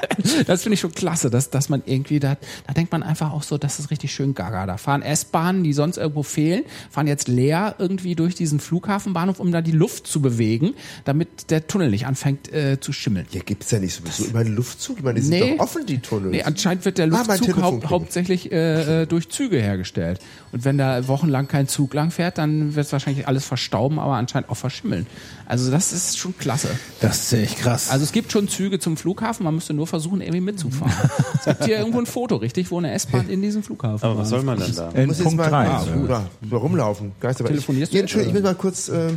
das 0.48 0.64
finde 0.64 0.76
ich 0.76 0.80
schon 0.80 0.94
klasse, 0.94 1.30
dass, 1.30 1.50
dass 1.50 1.70
man 1.70 1.84
irgendwie 1.86 2.20
da, 2.20 2.38
da 2.68 2.74
denkt 2.74 2.92
man 2.92 3.04
einfach 3.04 3.32
auch 3.32 3.44
so, 3.44 3.58
das 3.58 3.80
ist 3.80 3.92
richtig 3.92 4.14
schön 4.14 4.34
gaga. 4.34 4.66
Da 4.66 4.78
fahren 4.78 5.02
S-Bahnen, 5.02 5.64
die 5.64 5.74
sonst 5.74 5.98
irgendwo 5.98 6.24
fehlen, 6.24 6.64
fahren 6.90 7.08
jetzt 7.08 7.28
leer 7.28 7.76
irgendwie 7.80 8.16
durch 8.16 8.36
diesen 8.36 8.60
Flughafenbahnhof, 8.60 9.40
um 9.40 9.52
da 9.52 9.62
die 9.62 9.72
Luft 9.72 10.08
zu 10.08 10.22
bewegen, 10.22 10.74
damit 11.06 11.50
der 11.52 11.68
Tunnel 11.68 11.90
nicht 11.90 12.06
anfängt 12.06 12.52
äh, 12.54 12.80
zu 12.80 12.94
schimmeln. 12.94 13.26
Hier 13.30 13.42
gibt's 13.42 13.72
ja 13.72 13.80
nicht 13.80 13.94
sowieso 13.96 14.26
immer 14.26 14.40
einen 14.40 14.56
Luftzug. 14.56 14.98
Ich 14.98 15.04
meine, 15.04 15.20
die 15.20 15.26
sind 15.26 15.40
Nee. 15.40 15.56
doch 15.58 15.64
offen, 15.64 15.86
die 15.86 16.00
Tunnels. 16.00 16.32
Nee, 16.32 16.44
anscheinend 16.44 16.86
wird 16.86 16.98
der 16.98 17.06
Ah, 17.06 17.10
Luftzug 17.10 17.42
Telefon 17.42 17.64
hau 17.64 17.90
hauptsächlich 17.90 18.52
äh, 18.52 19.04
äh, 19.04 19.06
durch 19.06 19.30
Züge 19.30 19.62
hergestellt. 19.62 20.20
Und 20.52 20.66
wenn 20.66 20.78
da 20.78 21.08
wochenlang 21.08 21.48
kein 21.48 21.68
Zug 21.68 21.94
lang 21.94 22.12
fährt, 22.12 22.38
dann 22.38 22.76
wird 22.76 22.92
wahrscheinlich 22.92 23.28
alles 23.28 23.46
verstauben, 23.46 24.00
aber 24.00 24.14
anscheinend 24.14 24.50
auch 24.50 24.56
verschimmeln. 24.58 25.06
Also 25.48 25.70
das 25.72 25.94
ist 25.94 26.18
schon 26.18 26.38
klasse. 26.38 26.70
Das 27.02 27.24
ist 27.24 27.34
echt 27.34 27.58
krass. 27.60 27.90
Also 27.90 28.04
es 28.04 28.12
gibt 28.12 28.32
schon 28.32 28.48
Züge 28.48 28.80
zum 28.80 28.98
Flughafen, 28.98 29.44
man 29.44 29.54
müsste 29.56 29.74
nur 29.74 29.86
versuchen, 29.96 30.22
irgendwie 30.22 30.42
mitzufahren. 30.42 30.94
es 31.40 31.46
gibt 31.46 31.66
hier 31.66 31.78
irgendwo 31.80 32.00
ein 32.00 32.06
Foto, 32.06 32.36
richtig, 32.38 32.70
wo 32.72 32.78
eine 32.78 32.92
S-Bahn 32.94 33.30
in 33.30 33.42
diesem 33.42 33.64
Flughafen 33.64 34.04
Aber 34.06 34.20
was 34.20 34.30
soll 34.30 34.44
man 34.44 34.60
denn 34.60 34.74
da? 34.76 34.90
in 34.92 35.08
muss 35.08 35.18
jetzt 35.18 35.24
Punkt 35.26 35.38
mal, 35.38 35.50
3. 35.50 35.68
ah, 35.68 35.86
oder, 36.04 36.26
oder 36.48 36.58
rumlaufen. 36.58 37.12
Geisterbahn. 37.20 37.54
Telefonierst 37.54 37.94
ja, 37.94 37.98
du 37.98 38.02
Entschuldigung, 38.02 38.36
ich 38.36 38.44
will 38.44 38.50
mal 38.52 38.56
kurz, 38.56 38.90
äh, 38.90 39.10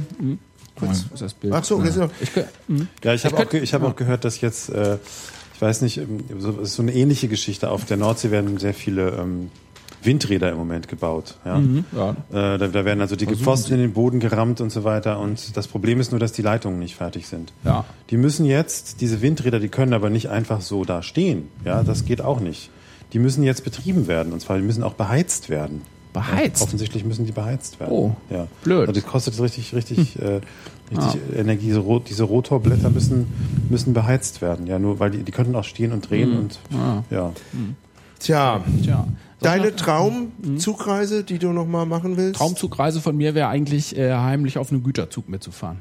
kurz. 0.79 1.05
Ist 1.13 1.23
das 1.23 1.35
Bild? 1.35 1.53
Ach 1.53 1.65
so, 1.65 1.85
so. 1.85 2.09
Ich, 2.21 2.31
hm. 2.69 2.89
Ja, 3.05 3.15
ich 3.15 3.25
habe 3.25 3.37
Ich 3.37 3.43
auch, 3.43 3.51
ge- 3.51 3.63
ich 3.63 3.75
hab 3.75 3.83
auch 3.83 3.97
gehört, 3.97 4.25
dass 4.25 4.41
jetzt, 4.41 4.69
äh, 4.71 4.99
ich 5.55 5.61
weiß 5.63 5.83
nicht, 5.83 5.99
ähm, 5.99 6.21
so, 6.39 6.51
es 6.63 6.71
ist 6.71 6.75
so 6.75 6.83
eine 6.83 6.95
ähnliche 6.95 7.29
Geschichte. 7.29 7.71
Auf 7.71 7.85
der 7.85 7.97
Nordsee 7.97 8.31
werden 8.31 8.59
sehr 8.59 8.75
viele 8.75 9.11
ähm, 9.11 9.51
Windräder 10.03 10.51
im 10.51 10.59
Moment 10.59 10.89
gebaut. 10.89 11.37
Ja? 11.45 11.61
ja. 11.97 12.11
Äh, 12.11 12.59
da, 12.59 12.69
da 12.69 12.85
werden 12.85 13.01
also 13.01 13.17
dicke 13.17 13.37
Pfosten 13.37 13.75
in 13.75 13.81
den 13.81 13.93
Boden 13.93 14.21
gerammt 14.21 14.61
und 14.61 14.71
so 14.71 14.85
weiter. 14.85 15.19
Und 15.19 15.57
das 15.57 15.67
Problem 15.67 16.01
ist 16.01 16.11
nur, 16.11 16.21
dass 16.21 16.33
die 16.33 16.43
Leitungen 16.43 16.79
nicht 16.79 16.97
fertig 16.97 17.27
sind. 17.27 17.53
Ja. 17.65 17.85
Die 18.11 18.17
müssen 18.17 18.45
jetzt, 18.45 19.01
diese 19.01 19.23
Windräder, 19.23 19.61
die 19.61 19.69
können 19.69 19.93
aber 19.93 20.11
nicht 20.11 20.29
einfach 20.29 20.61
so 20.61 20.85
da 20.85 21.03
stehen. 21.03 21.49
Ja, 21.65 21.83
das 21.83 22.05
geht 22.05 22.21
auch 22.21 22.41
nicht. 22.41 22.71
Die 23.13 23.19
müssen 23.19 23.43
jetzt 23.43 23.65
betrieben 23.65 24.07
werden. 24.07 24.33
Und 24.33 24.41
zwar, 24.41 24.57
die 24.57 24.63
müssen 24.63 24.83
auch 24.83 24.95
beheizt 24.95 25.49
werden. 25.49 25.83
Beheizt? 26.13 26.61
Ja, 26.61 26.67
offensichtlich 26.67 27.05
müssen 27.05 27.27
die 27.27 27.33
beheizt 27.33 27.81
werden. 27.81 27.93
Oh, 27.93 28.17
ja. 28.31 28.47
blöd. 28.63 28.89
Also 28.89 29.01
das 29.01 29.09
kostet 29.09 29.41
richtig, 29.41 29.75
richtig, 29.75 30.19
äh, 30.21 30.41
richtig 30.91 31.21
Energie. 31.37 31.67
Diese, 31.67 31.81
Rot, 31.81 32.09
diese 32.09 32.25
Rotorblätter 32.25 32.91
müssen, 32.91 33.27
müssen 33.69 33.93
beheizt 33.93 34.41
werden. 34.41 34.67
Ja, 34.67 34.79
nur 34.79 35.01
weil 35.01 35.11
die, 35.11 35.23
die 35.23 35.33
könnten 35.33 35.55
auch 35.55 35.65
stehen 35.65 35.93
und 35.93 36.09
drehen 36.09 36.37
und 36.37 36.59
ja. 37.11 37.33
Tja, 38.19 38.65
Tja. 38.83 39.07
Deine 39.41 39.75
Traumzugreise, 39.75 41.25
die 41.25 41.39
du 41.39 41.53
noch 41.53 41.67
mal 41.67 41.87
machen 41.87 42.17
willst? 42.17 42.39
Traumzugreise 42.39 43.01
von 43.01 43.17
mir 43.17 43.35
wäre 43.35 43.49
eigentlich 43.49 43.97
äh, 43.97 44.13
heimlich 44.15 44.59
auf 44.59 44.71
einem 44.71 44.83
Güterzug 44.83 45.29
mitzufahren. 45.29 45.79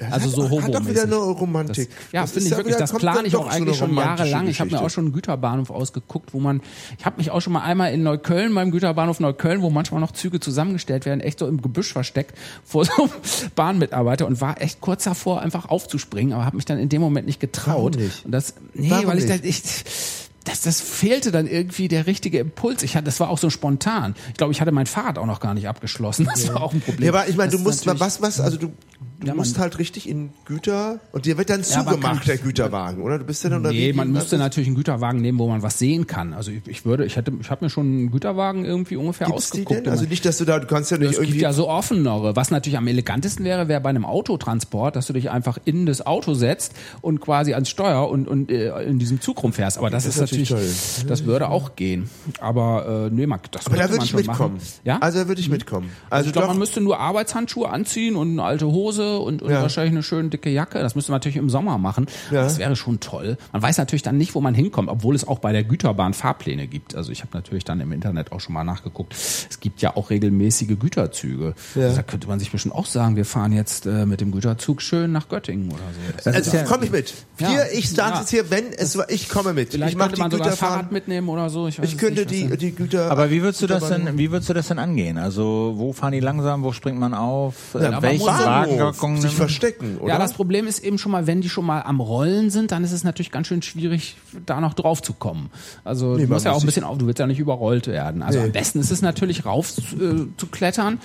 Das 0.00 0.12
Also 0.12 0.28
so 0.48 0.62
Hat 0.62 0.72
doch 0.72 0.86
wieder 0.86 1.02
eine 1.02 1.16
Romantik. 1.16 1.88
Das, 1.90 2.12
ja, 2.12 2.24
finde 2.26 2.44
ich 2.44 2.50
wirklich. 2.52 2.66
wieder- 2.76 2.78
Das 2.78 2.92
plane 2.92 3.26
ich 3.26 3.34
auch 3.34 3.50
so 3.50 3.56
eigentlich 3.56 3.76
schon 3.78 3.88
romantische 3.90 4.28
jahrelang. 4.28 4.46
Ich 4.48 4.60
habe 4.60 4.70
mir 4.70 4.80
auch 4.80 4.90
schon 4.90 5.06
einen 5.06 5.12
Güterbahnhof 5.12 5.70
ausgeguckt, 5.70 6.32
wo 6.34 6.38
man, 6.38 6.60
ich 7.00 7.04
habe 7.04 7.16
mich 7.16 7.32
auch 7.32 7.40
schon 7.40 7.52
mal 7.52 7.62
einmal 7.62 7.92
in 7.92 8.04
Neukölln, 8.04 8.54
beim 8.54 8.70
Güterbahnhof 8.70 9.18
Neukölln, 9.18 9.60
wo 9.60 9.70
manchmal 9.70 10.00
noch 10.00 10.12
Züge 10.12 10.38
zusammengestellt 10.38 11.04
werden, 11.04 11.18
echt 11.20 11.40
so 11.40 11.48
im 11.48 11.60
Gebüsch 11.60 11.92
versteckt 11.92 12.38
vor 12.64 12.84
so 12.84 12.92
einem 12.96 13.10
Bahnmitarbeiter 13.56 14.28
und 14.28 14.40
war 14.40 14.60
echt 14.62 14.80
kurz 14.80 15.02
davor, 15.02 15.40
einfach 15.40 15.68
aufzuspringen, 15.68 16.32
aber 16.32 16.44
habe 16.44 16.54
mich 16.54 16.64
dann 16.64 16.78
in 16.78 16.88
dem 16.88 17.00
Moment 17.00 17.26
nicht 17.26 17.40
getraut. 17.40 17.96
Warum 17.96 18.06
nicht? 18.06 18.24
Und 18.24 18.30
das, 18.30 18.54
nee, 18.74 18.90
Warum 18.90 19.06
weil 19.08 19.18
ich, 19.18 19.24
nicht? 19.24 19.44
ich 19.44 20.27
das, 20.44 20.62
das 20.62 20.80
fehlte 20.80 21.30
dann 21.32 21.46
irgendwie 21.46 21.88
der 21.88 22.06
richtige 22.06 22.38
Impuls. 22.38 22.82
Ich 22.82 22.96
hatte, 22.96 23.04
das 23.04 23.20
war 23.20 23.28
auch 23.28 23.38
so 23.38 23.50
spontan. 23.50 24.14
Ich 24.28 24.34
glaube, 24.34 24.52
ich 24.52 24.60
hatte 24.60 24.72
mein 24.72 24.86
Fahrrad 24.86 25.18
auch 25.18 25.26
noch 25.26 25.40
gar 25.40 25.54
nicht 25.54 25.68
abgeschlossen. 25.68 26.26
Das 26.38 26.48
war 26.48 26.62
auch 26.62 26.72
ein 26.72 26.80
Problem. 26.80 27.12
Ja, 27.12 27.20
aber 27.20 27.28
ich 27.28 27.36
meine, 27.36 27.50
du 27.52 27.58
musst, 27.58 27.84
natürlich- 27.84 28.00
was, 28.00 28.22
was, 28.22 28.40
also 28.40 28.56
du, 28.56 28.72
du 29.20 29.26
Ja, 29.26 29.34
musst 29.34 29.58
halt 29.58 29.78
richtig 29.78 30.08
in 30.08 30.30
Güter 30.44 31.00
und 31.12 31.26
dir 31.26 31.36
wird 31.38 31.50
dann 31.50 31.60
Ja, 31.60 31.66
zugemacht, 31.66 32.00
kann- 32.18 32.26
der 32.26 32.38
Güterwagen, 32.38 33.02
oder? 33.02 33.18
Du 33.18 33.24
bist 33.24 33.42
ja 33.44 33.50
dann 33.50 33.62
Nee, 33.62 33.68
unterwegs. 33.68 33.96
man 33.96 34.12
müsste 34.12 34.38
natürlich 34.38 34.68
einen 34.68 34.76
Güterwagen 34.76 35.20
nehmen, 35.20 35.38
wo 35.38 35.48
man 35.48 35.62
was 35.62 35.78
sehen 35.78 36.06
kann. 36.06 36.32
Also 36.34 36.50
ich, 36.52 36.66
ich 36.66 36.84
würde, 36.84 37.04
ich 37.04 37.16
hätte, 37.16 37.32
ich 37.40 37.50
habe 37.50 37.64
mir 37.64 37.70
schon 37.70 37.86
einen 37.86 38.10
Güterwagen 38.12 38.64
irgendwie 38.64 38.96
ungefähr 38.96 39.26
Gibt's 39.26 39.46
ausgeguckt. 39.50 39.86
denn? 39.86 39.92
Also 39.92 40.04
nicht, 40.06 40.24
dass 40.24 40.38
du 40.38 40.44
da, 40.44 40.58
du 40.60 40.66
kannst 40.66 40.90
ja 40.90 40.98
nicht 40.98 41.06
es 41.10 41.16
gibt 41.16 41.28
irgendwie. 41.30 41.40
ja 41.42 41.52
so 41.52 41.68
offenere. 41.68 42.36
Was 42.36 42.50
natürlich 42.50 42.78
am 42.78 42.86
elegantesten 42.86 43.44
wäre, 43.44 43.66
wäre 43.68 43.80
bei 43.80 43.88
einem 43.90 44.04
Autotransport, 44.04 44.94
dass 44.96 45.06
du 45.08 45.12
dich 45.12 45.30
einfach 45.30 45.58
in 45.64 45.86
das 45.86 46.06
Auto 46.06 46.34
setzt 46.34 46.74
und 47.00 47.20
quasi 47.20 47.54
ans 47.54 47.68
Steuer 47.68 48.08
und, 48.08 48.28
und 48.28 48.50
äh, 48.50 48.82
in 48.84 48.98
diesem 48.98 49.20
Zug 49.20 49.42
rumfährst. 49.42 49.78
Aber 49.78 49.90
das, 49.90 50.04
Das 50.04 50.14
ist 50.14 50.20
natürlich 50.20 50.50
natürlich, 50.50 51.04
das 51.08 51.24
würde 51.24 51.48
auch 51.48 51.74
gehen. 51.76 52.08
Aber 52.40 53.08
äh, 53.10 53.14
nee, 53.14 53.26
man, 53.26 53.40
das 53.50 53.66
aber 53.66 53.76
da 53.76 53.90
würde 53.90 54.04
ich 54.04 54.14
mitkommen. 54.14 54.54
Machen. 54.56 54.66
Ja? 54.84 54.98
Also 54.98 55.18
da 55.20 55.28
würde 55.28 55.40
ich 55.40 55.48
mitkommen. 55.48 55.88
Also 56.10 56.16
Also 56.18 56.26
ich 56.28 56.32
glaube, 56.32 56.48
man 56.48 56.58
müsste 56.58 56.80
nur 56.80 56.98
Arbeitshandschuhe 57.00 57.68
anziehen 57.68 58.14
und 58.16 58.30
eine 58.32 58.42
alte 58.42 58.66
Hose 58.66 59.07
Und, 59.16 59.42
und 59.42 59.50
Ja. 59.50 59.62
wahrscheinlich 59.62 59.92
eine 59.92 60.02
schöne 60.02 60.28
dicke 60.28 60.50
Jacke. 60.50 60.78
Das 60.80 60.94
müsste 60.94 61.10
man 61.12 61.16
natürlich 61.16 61.36
im 61.36 61.48
Sommer 61.50 61.78
machen. 61.78 62.06
Ja. 62.30 62.42
Das 62.42 62.58
wäre 62.58 62.76
schon 62.76 63.00
toll. 63.00 63.38
Man 63.52 63.62
weiß 63.62 63.78
natürlich 63.78 64.02
dann 64.02 64.18
nicht, 64.18 64.34
wo 64.34 64.40
man 64.40 64.54
hinkommt, 64.54 64.88
obwohl 64.88 65.14
es 65.14 65.26
auch 65.26 65.38
bei 65.38 65.52
der 65.52 65.64
Güterbahn 65.64 66.14
Fahrpläne 66.14 66.66
gibt. 66.66 66.94
Also 66.94 67.12
ich 67.12 67.20
habe 67.20 67.30
natürlich 67.34 67.64
dann 67.64 67.80
im 67.80 67.92
Internet 67.92 68.32
auch 68.32 68.40
schon 68.40 68.52
mal 68.54 68.64
nachgeguckt. 68.64 69.14
Es 69.14 69.60
gibt 69.60 69.80
ja 69.82 69.96
auch 69.96 70.10
regelmäßige 70.10 70.78
Güterzüge. 70.78 71.54
Ja. 71.74 71.82
Also 71.84 71.96
da 71.96 72.02
könnte 72.02 72.28
man 72.28 72.38
sich 72.38 72.50
bestimmt 72.50 72.74
auch 72.74 72.86
sagen, 72.86 73.16
wir 73.16 73.24
fahren 73.24 73.52
jetzt 73.52 73.86
äh, 73.86 74.06
mit 74.06 74.20
dem 74.20 74.32
Güterzug 74.32 74.82
schön 74.82 75.12
nach 75.12 75.28
Göttingen 75.28 75.68
oder 75.70 75.78
so. 75.78 76.12
Das 76.24 76.26
Also 76.34 76.56
ja- 76.56 76.64
komme 76.64 76.84
ich 76.84 76.90
mit. 76.90 77.14
Ja. 77.38 77.48
Hier, 77.48 77.64
ich 77.72 77.90
sage 77.90 78.12
Ja. 78.14 78.20
jetzt 78.20 78.30
hier, 78.30 78.50
wenn 78.50 78.72
es 78.76 78.96
war, 78.98 79.08
ich 79.10 79.28
komme 79.28 79.52
mit. 79.52 79.70
Vielleicht 79.72 79.92
ich 79.92 79.96
mache 79.96 80.08
könnte 80.08 80.16
die 80.16 80.22
man 80.22 80.30
sogar 80.30 80.46
Güter 80.48 80.56
Fahrrad 80.56 80.92
mitnehmen 80.92 81.28
oder 81.28 81.50
so. 81.50 81.68
Ich, 81.68 81.78
weiß 81.80 81.88
Ich 81.88 81.98
könnte 81.98 82.20
nicht, 82.22 82.30
die, 82.30 82.50
was 82.50 82.58
die 82.58 82.72
Güter. 82.72 83.10
Aber 83.10 83.30
wie 83.30 83.42
würdest 83.42 83.62
du 83.62 83.66
das 83.66 83.88
denn, 83.88 84.18
wie 84.18 84.30
würdest 84.30 84.48
du 84.48 84.54
das 84.54 84.68
denn 84.68 84.78
angehen? 84.78 85.18
Also, 85.18 85.74
wo 85.76 85.92
fahren 85.92 86.12
die 86.12 86.20
langsam, 86.20 86.62
wo 86.62 86.72
springt 86.72 86.98
man 86.98 87.14
auf? 87.14 87.54
Ja, 87.74 87.98
Äh, 87.98 88.02
welchen 88.02 88.26
man 88.26 88.78
Wagengarten 89.02 89.22
sich 89.28 89.34
verstecken, 89.36 89.98
oder? 89.98 90.12
Ja, 90.14 90.18
das 90.18 90.32
Problem 90.32 90.66
ist 90.66 90.80
eben 90.80 90.98
schon 90.98 91.12
mal, 91.12 91.26
wenn 91.26 91.40
die 91.40 91.48
schon 91.48 91.64
mal 91.66 91.82
am 91.82 92.00
Rollen 92.00 92.50
sind, 92.50 92.72
dann 92.72 92.84
ist 92.84 92.92
es 92.92 93.04
natürlich 93.04 93.30
ganz 93.30 93.46
schön 93.46 93.62
schwierig, 93.62 94.16
da 94.46 94.60
noch 94.60 94.74
drauf 94.74 95.02
zu 95.02 95.12
kommen. 95.12 95.50
Also 95.84 96.16
Nee, 96.16 96.26
du 96.26 96.32
musst 96.32 96.44
ja 96.44 96.52
auch 96.52 96.60
ein 96.60 96.66
bisschen 96.66 96.84
auf, 96.84 96.98
du 96.98 97.06
willst 97.06 97.18
ja 97.18 97.26
nicht 97.26 97.38
überrollt 97.38 97.86
werden. 97.86 98.22
Also 98.22 98.38
Nee. 98.38 98.46
am 98.46 98.52
besten 98.52 98.80
ist 98.80 98.90
es 98.90 99.02
natürlich 99.02 99.44
rauf 99.44 99.72
äh, 99.78 100.26
zu 100.36 100.46
klettern 100.50 100.98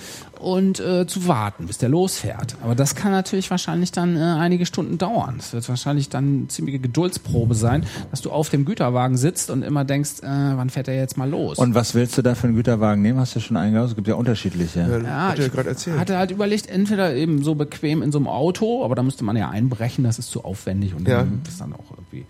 und 0.44 0.78
äh, 0.80 1.06
zu 1.06 1.26
warten, 1.26 1.66
bis 1.66 1.78
der 1.78 1.88
losfährt. 1.88 2.56
Aber 2.62 2.74
das 2.74 2.94
kann 2.94 3.10
natürlich 3.12 3.50
wahrscheinlich 3.50 3.92
dann 3.92 4.16
äh, 4.16 4.20
einige 4.20 4.66
Stunden 4.66 4.98
dauern. 4.98 5.34
Das 5.38 5.52
wird 5.52 5.68
wahrscheinlich 5.68 6.08
dann 6.10 6.38
eine 6.40 6.48
ziemliche 6.48 6.78
Geduldsprobe 6.78 7.54
sein, 7.54 7.84
dass 8.10 8.20
du 8.20 8.30
auf 8.30 8.50
dem 8.50 8.64
Güterwagen 8.64 9.16
sitzt 9.16 9.50
und 9.50 9.62
immer 9.62 9.84
denkst, 9.84 10.20
äh, 10.22 10.26
wann 10.26 10.70
fährt 10.70 10.88
er 10.88 10.96
jetzt 10.96 11.16
mal 11.16 11.28
los? 11.28 11.58
Und 11.58 11.74
was 11.74 11.94
willst 11.94 12.16
du 12.18 12.22
da 12.22 12.34
für 12.34 12.46
einen 12.46 12.56
Güterwagen 12.56 13.02
nehmen? 13.02 13.18
Hast 13.18 13.34
du 13.36 13.40
schon 13.40 13.56
eingegangen? 13.56 13.88
Es 13.88 13.96
gibt 13.96 14.06
ja 14.06 14.14
unterschiedliche. 14.14 14.80
Ja, 14.80 14.98
Ja, 14.98 15.28
hat 15.30 15.38
er 15.38 15.46
ich 15.46 15.52
gerade 15.52 15.70
erzählt. 15.70 15.98
hatte 15.98 16.18
halt 16.18 16.30
überlegt, 16.30 16.68
entweder 16.68 17.14
eben 17.14 17.42
so 17.42 17.54
bequem 17.54 18.02
in 18.02 18.12
so 18.12 18.18
einem 18.18 18.28
Auto, 18.28 18.84
aber 18.84 18.94
da 18.94 19.02
müsste 19.02 19.24
man 19.24 19.36
ja 19.36 19.48
einbrechen, 19.50 20.04
das 20.04 20.18
ist 20.18 20.30
zu 20.30 20.44
aufwendig 20.44 20.94
und 20.94 21.08
Ja. 21.08 21.18
dann 21.20 21.40
ist 21.48 21.60
dann 21.60 21.72
auch 21.72 21.90
irgendwie. 21.90 22.26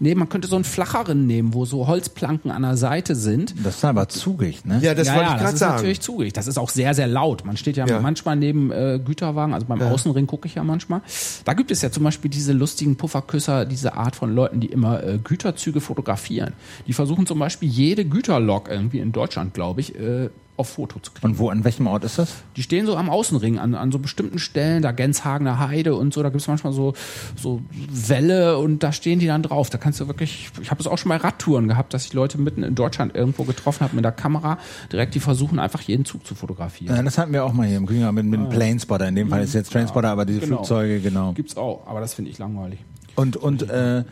Nee, 0.00 0.14
man 0.14 0.28
könnte 0.28 0.48
so 0.48 0.56
einen 0.56 0.64
flacheren 0.64 1.26
nehmen, 1.26 1.54
wo 1.54 1.64
so 1.64 1.86
Holzplanken 1.86 2.50
an 2.50 2.62
der 2.62 2.76
Seite 2.76 3.14
sind. 3.14 3.54
Das 3.64 3.76
ist 3.76 3.84
aber 3.84 4.08
zugig, 4.08 4.64
ne? 4.64 4.80
ja, 4.82 4.94
das 4.94 5.06
ja, 5.08 5.14
wollte 5.14 5.26
ja, 5.30 5.36
ich 5.36 5.40
das 5.40 5.42
gerade 5.42 5.52
ist 5.54 5.58
sagen. 5.60 5.74
natürlich 5.76 6.00
zugig. 6.00 6.32
Das 6.32 6.46
ist 6.46 6.58
auch 6.58 6.70
sehr, 6.70 6.94
sehr 6.94 7.06
laut. 7.06 7.44
Man 7.44 7.51
steht 7.56 7.76
ja, 7.76 7.86
Ja. 7.86 8.00
manchmal 8.00 8.36
neben 8.36 8.70
äh, 8.70 9.00
Güterwagen, 9.04 9.54
also 9.54 9.66
beim 9.66 9.80
Außenring 9.82 10.26
gucke 10.26 10.46
ich 10.48 10.54
ja 10.56 10.64
manchmal. 10.64 11.02
Da 11.44 11.54
gibt 11.54 11.70
es 11.70 11.82
ja 11.82 11.90
zum 11.90 12.04
Beispiel 12.04 12.30
diese 12.30 12.52
lustigen 12.52 12.96
Pufferküsser, 12.96 13.64
diese 13.64 13.94
Art 13.94 14.16
von 14.16 14.34
Leuten, 14.34 14.60
die 14.60 14.68
immer 14.68 15.02
äh, 15.02 15.18
Güterzüge 15.22 15.80
fotografieren. 15.80 16.52
Die 16.86 16.92
versuchen 16.92 17.26
zum 17.26 17.38
Beispiel 17.38 17.68
jede 17.68 18.04
Güterlok 18.04 18.68
irgendwie 18.68 18.98
in 18.98 19.12
Deutschland, 19.12 19.54
glaube 19.54 19.80
ich, 19.80 19.94
äh, 19.98 20.30
auf 20.56 20.68
Foto 20.70 20.98
zu 21.00 21.12
kriegen. 21.12 21.26
Und 21.26 21.38
wo, 21.38 21.48
an 21.48 21.64
welchem 21.64 21.86
Ort 21.86 22.04
ist 22.04 22.18
das? 22.18 22.34
Die 22.56 22.62
stehen 22.62 22.84
so 22.84 22.96
am 22.96 23.08
Außenring, 23.08 23.58
an, 23.58 23.74
an 23.74 23.90
so 23.90 23.98
bestimmten 23.98 24.38
Stellen, 24.38 24.82
da 24.82 24.92
Genshagener 24.92 25.58
Heide 25.58 25.94
und 25.94 26.12
so, 26.12 26.22
da 26.22 26.28
gibt's 26.28 26.46
manchmal 26.46 26.72
so, 26.72 26.92
so 27.36 27.62
Wälle 27.70 28.58
und 28.58 28.82
da 28.82 28.92
stehen 28.92 29.18
die 29.18 29.26
dann 29.26 29.42
drauf. 29.42 29.70
Da 29.70 29.78
kannst 29.78 30.00
du 30.00 30.08
wirklich, 30.08 30.50
ich 30.60 30.70
habe 30.70 30.80
es 30.80 30.86
auch 30.86 30.98
schon 30.98 31.08
bei 31.08 31.16
Radtouren 31.16 31.68
gehabt, 31.68 31.94
dass 31.94 32.04
ich 32.04 32.12
Leute 32.12 32.38
mitten 32.38 32.62
in 32.62 32.74
Deutschland 32.74 33.14
irgendwo 33.14 33.44
getroffen 33.44 33.80
habe 33.84 33.96
mit 33.96 34.04
der 34.04 34.12
Kamera, 34.12 34.58
direkt 34.92 35.14
die 35.14 35.20
versuchen 35.20 35.58
einfach 35.58 35.80
jeden 35.80 36.04
Zug 36.04 36.26
zu 36.26 36.34
fotografieren. 36.34 36.94
Ja, 36.96 37.02
das 37.02 37.16
hatten 37.16 37.32
wir 37.32 37.44
auch 37.44 37.52
mal 37.54 37.66
hier 37.66 37.78
im 37.78 37.86
Kühner 37.86 38.12
mit, 38.12 38.26
mit 38.26 38.38
einem 38.38 38.50
Planespotter. 38.50 39.08
In 39.08 39.14
dem 39.14 39.30
Fall 39.30 39.42
ist 39.42 39.48
es 39.50 39.54
jetzt 39.54 39.72
Transporter, 39.72 40.10
aber 40.10 40.26
diese 40.26 40.40
Genau. 40.40 40.56
Flugzeuge, 40.56 41.00
genau. 41.00 41.32
Gibt's 41.32 41.56
auch, 41.56 41.86
aber 41.86 42.00
das 42.00 42.14
finde 42.14 42.30
ich 42.30 42.38
langweilig. 42.38 42.78
Und, 43.14 43.36
und, 43.36 43.62
äh, 43.68 44.04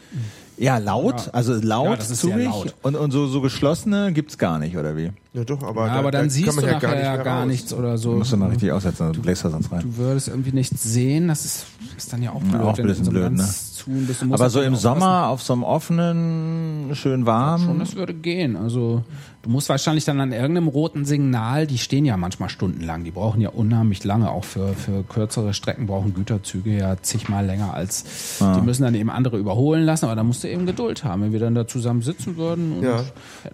ja, 0.61 0.79
laut, 0.79 1.31
also 1.33 1.55
laut, 1.55 1.87
Ja, 1.91 1.97
das 1.97 2.11
ist 2.11 2.21
zugig. 2.21 2.45
laut. 2.45 2.75
Und, 2.83 2.95
und 2.95 3.11
so, 3.11 3.27
so 3.27 3.41
geschlossene 3.41 4.13
gibt's 4.13 4.37
gar 4.39 4.59
nicht, 4.59 4.77
oder 4.77 4.97
wie? 4.97 5.11
Ja, 5.33 5.45
doch, 5.45 5.63
aber, 5.63 5.87
Ja, 5.87 5.93
da, 5.95 5.99
aber 6.01 6.11
dann 6.11 6.25
da 6.27 6.31
siehst 6.31 6.47
kann 6.47 6.57
man 6.57 6.65
du 6.65 6.71
ja 6.71 6.75
nachher 6.75 6.89
gar 6.89 6.95
nicht 6.97 7.05
ja 7.05 7.15
mehr 7.15 7.25
gar 7.25 7.47
nichts 7.47 7.73
oder 7.73 7.97
so. 7.99 8.13
Musst 8.13 8.33
du 8.33 8.37
mal 8.37 8.51
richtig 8.51 8.71
aussetzen, 8.73 9.03
also 9.05 9.15
du 9.15 9.23
bläst 9.23 9.45
da 9.45 9.51
sonst 9.51 9.73
rein. 9.73 9.81
Du 9.83 9.97
würdest 9.97 10.29
irgendwie 10.29 10.53
nichts 10.53 10.83
sehen, 10.83 11.29
das 11.29 11.45
ist, 11.45 11.67
ist 11.97 12.13
dann 12.13 12.23
ja 12.23 12.33
auch 12.33 12.41
blöd. 12.43 12.61
auch 12.61 12.79
ein 12.79 12.87
bisschen 12.87 13.05
so 13.07 13.11
blöd, 13.11 13.33
ne? 13.33 13.39
bist. 13.39 14.25
Aber 14.31 14.51
so 14.51 14.61
im. 14.61 14.77
Sommer 14.77 15.29
auf 15.29 15.43
so 15.43 15.53
einem 15.55 15.63
offenen, 15.63 16.91
schön 16.95 17.27
warm. 17.27 17.65
Schon, 17.65 17.79
das 17.79 17.97
würde 17.97 18.13
gehen. 18.15 18.57
Also 18.57 19.03
du 19.43 19.51
musst 19.51 19.68
wahrscheinlich 19.68 20.05
dann 20.05 20.20
an 20.20 20.32
irgendeinem 20.32 20.68
roten 20.68 21.05
Signal, 21.05 21.66
die 21.66 21.78
stehen 21.78 22.05
ja 22.05 22.16
manchmal 22.16 22.49
stundenlang, 22.49 23.05
die 23.05 23.11
brauchen 23.11 23.41
ja 23.41 23.49
unheimlich 23.51 24.05
lange, 24.05 24.30
auch 24.30 24.45
für, 24.45 24.74
für 24.74 25.03
kürzere 25.03 25.55
Strecken 25.55 25.86
brauchen 25.86 26.14
Güterzüge 26.14 26.76
ja 26.76 26.97
zigmal 27.01 27.47
länger 27.47 27.72
als, 27.74 28.38
die 28.41 28.61
müssen 28.61 28.82
dann 28.82 28.95
eben 28.95 29.11
andere 29.11 29.38
überholen 29.38 29.84
lassen, 29.84 30.05
aber 30.07 30.16
da 30.16 30.22
musst 30.22 30.45
du 30.45 30.49
eben 30.49 30.66
Geduld 30.66 31.05
haben, 31.05 31.22
wenn 31.22 31.32
wir 31.32 31.41
dann 31.41 31.55
da 31.55 31.66
zusammen 31.66 32.03
sitzen 32.03 32.36
würden 32.36 32.78
und 32.78 32.82
Ja. 32.82 33.05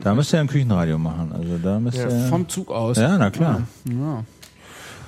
Da 0.01 0.15
müsst 0.15 0.33
ihr 0.33 0.41
ein 0.41 0.49
Küchenradio 0.49 0.99
machen. 0.99 1.33
Also 1.33 1.59
da 1.63 1.79
müsst 1.79 1.99
ihr. 1.99 2.11
vom 2.29 2.49
Zug 2.49 2.71
aus. 2.71 2.97
ja, 2.97 3.17
na 3.19 3.31
klar. 3.31 3.63
Ja. 3.85 4.25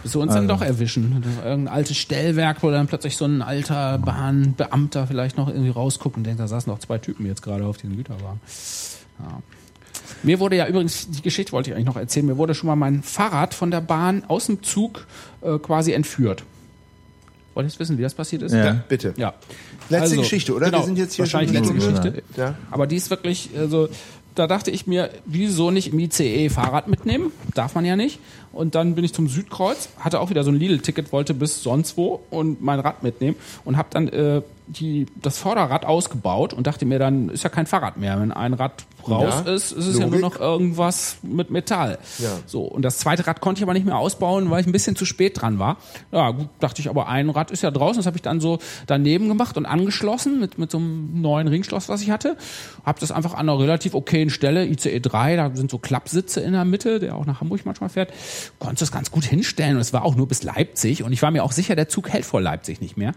Bis 0.02 0.14
wir 0.14 0.20
uns 0.20 0.32
dann 0.32 0.46
doch 0.46 0.62
erwischen. 0.62 1.24
Irgendein 1.44 1.68
altes 1.74 1.96
Stellwerk, 1.96 2.62
wo 2.62 2.70
dann 2.70 2.86
plötzlich 2.86 3.16
so 3.16 3.24
ein 3.24 3.42
alter 3.42 3.98
Bahnbeamter 3.98 5.08
vielleicht 5.08 5.36
noch 5.36 5.48
irgendwie 5.48 5.70
rausguckt 5.70 6.16
und 6.16 6.24
denkt, 6.24 6.38
da 6.38 6.46
saßen 6.46 6.72
noch 6.72 6.78
zwei 6.78 6.98
Typen 6.98 7.26
jetzt 7.26 7.42
gerade 7.42 7.66
auf 7.66 7.78
diesem 7.78 7.96
Güterwagen. 7.96 8.40
Ja. 9.18 9.42
Mir 10.22 10.40
wurde 10.40 10.56
ja 10.56 10.66
übrigens, 10.66 11.08
die 11.10 11.22
Geschichte 11.22 11.52
wollte 11.52 11.70
ich 11.70 11.76
eigentlich 11.76 11.86
noch 11.86 11.96
erzählen, 11.96 12.26
mir 12.26 12.36
wurde 12.36 12.54
schon 12.54 12.66
mal 12.66 12.76
mein 12.76 13.02
Fahrrad 13.02 13.54
von 13.54 13.70
der 13.70 13.80
Bahn 13.80 14.24
aus 14.28 14.46
dem 14.46 14.62
Zug 14.62 15.06
äh, 15.42 15.58
quasi 15.58 15.92
entführt. 15.92 16.44
Wollt 17.54 17.64
ihr 17.66 17.70
jetzt 17.70 17.80
wissen, 17.80 17.98
wie 17.98 18.02
das 18.02 18.14
passiert 18.14 18.42
ist? 18.42 18.52
Ja. 18.52 18.64
Ja, 18.66 18.82
bitte. 18.88 19.14
Ja. 19.16 19.34
Letzte 19.88 20.02
Also, 20.02 20.16
Geschichte, 20.20 20.54
oder? 20.54 20.66
Genau, 20.66 20.78
Wir 20.78 20.84
sind 20.86 20.98
jetzt 20.98 21.14
hier 21.14 21.24
wahrscheinlich 21.24 21.56
schon 21.56 21.76
letzte 21.76 21.92
Geschichte. 22.00 22.22
Ja. 22.36 22.54
Aber 22.70 22.86
die 22.86 22.96
ist 22.96 23.10
wirklich, 23.10 23.50
also 23.56 23.88
da 24.34 24.46
dachte 24.46 24.70
ich 24.70 24.86
mir, 24.86 25.10
wieso 25.24 25.70
nicht 25.70 25.92
im 25.92 25.98
ICE 25.98 26.48
Fahrrad 26.50 26.86
mitnehmen? 26.88 27.32
Darf 27.54 27.74
man 27.74 27.84
ja 27.84 27.96
nicht. 27.96 28.20
Und 28.52 28.74
dann 28.76 28.94
bin 28.94 29.04
ich 29.04 29.12
zum 29.12 29.28
Südkreuz, 29.28 29.88
hatte 29.98 30.20
auch 30.20 30.30
wieder 30.30 30.44
so 30.44 30.50
ein 30.50 30.56
Lidl-Ticket, 30.56 31.10
wollte 31.12 31.34
bis 31.34 31.62
sonst 31.62 31.96
wo 31.96 32.20
und 32.30 32.62
mein 32.62 32.78
Rad 32.80 33.02
mitnehmen 33.02 33.36
und 33.64 33.76
habe 33.76 33.88
dann 33.90 34.08
äh, 34.08 34.42
die, 34.68 35.06
das 35.20 35.38
Vorderrad 35.38 35.84
ausgebaut 35.84 36.52
und 36.52 36.66
dachte 36.66 36.84
mir, 36.86 36.98
dann 36.98 37.28
ist 37.30 37.42
ja 37.44 37.50
kein 37.50 37.66
Fahrrad 37.66 37.96
mehr. 37.96 38.20
Wenn 38.20 38.32
ein 38.32 38.54
Rad 38.54 38.84
raus 39.08 39.42
Ja, 39.46 39.52
ist, 39.52 39.72
ist 39.72 39.86
es 39.86 39.98
ja 39.98 40.06
nur 40.06 40.18
Logik. 40.18 40.20
noch 40.20 40.40
irgendwas 40.40 41.16
mit 41.22 41.50
Metall. 41.50 41.98
Ja. 42.18 42.30
So, 42.46 42.62
und 42.62 42.82
das 42.82 42.98
zweite 42.98 43.26
Rad 43.26 43.40
konnte 43.40 43.60
ich 43.60 43.62
aber 43.62 43.72
nicht 43.72 43.86
mehr 43.86 43.96
ausbauen, 43.96 44.50
weil 44.50 44.60
ich 44.60 44.66
ein 44.66 44.72
bisschen 44.72 44.96
zu 44.96 45.04
spät 45.04 45.40
dran 45.40 45.58
war. 45.58 45.78
Ja, 46.12 46.30
gut, 46.32 46.48
dachte 46.60 46.80
ich, 46.82 46.90
aber 46.90 47.08
ein 47.08 47.30
Rad 47.30 47.50
ist 47.50 47.62
ja 47.62 47.70
draußen. 47.70 47.96
Das 47.98 48.06
habe 48.06 48.16
ich 48.16 48.22
dann 48.22 48.40
so 48.40 48.58
daneben 48.86 49.28
gemacht 49.28 49.56
und 49.56 49.66
angeschlossen 49.66 50.38
mit, 50.40 50.58
mit 50.58 50.70
so 50.70 50.78
einem 50.78 51.20
neuen 51.20 51.48
Ringschloss, 51.48 51.88
was 51.88 52.02
ich 52.02 52.10
hatte. 52.10 52.36
Habe 52.84 53.00
das 53.00 53.10
einfach 53.10 53.32
an 53.34 53.48
einer 53.48 53.58
relativ 53.58 53.94
okayen 53.94 54.30
Stelle, 54.30 54.66
ICE 54.66 55.00
3, 55.00 55.36
da 55.36 55.50
sind 55.54 55.70
so 55.70 55.78
Klappsitze 55.78 56.40
in 56.40 56.52
der 56.52 56.64
Mitte, 56.64 56.98
der 57.00 57.16
auch 57.16 57.24
nach 57.26 57.40
Hamburg 57.40 57.62
manchmal 57.64 57.88
fährt. 57.88 58.12
Konnte 58.58 58.80
das 58.80 58.92
ganz 58.92 59.10
gut 59.10 59.24
hinstellen 59.24 59.76
und 59.76 59.80
es 59.80 59.92
war 59.92 60.04
auch 60.04 60.14
nur 60.14 60.28
bis 60.28 60.42
Leipzig 60.42 61.02
und 61.02 61.12
ich 61.12 61.22
war 61.22 61.30
mir 61.30 61.42
auch 61.44 61.52
sicher, 61.52 61.74
der 61.76 61.88
Zug 61.88 62.08
hält 62.10 62.24
vor 62.24 62.40
Leipzig 62.40 62.80
nicht 62.80 62.96
mehr. 62.96 63.12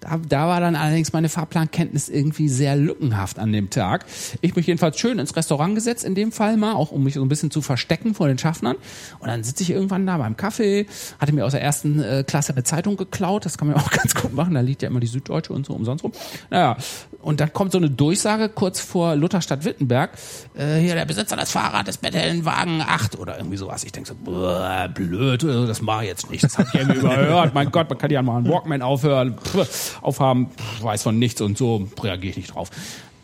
Da, 0.00 0.18
da 0.26 0.48
war 0.48 0.60
dann 0.60 0.76
allerdings 0.76 1.12
meine 1.12 1.28
Fahrplankenntnis 1.28 2.08
irgendwie 2.08 2.48
sehr 2.48 2.74
lückenhaft 2.74 3.38
an 3.38 3.52
dem 3.52 3.68
Tag. 3.68 4.06
Ich 4.40 4.56
mich 4.56 4.66
jedenfalls 4.66 4.98
schön 4.98 5.18
ins 5.18 5.36
Restaurant 5.36 5.74
gesetzt, 5.74 6.04
in 6.04 6.14
dem 6.14 6.32
Fall 6.32 6.56
mal, 6.56 6.72
auch 6.72 6.90
um 6.90 7.04
mich 7.04 7.14
so 7.14 7.22
ein 7.22 7.28
bisschen 7.28 7.50
zu 7.50 7.60
verstecken 7.60 8.14
vor 8.14 8.26
den 8.26 8.38
Schaffnern. 8.38 8.76
Und 9.18 9.28
dann 9.28 9.44
sitze 9.44 9.62
ich 9.62 9.70
irgendwann 9.70 10.06
da 10.06 10.16
beim 10.16 10.38
Kaffee, 10.38 10.86
hatte 11.18 11.32
mir 11.34 11.44
aus 11.44 11.52
der 11.52 11.62
ersten 11.62 12.02
äh, 12.02 12.24
Klasse 12.26 12.52
eine 12.52 12.64
Zeitung 12.64 12.96
geklaut, 12.96 13.44
das 13.44 13.58
kann 13.58 13.68
man 13.68 13.76
ja 13.76 13.82
auch 13.82 13.90
ganz 13.90 14.14
gut 14.14 14.32
machen, 14.34 14.54
da 14.54 14.60
liegt 14.60 14.80
ja 14.82 14.88
immer 14.88 15.00
die 15.00 15.06
Süddeutsche 15.06 15.52
und 15.52 15.66
so 15.66 15.74
umsonst 15.74 16.02
rum. 16.02 16.12
Naja, 16.48 16.78
und 17.20 17.40
dann 17.40 17.52
kommt 17.52 17.72
so 17.72 17.78
eine 17.78 17.90
Durchsage 17.90 18.48
kurz 18.48 18.80
vor 18.80 19.14
Lutherstadt-Wittenberg, 19.16 20.12
äh, 20.56 20.78
hier 20.78 20.94
der 20.94 21.04
Besitzer 21.04 21.36
des 21.36 21.50
Fahrrades 21.50 21.98
Betteln 21.98 22.46
Wagen 22.46 22.80
8 22.80 23.18
oder 23.18 23.36
irgendwie 23.36 23.58
sowas. 23.58 23.84
Ich 23.84 23.92
denke 23.92 24.08
so, 24.08 24.14
blöd, 24.14 25.42
äh, 25.44 25.66
das 25.66 25.82
mache 25.82 26.04
ich 26.04 26.08
jetzt 26.08 26.30
nicht, 26.30 26.42
das 26.42 26.56
habe 26.56 26.68
ich 26.72 26.80
irgendwie 26.80 27.00
überhört. 27.00 27.54
Mein 27.54 27.70
Gott, 27.70 27.90
man 27.90 27.98
kann 27.98 28.10
ja 28.10 28.22
mal 28.22 28.38
einen 28.38 28.48
Walkman 28.48 28.80
aufhören, 28.80 29.36
pff, 29.36 29.89
aufhaben, 30.02 30.48
weiß 30.80 31.02
von 31.02 31.18
nichts 31.18 31.40
und 31.40 31.58
so, 31.58 31.88
reagiere 32.00 32.30
ich 32.30 32.36
nicht 32.36 32.54
drauf. 32.54 32.70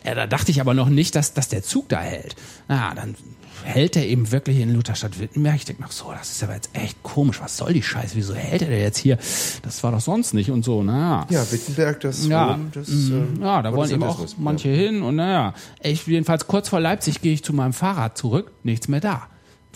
Ja, 0.05 0.15
da 0.15 0.27
dachte 0.27 0.51
ich 0.51 0.61
aber 0.61 0.73
noch 0.73 0.89
nicht, 0.89 1.15
dass, 1.15 1.33
dass 1.33 1.49
der 1.49 1.63
Zug 1.63 1.89
da 1.89 1.99
hält. 1.99 2.35
Na, 2.67 2.93
dann 2.95 3.15
hält 3.63 3.95
er 3.95 4.05
eben 4.05 4.31
wirklich 4.31 4.59
in 4.59 4.73
Lutherstadt-Wittenberg. 4.73 5.55
Ich 5.55 5.65
denke 5.65 5.81
noch 5.81 5.91
so, 5.91 6.11
das 6.17 6.31
ist 6.31 6.43
aber 6.43 6.55
jetzt 6.55 6.69
echt 6.73 7.03
komisch. 7.03 7.41
Was 7.41 7.57
soll 7.57 7.73
die 7.73 7.83
Scheiße? 7.83 8.15
Wieso 8.15 8.33
hält 8.33 8.61
er 8.61 8.69
denn 8.69 8.79
jetzt 8.79 8.97
hier? 8.97 9.17
Das 9.63 9.83
war 9.83 9.91
doch 9.91 9.99
sonst 9.99 10.33
nicht 10.33 10.51
und 10.51 10.63
so. 10.63 10.83
Naja. 10.83 11.25
Ja, 11.29 11.51
Wittenberg, 11.51 11.99
das 11.99 12.25
Ja, 12.25 12.51
Rom, 12.51 12.71
das 12.73 12.87
äh, 12.87 13.41
ja, 13.41 13.61
da 13.61 13.73
wollen 13.73 13.91
eben 13.91 14.03
auch 14.03 14.25
manche 14.37 14.69
hin 14.69 15.01
und 15.01 15.17
naja. 15.17 15.53
Ich 15.81 16.07
jedenfalls 16.07 16.47
kurz 16.47 16.69
vor 16.69 16.79
Leipzig 16.79 17.21
gehe 17.21 17.33
ich 17.33 17.43
zu 17.43 17.53
meinem 17.53 17.73
Fahrrad 17.73 18.17
zurück, 18.17 18.51
nichts 18.63 18.87
mehr 18.87 19.01
da. 19.01 19.27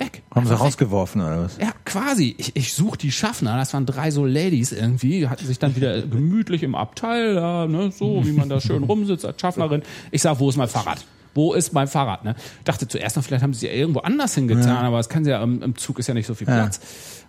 Weg. 0.02 0.24
Haben 0.34 0.48
sie 0.48 0.56
rausgeworfen 0.56 1.22
oder 1.22 1.44
was? 1.44 1.58
Ja, 1.58 1.72
quasi. 1.86 2.36
Ich, 2.38 2.56
ich 2.56 2.74
suche 2.74 2.98
die 2.98 3.12
Schaffner. 3.12 3.58
Das 3.58 3.74
waren 3.74 3.86
drei 3.86 4.12
so 4.12 4.26
Ladies 4.26 4.72
irgendwie. 4.72 5.28
Hatten 5.28 5.46
sich 5.46 5.60
dann 5.60 5.76
wieder 5.76 6.02
gemütlich 6.02 6.64
im 6.64 6.76
Abteil, 6.76 7.36
da, 7.36 7.68
ne, 7.68 7.92
so 7.92 8.26
wie 8.26 8.32
man 8.32 8.50
da 8.50 8.60
schön 8.60 8.84
rumsitzt 8.84 9.26
als 9.26 9.40
Schaffnerin. 9.40 9.84
Ich 10.12 10.22
sag, 10.22 10.40
wo 10.40 10.50
ist 10.50 10.58
mein 10.58 10.68
Fahrrad? 10.68 11.06
Wo 11.34 11.54
ist 11.54 11.72
mein 11.74 11.88
Fahrrad? 11.88 12.26
Ne? 12.26 12.36
Dachte 12.66 12.88
zuerst 12.88 13.16
noch, 13.16 13.24
vielleicht 13.24 13.44
haben 13.44 13.54
sie 13.54 13.68
ja 13.68 13.72
irgendwo 13.74 14.02
anders 14.02 14.36
hingetan, 14.36 14.86
aber 14.86 14.98
das 14.98 15.08
kann 15.08 15.24
sie 15.24 15.30
ja 15.30 15.42
im, 15.42 15.62
im 15.62 15.78
Zug 15.78 16.00
ist 16.00 16.08
ja 16.08 16.14
nicht 16.14 16.28
so 16.28 16.34
viel 16.34 16.48
Platz. 16.48 16.82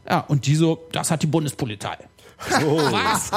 Ja, 0.09 0.21
und 0.21 0.47
die 0.47 0.57
so, 0.57 0.89
das 0.91 1.13
hat 1.13 1.23
die 1.23 1.29
Bundespolizei. 1.29 1.97
Was? 2.51 3.31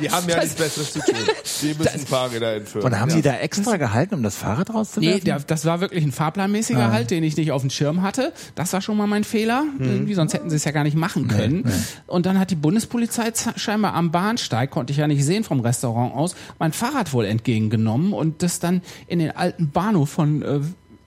Die 0.00 0.10
haben 0.10 0.28
ja 0.28 0.40
nichts 0.40 0.54
Besseres 0.54 0.92
zu 0.92 1.00
tun. 1.00 1.14
Die 1.62 1.74
müssen 1.74 2.06
Fahrräder 2.06 2.54
entführen. 2.56 2.84
Und 2.84 2.98
haben 2.98 3.10
ja. 3.10 3.16
die 3.16 3.22
da 3.22 3.36
extra 3.36 3.76
gehalten, 3.76 4.14
um 4.14 4.22
das 4.22 4.36
Fahrrad 4.36 4.72
rauszuwerfen? 4.72 5.18
Nee, 5.18 5.24
der, 5.24 5.40
das 5.40 5.64
war 5.64 5.80
wirklich 5.80 6.04
ein 6.04 6.12
fahrplanmäßiger 6.12 6.90
Halt, 6.90 7.10
den 7.10 7.24
ich 7.24 7.36
nicht 7.36 7.52
auf 7.52 7.62
dem 7.62 7.70
Schirm 7.70 8.02
hatte. 8.02 8.32
Das 8.54 8.72
war 8.72 8.80
schon 8.80 8.96
mal 8.96 9.06
mein 9.06 9.24
Fehler. 9.24 9.64
Irgendwie, 9.78 10.14
sonst 10.14 10.34
hätten 10.34 10.50
sie 10.50 10.56
es 10.56 10.64
ja 10.64 10.72
gar 10.72 10.84
nicht 10.84 10.96
machen 10.96 11.28
können. 11.28 11.70
Und 12.06 12.26
dann 12.26 12.38
hat 12.38 12.50
die 12.50 12.56
Bundespolizei 12.56 13.32
scheinbar 13.56 13.94
am 13.94 14.10
Bahnsteig, 14.10 14.70
konnte 14.70 14.92
ich 14.92 14.98
ja 14.98 15.06
nicht 15.06 15.24
sehen 15.24 15.44
vom 15.44 15.60
Restaurant 15.60 16.14
aus, 16.14 16.34
mein 16.58 16.72
Fahrrad 16.72 17.12
wohl 17.12 17.24
entgegengenommen 17.24 18.12
und 18.12 18.42
das 18.42 18.60
dann 18.60 18.82
in 19.06 19.18
den 19.18 19.36
alten 19.36 19.70
Bahnhof 19.70 20.10
von 20.10 20.42
äh, 20.42 20.60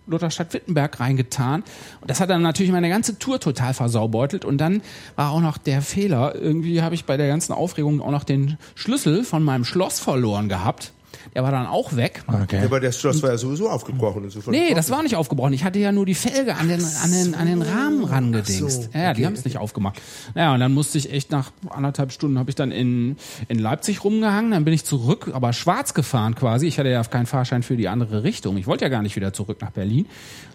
Lutherstadt-Wittenberg 0.07 0.99
reingetan. 0.99 1.63
Und 2.01 2.09
das 2.09 2.19
hat 2.19 2.29
dann 2.29 2.41
natürlich 2.41 2.71
meine 2.71 2.89
ganze 2.89 3.19
Tour 3.19 3.39
total 3.39 3.73
versaubeutelt. 3.73 4.45
Und 4.45 4.57
dann 4.57 4.81
war 5.15 5.31
auch 5.31 5.41
noch 5.41 5.57
der 5.57 5.81
Fehler, 5.81 6.35
irgendwie 6.35 6.81
habe 6.81 6.95
ich 6.95 7.05
bei 7.05 7.17
der 7.17 7.27
ganzen 7.27 7.53
Aufregung 7.53 8.01
auch 8.01 8.11
noch 8.11 8.23
den 8.23 8.57
Schlüssel 8.75 9.23
von 9.23 9.43
meinem 9.43 9.65
Schloss 9.65 9.99
verloren 9.99 10.49
gehabt. 10.49 10.93
Der 11.35 11.43
war 11.43 11.51
dann 11.51 11.65
auch 11.65 11.95
weg. 11.95 12.23
Okay. 12.27 12.61
Aber 12.63 12.79
der 12.79 12.91
Schloss 12.91 13.21
war 13.23 13.31
ja 13.31 13.37
sowieso 13.37 13.69
aufgebrochen. 13.69 14.23
Insofern 14.23 14.51
Nee, 14.53 14.73
das 14.73 14.89
war 14.89 15.03
nicht 15.03 15.15
aufgebrochen. 15.15 15.53
Ich 15.53 15.63
hatte 15.63 15.79
ja 15.79 15.91
nur 15.91 16.05
die 16.05 16.15
Felge 16.15 16.55
an 16.55 16.67
den, 16.67 16.83
an 16.83 17.11
den, 17.11 17.35
an 17.35 17.47
den 17.47 17.61
Rahmen 17.61 18.03
rangedingst. 18.03 18.83
so, 18.83 18.89
ja, 18.93 19.03
ja, 19.03 19.13
die 19.13 19.21
okay, 19.21 19.25
haben 19.25 19.33
es 19.33 19.45
nicht 19.45 19.57
aufgemacht. 19.57 20.01
Naja, 20.35 20.53
und 20.53 20.59
dann 20.59 20.73
musste 20.73 20.97
ich 20.97 21.11
echt 21.11 21.31
nach 21.31 21.51
anderthalb 21.69 22.11
Stunden 22.11 22.37
habe 22.39 22.49
ich 22.49 22.55
dann 22.55 22.71
in, 22.71 23.17
in 23.47 23.59
Leipzig 23.59 24.03
rumgehangen. 24.03 24.51
Dann 24.51 24.65
bin 24.65 24.73
ich 24.73 24.85
zurück, 24.85 25.31
aber 25.33 25.53
schwarz 25.53 25.93
gefahren 25.93 26.35
quasi. 26.35 26.67
Ich 26.67 26.79
hatte 26.79 26.89
ja 26.89 27.03
keinen 27.03 27.25
Fahrschein 27.25 27.63
für 27.63 27.77
die 27.77 27.87
andere 27.87 28.23
Richtung. 28.23 28.57
Ich 28.57 28.67
wollte 28.67 28.85
ja 28.85 28.89
gar 28.89 29.01
nicht 29.01 29.15
wieder 29.15 29.33
zurück 29.33 29.59
nach 29.61 29.71
Berlin. 29.71 30.05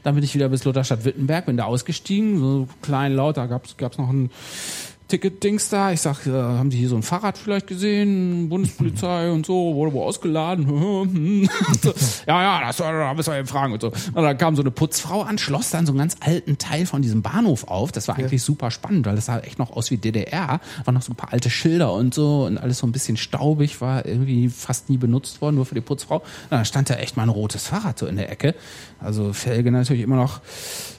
Dann 0.03 0.15
bin 0.15 0.25
ich 0.25 0.35
wieder 0.35 0.49
bis 0.49 0.65
Lutherstadt-Wittenberg, 0.65 1.47
bin 1.47 1.57
da 1.57 1.65
ausgestiegen. 1.65 2.39
So 2.39 2.69
klein 2.83 3.15
laut, 3.15 3.37
da 3.37 3.47
gab's 3.47 3.77
gab's 3.77 3.99
noch 3.99 4.11
ein 4.11 4.31
Ticket-Dings 5.09 5.71
da. 5.71 5.91
Ich 5.93 6.03
sag, 6.03 6.27
äh, 6.27 6.31
haben 6.33 6.71
Sie 6.71 6.77
hier 6.77 6.91
so 6.91 6.97
ein 6.97 7.03
Fahrrad 7.03 7.39
vielleicht 7.39 7.67
gesehen? 7.67 8.49
Bundespolizei 8.51 9.31
und 9.31 9.47
so, 9.47 9.75
wurde 9.75 9.95
wohl 9.95 10.05
ausgeladen. 10.05 11.49
ja, 12.27 12.43
ja, 12.43 12.61
das 12.67 12.77
da 12.77 13.15
müssen 13.15 13.33
wir 13.33 13.39
eben 13.39 13.49
fragen 13.49 13.73
und 13.73 13.81
so. 13.81 13.89
Und 13.89 14.23
dann 14.23 14.37
kam 14.37 14.55
so 14.55 14.63
eine 14.63 14.71
Putzfrau 14.71 15.23
an, 15.23 15.39
schloss 15.39 15.71
dann 15.71 15.87
so 15.87 15.93
einen 15.93 15.99
ganz 15.99 16.17
alten 16.21 16.59
Teil 16.59 16.85
von 16.85 17.01
diesem 17.01 17.23
Bahnhof 17.23 17.65
auf. 17.69 17.91
Das 17.91 18.07
war 18.07 18.19
eigentlich 18.19 18.43
super 18.43 18.71
spannend, 18.71 19.07
weil 19.07 19.17
das 19.17 19.27
sah 19.27 19.39
echt 19.41 19.59
noch 19.59 19.75
aus 19.75 19.91
wie 19.91 19.97
DDR. 19.97 20.61
Waren 20.85 20.95
noch 20.95 21.03
so 21.03 21.13
ein 21.13 21.17
paar 21.17 21.33
alte 21.33 21.49
Schilder 21.49 21.93
und 21.95 22.13
so 22.13 22.45
und 22.45 22.59
alles 22.59 22.79
so 22.79 22.87
ein 22.87 22.93
bisschen 22.93 23.17
staubig, 23.17 23.81
war 23.81 24.05
irgendwie 24.05 24.51
fast 24.51 24.91
nie 24.91 24.99
benutzt 24.99 25.41
worden, 25.41 25.57
nur 25.57 25.65
für 25.65 25.75
die 25.75 25.81
Putzfrau. 25.81 26.23
Na, 26.51 26.59
da 26.59 26.65
stand 26.67 26.91
da 26.91 26.95
echt 26.95 27.17
mal 27.17 27.23
ein 27.23 27.29
rotes 27.31 27.67
Fahrrad 27.67 27.99
so 27.99 28.07
in 28.07 28.17
der 28.17 28.31
Ecke. 28.31 28.55
Also 29.01 29.33
Felge 29.33 29.71
natürlich 29.71 30.03
immer 30.03 30.17
noch 30.17 30.41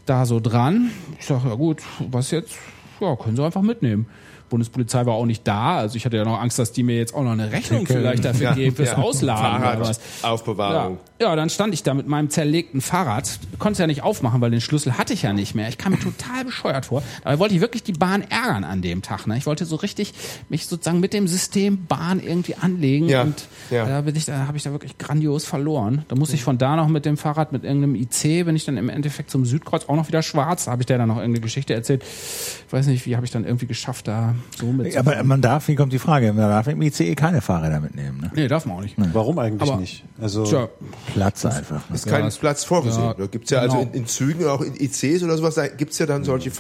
da 0.08 0.26
so 0.26 0.40
dran. 0.40 0.90
Ich 1.20 1.28
sag, 1.28 1.46
ja 1.46 1.54
gut, 1.54 1.84
was 2.00 2.32
jetzt? 2.32 2.56
Ja, 3.02 3.16
können 3.16 3.36
Sie 3.36 3.44
einfach 3.44 3.62
mitnehmen. 3.62 4.08
Bundespolizei 4.50 5.06
war 5.06 5.14
auch 5.14 5.26
nicht 5.26 5.48
da, 5.48 5.78
also 5.78 5.96
ich 5.96 6.06
hatte 6.06 6.18
ja 6.18 6.26
noch 6.26 6.40
Angst, 6.40 6.60
dass 6.60 6.72
die 6.72 6.84
mir 6.84 6.98
jetzt 6.98 7.14
auch 7.14 7.24
noch 7.24 7.32
eine 7.32 7.52
Rechnung 7.52 7.86
vielleicht 7.86 8.26
dafür 8.26 8.54
geben 8.54 8.76
fürs 8.76 8.90
ja. 8.90 8.98
Ausladen 8.98 9.62
oder 9.62 9.80
was. 9.80 10.00
Fahrradaufbewahrung. 10.22 10.98
Ja. 11.20 11.30
ja, 11.30 11.36
dann 11.36 11.50
stand 11.50 11.74
ich 11.74 11.84
da 11.84 11.94
mit 11.94 12.08
meinem 12.08 12.30
zerlegten 12.30 12.82
Fahrrad, 12.82 13.40
konnte 13.58 13.74
es 13.74 13.80
ja 13.80 13.88
nicht 13.88 14.04
aufmachen, 14.04 14.42
weil 14.42 14.52
den 14.52 14.62
Schlüssel 14.62 14.98
hatte 14.98 15.14
ich 15.14 15.22
ja 15.22 15.34
nicht 15.34 15.56
mehr. 15.56 15.70
Ich 15.70 15.78
kam 15.78 15.94
mir 15.94 16.00
total 16.00 16.46
bescheuert 16.46 16.88
vor. 16.88 17.04
Dabei 17.24 17.40
wollte 17.40 17.56
ich 17.56 17.62
wirklich 17.62 17.84
die 17.84 17.94
Bahn 17.94 18.24
ärgern 18.30 18.64
an 18.64 18.82
dem 18.82 19.02
Tag. 19.02 19.28
Ne? 19.28 19.38
Ich 19.38 19.46
wollte 19.46 19.66
so 19.66 19.76
richtig 19.76 20.14
mich 20.50 20.68
sozusagen 20.68 21.00
mit 21.00 21.14
dem 21.14 21.28
System 21.28 21.86
Bahn 21.86 22.20
irgendwie 22.20 22.56
anlegen 22.56 23.08
Ja, 23.10 23.24
und 23.24 23.48
ja. 23.70 23.86
da 23.86 24.02
bin 24.02 24.16
ich, 24.16 24.26
da 24.26 24.48
habe 24.48 24.58
ich 24.58 24.64
da 24.64 24.72
wirklich 24.72 24.98
grandios 24.98 25.46
verloren. 25.46 26.06
Da 26.08 26.16
musste 26.16 26.36
ich 26.36 26.44
von 26.44 26.58
da 26.58 26.76
noch 26.76 26.88
mit 26.88 27.06
dem 27.06 27.18
Fahrrad 27.18 27.52
mit 27.52 27.64
irgendeinem 27.64 27.96
IC, 27.96 28.46
bin 28.46 28.56
ich 28.56 28.66
dann 28.66 28.78
im 28.78 28.90
Endeffekt 28.90 29.32
zum 29.32 29.46
Südkreuz 29.46 29.86
auch 29.88 29.96
noch 29.96 30.08
wieder 30.08 30.22
schwarz. 30.22 30.66
Da 30.66 30.72
habe 30.72 30.82
ich 30.82 30.86
der 30.86 30.98
dann 30.98 31.08
noch 31.08 31.18
irgendeine 31.18 31.42
Geschichte 31.42 31.74
erzählt. 31.74 32.04
Ich 32.04 32.74
weiß 32.74 32.88
nicht, 32.88 33.06
wie 33.06 33.16
habe 33.16 33.26
ich 33.26 33.32
dann 33.32 33.46
irgendwie 33.46 33.68
geschafft, 33.68 34.08
da 34.08 34.36
so 34.58 34.66
mit. 34.68 34.96
Aber 34.98 35.24
man 35.24 35.42
darf, 35.42 35.68
wie 35.68 35.76
kommt 35.76 35.94
die 35.94 36.00
Frage, 36.00 36.34
man 36.34 36.50
darf 36.50 36.68
im 36.68 36.82
ICE 36.82 37.16
keine 37.16 37.42
Fahrräder 37.42 37.80
mitnehmen. 37.80 38.20
Ne? 38.22 38.32
nee, 38.36 38.48
darf 38.48 38.66
man 38.66 38.78
auch 38.78 38.82
nicht. 38.82 38.96
Warum 39.14 39.38
eigentlich 39.40 39.70
Aber- 39.70 39.80
nicht? 39.80 40.04
Also 40.22 40.44
Tja, 40.46 40.70
Platz 41.14 41.46
einfach. 41.46 41.90
Ne? 41.90 41.96
ist 41.96 42.08
kein 42.08 42.24
das- 42.26 42.38
Platz 42.38 42.64
vorgesehen. 42.64 43.04
ja, 43.04 43.14
da 43.14 43.26
gibt's 43.28 43.52
ja 43.52 43.60
also 43.60 43.78
genau. 43.78 43.90
in, 43.90 44.00
in 44.02 44.08
Zügen, 44.08 44.46
auch 44.48 44.62
in 44.62 44.76
ICs 44.76 45.24
oder 45.24 45.38
sowas, 45.38 45.56
da 45.56 45.68
gibt's 45.68 45.98
ja 46.00 46.06
dann 46.06 46.24
solche 46.24 46.52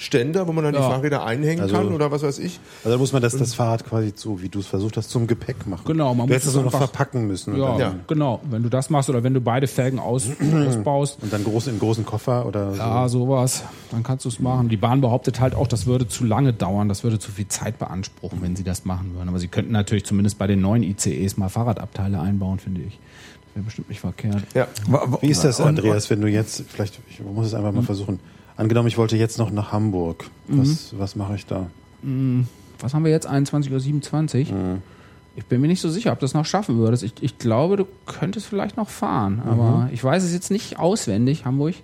Fahrradständer, 0.00 0.46
wo 0.48 0.52
man 0.52 0.64
dann 0.64 0.72
die 0.72 0.80
Ja. 0.80 0.88
Fahrräder 0.88 1.24
einhängen 1.24 1.60
Also- 1.62 1.74
kann 1.76 1.92
oder 1.92 2.10
was 2.10 2.22
weiß 2.22 2.38
ich. 2.38 2.58
Also 2.84 2.96
da 2.96 2.98
muss 2.98 3.12
man 3.12 3.20
das, 3.22 3.36
das 3.36 3.54
Fahrrad 3.54 3.86
quasi 3.86 4.12
so, 4.16 4.40
wie 4.40 4.48
du 4.48 4.60
es 4.60 4.66
versucht 4.66 4.96
hast, 4.96 5.10
zum 5.10 5.26
Gepäck 5.26 5.66
machen. 5.66 5.82
Genau, 5.86 6.14
man 6.14 6.26
du 6.26 6.32
muss 6.32 6.36
hättest 6.36 6.48
es 6.48 6.54
nur 6.54 6.64
noch 6.64 6.76
verpacken 6.76 7.26
müssen. 7.26 7.52
Und, 7.54 7.60
Ja, 7.60 7.68
dann, 7.72 7.78
Ja. 7.80 7.94
genau. 8.06 8.40
Wenn 8.50 8.62
du 8.62 8.68
das 8.70 8.88
machst 8.90 9.10
oder 9.10 9.22
wenn 9.22 9.34
du 9.34 9.40
beide 9.40 9.66
Felgen 9.66 9.98
aus, 9.98 10.26
ausbaust, 10.68 11.18
und 11.22 11.32
dann 11.32 11.44
groß 11.44 11.66
in 11.68 11.78
großen 11.78 12.04
Koffer 12.06 12.46
oder 12.46 12.72
so. 12.72 12.78
ja, 12.78 13.08
sowas, 13.08 13.62
dann 13.90 14.02
kannst 14.02 14.24
du 14.24 14.30
es 14.30 14.40
machen. 14.40 14.68
Die 14.68 14.76
Bahn 14.78 15.00
behauptet 15.00 15.40
halt 15.40 15.54
auch, 15.54 15.66
das 15.68 15.86
würde 15.86 16.08
zu 16.08 16.24
lange 16.24 16.52
dauern, 16.52 16.88
das 16.88 17.04
würde 17.04 17.18
zu 17.18 17.30
viel 17.30 17.48
Zeit 17.48 17.78
beanspruchen, 17.78 18.40
wenn 18.42 18.56
sie 18.56 18.64
das 18.64 18.84
machen 18.86 19.14
würden. 19.14 19.28
Aber 19.28 19.38
sie 19.38 19.48
könnten 19.48 19.72
natürlich 19.72 20.04
zumindest 20.06 20.38
bei 20.38 20.46
den 20.46 20.60
neuen 20.60 20.82
ICEs 20.82 21.36
mal 21.36 21.48
Fahrradabteile 21.50 22.18
einbauen, 22.20 22.58
finde 22.58 22.80
ich. 22.82 22.98
Das 23.46 23.56
wäre 23.56 23.64
bestimmt 23.64 23.88
nicht 23.90 24.00
verkehrt. 24.00 24.42
Ja. 24.54 24.66
Wie 25.20 25.28
ist 25.28 25.44
das, 25.44 25.60
Andreas, 25.60 26.08
wenn 26.08 26.20
du 26.20 26.28
jetzt, 26.28 26.64
vielleicht, 26.68 27.00
ich 27.10 27.20
muss 27.20 27.46
es 27.48 27.54
einfach 27.54 27.72
mal 27.72 27.82
versuchen. 27.82 28.18
Angenommen, 28.60 28.88
ich 28.88 28.98
wollte 28.98 29.16
jetzt 29.16 29.38
noch 29.38 29.50
nach 29.50 29.72
Hamburg. 29.72 30.24
Was, 30.48 30.96
was 30.98 31.16
mache 31.16 31.34
ich 31.36 31.46
da? 31.46 31.66
Was 32.80 32.94
haben 32.94 33.04
wir 33.04 33.10
jetzt? 33.10 33.28
21.27 33.28 34.52
Uhr? 34.52 34.78
Ich 35.36 35.46
bin 35.46 35.60
mir 35.60 35.68
nicht 35.68 35.80
so 35.80 35.88
sicher, 35.88 36.12
ob 36.12 36.18
du 36.18 36.24
das 36.24 36.34
noch 36.34 36.44
schaffen 36.44 36.76
würdest. 36.78 37.02
Ich, 37.02 37.14
ich 37.20 37.38
glaube, 37.38 37.76
du 37.76 37.86
könntest 38.06 38.46
vielleicht 38.46 38.76
noch 38.76 38.88
fahren. 38.90 39.40
Aber 39.46 39.88
ich 39.92 40.02
weiß 40.02 40.22
es 40.24 40.32
jetzt 40.32 40.50
nicht 40.50 40.78
auswendig, 40.78 41.44
Hamburg. 41.44 41.74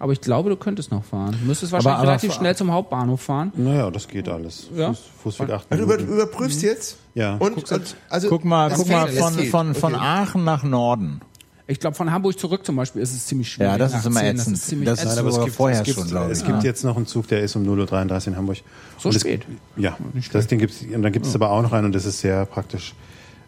Aber 0.00 0.12
ich 0.12 0.20
glaube, 0.20 0.50
du 0.50 0.56
könntest 0.56 0.90
noch 0.90 1.04
fahren. 1.04 1.36
Du 1.40 1.46
müsstest 1.46 1.70
wahrscheinlich 1.72 1.98
aber 1.98 2.08
relativ 2.08 2.30
fahr- 2.32 2.38
schnell 2.40 2.56
zum 2.56 2.72
Hauptbahnhof 2.72 3.20
fahren. 3.20 3.52
Naja, 3.56 3.90
das 3.90 4.08
geht 4.08 4.28
alles. 4.28 4.68
Ja. 4.74 4.88
Fuß, 4.88 5.00
Fußweg 5.22 5.50
acht 5.50 5.66
Also 5.70 5.84
über, 5.84 5.96
Minuten. 5.96 6.14
überprüfst 6.14 6.62
jetzt? 6.62 6.96
Ja. 7.14 7.36
Und, 7.36 7.70
und 7.72 7.96
also 8.10 8.28
Guck 8.28 8.44
mal, 8.44 8.70
guck 8.74 8.88
mal 8.88 9.06
fällt- 9.06 9.18
es 9.18 9.24
von, 9.24 9.44
von, 9.44 9.74
von 9.74 9.94
Okay. 9.94 10.02
Aachen 10.04 10.44
nach 10.44 10.62
Norden. 10.64 11.20
Ich 11.66 11.80
glaube, 11.80 11.96
von 11.96 12.12
Hamburg 12.12 12.38
zurück 12.38 12.64
zum 12.66 12.76
Beispiel 12.76 13.00
ist 13.00 13.14
es 13.14 13.26
ziemlich 13.26 13.50
schwierig. 13.50 13.72
Ja, 13.72 13.78
das 13.78 13.94
ist 13.94 14.04
immer 14.04 14.20
10, 14.20 14.36
ätzend. 14.36 14.54
Das 14.56 14.60
ist 14.62 14.68
ziemlich 14.68 14.88
Das- 14.88 14.98
ätzend. 14.98 15.10
Nein, 15.16 15.18
aber 15.20 15.28
es 15.38 15.44
gibt, 15.44 15.56
vorher 15.56 15.78
es 15.80 15.84
gibt, 15.86 15.98
schon, 15.98 16.08
glaube 16.08 16.30
es 16.32 16.38
ich. 16.40 16.46
gibt 16.46 16.58
Ja. 16.58 16.64
jetzt 16.64 16.84
noch 16.84 16.96
einen 16.96 17.06
Zug, 17.06 17.26
der 17.28 17.40
ist 17.40 17.56
um 17.56 17.62
0.33 17.64 18.26
Uhr 18.26 18.32
in 18.32 18.36
Hamburg. 18.36 18.58
So 18.98 19.08
Und 19.08 19.14
spät? 19.18 19.46
Es, 19.76 19.82
ja, 19.82 19.96
das 20.32 20.46
Ding 20.46 20.58
gibt's, 20.58 20.82
und 20.82 21.00
dann 21.02 21.12
gibt 21.12 21.24
es 21.24 21.34
aber 21.34 21.50
auch 21.50 21.62
noch 21.62 21.72
einen, 21.72 21.86
und 21.86 21.94
das 21.94 22.04
ist 22.04 22.20
sehr 22.20 22.44
praktisch. 22.46 22.94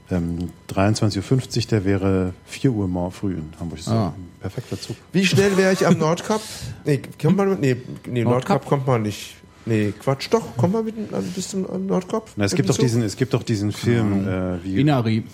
Ähm, 0.08 0.50
23.50 0.72 1.64
Uhr, 1.64 1.70
der 1.72 1.84
wäre 1.84 2.32
4 2.46 2.70
Uhr 2.70 2.86
morgen 2.88 3.10
früh 3.12 3.34
in 3.34 3.52
Hamburg. 3.58 3.78
Das 3.80 3.88
ist 3.88 3.92
Ah. 3.92 4.14
ein 4.16 4.28
perfekter 4.40 4.80
Zug. 4.80 4.96
Wie 5.12 5.26
schnell 5.26 5.56
wäre 5.56 5.72
ich 5.72 5.84
am 5.86 5.98
Nordkap? 5.98 6.40
Nee, 6.84 7.02
kommt 7.20 7.36
man 7.36 7.58
nee, 7.60 7.76
nee 8.06 8.22
Nordkap? 8.22 8.24
Nordkap 8.62 8.66
kommt 8.66 8.86
man 8.86 9.02
nicht. 9.02 9.34
Nee, 9.68 9.92
Quatsch, 9.98 10.28
doch, 10.30 10.56
kommt 10.56 10.74
man 10.74 10.84
mit, 10.84 10.96
äh, 10.96 11.02
bis 11.34 11.48
zum 11.48 11.64
äh, 11.64 11.76
Nordkap? 11.78 12.30
Na, 12.36 12.44
es 12.44 12.54
gibt 12.54 12.68
doch 12.68 12.78
diesen, 12.78 13.02
es 13.02 13.16
gibt 13.16 13.34
doch 13.34 13.42
diesen 13.42 13.72
Film, 13.72 14.26
äh, 14.26 14.62
wie, 14.64 14.80
Inari. 14.80 15.24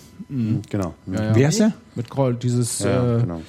genau. 0.69 0.95
Ja, 1.07 1.23
ja. 1.25 1.35
Wie 1.35 1.45
heißt 1.45 1.59
der? 1.59 1.73
Mit 1.95 2.09
Kroll, 2.09 2.33
dieses 2.35 2.79
Ja, 2.79 3.17
äh, 3.17 3.21
genau. 3.21 3.41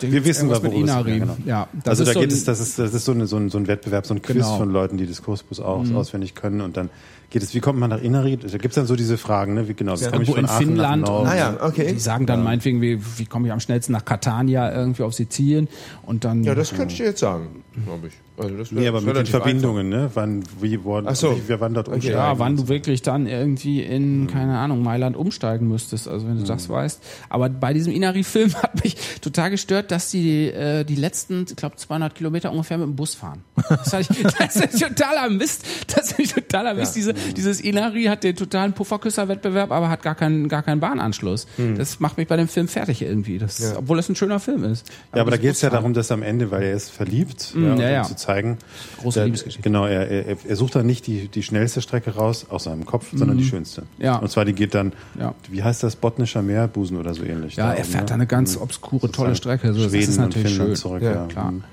Wir 0.00 0.24
wissen, 0.24 0.48
worum 0.48 0.66
es- 0.66 0.72
Inari. 0.80 1.12
ja, 1.12 1.18
genau. 1.18 1.36
Ja, 1.46 1.68
das 1.84 1.88
also 1.88 2.02
ist 2.02 2.08
da 2.08 2.12
so 2.14 2.20
geht 2.20 2.30
ein- 2.30 2.34
es, 2.36 2.44
das 2.44 2.60
ist, 2.60 2.78
das 2.78 2.92
ist 2.94 3.04
so, 3.04 3.12
eine, 3.12 3.26
so, 3.28 3.36
ein, 3.36 3.50
so 3.50 3.58
ein 3.58 3.68
Wettbewerb, 3.68 4.04
so 4.06 4.14
ein 4.14 4.20
Quiz 4.22 4.36
Genau. 4.36 4.58
von 4.58 4.70
Leuten, 4.70 4.96
die 4.96 5.06
das 5.06 5.22
Kursbus 5.22 5.60
aus, 5.60 5.92
auswendig 5.92 6.34
können 6.34 6.60
und 6.60 6.76
dann 6.76 6.90
geht 7.32 7.42
es, 7.42 7.54
wie 7.54 7.60
kommt 7.60 7.78
man 7.80 7.90
nach 7.90 8.00
Inari? 8.00 8.36
Da 8.36 8.58
gibt's 8.58 8.76
dann 8.76 8.86
so 8.86 8.94
diese 8.94 9.18
Fragen, 9.18 9.54
ne? 9.54 9.66
Wie 9.68 9.74
genau, 9.74 9.98
wie 10.00 10.04
komme 10.04 10.22
ich 10.22 10.28
von 10.30 10.38
in 10.38 10.44
Aachen 10.46 10.58
Finnland. 10.66 11.02
nach 11.02 11.08
Norden? 11.08 11.28
Ah 11.28 11.36
ja, 11.36 11.56
okay. 11.60 11.92
Die 11.92 11.98
sagen 11.98 12.26
dann 12.26 12.44
meinetwegen, 12.44 12.80
wie, 12.80 13.00
wie 13.18 13.24
komme 13.26 13.48
ich 13.48 13.52
am 13.52 13.60
schnellsten 13.60 13.92
nach 13.92 14.04
Catania 14.04 14.72
irgendwie 14.72 15.02
auf 15.02 15.14
Sizilien 15.14 15.66
und 16.04 16.24
dann 16.24 16.44
Ja, 16.44 16.54
das 16.54 16.72
könnte 16.74 16.92
ich 16.92 16.98
dir 16.98 17.06
jetzt 17.06 17.20
sagen, 17.20 17.64
glaube 17.84 18.08
ich. 18.08 18.12
Also 18.38 18.56
das 18.56 18.72
wär- 18.72 18.80
Nee, 18.80 18.88
aber 18.88 19.00
mit 19.02 19.14
den 19.16 19.26
Verbindungen, 19.26 19.88
ne? 19.88 20.10
Wann, 20.14 20.42
wie, 20.60 20.82
wo, 20.82 20.96
Ach 21.04 21.14
so. 21.14 21.36
wie, 21.36 21.42
wer 21.48 21.60
wann 21.60 21.74
dort 21.74 21.88
Okay. 21.88 21.96
umsteigen. 21.96 22.18
Ja, 22.18 22.38
wann 22.38 22.56
du 22.56 22.68
wirklich 22.68 23.02
dann 23.02 23.26
irgendwie 23.26 23.82
in, 23.82 24.26
keine 24.26 24.58
Ahnung, 24.58 24.82
Mailand 24.82 25.16
umsteigen 25.16 25.68
müsstest, 25.68 26.08
also 26.08 26.26
wenn 26.26 26.38
du 26.38 26.44
das 26.44 26.68
weißt. 26.68 27.02
Aber 27.28 27.48
bei 27.50 27.72
diesem 27.74 27.92
Inari-Film 27.92 28.54
hat 28.62 28.82
mich 28.82 28.96
total 29.20 29.50
gestört, 29.50 29.90
dass 29.90 30.10
die 30.10 30.46
äh, 30.48 30.84
die 30.84 30.94
letzten, 30.96 31.44
ich 31.48 31.56
glaube, 31.56 31.76
200 31.76 32.14
Kilometer 32.14 32.50
ungefähr 32.52 32.78
mit 32.78 32.86
dem 32.86 32.96
Bus 32.96 33.14
fahren. 33.14 33.42
Das, 33.68 33.92
ich, 33.92 34.08
das 34.38 34.56
ist 34.56 34.80
totaler 34.80 35.28
Mist. 35.30 35.64
Das 35.94 36.12
ist 36.12 36.34
totaler 36.34 36.74
Mist. 36.74 36.96
Diese, 36.96 37.14
dieses 37.36 37.60
Inari 37.60 38.04
hat 38.04 38.24
den 38.24 38.36
totalen 38.36 38.72
Pufferküsser-Wettbewerb, 38.72 39.70
aber 39.70 39.88
hat 39.88 40.02
gar 40.02 40.14
keinen, 40.14 40.48
gar 40.48 40.62
keinen 40.62 40.80
Bahnanschluss. 40.80 41.46
Das 41.76 42.00
macht 42.00 42.16
mich 42.18 42.28
bei 42.28 42.36
dem 42.36 42.48
Film 42.48 42.68
fertig 42.68 43.02
irgendwie. 43.02 43.38
Das, 43.38 43.74
Obwohl 43.76 43.98
es 43.98 44.08
ein 44.08 44.16
schöner 44.16 44.40
Film 44.40 44.64
ist. 44.64 44.86
Ja, 45.14 45.20
aber 45.22 45.30
da 45.30 45.36
das 45.36 45.40
geht 45.42 45.52
es 45.54 45.60
ja 45.60 45.70
darum, 45.70 45.94
dass 45.94 46.10
am 46.12 46.22
Ende, 46.22 46.50
weil 46.50 46.62
er 46.62 46.72
ist 46.74 46.90
verliebt, 46.90 47.52
Mm, 47.54 47.64
ja, 47.64 47.68
ja, 47.68 47.74
um 47.74 47.80
ja. 47.92 48.02
zu 48.04 48.16
zeigen. 48.16 48.58
Große 49.00 49.18
der- 49.18 49.26
Liebesgeschichte. 49.26 49.62
Genau, 49.62 49.86
er, 49.86 50.08
er, 50.08 50.36
er 50.46 50.56
sucht 50.56 50.74
dann 50.74 50.86
nicht 50.86 51.06
die, 51.06 51.28
die 51.28 51.42
schnellste 51.42 51.82
Strecke 51.82 52.14
raus 52.14 52.46
aus 52.48 52.64
seinem 52.64 52.84
Kopf, 52.86 53.06
sondern 53.14 53.36
die 53.38 53.44
schönste. 53.44 53.82
Mm. 53.98 54.02
Ja. 54.02 54.16
Und 54.16 54.30
zwar 54.30 54.44
die 54.44 54.52
geht 54.54 54.74
dann, 54.74 54.92
Ja. 55.18 55.34
wie 55.50 55.62
heißt 55.62 55.82
das, 55.82 55.96
Botnischer 55.96 56.42
Meerbusen 56.42 56.96
oder 56.96 57.14
so 57.14 57.22
ähnlich. 57.24 57.56
Ja, 57.56 57.68
da 57.68 57.74
er 57.74 57.84
fährt 57.84 58.04
ne? 58.04 58.08
da 58.08 58.14
eine 58.14 58.26
ganz 58.26 58.56
obskure, 58.56 59.10
tolle 59.10 59.34
Strecke. 59.36 59.72
So, 59.74 59.82
das 59.82 59.90
Schweden 59.92 60.08
ist 60.10 60.18
natürlich 60.18 60.54
schön. 60.54 60.76
zurück, 60.76 61.02
Ja, 61.02 61.12
ja. 61.12 61.26
Klar. 61.26 61.50
Mhm. 61.52 61.64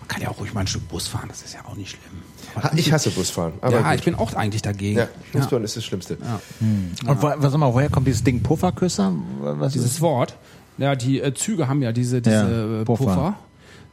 Man 0.00 0.08
kann 0.08 0.22
ja 0.22 0.28
auch 0.30 0.40
ruhig 0.40 0.54
mal 0.54 0.60
ein 0.62 0.66
Stück 0.66 0.88
Bus 0.88 1.06
fahren, 1.06 1.26
das 1.28 1.42
ist 1.42 1.54
ja 1.54 1.60
auch 1.66 1.76
nicht 1.76 1.90
schlimm. 1.90 2.22
Ich 2.76 2.92
hasse 2.92 3.10
Busfahren. 3.10 3.54
Aber 3.60 3.72
ja, 3.80 3.82
gut. 3.82 3.98
ich 3.98 4.04
bin 4.04 4.14
auch 4.14 4.34
eigentlich 4.34 4.62
dagegen. 4.62 4.98
ja, 4.98 5.08
Busfahren 5.32 5.64
ist 5.64 5.76
das 5.76 5.84
Schlimmste. 5.84 6.18
Und 7.06 7.22
wo, 7.22 7.32
was 7.36 7.52
sag 7.52 7.58
mal, 7.58 7.72
woher 7.72 7.88
kommt 7.88 8.06
dieses 8.06 8.24
Ding 8.24 8.42
Pufferküsser? 8.42 9.12
Was 9.40 9.72
Dieses 9.72 9.92
ist? 9.94 10.00
Wort, 10.00 10.36
ja, 10.78 10.94
die 10.94 11.20
äh, 11.20 11.34
Züge 11.34 11.68
haben 11.68 11.82
ja 11.82 11.92
diese, 11.92 12.22
diese 12.22 12.36
Ja, 12.36 12.80
äh, 12.82 12.84
Puffer. 12.84 13.04
Puffer. 13.04 13.34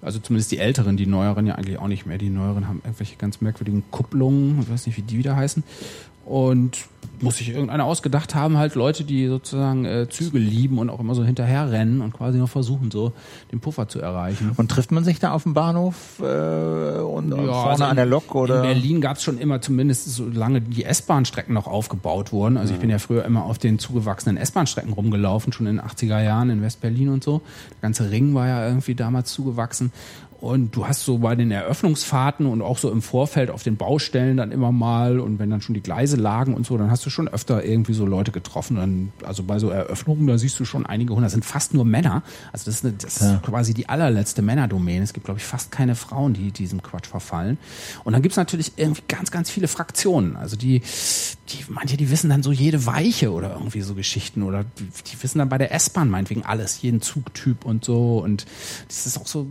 Also 0.02 0.20
zumindest 0.20 0.52
die 0.52 0.60
älteren, 0.60 0.98
die 0.98 1.08
neueren 1.08 1.48
ja 1.48 1.56
eigentlich 1.56 1.80
auch 1.80 1.88
nicht 1.88 2.06
mehr. 2.06 2.20
Die 2.20 2.30
neueren 2.30 2.68
haben 2.68 2.82
irgendwelche 2.84 3.16
ganz 3.16 3.42
merkwürdigen 3.42 3.84
Kupplungen, 3.90 4.60
ich 4.62 4.70
weiß 4.70 4.86
nicht, 4.86 4.98
wie 4.98 5.02
die 5.02 5.18
wieder 5.18 5.36
heißen. 5.36 5.64
Und 6.26 6.88
muss 7.22 7.38
sich 7.38 7.50
irgendeiner 7.50 7.86
ausgedacht 7.86 8.36
haben, 8.36 8.58
halt 8.58 8.76
Leute, 8.76 9.04
die 9.04 9.28
sozusagen 9.28 9.86
äh, 9.86 10.08
Züge 10.10 10.38
lieben 10.38 10.80
und 10.80 10.90
auch 10.90 11.00
immer 11.00 11.16
so 11.16 11.24
hinterher 11.24 11.72
rennen 11.72 12.02
und 12.02 12.14
quasi 12.14 12.38
noch 12.38 12.50
versuchen, 12.50 12.92
so 12.92 13.14
den 13.52 13.60
Puffer 13.60 13.88
zu 13.88 14.00
erreichen. 14.00 14.52
Und 14.58 14.70
trifft 14.70 14.92
man 14.92 15.04
sich 15.04 15.20
da 15.20 15.32
auf 15.32 15.44
dem 15.44 15.54
Bahnhof 15.54 16.20
äh, 16.20 16.24
und, 16.24 17.32
Ja, 17.32 17.38
vorne 17.38 17.70
also 17.70 17.84
an 17.86 17.96
der 17.96 18.06
Lok 18.06 18.36
oder? 18.36 18.58
In 18.58 18.62
Berlin 18.62 19.02
gab 19.02 19.18
es 19.18 19.24
schon 19.24 19.38
immer, 19.38 19.62
zumindest 19.62 20.14
solange 20.14 20.62
die 20.62 20.86
S-Bahn-Strecken 20.86 21.54
noch 21.54 21.68
aufgebaut 21.68 22.32
wurden. 22.32 22.58
Also 22.58 22.74
ich 22.74 22.80
bin 22.80 22.90
ja 22.90 23.00
früher 23.00 23.24
immer 23.26 23.46
auf 23.46 23.58
den 23.58 23.80
zugewachsenen 23.80 24.38
S-Bahn-Strecken 24.38 24.94
rumgelaufen, 24.94 25.54
schon 25.54 25.68
in 25.68 25.78
den 25.78 25.86
80er 25.86 26.22
Jahren 26.22 26.50
in 26.50 26.62
West-Berlin 26.62 27.10
und 27.10 27.24
so. 27.24 27.42
Der 27.72 27.82
ganze 27.82 28.12
Ring 28.12 28.34
war 28.34 28.48
ja 28.48 28.68
irgendwie 28.68 28.96
damals 28.96 29.32
zugewachsen. 29.32 29.92
Und 30.46 30.76
du 30.76 30.88
hast 30.88 31.04
so 31.04 31.18
bei 31.18 31.36
den 31.36 31.50
Eröffnungsfahrten 31.50 32.46
und 32.46 32.62
auch 32.62 32.78
so 32.78 32.92
im 32.92 33.02
Vorfeld 33.02 33.50
auf 33.50 33.64
den 33.64 33.78
Baustellen 33.78 34.38
dann 34.38 34.52
immer 34.52 34.72
mal 34.72 35.20
und 35.20 35.40
wenn 35.40 35.50
dann 35.50 35.62
schon 35.62 35.74
die 35.74 35.82
Gleise 35.82 36.18
lagen 36.18 36.54
und 36.54 36.68
so, 36.68 36.78
dann 36.78 36.92
hast 36.92 37.04
du 37.04 37.10
schon 37.10 37.28
öfter 37.28 37.66
irgendwie 37.66 37.94
so 37.94 38.06
Leute 38.06 38.32
getroffen. 38.32 38.76
Dann, 38.76 39.12
also 39.26 39.42
bei 39.42 39.58
so 39.58 39.70
Eröffnungen, 39.70 40.28
da 40.28 40.38
siehst 40.38 40.60
du 40.60 40.66
schon 40.66 40.86
einige 40.86 41.16
hundert, 41.16 41.30
das 41.30 41.32
sind 41.32 41.46
fast 41.46 41.74
nur 41.74 41.84
Männer. 41.84 42.22
Also 42.54 42.66
das 42.66 42.76
ist, 42.76 42.86
eine, 42.86 42.94
das 42.94 43.22
ist 43.22 43.42
quasi 43.42 43.74
die 43.74 43.90
allerletzte 43.90 44.44
Männerdomäne. 44.44 45.04
Es 45.04 45.14
gibt, 45.14 45.26
glaube 45.26 45.40
ich, 45.40 45.46
fast 45.48 45.72
keine 45.72 45.96
Frauen, 45.96 46.34
die 46.34 46.52
diesem 46.52 46.84
Quatsch 46.84 47.08
verfallen. 47.08 47.58
Und 48.04 48.14
dann 48.14 48.22
gibt's 48.22 48.38
natürlich 48.38 48.74
irgendwie 48.76 49.02
ganz, 49.08 49.32
ganz 49.32 49.50
viele 49.50 49.68
Fraktionen. 49.68 50.36
Also 50.36 50.58
die, 50.58 50.84
die, 51.50 51.66
manche, 51.70 51.98
die 51.98 52.12
wissen 52.12 52.30
dann 52.30 52.44
so 52.44 52.52
jede 52.52 52.86
Weiche 52.86 53.32
oder 53.32 53.54
irgendwie 53.54 53.82
so 53.82 53.96
Geschichten 53.96 54.44
oder 54.44 54.64
die, 54.64 54.84
die 54.84 55.24
wissen 55.24 55.40
dann 55.40 55.50
bei 55.50 55.58
der 55.58 55.74
S-Bahn 55.74 56.08
meinetwegen 56.08 56.44
alles, 56.44 56.84
jeden 56.84 57.02
Zugtyp 57.02 57.66
und 57.66 57.84
so. 57.84 58.20
Und 58.20 58.46
das 58.88 59.08
ist 59.08 59.18
auch 59.18 59.26
so. 59.26 59.48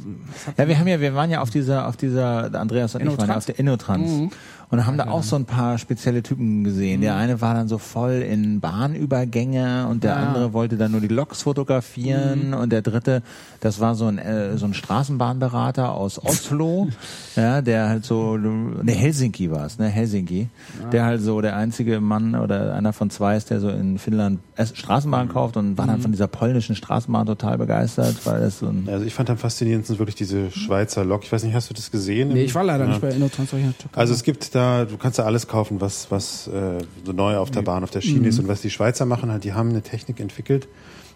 Ja, 0.57 0.69
wir 0.69 0.84
haben 0.85 0.91
ja, 0.91 1.01
wir 1.01 1.15
waren 1.15 1.31
ja 1.31 1.41
auf 1.41 1.51
dieser, 1.51 1.89
auf 1.89 1.97
dieser, 1.97 2.55
Andreas 2.55 2.95
und 2.95 3.01
ich 3.01 3.07
waren 3.07 3.17
ja 3.17 3.25
Innotrans. 3.25 3.37
auf 3.37 3.47
der 3.47 3.59
Innotrans. 3.59 4.35
Und 4.71 4.87
haben 4.87 4.99
da 4.99 5.09
auch 5.09 5.23
so 5.23 5.37
ein 5.37 5.45
paar 5.45 5.79
spezielle 5.79 6.23
Typen 6.23 6.65
gesehen. 6.65 7.01
Der 7.01 7.15
eine 7.17 7.41
war 7.41 7.55
dann 7.55 7.69
so 7.69 7.79
voll 7.79 8.13
in 8.29 8.61
Bahnübergänge 8.61 9.87
und 9.89 10.05
der 10.05 10.13
Ja. 10.13 10.17
andere 10.23 10.53
wollte 10.53 10.77
dann 10.77 10.93
nur 10.93 11.01
die 11.01 11.09
Loks 11.09 11.43
fotografieren 11.43 12.55
und 12.55 12.71
der 12.73 12.83
dritte, 12.83 13.23
das 13.61 13.81
war 13.81 13.95
so 13.95 14.07
ein, 14.07 14.19
äh, 14.19 14.57
so 14.59 14.67
ein 14.67 14.75
Straßenbahnberater 14.75 15.93
aus 15.93 16.23
Oslo, 16.25 16.89
ja, 17.37 17.63
der 17.63 17.89
halt 17.89 18.05
so, 18.05 18.37
ne, 18.37 18.93
Helsinki 18.93 19.51
war 19.51 19.67
es, 19.67 19.79
ne, 19.79 19.89
Helsinki, 19.89 20.49
der 20.93 21.05
halt 21.05 21.21
so 21.21 21.41
der 21.41 21.57
einzige 21.57 22.01
Mann 22.01 22.35
oder 22.35 22.75
einer 22.75 22.93
von 22.93 23.11
zwei 23.11 23.37
ist, 23.37 23.51
der 23.51 23.61
so 23.61 23.69
in 23.69 23.99
Finnland 23.99 24.41
Straßenbahn 24.59 25.29
kauft 25.29 25.57
und 25.57 25.79
war 25.79 25.87
dann 25.87 26.01
von 26.01 26.13
dieser 26.13 26.27
polnischen 26.29 26.77
Straßenbahn 26.77 27.27
total 27.27 27.59
begeistert, 27.59 28.25
weil 28.25 28.41
das 28.41 28.59
so 28.61 28.67
ein, 28.67 28.89
Also 28.89 29.05
ich 29.05 29.15
fand 29.15 29.31
am 29.31 29.39
faszinierendsten 29.39 29.99
wirklich 29.99 30.15
diese 30.17 30.51
Schweizer 30.51 31.05
Lok. 31.05 31.25
Ich 31.25 31.33
weiß 31.33 31.43
nicht, 31.45 31.55
hast 31.55 31.71
du 31.71 31.75
das 31.75 31.91
gesehen? 31.91 32.29
Nee, 32.29 32.45
ich 32.45 32.55
war 32.55 32.65
leider 32.65 32.85
Ja. 32.85 32.91
nicht 32.91 33.01
bei 33.01 33.11
Innotrans. 33.11 33.55
Also 33.95 34.15
es 34.15 34.23
gibt 34.23 34.54
da, 34.55 34.85
du 34.85 34.97
kannst 34.97 35.19
da 35.19 35.25
alles 35.25 35.47
kaufen, 35.49 35.81
was, 35.81 36.11
was 36.11 36.47
äh, 36.49 36.79
so 37.05 37.13
neu 37.13 37.37
auf 37.37 37.51
der 37.51 37.63
Bahn, 37.63 37.83
auf 37.85 37.91
der 37.91 38.01
Schiene 38.01 38.21
Mhm. 38.21 38.27
ist. 38.27 38.39
Und 38.39 38.49
was 38.49 38.61
die 38.61 38.71
Schweizer 38.71 39.07
machen, 39.07 39.31
halt, 39.31 39.45
die 39.45 39.53
haben 39.53 39.71
eine 39.71 39.83
Technik 39.83 40.21
entwickelt, 40.21 40.69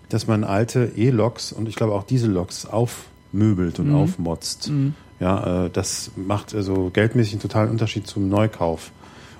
dass 0.08 0.26
man 0.26 0.44
alte 0.44 0.92
E-Loks 0.96 1.52
und 1.52 1.68
ich 1.68 1.76
glaube 1.76 1.92
auch 1.94 2.04
Diesel-Loks 2.04 2.66
aufmöbelt 2.66 3.78
Mhm. 3.78 3.88
und 3.90 3.94
aufmotzt. 3.94 4.70
Ja, 5.20 5.66
äh, 5.66 5.70
das 5.70 6.10
macht 6.16 6.54
also 6.54 6.90
geldmäßig 6.92 7.34
einen 7.34 7.42
totalen 7.42 7.70
Unterschied 7.70 8.06
zum 8.06 8.28
Neukauf. 8.28 8.92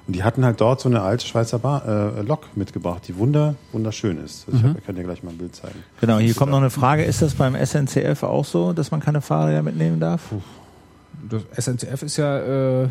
Und 0.07 0.15
die 0.17 0.23
hatten 0.25 0.43
halt 0.45 0.59
dort 0.61 0.81
so 0.81 0.89
eine 0.89 1.03
alte 1.03 1.27
Schweizer 1.27 1.59
Bar, 1.59 1.87
äh, 2.19 2.23
Lok 2.23 2.57
mitgebracht, 2.57 3.03
die 3.09 3.17
wunder, 3.19 3.57
wunderschön 3.73 4.19
ist. 4.25 4.47
Also 4.51 4.67
Mhm. 4.69 4.77
Ich, 4.79 4.87
kann 4.87 4.95
dir 4.97 5.03
gleich 5.05 5.23
mal 5.23 5.31
ein 5.33 5.39
Bild 5.39 5.55
zeigen. 5.55 5.85
Genau, 6.01 6.17
hier 6.19 6.35
kommt 6.35 6.51
noch 6.51 6.59
eine 6.59 6.71
Frage. 6.71 7.05
Ist 7.05 7.21
das 7.21 7.35
beim 7.35 7.55
SNCF 7.55 8.23
auch 8.23 8.45
so, 8.47 8.73
dass 8.73 8.91
man 8.91 9.01
keine 9.01 9.21
Fahrräder 9.21 9.63
mitnehmen 9.63 10.01
darf? 10.01 10.23
Das 11.29 11.43
SNCF 11.65 12.03
ist 12.03 12.17
ja 12.17 12.85
äh, 12.85 12.89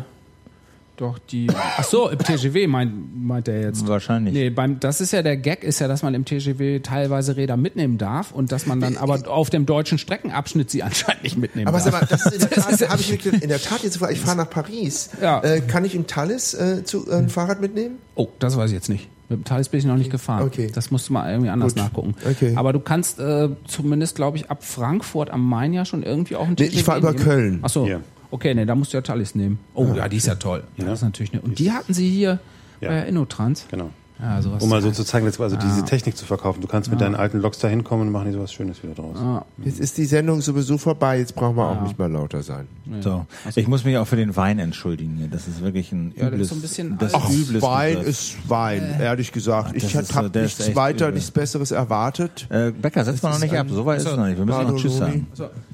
doch 1.00 1.18
die. 1.18 1.46
Ach 1.54 1.84
so, 1.84 2.08
im 2.08 2.18
TGW 2.18 2.66
meint, 2.66 2.92
meint 3.16 3.48
er 3.48 3.60
jetzt. 3.62 3.86
Wahrscheinlich. 3.86 4.34
Nee, 4.34 4.50
beim, 4.50 4.80
das 4.80 5.00
ist 5.00 5.12
ja 5.12 5.22
der 5.22 5.36
Gag, 5.36 5.64
ist 5.64 5.78
ja, 5.78 5.88
dass 5.88 6.02
man 6.02 6.14
im 6.14 6.24
TGW 6.24 6.80
teilweise 6.80 7.36
Räder 7.36 7.56
mitnehmen 7.56 7.98
darf 7.98 8.32
und 8.32 8.52
dass 8.52 8.66
man 8.66 8.80
dann 8.80 8.96
aber 8.96 9.28
auf 9.28 9.50
dem 9.50 9.66
deutschen 9.66 9.98
Streckenabschnitt 9.98 10.70
sie 10.70 10.82
anscheinend 10.84 11.22
nicht 11.22 11.38
mitnehmen 11.38 11.68
Aber 11.68 11.78
darf. 11.78 11.92
sag 11.92 12.00
mal, 12.00 12.06
das 12.08 12.26
ist 12.26 12.34
in 12.34 12.40
der 12.40 12.50
Tat, 12.50 12.88
habe 12.90 13.00
ich 13.00 13.24
mir 13.24 13.42
in 13.42 13.48
der 13.48 13.60
Tat 13.62 13.82
jetzt 13.82 13.94
gefragt, 13.94 14.12
ich 14.12 14.20
fahre 14.20 14.36
nach 14.36 14.50
Paris. 14.50 15.10
Ja. 15.20 15.40
Äh, 15.42 15.60
kann 15.60 15.84
ich 15.84 15.94
in 15.94 16.06
Tallis 16.06 16.54
äh, 16.54 16.84
zu, 16.84 17.08
äh, 17.08 17.14
ein 17.14 17.28
Fahrrad 17.28 17.60
mitnehmen? 17.60 17.98
Oh, 18.14 18.28
das 18.38 18.56
weiß 18.56 18.70
ich 18.70 18.74
jetzt 18.74 18.88
nicht. 18.88 19.08
Mit 19.28 19.40
dem 19.40 19.44
Thales 19.44 19.68
bin 19.68 19.78
ich 19.78 19.84
noch 19.84 19.96
nicht 19.96 20.10
gefahren. 20.10 20.42
Okay. 20.44 20.70
Das 20.74 20.90
musst 20.90 21.08
du 21.10 21.12
mal 21.12 21.30
irgendwie 21.30 21.50
anders 21.50 21.74
Gut. 21.74 21.82
nachgucken. 21.82 22.14
Okay. 22.28 22.54
Aber 22.56 22.72
du 22.72 22.80
kannst 22.80 23.20
äh, 23.20 23.50
zumindest, 23.66 24.16
glaube 24.16 24.38
ich, 24.38 24.50
ab 24.50 24.64
Frankfurt 24.64 25.30
am 25.30 25.46
Main 25.46 25.74
ja 25.74 25.84
schon 25.84 26.02
irgendwie 26.02 26.36
auch 26.36 26.46
ein 26.46 26.56
Nee, 26.58 26.66
ich 26.66 26.82
fahr 26.82 26.96
über 26.96 27.12
Köln. 27.12 27.58
Ach 27.62 27.68
so. 27.68 27.86
Okay, 28.30 28.54
nee, 28.54 28.66
da 28.66 28.74
musst 28.74 28.92
du 28.92 28.98
ja 28.98 29.00
Thalys 29.00 29.34
nehmen. 29.34 29.58
Oh 29.74 29.92
ja, 29.94 30.08
die 30.08 30.18
ist 30.18 30.26
ja 30.26 30.34
toll. 30.34 30.64
Ja. 30.76 30.84
Das 30.84 30.98
ist 30.98 31.04
natürlich 31.04 31.32
eine. 31.32 31.42
Und 31.42 31.58
die 31.58 31.72
hatten 31.72 31.94
sie 31.94 32.08
hier 32.10 32.38
bei 32.80 33.06
Innotrans. 33.06 33.66
Genau. 33.70 33.90
Ja, 34.20 34.42
sowas. 34.42 34.62
Um 34.62 34.68
mal 34.68 34.82
so 34.82 34.90
zu 34.90 35.04
zeigen, 35.04 35.26
jetzt 35.26 35.40
also 35.40 35.56
Ah. 35.56 35.60
diese 35.62 35.84
Technik 35.84 36.16
zu 36.16 36.24
verkaufen. 36.26 36.60
Du 36.60 36.66
kannst 36.66 36.90
mit 36.90 37.00
deinen 37.00 37.14
alten 37.14 37.38
Loks 37.38 37.58
da 37.60 37.68
hinkommen 37.68 38.08
und 38.08 38.12
machen 38.12 38.26
die 38.26 38.32
sowas 38.32 38.52
Schönes 38.52 38.82
wieder 38.82 38.94
draus. 38.94 39.16
Ah, 39.16 39.44
Jetzt 39.64 39.78
ist 39.78 39.96
die 39.96 40.06
Sendung 40.06 40.40
sowieso 40.40 40.76
vorbei, 40.76 41.18
jetzt 41.18 41.34
brauchen 41.36 41.56
wir 41.56 41.66
auch 41.68 41.80
nicht 41.82 41.98
mehr 41.98 42.08
lauter 42.08 42.42
sein. 42.42 42.66
So. 43.00 43.26
Ich 43.54 43.68
muss 43.68 43.84
mich 43.84 43.96
auch 43.96 44.06
für 44.06 44.16
den 44.16 44.34
Wein 44.36 44.58
entschuldigen. 44.58 45.14
hier. 45.18 45.28
Das 45.28 45.46
ist 45.46 45.62
wirklich 45.62 45.92
ein 45.92 46.12
Ja, 46.16 46.30
der 46.30 46.32
ist 46.32 46.34
übles, 46.34 46.48
so 46.48 46.54
ein 46.56 46.60
bisschen 46.62 46.98
das. 46.98 47.14
Ach, 47.14 47.30
übles 47.30 47.62
Wein 47.62 47.94
Begriff. 47.98 48.08
ist 48.08 48.36
Wein, 48.50 48.96
ehrlich 49.00 49.30
gesagt. 49.30 49.76
Ich 49.76 49.92
das 49.92 50.08
so- 50.08 50.14
habe 50.16 50.26
ist 50.40 50.58
nichts 50.58 50.74
weiter, 50.74 51.06
übel. 51.06 51.14
nichts 51.14 51.30
Besseres 51.30 51.70
erwartet. 51.70 52.46
Äh, 52.50 52.72
Becker, 52.72 53.04
setz 53.04 53.22
mal 53.22 53.30
noch 53.30 53.38
nicht 53.40 53.54
ab. 53.54 53.66
So 53.70 53.86
weit 53.86 53.98
ist 54.00 54.06
es 54.08 54.16
noch 54.16 54.26
nicht. 54.26 54.38
Wir 54.38 54.44
müssen 54.44 54.66
noch 54.66 54.76
Tschüss 54.76 54.96
sagen. 54.96 55.26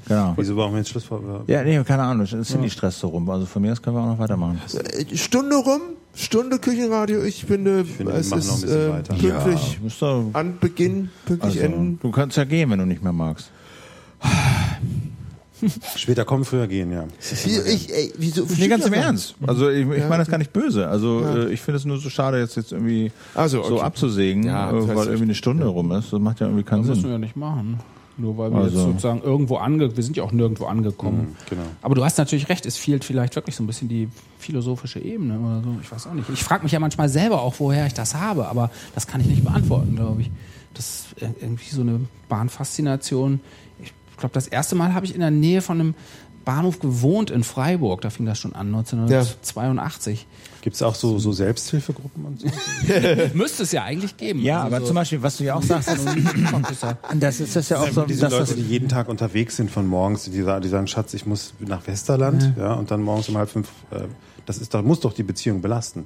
Genau. 0.07 0.33
Wieso 0.37 0.55
brauchen 0.55 0.73
wir 0.73 0.79
jetzt 0.79 0.89
Schluss 0.89 1.05
vor? 1.05 1.19
Ja, 1.47 1.63
nee, 1.63 1.81
keine 1.83 2.03
Ahnung. 2.03 2.25
Es 2.25 2.29
sind 2.47 2.61
die 2.61 2.69
Stress 2.69 2.99
so 2.99 3.07
rum. 3.07 3.27
Also 3.29 3.45
von 3.47 3.61
mir 3.61 3.71
aus 3.71 3.81
können 3.81 3.95
wir 3.95 4.01
auch 4.03 4.07
noch 4.07 4.19
weitermachen. 4.19 4.61
Äh, 4.73 5.15
Stunde 5.17 5.55
rum, 5.55 5.81
Stunde 6.15 6.59
Küchenradio. 6.59 7.23
Ich 7.23 7.43
finde, 7.45 7.83
finde, 7.85 8.13
wir 8.13 8.19
es 8.19 8.29
machen 8.29 8.39
noch 8.47 8.53
ein 8.53 8.55
ist 8.55 8.61
bisschen 8.61 8.89
äh, 8.89 8.93
weiter. 8.93 9.13
pünktlich 9.15 9.79
doch, 9.99 10.23
an 10.33 10.57
Beginn, 10.59 11.09
pünktlich 11.25 11.55
also, 11.61 11.65
enden. 11.65 11.99
du 12.01 12.11
kannst 12.11 12.37
ja 12.37 12.45
gehen, 12.45 12.69
wenn 12.69 12.79
du 12.79 12.85
nicht 12.85 13.03
mehr 13.03 13.13
magst. 13.13 13.51
Später 15.95 16.25
kommen, 16.25 16.43
früher 16.43 16.67
gehen, 16.67 16.91
ja. 16.91 17.05
Wie, 17.45 17.57
ich, 17.71 17.93
ey, 17.93 18.13
wieso, 18.17 18.45
Nee, 18.57 18.67
ganz 18.67 18.85
im 18.85 18.93
ja 18.93 19.01
Ernst. 19.03 19.35
Also 19.47 19.69
ich, 19.69 19.81
ich 19.81 20.03
meine 20.09 20.17
das 20.17 20.27
gar 20.27 20.37
nicht 20.37 20.51
böse. 20.51 20.87
Also 20.87 21.21
äh, 21.25 21.51
ich 21.53 21.61
finde 21.61 21.77
es 21.77 21.85
nur 21.85 21.97
so 21.97 22.09
schade, 22.09 22.39
jetzt, 22.39 22.55
jetzt 22.57 22.71
irgendwie 22.73 23.11
Also, 23.33 23.63
so 23.63 23.75
okay. 23.75 23.83
abzusägen, 23.83 24.43
Ja, 24.43 24.69
äh, 24.69 24.73
das 24.73 24.87
weil 24.89 25.05
irgendwie 25.07 25.23
eine 25.23 25.35
Stunde 25.35 25.65
rum 25.65 25.91
ist. 25.93 26.11
Das 26.11 26.19
macht 26.19 26.39
ja 26.41 26.47
irgendwie 26.47 26.63
keinen 26.63 26.81
das 26.81 26.89
müssen 26.89 27.01
Sinn. 27.01 27.09
wir 27.09 27.13
ja 27.13 27.19
nicht 27.19 27.35
machen. 27.37 27.79
Nur 28.17 28.37
weil 28.37 28.51
wir 28.51 28.57
Also- 28.59 28.77
jetzt 28.77 28.85
sozusagen 28.87 29.21
irgendwo 29.23 29.57
ange, 29.57 29.95
wir 29.97 30.03
sind 30.03 30.15
ja 30.15 30.23
auch 30.23 30.31
nirgendwo 30.31 30.65
angekommen. 30.65 31.35
genau. 31.49 31.63
Aber 31.81 31.95
du 31.95 32.03
hast 32.05 32.17
natürlich 32.17 32.47
recht, 32.49 32.65
es 32.65 32.77
fehlt 32.77 33.03
vielleicht 33.03 33.35
wirklich 33.35 33.55
so 33.55 33.63
ein 33.63 33.67
bisschen 33.67 33.89
die 33.89 34.07
philosophische 34.39 34.99
Ebene 34.99 35.37
oder 35.39 35.61
so. 35.63 35.75
Ich 35.81 35.91
weiß 35.91 36.07
auch 36.07 36.13
nicht. 36.13 36.29
Ich 36.29 36.43
frage 36.43 36.63
mich 36.63 36.71
ja 36.71 36.79
manchmal 36.79 37.09
selber 37.09 37.41
auch, 37.41 37.55
woher 37.59 37.85
ich 37.87 37.93
das 37.93 38.15
habe, 38.15 38.47
aber 38.47 38.71
das 38.93 39.05
kann 39.07 39.19
ich 39.21 39.27
nicht 39.27 39.43
beantworten, 39.43 39.95
glaube 39.95 40.21
ich. 40.21 40.31
Das 40.73 40.85
ist 41.15 41.23
ir- 41.23 41.35
irgendwie 41.41 41.69
so 41.73 41.81
eine 41.81 41.99
Bahnfaszination. 42.29 43.39
Ich 43.83 43.91
glaube, 44.17 44.33
das 44.33 44.47
erste 44.47 44.75
Mal 44.75 44.93
habe 44.93 45.05
ich 45.05 45.13
in 45.13 45.19
der 45.19 45.31
Nähe 45.31 45.61
von 45.61 45.79
einem 45.79 45.95
Bahnhof 46.45 46.79
gewohnt 46.79 47.31
in 47.31 47.43
Freiburg. 47.43 48.01
Da 48.01 48.09
fing 48.09 48.25
das 48.25 48.39
schon 48.39 48.53
an, 48.55 48.71
1982. 49.41 50.27
Gibt 50.65 50.77
es 50.77 50.81
auch 50.81 50.95
so, 50.95 51.19
so 51.19 51.31
Selbsthilfegruppen 51.31 52.25
und 52.25 52.39
so? 52.41 52.47
Müsste 53.35 53.61
es 53.61 53.71
ja 53.71 53.83
eigentlich 53.83 54.17
geben. 54.17 54.41
Ja, 54.41 54.63
Also 54.63 54.67
aber 54.67 54.79
so- 54.81 54.87
zum 54.87 54.95
Beispiel, 54.95 55.21
was 55.21 55.37
du 55.37 55.43
ja 55.43 55.53
auch 55.53 55.61
sagst, 55.61 55.89
das 57.19 57.39
ist 57.39 57.55
das 57.55 57.69
ja 57.69 57.79
auch 57.79 57.87
so, 57.91 58.01
diese 58.01 58.21
dass 58.21 58.31
Leute, 58.33 58.45
das, 58.47 58.55
die 58.55 58.61
jeden 58.63 58.89
Tag 58.89 59.07
unterwegs 59.07 59.57
sind 59.57 59.69
von 59.69 59.85
morgens, 59.85 60.23
die, 60.23 60.41
sagen- 60.41 60.63
die 60.63 60.67
sagen, 60.69 60.87
Schatz, 60.87 61.13
ich 61.13 61.27
muss 61.27 61.53
nach 61.59 61.85
Westerland, 61.85 62.53
ja, 62.57 62.73
und 62.73 62.89
dann 62.89 63.03
morgens 63.03 63.29
um 63.29 63.37
halb 63.37 63.49
fünf, 63.51 63.69
äh, 63.91 63.99
das 64.47 64.57
ist 64.57 64.73
doch, 64.73 64.81
muss 64.81 64.99
doch 65.01 65.13
die 65.13 65.21
Beziehung 65.21 65.61
belasten. 65.61 66.05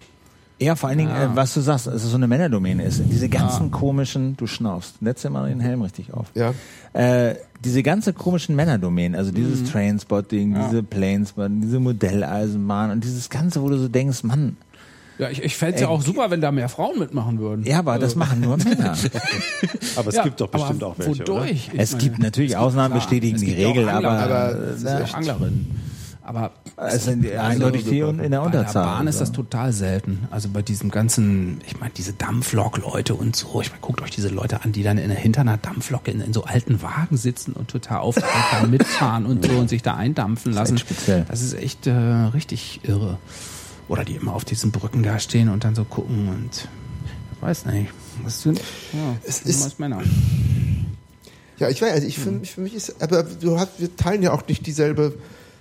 Ja, 0.61 0.75
vor 0.75 0.89
allen 0.89 0.97
Dingen, 0.97 1.11
äh, 1.11 1.29
was 1.35 1.53
du 1.53 1.61
sagst, 1.61 1.87
dass 1.87 1.95
es 2.03 2.09
so 2.09 2.15
eine 2.17 2.27
Männerdomäne 2.27 2.83
ist. 2.83 3.01
Diese 3.09 3.29
ganzen 3.29 3.71
komischen, 3.71 4.35
du 4.35 4.45
schnaufst, 4.45 4.95
setz 5.01 5.21
dir 5.21 5.29
mal 5.29 5.47
den 5.47 5.61
Helm 5.61 5.81
richtig 5.81 6.13
auf. 6.13 6.27
Ja. 6.35 6.53
Äh, 6.93 7.35
diese 7.63 7.81
ganze 7.81 8.11
komischen 8.13 8.55
Männerdomänen, 8.55 9.17
also 9.17 9.31
dieses 9.31 9.61
Mhm. 9.61 9.65
Trainspotting, 9.67 10.55
diese 10.67 10.83
Planespotting, 10.83 11.61
diese 11.61 11.79
Modelleisenbahn 11.79 12.91
und 12.91 13.03
dieses 13.03 13.29
Ganze, 13.29 13.61
wo 13.61 13.69
du 13.69 13.77
so 13.77 13.87
denkst, 13.87 14.23
Mann, 14.23 14.57
Ja, 15.17 15.29
ich, 15.29 15.43
ich 15.43 15.55
fände 15.57 15.75
es 15.75 15.81
ja 15.81 15.87
auch 15.89 16.01
super, 16.01 16.29
wenn 16.31 16.39
da 16.41 16.51
mehr 16.51 16.69
Frauen 16.69 16.97
mitmachen 16.99 17.39
würden. 17.39 17.65
ja, 17.65 17.79
aber 17.79 17.97
das 17.99 18.15
machen 18.15 18.39
nur 18.41 18.55
Männer. 18.63 18.95
Aber 19.97 20.07
es 20.09 20.15
Ja, 20.15 20.23
gibt 20.23 20.39
doch 20.41 20.47
bestimmt 20.49 20.83
auch 20.83 20.97
welche, 20.97 21.19
wodurch? 21.21 21.69
Es 21.77 21.91
meine, 21.93 22.03
gibt 22.03 22.19
natürlich 22.19 22.55
Ausnahmen 22.57 22.91
klar, 22.93 22.99
bestätigen 22.99 23.35
es 23.35 23.41
die 23.41 23.47
gibt 23.47 23.59
ja 23.59 23.67
auch 23.67 23.71
Regel, 23.75 23.89
Angler, 23.89 24.09
aber, 24.11 24.51
aber 24.53 24.75
äh, 24.77 24.79
ne, 24.83 25.13
Anglerinnen. 25.13 25.88
Aber 26.29 26.51
sind 26.91 27.25
eindeutig 27.31 27.85
die 27.85 27.99
in 28.01 28.17
der 28.17 28.23
bei 28.23 28.27
der 28.29 28.41
Unterzahl. 28.43 28.85
Bahn 28.85 29.07
ist 29.07 29.19
das 29.19 29.29
also. 29.31 29.41
total 29.41 29.73
selten. 29.73 30.27
Also 30.29 30.49
bei 30.49 30.61
diesem 30.61 30.91
ganzen, 30.91 31.59
ich 31.65 31.79
meine, 31.79 31.91
diese 31.97 32.13
Dampflok-Leute 32.13 33.15
und 33.15 33.35
so. 33.35 33.61
Ich 33.61 33.71
meine, 33.71 33.81
guckt 33.81 33.99
euch 34.03 34.11
diese 34.11 34.29
Leute 34.29 34.61
an, 34.63 34.71
die 34.71 34.83
dann 34.83 34.99
in, 34.99 35.09
hinter 35.09 35.41
einer 35.41 35.57
Dampflok 35.57 36.07
in, 36.07 36.21
in 36.21 36.31
so 36.31 36.43
alten 36.43 36.83
Wagen 36.83 37.17
sitzen 37.17 37.53
und 37.53 37.69
total 37.71 38.13
da 38.51 38.67
mitfahren 38.67 39.25
und 39.25 39.43
so 39.43 39.53
und 39.53 39.69
sich 39.69 39.81
da 39.81 39.95
eindampfen 39.95 40.53
lassen. 40.53 40.75
echt 40.75 40.85
speziell. 40.85 41.25
Das 41.27 41.41
ist 41.41 41.53
echt 41.55 41.87
äh, 41.87 41.91
richtig 41.93 42.81
irre. 42.83 43.17
Oder 43.87 44.05
die 44.05 44.13
immer 44.15 44.35
auf 44.35 44.45
diesen 44.45 44.69
Brücken 44.69 45.01
da 45.01 45.17
stehen 45.17 45.49
und 45.49 45.63
dann 45.63 45.73
so 45.73 45.83
gucken 45.83 46.27
und 46.29 46.67
ich 47.33 47.41
weiß 47.41 47.65
nicht. 47.65 47.89
Das 48.23 48.43
sind 48.43 48.59
ja, 48.93 49.15
Es 49.25 49.41
ist- 49.41 49.79
Männer. 49.79 50.01
Ja, 51.57 51.69
ich 51.69 51.81
weiß, 51.81 51.91
also 51.91 52.07
ich 52.07 52.19
für, 52.19 52.31
mich- 52.31 52.51
für 52.51 52.61
mich 52.61 52.75
ist, 52.75 53.01
aber 53.01 53.23
du 53.23 53.59
hast, 53.59 53.79
wir 53.81 53.95
teilen 53.95 54.21
ja 54.23 54.31
auch 54.31 54.47
nicht 54.47 54.65
dieselbe, 54.67 55.15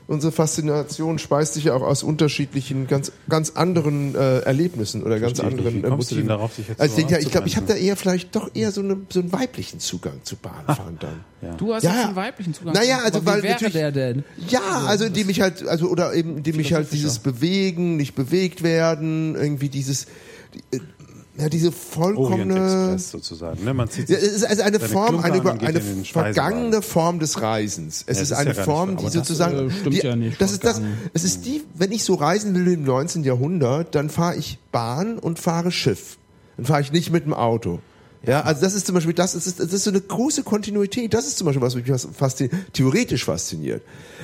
unsere 0.09 0.33
Faszination 0.33 1.19
speist 1.21 1.55
sich 1.55 1.65
ja 1.65 1.75
auch 1.75 1.83
aus 1.83 2.03
unterschiedlichen, 2.03 2.87
ganz, 2.89 3.13
ganz 3.29 3.51
anderen 3.51 4.15
äh, 4.17 4.41
Erlebnissen 4.41 5.03
oder 5.05 5.21
ganz 5.21 5.39
Verstehe 5.39 5.59
ich 5.61 5.67
anderen 5.67 5.85
äh, 5.85 5.89
kommst 5.89 6.11
du 6.11 6.15
denn 6.17 6.25
Motiven. 6.27 6.29
darauf, 6.29 6.51
also 6.79 6.85
ich 6.85 6.91
so 6.91 6.97
denke, 6.97 7.13
ja, 7.13 7.19
ich 7.21 7.31
glaube, 7.31 7.47
ich 7.47 7.57
habe 7.57 7.67
da 7.67 7.75
eher 7.75 7.95
vielleicht 7.97 8.35
doch 8.35 8.51
eher 8.55 8.73
so, 8.73 8.81
eine, 8.81 8.97
so 9.11 9.21
einen 9.21 9.31
weiblichen 9.33 9.79
Zugang 9.79 10.21
zu 10.25 10.35
Bahnfahren 10.37 10.99
dann. 10.99 11.57
Du 11.59 11.73
hast 11.75 11.85
Ja, 11.85 11.91
jetzt 11.91 11.99
ja. 12.01 12.07
einen 12.09 12.17
weiblichen 12.17 12.55
Zugang. 12.55 12.75
Naja, 12.75 12.97
Aber 12.97 13.05
also 13.05 13.23
wie 13.23 13.27
weil 13.27 13.43
wäre 13.43 13.53
natürlich- 13.53 13.73
der 13.75 13.93
denn? 13.93 14.25
Ja, 14.49 14.85
also 14.87 15.05
indem 15.05 15.29
ich 15.29 15.41
halt, 15.41 15.69
also 15.69 15.87
oder 15.89 16.13
eben 16.15 16.39
indem 16.39 16.59
ich 16.59 16.73
halt 16.73 16.91
dieses 16.91 17.19
Bewegen, 17.21 17.97
nicht 17.97 18.15
bewegt 18.17 18.63
werden, 18.65 19.37
irgendwie 19.37 19.69
dieses, 19.69 20.07
die, 20.73 20.77
äh, 20.77 20.81
ja, 21.39 21.49
diese 21.49 21.69
Orient 21.69 21.77
vollkommene, 21.77 22.55
Express 22.55 23.11
sozusagen. 23.11 23.65
Ne? 23.65 23.73
Man 23.73 23.89
zieht 23.89 24.09
ja, 24.09 24.17
es 24.17 24.33
ist 24.33 24.45
also 24.45 24.63
eine 24.63 24.81
Form, 24.81 25.21
eine, 25.21 25.37
über, 25.37 25.53
eine 25.53 25.81
vergangene 25.81 26.83
Form 26.83 27.21
des 27.21 27.41
Reisens. 27.41 28.03
Es 28.07 28.17
Ja, 28.17 28.23
ist 28.23 28.31
ist 28.31 28.37
eine 28.37 28.55
ja 28.55 28.65
Form, 28.65 28.91
die 28.91 28.95
Aber 28.97 29.05
das, 29.05 29.15
sozusagen, 29.15 29.69
äh, 29.69 29.71
stimmt 29.71 29.95
die, 29.95 30.07
ja 30.07 30.17
nicht, 30.17 30.41
das 30.41 30.53
ist 30.53 30.65
das, 30.65 30.81
es 31.15 31.23
ist 31.23 31.47
die, 31.47 31.63
wenn 31.75 31.93
ich 31.93 32.03
so 32.03 32.15
reisen 32.15 32.55
will 32.55 32.73
im 32.73 32.83
19. 32.83 33.23
Jahrhundert, 33.23 33.95
dann 33.95 34.11
fahre 34.11 34.37
ich 34.37 34.59
Bahn 34.73 35.19
und 35.19 35.39
fahre 35.39 35.71
Schiff. 35.71 36.19
Dann 36.57 36.67
fahre 36.67 36.81
ich 36.81 36.91
nicht 36.91 37.13
mit 37.13 37.25
dem 37.25 37.35
Auto. 37.35 37.79
Ja, 38.27 38.41
also 38.41 38.61
das 38.61 38.75
ist 38.75 38.87
zum 38.87 38.97
Beispiel, 38.97 39.15
das 39.15 39.37
ist, 39.37 39.61
das 39.61 39.73
ist 39.73 39.85
so 39.85 39.91
eine 39.91 40.01
große 40.01 40.43
Kontinuität. 40.43 41.15
Das 41.15 41.27
ist 41.27 41.39
zum 41.39 41.45
Beispiel 41.47 41.63
was 41.63 41.77
mich 41.77 41.89
was 41.89 42.09
faszin 42.13 42.51
theoretisch 42.73 43.25
fasziniert. 43.25 43.83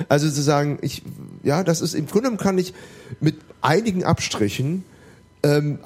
Also 0.09 0.29
zu 0.29 0.41
sagen, 0.41 0.79
ich, 0.81 1.01
ja, 1.43 1.63
das 1.63 1.79
ist 1.79 1.93
im 1.93 2.05
Grunde 2.07 2.23
genommen 2.23 2.37
kann 2.37 2.57
ich 2.57 2.73
mit 3.21 3.37
einigen 3.61 4.03
Abstrichen 4.03 4.83
ähm, 5.43 5.79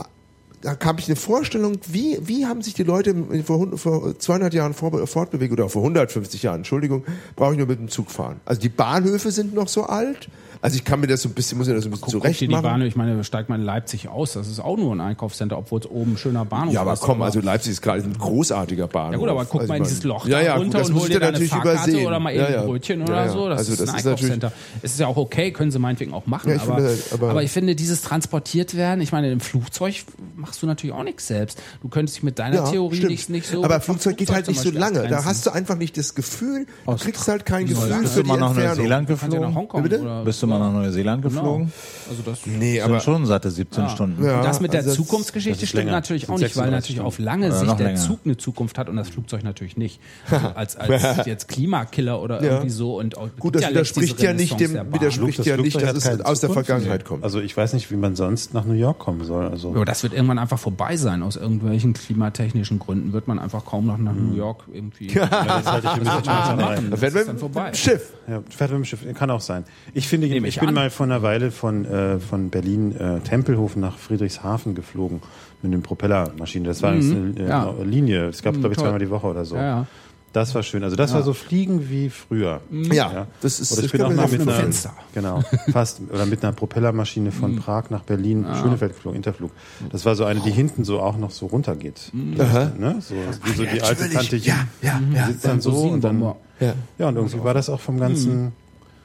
da 0.61 0.77
habe 0.84 0.99
ich 0.99 1.07
eine 1.07 1.15
Vorstellung, 1.15 1.77
wie, 1.88 2.18
wie 2.22 2.45
haben 2.45 2.61
sich 2.61 2.73
die 2.73 2.84
Leute 2.84 3.15
vor, 3.45 3.77
vor 3.77 4.19
200 4.19 4.53
Jahren 4.53 4.73
vor, 4.73 5.06
fortbewegt 5.07 5.53
oder 5.53 5.69
vor 5.69 5.81
150 5.84 6.44
Jahren, 6.44 6.57
Entschuldigung, 6.57 7.06
brauche 7.36 7.53
ich 7.53 7.57
nur 7.57 7.68
mit 7.68 7.80
dem 7.80 7.90
Zug 7.90 8.11
fahren. 8.11 8.41
Also 8.45 8.61
die 8.61 8.69
Bahnhöfe 8.69 9.31
sind 9.31 9.53
noch 9.53 9.68
so 9.68 9.84
alt. 9.84 10.30
Also 10.61 10.76
ich 10.76 10.84
kann 10.84 10.99
mir 10.99 11.07
das 11.07 11.22
so 11.22 11.30
ein 11.30 11.34
bisschen, 11.34 11.57
muss 11.57 11.68
mir 11.68 11.73
das 11.73 11.84
so 11.84 11.88
ein 11.88 11.91
bisschen 11.91 12.11
Guck, 12.11 12.22
zurecht 12.22 12.41
dir 12.41 12.48
die 12.49 12.53
machen. 12.53 12.64
Bahnhof, 12.64 12.88
ich 12.88 12.98
meine, 12.98 13.23
steigt 13.23 13.48
man 13.48 13.61
in 13.61 13.65
Leipzig 13.65 14.10
aus, 14.10 14.34
das 14.34 14.49
ist 14.49 14.60
auch 14.60 14.76
nur 14.76 14.94
ein 14.94 14.99
Einkaufscenter, 14.99 15.57
obwohl 15.57 15.80
es 15.80 15.90
oben 15.90 16.14
ein 16.14 16.18
schöner 16.18 16.44
Bahnhof 16.44 16.73
Ja, 16.73 16.81
aber 16.81 16.94
ist. 16.94 16.99
komm, 16.99 17.22
also 17.22 17.40
Leipzig 17.40 17.72
ist 17.72 17.81
gerade 17.81 18.03
ein 18.03 18.18
großartiger 18.18 18.88
Bahnhof. 18.88 19.14
Ja 19.14 19.18
gut, 19.19 19.30
aber 19.30 19.45
guck 19.45 19.61
also 19.61 19.72
mal 19.72 19.77
in 19.77 19.84
dieses 19.84 20.03
Loch 20.03 20.27
ja, 20.27 20.40
da 20.40 20.45
ja, 20.45 20.56
runter 20.56 20.81
gut, 20.81 20.90
und 20.90 20.95
hol 20.95 21.03
ich 21.03 21.14
dir 21.14 21.19
natürlich 21.22 21.49
Fahrkarte 21.49 21.90
übersehen. 21.91 22.07
oder 22.07 22.19
mal 22.19 22.31
eben 22.34 22.44
ja, 22.44 22.49
ja. 22.52 22.61
ein 22.61 22.68
Brötchen 22.68 23.02
oder 23.03 23.26
ja. 23.26 23.30
so. 23.30 23.48
Das 23.48 23.60
also 23.60 23.72
ist 23.72 23.81
das 23.81 23.90
ein 23.90 23.95
ist 23.99 24.06
Einkaufscenter. 24.06 24.52
Es 24.81 24.91
ist 24.91 24.99
ja 24.99 25.07
auch 25.07 25.15
okay, 25.15 25.52
können 25.53 25.72
sie 25.72 25.80
meinetwegen 25.80 26.14
auch 26.14 26.26
machen. 26.26 26.49
Ja, 26.49 26.56
ich 26.57 26.61
aber, 26.64 26.76
finde, 26.76 26.98
aber- 27.14 27.30
aber, 27.30 27.44
ich 27.44 27.52
finde, 27.52 27.76
dieses 27.76 28.02
transportiert 28.02 28.76
werden, 28.76 28.99
ich 28.99 29.14
meine, 29.14 29.31
im 29.31 29.40
Flugzeug 29.40 29.95
machst 30.36 30.61
du 30.61 30.68
natürlich 30.68 30.94
auch 30.94 31.03
nichts 31.03 31.27
selbst. 31.27 31.61
Du 31.81 31.88
könntest 31.88 32.18
dich 32.18 32.23
mit 32.23 32.38
deiner 32.38 32.57
ja, 32.57 32.69
Theorie 32.69 33.06
nicht, 33.06 33.30
nicht 33.30 33.48
so. 33.48 33.64
aber 33.64 33.80
Flugzeug 33.80 34.18
geht 34.18 34.30
halt 34.30 34.49
nicht 34.49 34.60
so 34.60 34.72
lange. 34.72 35.07
Da 35.07 35.23
hast 35.23 35.45
du 35.45 35.52
einfach 35.52 35.77
nicht 35.77 35.98
das 35.98 36.15
Gefühl, 36.15 36.65
du 36.86 36.95
kriegst 36.98 37.30
halt 37.30 37.45
kein 37.45 37.65
Gefühl? 37.65 37.98
Bist 38.02 38.14
für 38.14 38.19
du 38.19 38.23
die 38.23 38.30
mal 38.30 38.40
nach 38.40 38.49
Entfernung. 38.49 38.77
Neuseeland 38.77 39.10
Du 39.10 39.14
ja 39.14 39.40
nach 39.40 39.48
geflogen? 39.48 39.84
Bitte? 39.84 40.02
oder 40.02 40.23
Bist 40.26 40.44
du 40.44 40.48
mal 40.49 40.59
nach 40.59 40.73
Neuseeland 40.73 41.21
Genau. 41.21 41.35
geflogen? 41.35 41.71
Also 42.09 42.21
das 42.26 42.45
Nee, 42.45 42.76
Sind 42.76 42.84
aber 42.84 42.99
schon 42.99 43.26
satte 43.26 43.51
17 43.51 43.89
Stunden. 43.89 44.23
Ja. 44.23 44.38
Und 44.39 44.45
das 44.45 44.59
mit 44.59 44.73
der 44.73 44.81
also 44.81 44.93
Zukunftsgeschichte 44.95 45.65
stimmt 45.67 45.85
länger. 45.85 45.91
natürlich 45.91 46.26
auch 46.30 46.38
nicht, 46.38 46.55
weil 46.57 46.65
36 46.65 46.95
natürlich 46.95 47.05
auf 47.07 47.19
lange 47.19 47.51
Sicht 47.51 47.80
der 47.80 47.88
länger. 47.88 47.99
Zug 47.99 48.19
eine 48.26 48.38
Zukunft 48.38 48.77
hat 48.77 48.89
und 48.89 48.95
das 48.95 49.09
Flugzeug 49.09 49.43
natürlich 49.43 49.77
nicht. 49.77 49.99
Also 50.30 50.47
als, 50.55 50.76
als 50.77 51.26
jetzt 51.26 51.47
Klimakiller 51.47 52.21
oder 52.21 52.43
Ja. 52.43 52.51
irgendwie 52.51 52.69
so. 52.69 52.97
Und 52.99 53.17
auch, 53.17 53.30
Gut, 53.39 53.55
das 53.55 53.61
ja 53.63 53.69
widerspricht 53.69 54.21
ja 54.21 54.34
nicht 54.34 54.59
dem, 54.59 54.73
der 54.73 54.91
widerspricht 54.93 55.39
Das 55.39 55.45
ja 55.45 55.57
nicht, 55.57 55.81
dass 55.81 55.95
es 56.05 56.21
aus 56.21 56.39
der 56.39 56.49
Zukunft. 56.49 56.67
Vergangenheit 56.67 57.05
kommt. 57.05 57.23
Also 57.23 57.39
ich 57.39 57.55
weiß 57.55 57.73
nicht, 57.73 57.91
wie 57.91 57.95
man 57.95 58.15
sonst 58.15 58.53
nach 58.53 58.65
New 58.65 58.73
York 58.73 58.99
kommen 58.99 59.23
soll. 59.23 59.47
Also 59.47 59.69
Aber 59.69 59.85
das 59.85 60.03
wird 60.03 60.13
irgendwann 60.13 60.39
einfach 60.39 60.59
vorbei 60.59 60.95
sein. 60.97 61.23
Aus 61.23 61.35
irgendwelchen 61.35 61.93
klimatechnischen 61.93 62.80
Gründen 62.80 63.13
wird 63.13 63.27
man 63.27 63.39
einfach 63.39 63.65
kaum 63.65 63.85
noch 63.85 63.97
nach 63.97 64.13
New 64.13 64.35
York 64.35 64.63
irgendwie. 64.73 65.07
Ja, 65.07 65.27
das 65.27 65.65
halte 65.65 65.88
ich 65.88 66.03
dem 67.53 67.73
Schiff. 67.73 68.13
Ja, 68.27 68.41
fährt 68.49 68.71
mit 68.71 68.80
dem 68.80 68.85
Schiff, 68.85 68.99
kann 69.15 69.30
auch 69.31 69.41
sein. 69.41 69.63
Ich 69.93 70.07
finde, 70.07 70.27
Nehme 70.40 70.48
ich 70.48 70.56
ich 70.56 70.60
bin 70.60 70.70
an. 70.70 70.76
mal 70.76 70.90
vor 70.90 71.06
einer 71.06 71.22
Weile 71.22 71.52
von, 71.52 71.86
äh, 71.86 72.20
von 72.20 72.49
Berlin 72.49 72.95
äh, 72.95 73.20
Tempelhofen 73.20 73.82
nach 73.82 73.98
Friedrichshafen 73.98 74.76
geflogen 74.76 75.22
mit 75.61 75.74
einer 75.74 75.82
Propellermaschine. 75.82 76.68
Das 76.68 76.82
war 76.82 76.94
jetzt 76.94 77.11
eine, 77.11 77.34
äh, 77.38 77.48
ja. 77.48 77.74
Linie. 77.84 78.28
Es 78.28 78.41
gab, 78.41 78.53
glaube 78.53 78.70
ich, 78.70 78.76
toll. 78.76 78.86
zweimal 78.86 78.99
die 78.99 79.10
Woche 79.10 79.28
oder 79.28 79.45
so. 79.45 79.56
Ja, 79.56 79.61
ja. 79.61 79.88
Das 80.32 80.53
war 80.53 80.61
schön. 80.61 80.84
Also 80.84 80.95
das 80.95 81.14
war 81.14 81.24
so 81.24 81.34
Fliegen 81.34 81.90
wie 81.90 82.10
früher. 82.10 82.61
Ja, 82.72 83.26
das 83.41 83.60
ist 83.60 83.72
Oder 83.72 83.84
ich 83.84 83.91
das 83.91 83.99
bin 83.99 84.02
auch 84.03 84.14
mal 84.14 84.28
mit 84.28 84.36
einer, 84.36 84.44
vorstellen. 84.44 84.74
Fenster. 84.74 84.94
genau, 85.14 85.41
fast, 85.72 86.02
oder 86.14 86.26
mit 86.28 86.44
einer 86.44 86.53
Propellermaschine 86.53 87.32
von 87.32 87.56
Prag 87.56 87.90
nach 87.90 88.03
Berlin, 88.03 88.45
Schönefeld 88.61 88.94
geflogen, 88.94 89.18
Interflug. 89.18 89.52
Das 89.91 90.06
war 90.06 90.16
so 90.16 90.26
eine, 90.26 90.40
die 90.41 90.52
hinten 90.52 90.84
so 90.84 90.99
auch 90.99 91.18
noch 91.18 91.32
so 91.32 91.48
runtergeht. 91.48 92.11
Aha. 92.38 92.72
Ne? 92.78 92.98
So, 92.99 93.16
wie 93.44 93.53
so 93.53 93.64
die 93.64 93.82
alte. 93.82 94.07
Tante 94.10 94.38
Ja, 94.38 94.68
ja, 94.84 94.99
die 94.99 95.16
ja. 95.16 95.28
sitzt 95.28 95.45
dann 95.45 95.61
so 95.61 95.72
und 95.72 96.03
dann. 96.03 96.22
Ja. 96.22 96.74
ja, 96.99 97.07
und 97.07 97.16
irgendwie 97.16 97.44
war 97.44 97.56
das 97.56 97.70
auch 97.70 97.80
vom 97.80 97.99
ganzen, 97.99 98.52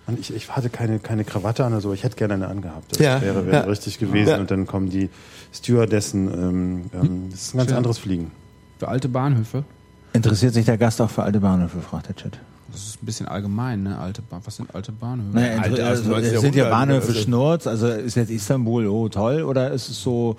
und 0.07 0.19
ich, 0.19 0.35
ich 0.35 0.51
hatte 0.51 0.69
keine, 0.71 0.99
keine 0.99 1.25
Krawatte 1.25 1.65
an 1.65 1.73
oder 1.73 1.81
so, 1.81 1.93
ich 1.93 2.05
hätte 2.05 2.17
gerne 2.17 2.35
eine 2.35 2.49
angehabt. 2.49 2.93
Das 2.93 2.99
Ja, 2.99 3.21
wäre, 3.23 3.47
wäre 3.47 3.57
ja. 3.57 3.63
richtig 3.63 3.99
gewesen. 3.99 4.29
Ja. 4.31 4.39
Und 4.39 4.51
dann 4.51 4.67
kommen 4.67 4.91
die 4.91 5.09
Stewardessen, 5.53 6.29
ähm, 6.33 6.91
ähm, 6.93 7.29
das 7.31 7.41
ist 7.43 7.55
ein 7.55 7.59
ganz 7.59 7.71
Schön. 7.71 7.77
anderes 7.79 7.99
Fliegen. 7.99 8.31
Für 8.79 8.89
alte 8.89 9.09
Bahnhöfe. 9.09 9.65
Interessiert 10.13 10.55
sich 10.55 10.65
der 10.67 10.79
Gast 10.79 11.01
auch 11.01 11.11
für 11.11 11.23
alte 11.23 11.41
Bahnhöfe, 11.41 11.81
fragt 11.81 12.09
der 12.09 12.17
Chat. 12.17 12.39
Das 12.73 12.83
ist 12.87 13.03
ein 13.03 13.07
bisschen 13.07 13.27
allgemein, 13.29 13.85
ne? 13.85 13.99
Alte 13.99 14.21
Bahn. 14.21 14.41
Was 14.45 14.57
sind 14.57 14.75
alte 14.75 14.91
Bahnhöfe? 14.91 15.31
Naja, 15.37 15.61
Alte, 15.63 15.87
also, 15.87 16.13
also 16.15 16.41
sind 16.41 16.57
ja 16.57 16.65
19. 16.65 16.71
Bahnhöfe 16.71 17.09
also- 17.09 17.21
Schnurz, 17.21 17.67
also 17.69 17.87
ist 17.89 18.17
jetzt 18.17 18.31
Istanbul, 18.31 18.87
oh 18.89 19.09
toll, 19.09 19.43
oder 19.43 19.71
ist 19.71 19.89
es 19.89 20.03
so, 20.03 20.37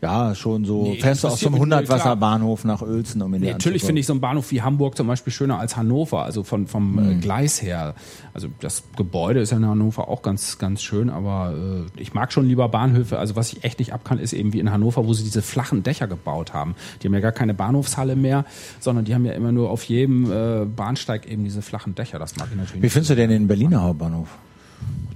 ja, 0.00 0.34
schon 0.34 0.64
so, 0.64 0.84
Nee, 0.84 1.00
fährst 1.00 1.24
du 1.24 1.28
aus 1.28 1.40
klar. 1.40 1.52
100-Wasser-Bahnhof 1.54 2.64
nach 2.64 2.82
Uelzen, 2.82 3.20
um 3.20 3.34
in 3.34 3.40
Nee, 3.40 3.50
natürlich 3.52 3.82
finde 3.82 4.00
ich 4.00 4.06
so 4.06 4.12
einen 4.12 4.20
Bahnhof 4.20 4.50
wie 4.52 4.62
Hamburg 4.62 4.96
zum 4.96 5.06
Beispiel 5.08 5.32
schöner 5.32 5.58
als 5.58 5.76
Hannover, 5.76 6.22
also 6.22 6.44
von, 6.44 6.66
vom 6.68 6.96
Hm. 6.98 7.10
äh, 7.10 7.14
Gleis 7.20 7.60
her. 7.62 7.94
Also 8.32 8.48
das 8.60 8.84
Gebäude 8.96 9.40
ist 9.40 9.50
ja 9.50 9.56
in 9.56 9.66
Hannover 9.66 10.08
auch 10.08 10.22
ganz, 10.22 10.58
ganz 10.58 10.82
schön, 10.82 11.10
aber 11.10 11.52
äh, 11.96 12.00
ich 12.00 12.14
mag 12.14 12.32
schon 12.32 12.46
lieber 12.46 12.68
Bahnhöfe. 12.68 13.18
Also 13.18 13.34
was 13.34 13.52
ich 13.52 13.64
echt 13.64 13.80
nicht 13.80 13.92
abkann, 13.92 14.18
ist 14.20 14.32
eben 14.32 14.52
wie 14.52 14.60
in 14.60 14.70
Hannover, 14.70 15.04
wo 15.06 15.12
sie 15.14 15.24
diese 15.24 15.42
flachen 15.42 15.82
Dächer 15.82 16.06
gebaut 16.06 16.54
haben. 16.54 16.76
Die 17.02 17.08
haben 17.08 17.14
ja 17.14 17.20
gar 17.20 17.32
keine 17.32 17.54
Bahnhofshalle 17.54 18.14
mehr, 18.14 18.44
sondern 18.78 19.04
die 19.04 19.14
haben 19.14 19.24
ja 19.24 19.32
immer 19.32 19.50
nur 19.50 19.70
auf 19.70 19.82
jedem 19.84 20.30
äh, 20.30 20.64
Bahnsteig 20.64 21.26
eben 21.26 21.42
diese 21.42 21.60
flachen 21.62 21.94
Dächer. 21.96 22.18
Das 22.20 22.36
mag 22.36 22.48
ich 22.52 22.56
natürlich 22.56 22.82
Wie 22.82 22.88
findest 22.88 23.10
du 23.10 23.16
denn 23.16 23.30
den 23.30 23.48
Berliner 23.48 23.82
Hauptbahnhof? 23.82 24.28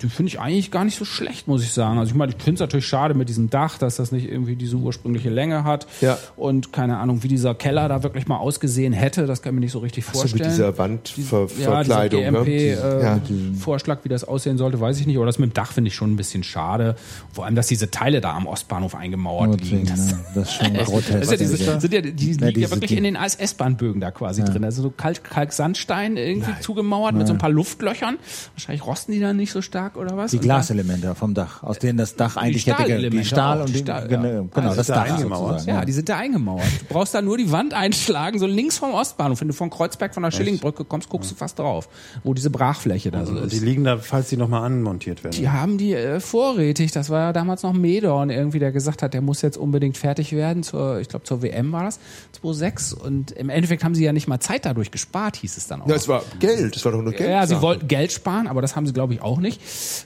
Den 0.02 0.10
finde 0.10 0.28
ich 0.28 0.40
eigentlich 0.40 0.70
gar 0.70 0.84
nicht 0.84 0.98
so 0.98 1.04
schlecht, 1.04 1.48
muss 1.48 1.62
ich 1.62 1.72
sagen. 1.72 1.98
Also 1.98 2.10
ich 2.10 2.16
meine, 2.16 2.32
ich 2.36 2.42
finde 2.42 2.54
es 2.54 2.60
natürlich 2.60 2.86
schade 2.86 3.14
mit 3.14 3.28
diesem 3.28 3.48
Dach, 3.50 3.78
dass 3.78 3.96
das 3.96 4.12
nicht 4.12 4.28
irgendwie 4.30 4.56
diese 4.56 4.76
ursprüngliche 4.76 5.30
Länge 5.30 5.64
hat. 5.64 5.86
Ja. 6.00 6.18
Und 6.36 6.72
keine 6.72 6.98
Ahnung, 6.98 7.22
wie 7.22 7.28
dieser 7.28 7.54
Keller 7.54 7.88
da 7.88 8.02
wirklich 8.02 8.26
mal 8.26 8.38
ausgesehen 8.38 8.92
hätte, 8.92 9.26
das 9.26 9.42
kann 9.42 9.52
ich 9.52 9.54
mir 9.54 9.60
nicht 9.60 9.72
so 9.72 9.78
richtig 9.78 10.04
Ach 10.08 10.12
vorstellen. 10.14 10.42
mit 10.48 10.52
dieser 10.52 10.66
ja, 10.66 10.78
Wandverkleidung. 10.78 12.20
dieser 12.20 12.30
ne? 12.32 12.38
GMP, 12.38 12.46
Diese- 12.46 12.82
äh, 12.82 13.02
ja. 13.02 13.20
Vorschlag, 13.58 13.98
wie 14.04 14.08
das 14.08 14.24
aussehen 14.24 14.58
sollte, 14.58 14.80
weiß 14.80 14.98
ich 15.00 15.06
nicht. 15.06 15.16
Aber 15.16 15.26
das 15.26 15.38
mit 15.38 15.50
dem 15.50 15.54
Dach 15.54 15.72
finde 15.72 15.88
ich 15.88 15.94
schon 15.94 16.12
ein 16.12 16.16
bisschen 16.16 16.42
schade. 16.42 16.96
Vor 17.32 17.44
allem, 17.44 17.54
dass 17.54 17.66
diese 17.68 17.90
Teile 17.90 18.20
da 18.20 18.34
am 18.34 18.46
Ostbahnhof 18.46 18.94
eingemauert 18.94 19.60
liegen. 19.62 19.86
Das, 19.86 20.06
ne? 20.06 20.18
das 20.34 20.48
ist 20.48 20.54
schon 20.54 20.74
ist 20.74 21.30
ja 21.30 21.36
diese, 21.36 21.56
sind 21.80 21.92
ja, 21.92 22.00
die 22.00 22.10
liegen 22.10 22.44
ja 22.44 22.50
diese- 22.50 22.70
wirklich 22.70 22.90
die- 22.90 22.96
in 22.96 23.04
den 23.04 23.16
S-Bahn-Bögen 23.16 24.00
da 24.00 24.10
quasi 24.10 24.42
drin. 24.44 24.64
Also 24.64 24.82
so 24.82 24.90
Kalk, 24.90 25.22
Kalksandstein 25.24 26.16
irgendwie 26.16 26.52
zugemauert 26.60 27.14
mit 27.14 27.26
so 27.26 27.32
ein 27.32 27.38
paar 27.38 27.50
Luftlöchern. 27.50 28.18
Wahrscheinlich 28.54 28.86
rosten 28.86 29.12
die 29.12 29.20
dann 29.20 29.36
nicht 29.36 29.52
so 29.52 29.62
stark 29.62 29.91
oder 29.96 30.16
was? 30.16 30.30
Die 30.30 30.38
Glaselemente 30.38 31.14
vom 31.14 31.34
Dach, 31.34 31.62
aus 31.62 31.78
denen 31.78 31.98
das 31.98 32.16
Dach 32.16 32.36
eigentlich 32.36 32.66
hätte, 32.66 33.10
die 33.10 33.24
Stahl 33.24 33.58
auch, 33.58 33.60
und 33.62 33.68
die 33.68 33.72
die, 33.74 33.78
Stahl, 33.80 34.08
genau, 34.08 34.24
ja. 34.24 34.30
genau 34.40 34.50
Ah, 34.54 34.60
das 34.62 34.78
ist 34.78 34.90
da 34.90 34.94
Dach 35.04 35.14
eingemauert. 35.16 35.52
sozusagen. 35.60 35.78
Ja, 35.78 35.84
die 35.84 35.92
sind 35.92 36.08
da 36.08 36.16
eingemauert. 36.18 36.64
Du 36.88 36.94
brauchst 36.94 37.14
da 37.14 37.22
nur 37.22 37.36
die 37.38 37.50
Wand 37.52 37.74
einschlagen, 37.74 38.38
so 38.38 38.46
links 38.46 38.78
vom 38.78 38.94
Ostbahnhof. 38.94 39.40
Wenn 39.40 39.48
du 39.48 39.54
von 39.54 39.70
Kreuzberg 39.70 40.14
von 40.14 40.22
der 40.22 40.30
Schillingbrücke 40.30 40.84
kommst, 40.84 41.08
guckst 41.08 41.30
du 41.30 41.34
fast 41.34 41.58
drauf, 41.58 41.88
wo 42.24 42.34
diese 42.34 42.50
Brachfläche 42.50 43.10
da 43.10 43.24
so 43.26 43.32
Und 43.32 43.50
die 43.52 43.56
ist. 43.56 43.62
liegen 43.62 43.84
da, 43.84 43.98
falls 43.98 44.28
die 44.28 44.36
nochmal 44.36 44.64
anmontiert 44.64 45.24
werden. 45.24 45.34
Die 45.36 45.48
haben 45.48 45.78
die 45.78 45.94
äh, 45.94 46.20
vorrätig. 46.20 46.92
Das 46.92 47.10
war 47.10 47.20
ja 47.20 47.32
damals 47.32 47.62
noch 47.62 47.72
Medorn 47.72 48.30
irgendwie, 48.30 48.58
der 48.58 48.72
gesagt 48.72 49.02
hat, 49.02 49.14
der 49.14 49.20
muss 49.22 49.42
jetzt 49.42 49.56
unbedingt 49.56 49.96
fertig 49.96 50.32
werden. 50.32 50.62
Zur, 50.62 51.00
ich 51.00 51.08
glaube, 51.08 51.24
zur 51.24 51.42
WM 51.42 51.72
war 51.72 51.84
das, 51.84 51.98
2006. 52.32 52.92
Und 52.94 53.30
im 53.32 53.48
Endeffekt 53.50 53.84
haben 53.84 53.94
sie 53.94 54.04
ja 54.04 54.12
nicht 54.12 54.28
mal 54.28 54.40
Zeit 54.40 54.64
dadurch 54.64 54.90
gespart, 54.90 55.36
hieß 55.36 55.56
es 55.56 55.66
dann 55.66 55.82
auch. 55.82 55.88
Ja, 55.88 55.94
es 55.96 56.08
war 56.08 56.22
Geld, 56.38 56.76
es 56.76 56.84
war 56.84 56.92
doch 56.92 57.02
nur 57.02 57.12
Geld. 57.12 57.28
Ja, 57.30 57.46
sie 57.46 57.60
wollten 57.60 57.88
Geld 57.88 58.12
sparen, 58.12 58.46
aber 58.46 58.62
das 58.62 58.76
haben 58.76 58.86
sie, 58.86 58.92
glaube 58.92 59.14
ich, 59.14 59.22
auch 59.22 59.38
nicht. 59.38 59.60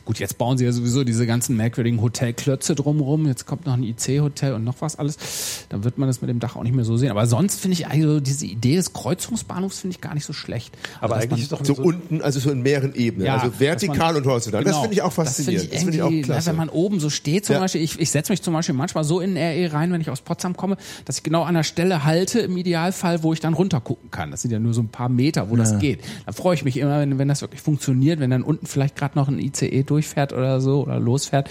Gut, 0.04 0.18
jetzt 0.18 0.38
bauen 0.38 0.58
sie 0.58 0.64
ja 0.64 0.72
sowieso 0.72 1.04
diese 1.04 1.26
ganzen 1.26 1.56
merkwürdigen 1.56 2.00
Hotelklötze 2.00 2.74
drumrum. 2.74 3.26
Jetzt 3.26 3.46
kommt 3.46 3.66
noch 3.66 3.74
ein 3.74 3.82
IC-Hotel 3.82 4.54
und 4.54 4.64
noch 4.64 4.76
was 4.80 4.96
alles. 4.96 5.16
Dann 5.68 5.84
wird 5.84 5.98
man 5.98 6.08
das 6.08 6.20
mit 6.20 6.30
dem 6.30 6.38
Dach 6.40 6.56
auch 6.56 6.62
nicht 6.62 6.74
mehr 6.74 6.84
so 6.84 6.96
sehen. 6.96 7.10
Aber 7.10 7.26
sonst 7.26 7.60
finde 7.60 7.74
ich 7.74 7.86
also 7.86 8.20
diese 8.20 8.46
Idee 8.46 8.76
des 8.76 8.92
Kreuzungsbahnhofs 8.92 9.80
finde 9.80 9.94
ich 9.96 10.00
gar 10.00 10.14
nicht 10.14 10.24
so 10.24 10.32
schlecht. 10.32 10.76
Aber 11.00 11.14
dass 11.16 11.24
eigentlich 11.24 11.42
ist 11.42 11.52
doch 11.52 11.64
So 11.64 11.74
so, 11.74 11.82
unten, 11.82 12.22
also 12.22 12.38
so 12.40 12.50
in 12.50 12.62
mehreren 12.62 12.94
Ebenen. 12.94 13.26
Ja, 13.26 13.38
also 13.38 13.58
vertikal 13.58 14.12
man- 14.12 14.22
und 14.22 14.26
horizontal. 14.26 14.62
Das 14.64 14.72
Genau. 14.72 14.82
finde 14.82 14.94
ich 14.94 15.02
auch 15.02 15.14
Das 15.14 15.28
faszinierend. 15.36 15.72
Das 15.72 15.80
finde 15.82 15.96
ich, 15.96 16.02
auch 16.02 16.06
irgendwie, 16.06 16.20
ne, 16.20 16.26
klasse. 16.26 16.46
wenn 16.50 16.56
man 16.56 16.68
oben 16.68 17.00
so 17.00 17.10
steht, 17.10 17.44
zum 17.46 17.54
Ja. 17.54 17.60
Beispiel, 17.60 17.82
ich, 17.82 17.98
ich 17.98 18.10
setze 18.10 18.32
mich 18.32 18.42
zum 18.42 18.54
Beispiel 18.54 18.74
manchmal 18.74 19.04
so 19.04 19.20
in 19.20 19.36
RE 19.36 19.72
rein, 19.72 19.92
wenn 19.92 20.00
ich 20.00 20.10
aus 20.10 20.20
Potsdam 20.20 20.56
komme, 20.56 20.76
dass 21.04 21.18
ich 21.18 21.22
genau 21.22 21.42
an 21.42 21.54
der 21.54 21.62
Stelle 21.64 22.04
halte, 22.04 22.40
im 22.40 22.56
Idealfall, 22.56 23.22
wo 23.22 23.32
ich 23.32 23.40
dann 23.40 23.54
runter 23.54 23.80
gucken 23.80 24.10
kann. 24.10 24.30
Das 24.30 24.42
sind 24.42 24.50
ja 24.50 24.58
nur 24.58 24.74
so 24.74 24.80
ein 24.82 24.88
paar 24.88 25.08
Meter, 25.08 25.50
wo 25.50 25.56
das 25.56 25.78
geht. 25.78 26.00
Da 26.26 26.32
freue 26.32 26.54
ich 26.54 26.64
mich 26.64 26.76
immer, 26.76 27.00
wenn, 27.00 27.18
wenn 27.18 27.28
das 27.28 27.40
wirklich 27.42 27.60
funktioniert, 27.60 28.20
wenn 28.20 28.30
dann 28.30 28.42
unten 28.42 28.66
vielleicht 28.66 28.96
gerade 28.96 29.16
noch 29.18 29.28
ein 29.28 29.38
IC 29.38 29.55
ICE 29.62 29.82
durchfährt 29.82 30.32
oder 30.32 30.60
so 30.60 30.82
oder 30.82 30.98
losfährt. 30.98 31.48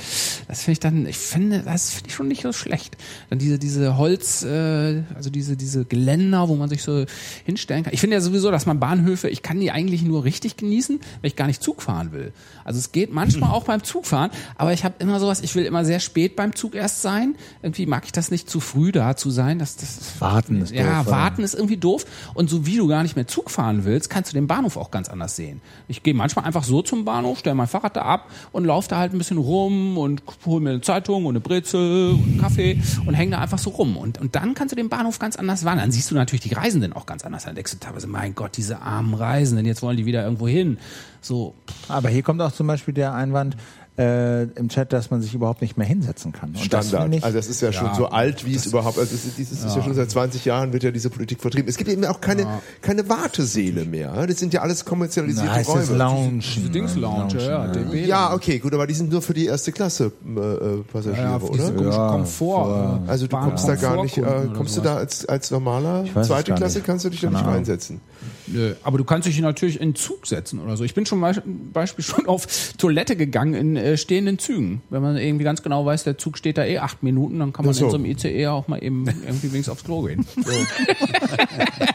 Das 0.48 0.64
finde 0.64 0.72
ich 0.74 0.80
dann, 0.80 1.06
ich 1.06 1.18
finde, 1.18 1.62
das 1.64 1.92
finde 1.92 2.10
ich 2.10 2.16
schon 2.16 2.28
nicht 2.28 2.44
so 2.44 2.54
schlecht. 2.54 2.98
Dann 3.30 3.40
diese, 3.40 3.60
diese 3.60 3.98
Holz, 3.98 4.44
äh, 4.44 5.04
also 5.16 5.30
diese, 5.30 5.58
diese 5.58 5.86
Geländer, 5.86 6.50
wo 6.50 6.56
man 6.56 6.70
sich 6.70 6.84
so 6.84 7.06
hinstellen 7.46 7.84
kann. 7.84 7.94
Ich 7.94 8.00
finde 8.00 8.16
ja 8.16 8.22
sowieso, 8.22 8.52
dass 8.52 8.66
man 8.66 8.80
Bahnhöfe, 8.80 9.30
ich 9.30 9.42
kann 9.42 9.60
die 9.60 9.72
eigentlich 9.72 10.04
nur 10.04 10.24
richtig 10.24 10.58
genießen, 10.58 11.00
wenn 11.22 11.28
ich 11.28 11.36
gar 11.36 11.48
nicht 11.48 11.62
Zug 11.62 11.82
fahren 11.82 12.12
will. 12.12 12.34
Also 12.64 12.80
es 12.80 12.92
geht 12.92 13.14
manchmal 13.14 13.52
auch 13.54 13.64
beim 13.64 13.84
Zugfahren, 13.84 14.32
aber 14.56 14.74
ich 14.74 14.84
habe 14.84 14.96
immer 15.00 15.20
sowas, 15.20 15.42
ich 15.42 15.56
will 15.56 15.66
immer 15.66 15.86
sehr 15.86 16.00
spät 16.00 16.36
beim 16.36 16.56
Zug 16.56 16.76
erst 16.76 17.02
sein. 17.02 17.36
Irgendwie 17.62 17.86
mag 17.86 18.06
ich 18.06 18.12
das 18.12 18.32
nicht 18.32 18.50
zu 18.50 18.60
früh 18.60 18.92
da 18.92 19.16
zu 19.16 19.30
sein. 19.30 19.60
Das, 19.60 19.76
das 19.76 20.20
Warten 20.20 20.62
ist 20.62 20.74
ja, 20.74 21.04
doof, 21.04 21.12
warten 21.12 21.44
ist 21.44 21.54
irgendwie 21.54 21.78
doof. 21.78 22.06
Und 22.34 22.50
so 22.50 22.66
wie 22.66 22.78
du 22.78 22.88
gar 22.88 23.04
nicht 23.04 23.16
mehr 23.16 23.28
Zug 23.28 23.52
fahren 23.52 23.86
willst, 23.86 24.10
kannst 24.10 24.32
du 24.32 24.36
den 24.36 24.48
Bahnhof 24.48 24.78
auch 24.78 24.92
ganz 24.92 25.10
anders 25.10 25.36
sehen. 25.36 25.62
Ich 25.88 26.04
gehe 26.04 26.14
manchmal 26.14 26.46
einfach 26.46 26.64
so 26.64 26.82
zum 26.82 27.06
Bahnhof, 27.06 27.40
stelle 27.40 27.56
mein 27.56 27.68
Fahrrad 27.68 27.95
da 27.96 28.04
ab 28.04 28.30
und 28.52 28.66
laufe 28.66 28.90
da 28.90 28.98
halt 28.98 29.14
ein 29.14 29.18
bisschen 29.18 29.38
rum 29.38 29.98
und 29.98 30.24
hole 30.46 30.62
mir 30.62 30.72
eine 30.72 30.82
Zeitung 30.82 31.26
und 31.26 31.34
eine 31.34 31.40
Brezel 31.40 32.12
und 32.12 32.24
einen 32.24 32.42
Kaffee 32.42 32.82
und 33.06 33.14
hänge 33.14 33.32
da 33.32 33.40
einfach 33.40 33.60
so 33.60 33.70
rum. 33.72 33.98
Und, 33.98 34.20
und 34.20 34.36
dann 34.36 34.54
kannst 34.54 34.72
du 34.72 34.76
den 34.76 34.90
Bahnhof 34.90 35.20
ganz 35.20 35.36
anders 35.36 35.66
wahrnehmen. 35.66 35.86
Dann 35.86 35.92
siehst 35.92 36.12
du 36.12 36.16
natürlich 36.16 36.42
die 36.42 36.54
Reisenden 36.54 36.94
auch 36.94 37.06
ganz 37.06 37.24
anders. 37.26 37.46
Dann 37.46 37.56
denkst 37.56 37.72
du 37.72 37.80
teilweise, 37.80 38.08
mein 38.08 38.36
Gott, 38.36 38.58
diese 38.58 38.82
armen 38.82 39.14
Reisenden, 39.14 39.66
jetzt 39.66 39.82
wollen 39.82 39.98
die 39.98 40.06
wieder 40.06 40.24
irgendwo 40.24 40.48
hin. 40.48 40.78
So, 41.22 41.56
Aber 41.88 42.10
hier 42.10 42.24
kommt 42.24 42.42
auch 42.42 42.52
zum 42.52 42.68
Beispiel 42.68 42.94
der 42.94 43.14
Einwand 43.14 43.58
äh, 43.98 44.44
im 44.44 44.68
Chat, 44.70 44.92
dass 44.92 45.10
man 45.10 45.22
sich 45.22 45.34
überhaupt 45.34 45.62
nicht 45.62 45.78
mehr 45.78 45.88
hinsetzen 45.88 46.34
kann. 46.34 46.50
Und 46.50 46.74
das 46.74 46.90
Standard. 46.90 47.16
ich- 47.16 47.24
also 47.24 47.38
das 47.38 47.48
ist 47.48 47.62
ja 47.62 47.72
schon 47.72 47.94
so 47.96 48.08
alt, 48.08 48.46
wie 48.46 48.54
es 48.56 48.66
überhaupt, 48.66 49.00
also 49.00 49.16
es 49.16 49.24
ist, 49.26 49.38
dieses 49.38 49.64
ist 49.64 49.76
ja. 49.76 49.82
schon 49.82 49.94
seit 49.94 50.12
20 50.12 50.44
Jahren 50.44 50.74
wird 50.74 50.84
ja 50.84 50.92
diese 50.92 51.10
Politik 51.10 51.40
vertrieben. 51.42 51.70
Es 51.70 51.78
gibt 51.78 51.90
eben 51.90 52.04
auch 52.06 52.20
keine, 52.20 52.46
keine 52.82 53.08
Wartesäle 53.08 53.86
mehr. 53.86 54.28
Das 54.28 54.38
sind 54.40 54.54
ja 54.54 54.62
alles 54.62 54.84
kommerzialisierte 54.84 55.48
Na, 55.48 55.56
heißt 55.56 55.70
Räume. 55.70 55.98
Lounge. 55.98 56.44
diese 56.56 56.70
Dings-Lounge, 56.70 57.38
ja, 57.48 57.68
DB. 57.68 58.06
Ja, 58.06 58.34
okay, 58.34 58.60
gut, 58.60 58.74
aber 58.74 58.86
die 58.86 58.94
sind 58.96 59.12
nur 59.12 59.22
für 59.22 59.34
die 59.34 59.46
erste 59.46 59.72
Klasse 59.72 60.12
äh, 60.26 60.40
äh, 60.40 60.84
Passagiere, 60.92 61.22
ja, 61.24 61.40
diese 61.54 61.74
oder? 61.76 61.90
Ja, 61.92 62.08
Komfort. 62.10 63.02
äh, 63.08 63.10
Also 63.10 63.28
du 63.28 63.32
Bahn- 63.32 63.46
kommst 63.50 63.68
da 63.68 63.76
gar 63.76 64.04
nicht, 64.04 64.18
äh, 64.18 64.24
kommst 64.56 64.76
du 64.78 64.82
da 64.82 64.98
als, 64.98 65.26
als 65.26 65.52
normaler 65.52 66.04
zweite 66.22 66.54
Klasse 66.54 66.82
kannst 66.82 67.06
du 67.06 67.10
dich 67.10 67.22
da 67.22 67.30
nicht 67.30 67.46
reinsetzen. 67.46 68.02
Nö, 68.48 68.76
aber 68.84 68.98
du 68.98 69.04
kannst 69.04 69.28
dich 69.28 69.40
natürlich 69.40 69.80
in 69.80 69.96
Zug 69.96 70.28
setzen 70.28 70.60
oder 70.60 70.78
so. 70.78 70.84
Ich 70.84 70.94
bin 70.94 71.06
schon 71.06 71.20
mal 71.20 71.42
Beispiel 71.74 72.04
schon 72.04 72.28
auf 72.28 72.48
Toilette 72.78 73.16
gegangen 73.16 73.54
in 73.54 73.76
äh, 73.76 73.98
stehenden 73.98 74.40
Zügen. 74.40 74.82
Wenn 74.90 75.02
man 75.02 75.18
irgendwie 75.18 75.44
ganz 75.44 75.64
genau 75.64 75.86
weiß, 75.86 76.04
der 76.04 76.18
Zug 76.18 76.38
steht 76.38 76.58
da 76.58 76.66
eh 76.66 76.80
acht 76.80 77.04
Minuten, 77.04 77.40
dann 77.40 77.54
kann 77.54 77.66
man 77.66 77.74
so. 77.74 77.86
in 77.86 77.92
so 77.92 77.98
einem 77.98 78.06
ICE 78.06 78.48
auch 78.48 78.68
mal 78.68 78.84
eben 78.84 79.06
irgendwie 79.08 79.52
wenigstens 79.52 79.70
aufs 79.70 79.84
Klo 79.84 80.02
gehen. 80.04 80.26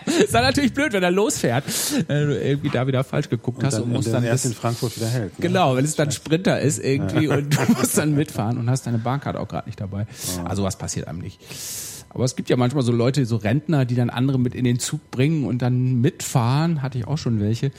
ist 0.07 0.35
dann 0.35 0.45
natürlich 0.45 0.73
blöd, 0.73 0.93
wenn 0.93 1.03
er 1.03 1.11
losfährt, 1.11 1.65
wenn 2.09 2.29
du 2.29 2.41
irgendwie 2.41 2.71
da 2.71 2.87
wieder 2.87 3.05
falsch 3.05 3.29
geguckt 3.29 3.63
hast 3.63 3.75
dann, 3.75 3.83
und 3.83 3.89
und 3.91 3.97
musst 3.97 4.09
dann 4.09 4.23
dann 4.23 4.25
erst 4.25 4.47
in 4.47 4.55
Frankfurt 4.55 4.97
wieder 4.97 5.09
hält. 5.09 5.39
Ne? 5.39 5.49
Genau, 5.49 5.77
wenn 5.77 5.85
es 5.85 5.97
dann 5.97 6.11
Sprinter 6.11 6.61
ist 6.61 6.79
irgendwie 6.79 7.29
und 7.29 7.57
du 7.57 7.73
musst 7.73 7.97
dann 7.97 8.15
mitfahren 8.15 8.59
und 8.59 8.71
hast 8.71 8.87
deine 8.87 8.99
Bahncard 8.99 9.37
auch 9.37 9.49
gerade 9.49 9.69
nicht 9.69 9.81
dabei. 9.81 10.07
Also 10.45 10.63
was 10.63 10.77
passiert 10.77 11.09
einem 11.09 11.21
nicht. 11.21 11.41
Aber 12.13 12.25
es 12.25 12.35
gibt 12.35 12.51
ja 12.51 12.57
manchmal 12.57 12.83
so 12.83 12.91
Leute, 12.91 13.25
so 13.25 13.37
Rentner, 13.37 13.85
die 13.85 13.95
dann 13.95 14.11
andere 14.11 14.39
mit 14.39 14.55
in 14.55 14.65
den 14.65 14.81
Zug 14.81 15.11
bringen 15.13 15.45
und 15.45 15.63
dann 15.63 16.01
mitfahren. 16.01 16.83
Hatte 16.83 16.99
ich 16.99 17.07
auch 17.07 17.19
schon 17.19 17.41
welche, 17.41 17.71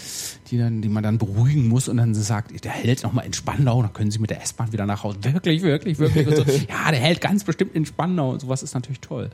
die 0.49 0.58
dann, 0.58 0.82
die 0.82 0.88
man 0.88 1.03
dann 1.03 1.18
beruhigen 1.18 1.68
muss 1.68 1.90
und 1.90 1.98
dann 1.98 2.16
sagt, 2.16 2.64
der 2.64 2.72
hält 2.72 3.03
noch 3.03 3.12
mal 3.12 3.24
in 3.24 3.34
Spandau, 3.34 3.82
dann 3.82 3.91
können 3.91 4.10
Sie 4.10 4.20
mit 4.20 4.30
der 4.30 4.41
S-Bahn 4.41 4.72
wieder 4.72 4.86
nach 4.86 5.03
Hause. 5.03 5.18
Wirklich, 5.22 5.62
wirklich, 5.64 5.99
wirklich. 5.99 6.28
Und 6.28 6.36
so. 6.38 6.44
Ja, 6.70 6.91
der 6.91 6.99
hält 6.99 7.20
ganz 7.20 7.44
bestimmt 7.44 7.76
in 7.76 7.86
Spandau 7.86 8.32
und 8.32 8.41
sowas 8.41 8.64
ist 8.64 8.74
natürlich 8.74 9.02
toll. 9.02 9.30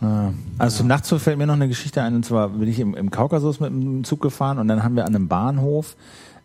Ja. 0.00 0.32
Also 0.58 0.78
zum 0.78 0.88
Nachtzug 0.88 1.20
fällt 1.20 1.38
mir 1.38 1.46
noch 1.46 1.54
eine 1.54 1.68
Geschichte 1.68 2.02
ein, 2.02 2.14
und 2.14 2.24
zwar 2.24 2.48
bin 2.48 2.68
ich 2.68 2.80
im, 2.80 2.94
im 2.94 3.10
Kaukasus 3.10 3.60
mit 3.60 3.70
dem 3.70 4.04
Zug 4.04 4.20
gefahren 4.20 4.58
und 4.58 4.68
dann 4.68 4.82
haben 4.82 4.96
wir 4.96 5.04
an 5.04 5.14
einem 5.14 5.28
Bahnhof 5.28 5.96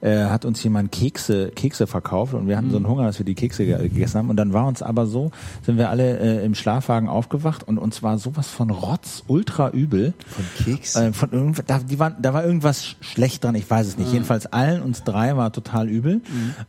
äh, 0.02 0.26
hat 0.26 0.46
uns 0.46 0.64
jemand 0.64 0.92
Kekse, 0.92 1.52
Kekse 1.56 1.88
verkauft 1.88 2.34
und 2.34 2.48
wir 2.48 2.58
hatten 2.58 2.70
so 2.72 2.78
einen 2.78 2.88
Hunger, 2.88 3.04
dass 3.06 3.20
wir 3.20 3.26
die 3.26 3.36
Kekse 3.36 3.66
ge- 3.66 3.90
gegessen 3.90 4.18
haben. 4.20 4.30
Und 4.30 4.38
dann 4.38 4.54
war 4.54 4.66
uns 4.66 4.82
aber 4.82 5.06
so, 5.06 5.32
sind 5.64 5.78
wir 5.78 5.90
alle 5.90 6.20
äh, 6.20 6.46
im 6.46 6.56
Schlafwagen 6.56 7.10
aufgewacht 7.10 7.68
und 7.68 7.78
uns 7.78 8.02
war 8.02 8.18
sowas 8.18 8.48
von 8.48 8.70
Rotz 8.70 9.24
ultra 9.28 9.70
übel. 9.72 10.14
Von 10.28 10.46
Keks? 10.64 10.96
Äh, 10.96 11.14
von 11.14 11.32
irgend, 11.32 11.64
da, 11.68 11.80
die 11.80 12.00
waren, 12.00 12.16
da 12.22 12.34
war 12.34 12.46
irgendwas 12.46 12.84
sch- 12.84 12.96
schlecht 13.02 13.44
dran, 13.44 13.56
ich 13.56 13.70
weiß 13.70 13.88
es 13.88 13.98
nicht. 13.98 14.12
Jedenfalls 14.14 14.46
allen 14.48 14.82
uns 14.82 15.04
drei 15.04 15.36
war 15.36 15.52
total 15.52 15.90
übel. 15.90 16.22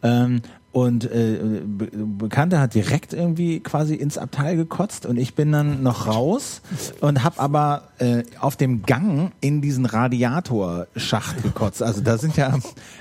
Ähm, 0.03 0.43
und 0.73 1.05
äh, 1.11 1.39
Be 1.67 1.89
Bekannte 1.93 2.61
hat 2.61 2.75
direkt 2.75 3.13
irgendwie 3.13 3.61
quasi 3.61 3.95
ins 3.95 4.19
Abteil 4.19 4.57
gekotzt 4.57 5.05
und 5.07 5.17
ich 5.17 5.35
bin 5.35 5.51
dann 5.51 5.83
noch 5.83 6.07
raus 6.07 6.63
und 7.01 7.25
habe 7.25 7.41
aber 7.41 7.83
äh, 7.99 8.23
auf 8.41 8.57
dem 8.57 8.83
Gang 8.83 9.33
in 9.41 9.61
diesen 9.63 9.85
Radiatorschacht 9.87 11.43
gekotzt. 11.43 11.83
Also 11.83 12.01
da 12.01 12.19
sind 12.19 12.37
ja 12.37 12.57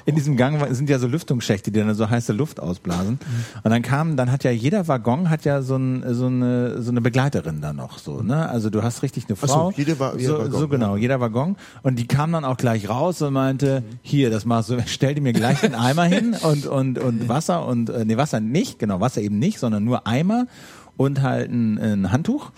in 0.05 0.15
diesem 0.15 0.35
Gang 0.37 0.65
sind 0.73 0.89
ja 0.89 0.99
so 0.99 1.07
Lüftungsschächte, 1.07 1.71
die 1.71 1.79
dann 1.79 1.93
so 1.93 2.09
heiße 2.09 2.33
Luft 2.33 2.59
ausblasen. 2.59 3.19
Und 3.63 3.71
dann 3.71 3.81
kam, 3.81 4.17
dann 4.17 4.31
hat 4.31 4.43
ja 4.43 4.51
jeder 4.51 4.87
Waggon 4.87 5.29
hat 5.29 5.45
ja 5.45 5.61
so, 5.61 5.75
ein, 5.75 6.03
so 6.13 6.25
eine 6.27 6.81
so 6.81 6.91
eine 6.91 7.01
Begleiterin 7.01 7.61
da 7.61 7.73
noch 7.73 7.99
so. 7.99 8.21
Ne? 8.21 8.49
Also 8.49 8.69
du 8.69 8.83
hast 8.83 9.03
richtig 9.03 9.25
eine 9.27 9.37
Ach 9.41 9.47
so, 9.47 9.53
Frau. 9.53 9.73
jede 9.75 9.99
Wa- 9.99 10.13
jeder 10.17 10.33
so, 10.33 10.39
Waggon, 10.39 10.59
so 10.59 10.67
genau, 10.67 10.95
jeder 10.95 11.19
Waggon. 11.19 11.55
Und 11.83 11.97
die 11.99 12.07
kam 12.07 12.31
dann 12.31 12.45
auch 12.45 12.57
gleich 12.57 12.89
raus 12.89 13.21
und 13.21 13.33
meinte, 13.33 13.83
hier, 14.01 14.29
das 14.29 14.45
machst 14.45 14.69
du, 14.69 14.77
stell 14.85 15.15
dir 15.15 15.21
mir 15.21 15.33
gleich 15.33 15.61
den 15.61 15.75
Eimer 15.75 16.05
hin 16.05 16.35
und, 16.41 16.65
und, 16.65 16.99
und 16.99 17.29
Wasser 17.29 17.59
und, 17.68 17.90
äh, 17.90 18.06
nee, 18.06 18.18
Wasser 18.18 18.40
nicht, 18.40 18.80
genau, 18.80 18.99
Wasser 18.99 19.22
eben 19.22 19.40
nicht, 19.40 19.60
sondern 19.60 19.84
nur 19.84 20.07
Eimer 20.07 20.48
und 20.99 21.22
halt 21.22 21.49
ein, 21.49 21.77
ein 21.77 22.11
Handtuch. 22.11 22.52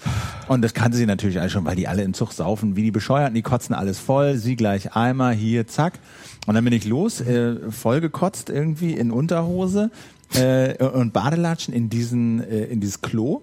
Und 0.47 0.63
das 0.63 0.73
kannte 0.73 0.97
sie 0.97 1.05
natürlich 1.05 1.39
alles 1.39 1.51
schon, 1.51 1.63
weil 1.63 1.75
die 1.75 1.87
alle 1.87 2.01
im 2.01 2.15
Zug 2.15 2.33
saufen, 2.33 2.75
wie 2.75 2.81
die 2.81 2.91
Bescheuerten, 2.91 3.35
die 3.35 3.43
kotzen 3.43 3.75
alles 3.75 3.99
voll, 3.99 4.35
sie 4.37 4.55
gleich 4.55 4.95
Eimer, 4.95 5.31
hier, 5.31 5.67
zack. 5.67 5.99
Und 6.47 6.55
dann 6.55 6.63
bin 6.63 6.73
ich 6.73 6.85
los, 6.85 7.21
äh, 7.21 7.71
voll 7.71 8.01
gekotzt 8.01 8.49
irgendwie 8.49 8.93
in 8.93 9.11
Unterhose 9.11 9.91
äh, 10.33 10.83
und 10.83 11.13
Badelatschen 11.13 11.71
in 11.71 11.89
diesen, 11.89 12.41
äh, 12.41 12.63
in 12.63 12.79
dieses 12.79 13.01
Klo. 13.01 13.41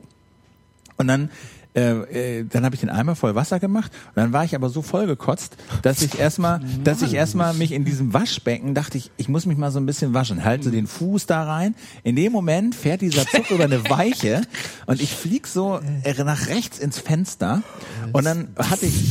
Und 0.96 1.06
dann 1.06 1.30
äh, 1.78 2.40
äh, 2.40 2.44
dann 2.44 2.64
habe 2.64 2.74
ich 2.74 2.80
den 2.80 2.90
Eimer 2.90 3.14
voll 3.14 3.34
Wasser 3.34 3.60
gemacht 3.60 3.92
und 4.08 4.16
dann 4.16 4.32
war 4.32 4.44
ich 4.44 4.54
aber 4.54 4.68
so 4.68 4.82
voll 4.82 5.06
gekotzt, 5.06 5.56
dass 5.82 6.02
ich 6.02 6.18
erstmal, 6.18 6.60
dass 6.82 7.02
ich 7.02 7.14
erstmal 7.14 7.54
mich 7.54 7.72
in 7.72 7.84
diesem 7.84 8.12
Waschbecken 8.12 8.74
dachte 8.74 8.98
ich, 8.98 9.12
ich 9.16 9.28
muss 9.28 9.46
mich 9.46 9.56
mal 9.56 9.70
so 9.70 9.78
ein 9.78 9.86
bisschen 9.86 10.12
waschen, 10.12 10.44
halte 10.44 10.64
so 10.64 10.70
den 10.70 10.86
Fuß 10.86 11.26
da 11.26 11.44
rein. 11.44 11.74
In 12.02 12.16
dem 12.16 12.32
Moment 12.32 12.74
fährt 12.74 13.00
dieser 13.00 13.24
Zug 13.26 13.50
über 13.50 13.64
eine 13.64 13.88
Weiche 13.88 14.42
und 14.86 15.00
ich 15.00 15.14
flieg 15.14 15.46
so 15.46 15.80
äh, 16.02 16.24
nach 16.24 16.48
rechts 16.48 16.78
ins 16.78 16.98
Fenster 16.98 17.62
und 18.12 18.24
dann 18.24 18.48
hatte 18.58 18.86
ich 18.86 19.10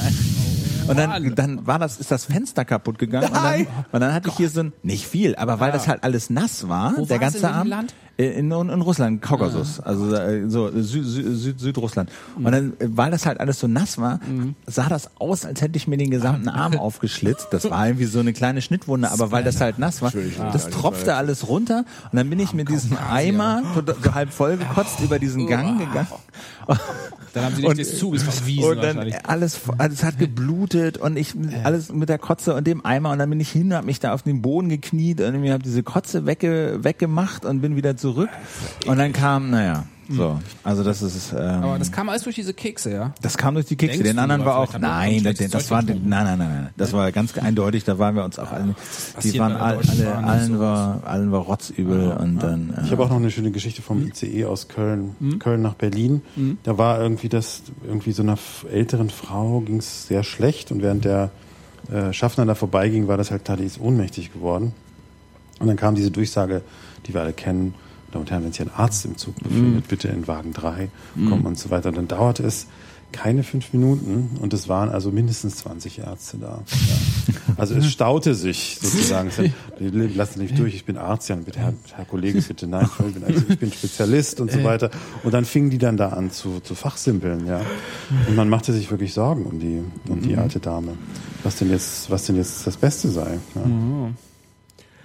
und 0.88 0.98
dann, 0.98 1.36
dann 1.36 1.68
war 1.68 1.80
das, 1.80 2.00
ist 2.00 2.12
das 2.12 2.26
Fenster 2.26 2.66
kaputt 2.66 2.98
gegangen 2.98 3.28
und 3.28 3.36
dann, 3.36 3.68
und 3.92 4.00
dann 4.00 4.14
hatte 4.14 4.30
ich 4.30 4.36
hier 4.36 4.50
so 4.50 4.62
ein, 4.62 4.74
nicht 4.84 5.06
viel, 5.06 5.36
aber 5.36 5.60
weil 5.60 5.72
das 5.72 5.88
halt 5.88 6.04
alles 6.04 6.30
nass 6.30 6.68
war, 6.70 6.94
Wo 6.98 7.06
der 7.06 7.20
ganze 7.20 7.50
Abend, 7.50 7.70
Land? 7.70 7.94
Äh, 8.18 8.26
in, 8.40 8.52
in, 8.52 8.70
in 8.70 8.82
Russland, 8.82 9.22
Kaukasus, 9.22 9.80
also 9.80 10.14
äh, 10.16 10.50
so 10.50 10.70
Sü 10.72 11.04
Sü 11.04 11.36
Süd 11.36 11.60
Südrussland. 11.60 12.10
Und 12.36 12.52
dann, 12.52 12.74
äh, 12.80 12.88
weil 12.90 13.12
das 13.12 13.26
halt 13.26 13.40
alles 13.40 13.60
so 13.60 13.68
nass 13.68 13.98
war, 13.98 14.20
sah 14.66 14.90
das 14.90 15.12
aus, 15.20 15.46
als 15.46 15.62
hätte 15.62 15.78
ich 15.78 15.88
mir 15.88 15.98
den 15.98 16.12
gesamten 16.12 16.50
Arm 16.50 16.74
aufgeschlitzt. 16.78 17.48
Das 17.52 17.70
war 17.70 17.88
irgendwie 17.88 18.06
so 18.06 18.20
eine 18.20 18.34
kleine 18.34 18.62
Schnittwunde, 18.62 19.12
aber 19.12 19.32
weil 19.32 19.44
das 19.44 19.62
halt 19.62 19.80
nass 19.80 20.02
war, 20.02 20.12
das 20.52 20.70
tropfte 20.70 21.16
alles 21.16 21.48
runter. 21.48 21.86
Und 22.12 22.18
dann 22.18 22.30
bin 22.30 22.40
ich 22.40 22.54
mit 22.54 22.70
diesem 22.70 22.98
Eimer 22.98 23.64
so, 23.76 24.14
halb 24.14 24.34
voll 24.34 24.58
gekotzt 24.58 25.00
über 25.02 25.20
diesen 25.20 25.48
Gang 25.48 25.80
gegangen. 25.80 26.08
Dann 27.34 27.46
haben 27.46 27.56
sie 27.56 27.62
dich 27.62 27.74
des 27.74 28.00
Zuges 28.00 28.24
verwiesen 28.24 28.64
Und 28.64 28.84
dann 28.84 29.14
alles, 29.24 29.62
alles 29.78 30.04
hat 30.04 30.18
geblutet 30.18 30.98
und 30.98 31.18
ich 31.18 31.36
alles 31.64 31.92
mit 31.92 32.10
der 32.10 32.18
Kotze 32.18 32.56
und 32.56 32.66
dem 32.66 32.84
Eimer. 32.84 33.12
Und 33.12 33.20
dann 33.20 33.30
bin 33.30 33.40
ich 33.40 33.52
hin, 33.52 33.74
hab 33.74 33.86
mich 33.86 34.00
da 34.00 34.14
auf 34.14 34.24
den 34.24 34.42
Boden 34.42 34.70
gekniet 34.70 35.22
und 35.22 35.40
mir 35.42 35.54
hab 35.54 35.62
diese 35.62 35.84
Kotze 35.84 36.26
wegge, 36.26 36.80
weggemacht 36.82 37.46
und 37.46 37.62
bin 37.62 37.76
wieder 37.76 37.96
zurück 38.08 38.30
und 38.86 38.98
dann 38.98 39.12
kam, 39.12 39.50
naja, 39.50 39.84
so, 40.10 40.40
also 40.64 40.86
das 40.86 41.02
ist, 41.02 41.34
ähm, 41.34 41.40
Aber 41.64 41.78
das 41.78 41.92
kam 41.92 42.08
alles 42.08 42.24
durch 42.24 42.36
diese 42.36 42.54
Kekse, 42.54 42.94
ja? 42.94 43.14
das 43.22 43.38
kam 43.38 43.56
durch 43.56 43.66
die 43.66 43.76
Kekse. 43.76 43.98
Denkst 43.98 44.10
Den 44.10 44.20
anderen 44.20 44.46
war 44.46 44.58
auch, 44.58 44.80
nein, 44.80 45.22
das, 45.22 45.36
das 45.50 45.70
war, 45.70 45.82
nein, 45.82 46.02
nein, 46.06 46.26
nein, 46.26 46.38
nein, 46.40 46.70
das 46.78 46.94
war 46.94 47.12
ganz 47.12 47.38
eindeutig. 47.38 47.84
Da 47.84 48.00
waren 48.00 48.16
wir 48.16 48.24
uns 48.24 48.40
auch 48.40 48.54
alle, 48.54 48.74
die 49.22 49.38
waren 49.38 49.58
alle, 49.58 50.16
allen 50.16 50.60
war, 50.60 51.02
allen 51.06 51.34
war 51.34 51.42
rotzübel 51.42 52.12
und 52.14 52.42
dann. 52.42 52.74
Ich 52.84 52.88
Äh, 52.88 52.92
habe 52.92 53.04
auch 53.04 53.10
noch 53.10 53.18
eine 53.18 53.32
schöne 53.32 53.52
Geschichte 53.52 53.82
vom 53.82 54.02
ICE 54.08 54.46
aus 54.46 54.70
Köln, 54.70 55.16
Köln 55.40 55.62
nach 55.62 55.74
Berlin. 55.74 56.22
Da 56.64 56.78
war 56.78 57.02
irgendwie 57.02 57.28
das, 57.28 57.64
irgendwie 57.86 58.14
so 58.14 58.24
einer 58.24 58.38
älteren 58.72 59.10
Frau 59.10 59.60
ging 59.60 59.80
es 59.80 60.08
sehr 60.08 60.24
schlecht 60.24 60.72
und 60.72 60.82
während 60.82 61.04
der 61.04 61.32
äh, 61.92 62.14
Schaffner 62.14 62.46
da 62.46 62.56
vorbeiging, 62.56 63.10
war 63.10 63.18
das 63.18 63.30
halt, 63.32 63.42
die 63.60 63.66
ist 63.66 63.80
ohnmächtig 63.80 64.32
geworden. 64.32 64.72
Und 65.60 65.68
dann 65.68 65.76
kam 65.76 65.96
diese 65.96 66.12
Durchsage, 66.12 66.62
die 67.06 67.14
wir 67.14 67.22
alle 67.22 67.34
kennen, 67.34 67.74
Damen 68.12 68.22
und 68.22 68.32
Herren, 68.32 68.44
wenn 68.44 68.52
sich 68.52 68.62
ein 68.62 68.72
Arzt 68.76 69.06
im 69.06 69.18
Zug 69.18 69.36
befindet, 69.42 69.88
bitte 69.88 70.08
in 70.08 70.28
Wagen 70.28 70.54
3 70.54 70.90
kommen 71.30 71.46
und 71.46 71.58
so 71.58 71.70
weiter. 71.70 71.92
Dann 71.92 72.08
dauerte 72.08 72.44
es 72.44 72.68
keine 73.12 73.44
fünf 73.44 73.72
Minuten 73.74 74.38
und 74.42 74.54
es 74.54 74.68
waren 74.68 74.90
also 74.90 75.12
mindestens 75.12 75.58
20 75.58 76.00
Ärzte 76.00 76.38
da. 76.38 76.64
Ja. 76.70 77.54
Also 77.56 77.76
es 77.76 77.90
staute 77.90 78.36
sich 78.36 78.80
sozusagen. 78.82 79.32
Lassen 79.80 80.40
Sie 80.40 80.44
mich 80.44 80.54
durch, 80.54 80.76
ich 80.76 80.86
bin 80.86 80.98
Arzt, 80.98 81.30
ja, 81.30 81.36
bitte 81.36 81.60
Herr, 81.60 81.74
Herr 81.96 82.06
Kollege, 82.06 82.42
bitte 82.42 82.68
nein, 82.68 82.88
ich 83.08 83.14
bin, 83.14 83.24
also 83.24 83.44
ich 83.48 83.60
bin 83.60 83.72
Spezialist 83.72 84.42
und 84.42 84.52
so 84.52 84.64
weiter. 84.64 84.92
Und 85.24 85.34
dann 85.34 85.46
fingen 85.46 85.70
die 85.70 85.78
dann 85.78 85.98
da 85.98 86.10
an 86.10 86.32
zu, 86.32 86.60
zu 86.60 86.76
fachsimpeln, 86.76 87.48
ja. 87.48 87.62
Und 88.28 88.36
man 88.36 88.50
machte 88.50 88.74
sich 88.74 88.92
wirklich 88.92 89.14
Sorgen 89.14 89.46
um 89.46 89.60
die, 89.60 89.82
um 90.10 90.22
die 90.22 90.36
alte 90.36 90.60
Dame. 90.60 90.98
Was 91.44 91.56
denn 91.56 91.72
jetzt, 91.72 92.12
was 92.12 92.26
denn 92.26 92.36
jetzt 92.36 92.68
das 92.68 92.78
Beste 92.78 93.10
sei. 93.10 93.40
Ja. 93.56 93.62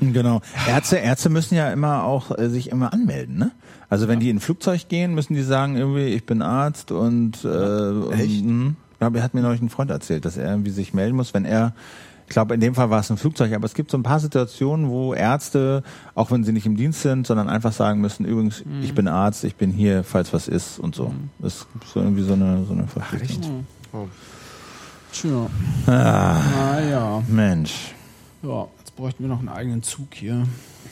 Genau. 0.00 0.40
Ärzte, 0.68 0.96
Ärzte 0.96 1.30
müssen 1.30 1.54
ja 1.54 1.70
immer 1.72 2.04
auch 2.04 2.36
äh, 2.36 2.48
sich 2.48 2.70
immer 2.70 2.92
anmelden, 2.92 3.38
ne? 3.38 3.52
Also 3.88 4.08
wenn 4.08 4.20
die 4.20 4.30
in 4.30 4.38
ein 4.38 4.40
Flugzeug 4.40 4.88
gehen, 4.88 5.14
müssen 5.14 5.34
die 5.34 5.42
sagen 5.42 5.76
irgendwie, 5.76 6.06
ich 6.06 6.24
bin 6.24 6.42
Arzt 6.42 6.90
und 6.92 7.44
äh, 7.44 8.12
Echt? 8.12 8.42
Und, 8.42 8.74
mh. 9.00 9.14
ja, 9.14 9.22
hat 9.22 9.34
mir 9.34 9.42
neulich 9.42 9.60
ein 9.60 9.68
Freund 9.68 9.90
erzählt, 9.90 10.24
dass 10.24 10.36
er 10.36 10.50
irgendwie 10.50 10.70
sich 10.70 10.94
melden 10.94 11.14
muss, 11.14 11.34
wenn 11.34 11.44
er 11.44 11.74
ich 12.32 12.34
glaube, 12.34 12.54
in 12.54 12.60
dem 12.60 12.74
Fall 12.74 12.88
war 12.88 13.00
es 13.00 13.10
ein 13.10 13.18
Flugzeug, 13.18 13.52
aber 13.52 13.66
es 13.66 13.74
gibt 13.74 13.90
so 13.90 13.98
ein 13.98 14.02
paar 14.02 14.18
Situationen, 14.18 14.88
wo 14.88 15.12
Ärzte, 15.12 15.82
auch 16.14 16.30
wenn 16.30 16.44
sie 16.44 16.52
nicht 16.52 16.64
im 16.64 16.78
Dienst 16.78 17.02
sind, 17.02 17.26
sondern 17.26 17.50
einfach 17.50 17.72
sagen 17.72 18.00
müssen, 18.00 18.24
übrigens, 18.24 18.64
ich 18.80 18.94
bin 18.94 19.06
Arzt, 19.06 19.44
ich 19.44 19.56
bin 19.56 19.70
hier, 19.70 20.02
falls 20.02 20.32
was 20.32 20.48
ist 20.48 20.78
und 20.78 20.94
so. 20.94 21.12
Das 21.40 21.56
ist 21.56 21.66
so 21.92 22.00
irgendwie 22.00 22.22
so 22.22 22.32
eine, 22.32 22.64
so 22.64 22.72
eine 22.72 22.86
Verpflichtung. 22.86 23.66
Tja. 25.12 25.46
Ah, 25.86 26.40
Naja. 26.56 27.22
Mensch. 27.28 27.94
Ja, 28.42 28.66
jetzt 28.92 28.96
bräuchten 28.96 29.24
wir 29.24 29.28
noch 29.28 29.38
einen 29.38 29.48
eigenen 29.48 29.82
Zug 29.82 30.08
hier. 30.12 30.46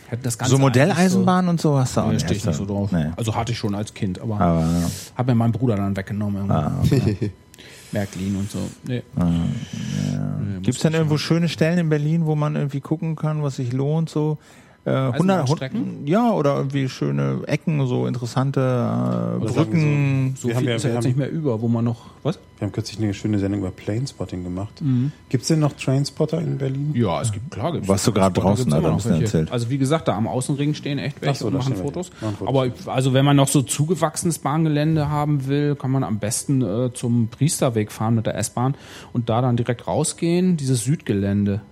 Hätten 0.08 0.22
das 0.22 0.38
Ganze 0.38 0.52
So 0.52 0.58
Modelleisenbahn 0.58 1.48
und 1.48 1.60
so 1.60 1.78
hast 1.78 1.96
du 1.96 2.00
So, 2.00 2.00
auch 2.00 2.06
nee, 2.06 2.14
nicht. 2.14 2.24
stehe 2.24 2.36
ich 2.38 2.44
nicht 2.44 2.56
so 2.56 2.64
drauf. 2.66 2.90
Nee. 2.92 3.10
Also 3.16 3.34
hatte 3.34 3.52
ich 3.52 3.58
schon 3.58 3.74
als 3.74 3.94
Kind, 3.94 4.20
aber, 4.20 4.40
Aber, 4.40 4.66
hat 5.14 5.26
mir 5.26 5.34
mein 5.34 5.52
Bruder 5.52 5.76
dann 5.76 5.96
weggenommen. 5.96 6.50
ah, 6.50 6.72
okay. 6.82 7.30
Märklin 7.92 8.36
und 8.36 8.50
so. 8.50 8.58
Nee. 8.86 9.02
Nee, 9.16 10.60
Gibt 10.62 10.76
es 10.76 10.82
denn 10.82 10.94
irgendwo 10.94 11.18
schöne 11.18 11.48
Stellen 11.48 11.78
in 11.78 11.88
Berlin, 11.88 12.24
wo 12.24 12.36
man 12.36 12.54
irgendwie 12.54 12.80
gucken 12.80 13.16
kann, 13.16 13.42
was 13.42 13.56
sich 13.56 13.72
lohnt? 13.72 14.08
So 14.08 14.38
äh, 14.84 14.90
100, 14.90 15.14
Eisenbahnstrecken? 15.14 16.06
ja, 16.06 16.30
oder 16.32 16.56
irgendwie 16.56 16.88
schöne 16.88 17.40
Ecken, 17.46 17.86
so 17.86 18.06
interessante 18.06 18.60
äh, 18.60 19.44
Brücken. 19.44 20.34
So 20.38 20.48
Wir 20.48 20.54
haben 20.54 20.60
viel 20.62 20.68
ja- 20.70 20.76
ist 20.76 20.82
ja 20.84 20.88
wir 20.88 20.94
jetzt 20.94 21.04
haben- 21.04 21.08
nicht 21.08 21.18
mehr 21.18 21.30
über, 21.30 21.60
wo 21.60 21.68
man 21.68 21.84
noch. 21.84 22.06
Was? 22.22 22.38
Wir 22.58 22.66
haben 22.66 22.72
kürzlich 22.72 22.98
eine 23.00 23.14
schöne 23.14 23.38
Sendung 23.38 23.60
über 23.60 23.70
Planespotting 23.70 24.44
gemacht. 24.44 24.82
Gibt's 25.30 25.48
denn 25.48 25.60
noch 25.60 25.72
Trainspotter 25.72 26.38
in 26.40 26.58
Berlin? 26.58 26.92
Ja, 26.94 27.22
es 27.22 27.32
gibt 27.32 27.50
klar. 27.50 27.72
Gibt's 27.72 27.88
Warst 27.88 28.06
du 28.06 28.12
gerade 28.12 28.38
draußen, 28.38 28.70
er 28.70 28.78
ein 28.78 28.82
noch 28.82 29.06
erzählt. 29.06 29.50
Also 29.50 29.70
wie 29.70 29.78
gesagt, 29.78 30.08
da 30.08 30.16
am 30.16 30.26
Außenring 30.28 30.74
stehen 30.74 30.98
echt 30.98 31.22
welche 31.22 31.38
so, 31.40 31.46
und 31.46 31.54
machen. 31.54 31.76
Fotos. 31.76 32.10
Machen 32.20 32.36
Fotos. 32.36 32.48
Aber 32.86 32.92
also 32.92 33.14
wenn 33.14 33.24
man 33.24 33.36
noch 33.36 33.48
so 33.48 33.62
zugewachsenes 33.62 34.38
Bahngelände 34.40 35.08
haben 35.08 35.46
will, 35.46 35.74
kann 35.76 35.90
man 35.90 36.04
am 36.04 36.18
besten 36.18 36.60
äh, 36.62 36.92
zum 36.92 37.28
Priesterweg 37.28 37.90
fahren 37.92 38.14
mit 38.16 38.26
der 38.26 38.36
S-Bahn 38.36 38.74
und 39.14 39.28
da 39.30 39.40
dann 39.40 39.56
direkt 39.56 39.86
rausgehen. 39.86 40.56
Dieses 40.58 40.84
Südgelände. 40.84 41.62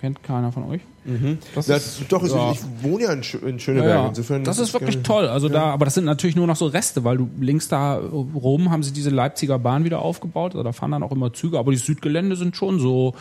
Kennt 0.00 0.22
keiner 0.22 0.52
von 0.52 0.64
euch? 0.70 0.80
Das 1.54 1.66
Ja, 1.66 1.76
ist- 1.76 2.02
doch, 2.10 2.22
ist, 2.22 2.34
ja. 2.34 2.52
ich 2.52 2.60
wohne 2.82 3.04
ja 3.04 3.12
in, 3.12 3.22
Schö- 3.22 3.42
in 3.42 3.58
Schöneberg. 3.58 3.88
Ja, 3.90 4.08
Insofern 4.08 4.44
das 4.44 4.58
ist 4.58 4.72
wirklich 4.74 5.02
toll. 5.02 5.26
Also 5.28 5.48
da, 5.48 5.62
aber 5.64 5.86
das 5.86 5.94
sind 5.94 6.04
natürlich 6.04 6.36
nur 6.36 6.46
noch 6.46 6.56
so 6.56 6.66
Reste, 6.66 7.04
weil 7.04 7.16
du 7.16 7.28
links 7.40 7.68
da 7.68 7.96
rum 7.96 8.70
haben 8.70 8.82
sie 8.82 8.92
diese 8.92 9.10
Leipziger 9.10 9.58
Bahn 9.58 9.84
wieder 9.84 10.00
aufgebaut. 10.00 10.52
Also 10.52 10.62
da 10.62 10.72
fahren 10.72 10.90
dann 10.92 11.02
auch 11.02 11.12
immer 11.12 11.32
Züge, 11.32 11.58
aber 11.58 11.70
die 11.72 11.78
Südgelände 11.78 12.36
sind 12.36 12.54
schon 12.56 12.78
so, 12.80 13.14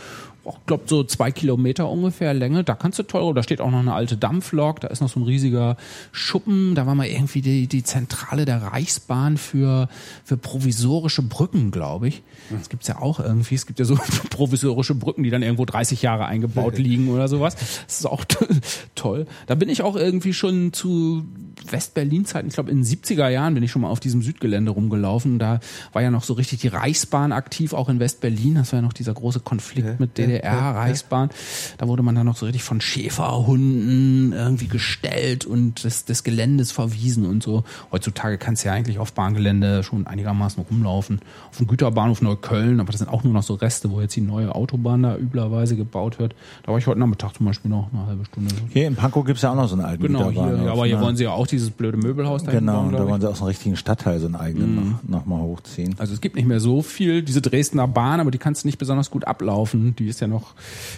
ich 0.59 0.65
glaube 0.65 0.83
so 0.87 1.03
zwei 1.03 1.31
Kilometer 1.31 1.89
ungefähr 1.89 2.33
Länge. 2.33 2.63
Da 2.63 2.75
kannst 2.75 2.99
du 2.99 3.03
toll. 3.03 3.33
Da 3.33 3.43
steht 3.43 3.61
auch 3.61 3.71
noch 3.71 3.79
eine 3.79 3.93
alte 3.93 4.17
Dampflok. 4.17 4.79
Da 4.79 4.87
ist 4.87 5.01
noch 5.01 5.09
so 5.09 5.19
ein 5.19 5.23
riesiger 5.23 5.77
Schuppen. 6.11 6.75
Da 6.75 6.85
war 6.85 6.95
mal 6.95 7.07
irgendwie 7.07 7.41
die, 7.41 7.67
die 7.67 7.83
Zentrale 7.83 8.45
der 8.45 8.61
Reichsbahn 8.61 9.37
für 9.37 9.89
für 10.23 10.37
provisorische 10.37 11.21
Brücken, 11.21 11.71
glaube 11.71 12.07
ich. 12.07 12.23
Das 12.49 12.69
gibt's 12.69 12.87
ja 12.87 12.99
auch 12.99 13.19
irgendwie. 13.19 13.55
Es 13.55 13.65
gibt 13.65 13.79
ja 13.79 13.85
so 13.85 13.97
provisorische 14.29 14.95
Brücken, 14.95 15.23
die 15.23 15.29
dann 15.29 15.43
irgendwo 15.43 15.65
30 15.65 16.01
Jahre 16.01 16.25
eingebaut 16.25 16.77
liegen 16.77 17.09
oder 17.09 17.27
sowas. 17.27 17.55
Das 17.55 17.99
ist 17.99 18.05
auch 18.05 18.25
toll. 18.95 19.27
Da 19.47 19.55
bin 19.55 19.69
ich 19.69 19.81
auch 19.81 19.95
irgendwie 19.95 20.33
schon 20.33 20.73
zu 20.73 21.25
West-Berlin-Zeiten, 21.67 22.47
ich 22.47 22.53
glaube 22.53 22.71
in 22.71 22.83
den 22.83 22.85
70er 22.85 23.27
Jahren 23.29 23.53
bin 23.53 23.63
ich 23.63 23.71
schon 23.71 23.81
mal 23.81 23.89
auf 23.89 23.99
diesem 23.99 24.21
Südgelände 24.21 24.71
rumgelaufen. 24.71 25.39
Da 25.39 25.59
war 25.93 26.01
ja 26.01 26.11
noch 26.11 26.23
so 26.23 26.33
richtig 26.33 26.59
die 26.59 26.67
Reichsbahn 26.67 27.31
aktiv, 27.31 27.73
auch 27.73 27.89
in 27.89 27.99
West-Berlin. 27.99 28.55
Das 28.55 28.71
war 28.71 28.79
ja 28.79 28.81
noch 28.81 28.93
dieser 28.93 29.13
große 29.13 29.39
Konflikt 29.41 29.99
mit 29.99 30.17
DDR-Reichsbahn. 30.17 31.29
Da 31.77 31.87
wurde 31.87 32.03
man 32.03 32.15
dann 32.15 32.25
noch 32.25 32.37
so 32.37 32.45
richtig 32.45 32.63
von 32.63 32.81
Schäferhunden 32.81 34.33
irgendwie 34.33 34.67
gestellt 34.67 35.45
und 35.45 35.83
des, 35.83 36.05
des 36.05 36.23
Geländes 36.23 36.71
verwiesen 36.71 37.25
und 37.25 37.43
so. 37.43 37.63
Heutzutage 37.91 38.37
kannst 38.37 38.63
du 38.63 38.69
ja 38.69 38.73
eigentlich 38.73 38.99
auf 38.99 39.13
Bahngelände 39.13 39.83
schon 39.83 40.07
einigermaßen 40.07 40.63
rumlaufen. 40.63 41.19
Auf 41.49 41.57
dem 41.57 41.67
Güterbahnhof 41.67 42.21
Neukölln, 42.21 42.79
aber 42.79 42.91
das 42.91 42.99
sind 42.99 43.09
auch 43.09 43.23
nur 43.23 43.33
noch 43.33 43.43
so 43.43 43.55
Reste, 43.55 43.91
wo 43.91 44.01
jetzt 44.01 44.15
die 44.15 44.21
neue 44.21 44.55
Autobahn 44.55 45.03
da 45.03 45.17
üblerweise 45.17 45.75
gebaut 45.75 46.19
wird. 46.19 46.35
Da 46.63 46.71
war 46.71 46.79
ich 46.79 46.87
heute 46.87 46.99
Nachmittag 46.99 47.33
zum 47.35 47.45
Beispiel 47.45 47.69
noch 47.69 47.89
eine 47.91 48.05
halbe 48.05 48.25
Stunde. 48.25 48.53
Hier 48.69 48.87
in 48.87 48.95
Pankow 48.95 49.25
gibt's 49.25 49.41
ja 49.41 49.51
auch 49.51 49.55
noch 49.55 49.67
so 49.67 49.75
einen 49.75 49.85
alten 49.85 50.03
Genau, 50.03 50.19
hier, 50.19 50.29
Güterbahnhof, 50.29 50.65
ja, 50.65 50.71
aber 50.71 50.85
hier 50.85 50.97
ne? 50.97 51.01
wollen 51.03 51.15
sie 51.15 51.23
ja 51.25 51.31
auch 51.31 51.47
dieses 51.51 51.71
blöde 51.71 51.97
Möbelhaus 51.97 52.43
da 52.43 52.51
Genau, 52.51 52.83
hinbauen, 52.83 53.01
da 53.01 53.09
wollen 53.09 53.21
sie 53.21 53.29
aus 53.29 53.39
einem 53.39 53.47
richtigen 53.47 53.75
Stadtteil 53.75 54.19
so 54.19 54.25
einen 54.25 54.35
eigenen 54.35 54.75
noch, 54.75 55.03
noch 55.07 55.25
mal 55.25 55.39
hochziehen. 55.41 55.95
Also 55.97 56.13
es 56.13 56.21
gibt 56.21 56.35
nicht 56.35 56.47
mehr 56.47 56.59
so 56.59 56.81
viel, 56.81 57.21
diese 57.21 57.41
Dresdner 57.41 57.87
Bahn, 57.87 58.19
aber 58.19 58.31
die 58.31 58.37
kannst 58.37 58.63
du 58.63 58.67
nicht 58.67 58.77
besonders 58.77 59.11
gut 59.11 59.25
ablaufen. 59.25 59.95
Die 59.97 60.07
ist 60.07 60.19
ja 60.19 60.27
noch 60.27 60.53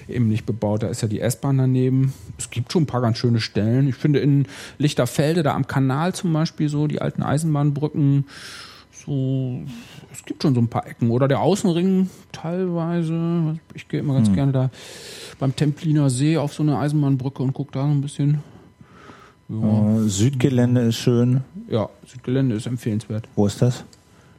eben 0.07 0.27
nicht 0.27 0.45
bebaut. 0.45 0.83
Da 0.83 0.87
ist 0.87 1.01
ja 1.01 1.07
die 1.07 1.19
S-Bahn 1.19 1.57
daneben. 1.57 2.13
Es 2.37 2.49
gibt 2.49 2.71
schon 2.71 2.83
ein 2.83 2.87
paar 2.87 3.01
ganz 3.01 3.17
schöne 3.17 3.39
Stellen. 3.39 3.87
Ich 3.87 3.95
finde 3.95 4.19
in 4.19 4.45
Lichterfelde, 4.77 5.43
da 5.43 5.55
am 5.55 5.67
Kanal 5.67 6.13
zum 6.13 6.33
Beispiel 6.33 6.69
so, 6.69 6.87
die 6.87 7.01
alten 7.01 7.23
Eisenbahnbrücken, 7.23 8.25
so, 9.05 9.61
es 10.13 10.23
gibt 10.25 10.43
schon 10.43 10.53
so 10.53 10.61
ein 10.61 10.67
paar 10.67 10.85
Ecken. 10.85 11.09
Oder 11.09 11.27
der 11.27 11.39
Außenring 11.39 12.09
teilweise. 12.31 13.57
Ich 13.73 13.87
gehe 13.87 13.99
immer 13.99 14.13
ganz 14.13 14.31
gerne 14.33 14.51
da 14.51 14.69
beim 15.39 15.55
Templiner 15.55 16.09
See 16.09 16.37
auf 16.37 16.53
so 16.53 16.61
eine 16.61 16.77
Eisenbahnbrücke 16.77 17.41
und 17.41 17.53
gucke 17.53 17.71
da 17.71 17.81
so 17.81 17.89
ein 17.89 18.01
bisschen. 18.01 18.43
Ja, 19.51 19.97
Äh, 20.05 20.07
Südgelände 20.09 20.81
ist 20.81 20.95
schön. 20.95 21.41
ja, 21.69 21.89
Südgelände 22.07 22.55
ist 22.55 22.67
empfehlenswert. 22.67 23.27
Wo 23.35 23.45
ist 23.47 23.61
das? 23.61 23.83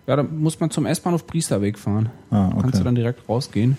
Ja, 0.07 0.17
da 0.17 0.23
muss 0.23 0.59
man 0.59 0.71
zum 0.71 0.87
S-Bahnhof 0.87 1.27
Priesterweg 1.27 1.79
fahren. 1.79 2.09
Ah, 2.31 2.49
Da 2.49 2.51
Kannst 2.51 2.65
okay. 2.67 2.79
du 2.79 2.85
dann 2.85 2.95
direkt 2.95 3.29
rausgehen. 3.29 3.77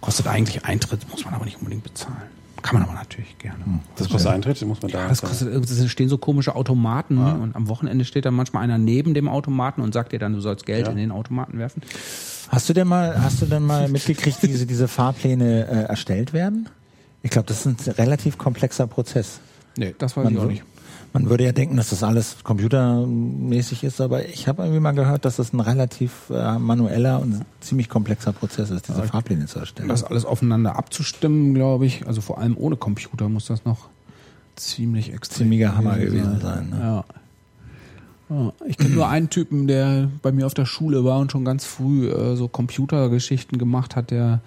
Kostet 0.00 0.26
eigentlich 0.26 0.64
Eintritt, 0.64 1.08
muss 1.10 1.24
man 1.24 1.34
aber 1.34 1.44
nicht 1.44 1.58
unbedingt 1.58 1.82
bezahlen. 1.84 2.16
Kann 2.62 2.74
man 2.78 2.82
aber 2.88 2.92
natürlich 2.98 3.38
gerne. 3.38 3.56
Das 3.96 4.10
kostet 4.10 4.32
Eintritt, 4.32 4.60
das 4.60 4.68
muss 4.68 4.82
man 4.82 4.90
da 4.90 5.08
Das 5.08 5.18
sagen. 5.18 5.30
kostet, 5.30 5.70
es 5.70 5.90
stehen 5.90 6.10
so 6.10 6.18
komische 6.18 6.54
Automaten 6.56 7.16
und 7.16 7.56
am 7.56 7.68
Wochenende 7.68 8.04
steht 8.04 8.26
dann 8.26 8.34
manchmal 8.34 8.62
einer 8.64 8.76
neben 8.76 9.14
dem 9.14 9.28
Automaten 9.28 9.80
und 9.80 9.94
sagt 9.94 10.12
dir 10.12 10.18
dann, 10.18 10.34
du 10.34 10.40
sollst 10.40 10.66
Geld 10.66 10.84
Ja. 10.86 10.92
in 10.92 10.98
den 10.98 11.10
Automaten 11.10 11.58
werfen. 11.58 11.82
Hast 12.50 12.68
du 12.68 12.74
denn 12.74 12.86
mal, 12.88 13.22
hast 13.22 13.40
du 13.40 13.46
denn 13.46 13.62
mal 13.62 13.88
mitgekriegt, 13.88 14.42
wie 14.42 14.48
diese, 14.48 14.66
diese 14.66 14.88
Fahrpläne 14.88 15.66
äh, 15.68 15.82
erstellt 15.84 16.34
werden? 16.34 16.68
Ich 17.22 17.30
glaube, 17.30 17.46
das 17.46 17.64
ist 17.64 17.88
ein 17.88 17.92
relativ 17.94 18.36
komplexer 18.36 18.86
Prozess. 18.86 19.40
Nee, 19.76 19.94
das 19.98 20.16
weiß 20.16 20.24
Man, 20.24 20.32
ich 20.34 20.38
auch 20.40 20.46
nicht. 20.46 20.62
man 21.12 21.28
würde 21.30 21.44
ja 21.44 21.52
denken, 21.52 21.76
dass 21.76 21.90
das 21.90 22.02
alles 22.02 22.36
computermäßig 22.42 23.84
ist, 23.84 24.00
aber 24.00 24.26
ich 24.26 24.48
habe 24.48 24.62
irgendwie 24.62 24.80
mal 24.80 24.92
gehört, 24.92 25.24
dass 25.24 25.36
das 25.36 25.52
ein 25.52 25.60
relativ 25.60 26.30
äh, 26.30 26.58
manueller 26.58 27.20
und 27.20 27.44
ziemlich 27.60 27.88
komplexer 27.88 28.32
Prozess 28.32 28.70
ist, 28.70 28.88
diese 28.88 29.02
Fahrpläne 29.04 29.46
zu 29.46 29.58
erstellen. 29.58 29.88
Das 29.88 30.04
alles 30.04 30.24
aufeinander 30.24 30.76
abzustimmen, 30.76 31.54
glaube 31.54 31.86
ich. 31.86 32.06
Also 32.06 32.20
vor 32.20 32.38
allem 32.38 32.56
ohne 32.56 32.76
Computer 32.76 33.28
muss 33.28 33.46
das 33.46 33.64
noch 33.64 33.88
ziemlich 34.56 35.12
extrem 35.12 35.44
Ziemlicher 35.46 35.76
Hammer 35.76 35.96
gewesen 35.96 36.40
sein, 36.40 36.70
ne? 36.70 36.78
Ja. 36.80 37.04
Ja, 38.28 38.52
Ich 38.66 38.76
kenne 38.76 38.94
nur 38.94 39.08
einen 39.08 39.28
Typen, 39.28 39.66
der 39.66 40.08
bei 40.22 40.30
mir 40.30 40.46
auf 40.46 40.54
der 40.54 40.66
Schule 40.66 41.04
war 41.04 41.18
und 41.18 41.32
schon 41.32 41.44
ganz 41.44 41.64
früh 41.64 42.08
äh, 42.08 42.36
so 42.36 42.46
Computergeschichten 42.46 43.58
gemacht 43.58 43.96
hat, 43.96 44.12
der 44.12 44.40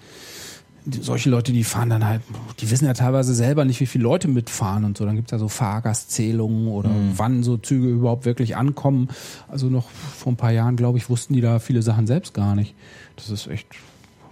solche 0.86 1.30
Leute, 1.30 1.52
die 1.52 1.64
fahren 1.64 1.90
dann 1.90 2.04
halt, 2.04 2.20
die 2.60 2.70
wissen 2.70 2.84
ja 2.84 2.92
teilweise 2.92 3.34
selber 3.34 3.64
nicht, 3.64 3.80
wie 3.80 3.86
viele 3.86 4.04
Leute 4.04 4.28
mitfahren 4.28 4.84
und 4.84 4.98
so. 4.98 5.04
Dann 5.04 5.16
gibt's 5.16 5.32
ja 5.32 5.38
so 5.38 5.48
Fahrgastzählungen 5.48 6.68
oder 6.68 6.90
wann 7.16 7.42
so 7.42 7.56
Züge 7.56 7.88
überhaupt 7.88 8.24
wirklich 8.24 8.56
ankommen. 8.56 9.08
Also 9.48 9.68
noch 9.68 9.88
vor 9.88 10.32
ein 10.32 10.36
paar 10.36 10.52
Jahren, 10.52 10.76
glaube 10.76 10.98
ich, 10.98 11.08
wussten 11.08 11.34
die 11.34 11.40
da 11.40 11.58
viele 11.58 11.82
Sachen 11.82 12.06
selbst 12.06 12.34
gar 12.34 12.54
nicht. 12.54 12.74
Das 13.16 13.30
ist 13.30 13.46
echt, 13.46 13.68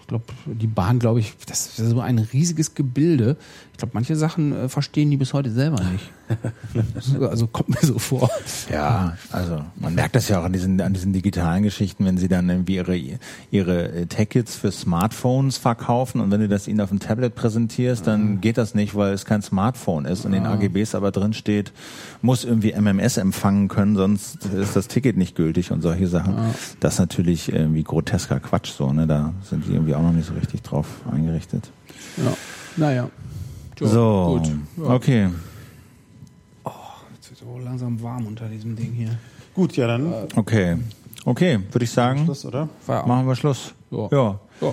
ich 0.00 0.06
glaube, 0.06 0.24
die 0.46 0.66
Bahn, 0.66 0.98
glaube 0.98 1.20
ich, 1.20 1.34
das 1.46 1.78
ist 1.78 1.88
so 1.88 2.00
ein 2.00 2.18
riesiges 2.18 2.74
Gebilde. 2.74 3.36
Ich 3.82 3.84
glaube, 3.84 3.94
manche 3.94 4.14
Sachen 4.14 4.52
äh, 4.52 4.68
verstehen 4.68 5.10
die 5.10 5.16
bis 5.16 5.32
heute 5.32 5.50
selber 5.50 5.82
nicht. 5.82 6.08
also 7.20 7.48
kommt 7.48 7.70
mir 7.70 7.84
so 7.84 7.98
vor. 7.98 8.30
Ja, 8.70 9.16
also 9.32 9.64
man 9.74 9.96
merkt 9.96 10.14
das 10.14 10.28
ja 10.28 10.38
auch 10.38 10.44
an 10.44 10.52
diesen, 10.52 10.80
an 10.80 10.92
diesen 10.92 11.12
digitalen 11.12 11.64
Geschichten, 11.64 12.04
wenn 12.04 12.16
sie 12.16 12.28
dann 12.28 12.48
irgendwie 12.48 12.76
ihre, 12.76 12.96
ihre 13.50 13.88
äh, 13.88 14.06
Tickets 14.06 14.54
für 14.54 14.70
Smartphones 14.70 15.56
verkaufen 15.56 16.20
und 16.20 16.30
wenn 16.30 16.40
du 16.40 16.46
das 16.46 16.68
ihnen 16.68 16.80
auf 16.80 16.90
dem 16.90 17.00
Tablet 17.00 17.34
präsentierst, 17.34 18.06
dann 18.06 18.40
geht 18.40 18.56
das 18.56 18.76
nicht, 18.76 18.94
weil 18.94 19.14
es 19.14 19.24
kein 19.24 19.42
Smartphone 19.42 20.04
ist 20.04 20.24
und 20.24 20.32
in 20.32 20.44
den 20.44 20.52
AGBs 20.52 20.94
aber 20.94 21.10
drin 21.10 21.32
steht, 21.32 21.72
muss 22.20 22.44
irgendwie 22.44 22.74
MMS 22.80 23.16
empfangen 23.16 23.66
können, 23.66 23.96
sonst 23.96 24.46
ist 24.46 24.76
das 24.76 24.86
Ticket 24.86 25.16
nicht 25.16 25.34
gültig 25.34 25.72
und 25.72 25.82
solche 25.82 26.06
Sachen. 26.06 26.36
Das 26.78 26.94
ist 26.94 26.98
natürlich 27.00 27.52
irgendwie 27.52 27.82
grotesker 27.82 28.38
Quatsch 28.38 28.70
so, 28.70 28.92
ne? 28.92 29.08
Da 29.08 29.34
sind 29.42 29.66
die 29.66 29.72
irgendwie 29.72 29.96
auch 29.96 30.02
noch 30.02 30.12
nicht 30.12 30.28
so 30.28 30.34
richtig 30.34 30.62
drauf 30.62 30.86
eingerichtet. 31.10 31.72
Ja. 32.16 32.32
Naja. 32.76 33.10
Jo, 33.80 33.86
So, 33.86 34.38
Gut. 34.38 34.52
Ja. 34.86 34.94
okay. 34.94 35.28
Jetzt 37.14 37.30
wird 37.30 37.38
so 37.40 37.58
langsam 37.64 38.00
warm 38.02 38.26
unter 38.26 38.46
diesem 38.48 38.76
Ding 38.76 38.92
hier. 38.92 39.18
Gut, 39.54 39.76
ja, 39.76 39.86
dann 39.86 40.12
Okay. 40.36 40.76
Okay, 41.24 41.60
würde 41.70 41.84
ich 41.84 41.90
sagen, 41.90 42.24
Schluss, 42.24 42.44
oder? 42.44 42.68
Feierabend. 42.84 43.08
machen 43.08 43.26
wir 43.28 43.36
Schluss. 43.36 43.74
Ja. 43.90 44.08
ja. 44.10 44.40
Ja. 44.60 44.72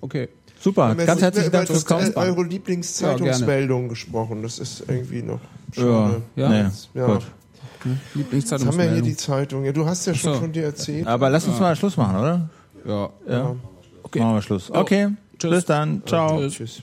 Okay. 0.00 0.28
Super, 0.60 0.88
Haben 0.88 0.98
wir 0.98 1.06
ganz 1.06 1.22
herzlichen 1.22 1.52
Dank 1.52 1.66
fürs 1.68 1.84
das, 1.84 1.86
Kommen. 1.86 2.12
äh, 2.12 2.16
eure 2.16 2.44
Lieblingszeitungsmeldung 2.44 3.88
gesprochen. 3.88 4.42
Das 4.42 4.58
ist 4.58 4.84
irgendwie 4.88 5.22
noch 5.22 5.40
schade. 5.72 6.22
Ja. 6.36 6.48
Nee, 6.48 6.64
Ja. 6.94 7.06
gut. 7.06 7.22
Jetzt 8.32 8.52
haben 8.52 8.76
wir 8.78 8.90
hier 8.92 9.02
die. 9.02 9.16
Zeitung. 9.16 9.64
Ja, 9.64 9.72
du 9.72 9.86
hast 9.86 10.06
ja 10.06 10.14
schon 10.14 10.34
so. 10.34 10.40
von 10.40 10.52
dir 10.52 10.64
erzählt. 10.64 11.06
Aber 11.06 11.30
lass 11.30 11.46
uns 11.46 11.60
mal 11.60 11.74
Schluss 11.76 11.96
machen, 11.96 12.16
oder? 12.16 12.48
Ja. 12.84 13.10
Ja. 13.28 13.56
Okay. 14.02 14.18
Machen 14.20 14.34
wir 14.34 14.42
Schluss. 14.42 14.70
Okay. 14.70 15.08
Tschüss. 15.38 15.50
Bis 15.50 15.64
dann. 15.64 16.02
Ciao. 16.06 16.38
Tschüss. 16.40 16.54
Tschüss. 16.54 16.82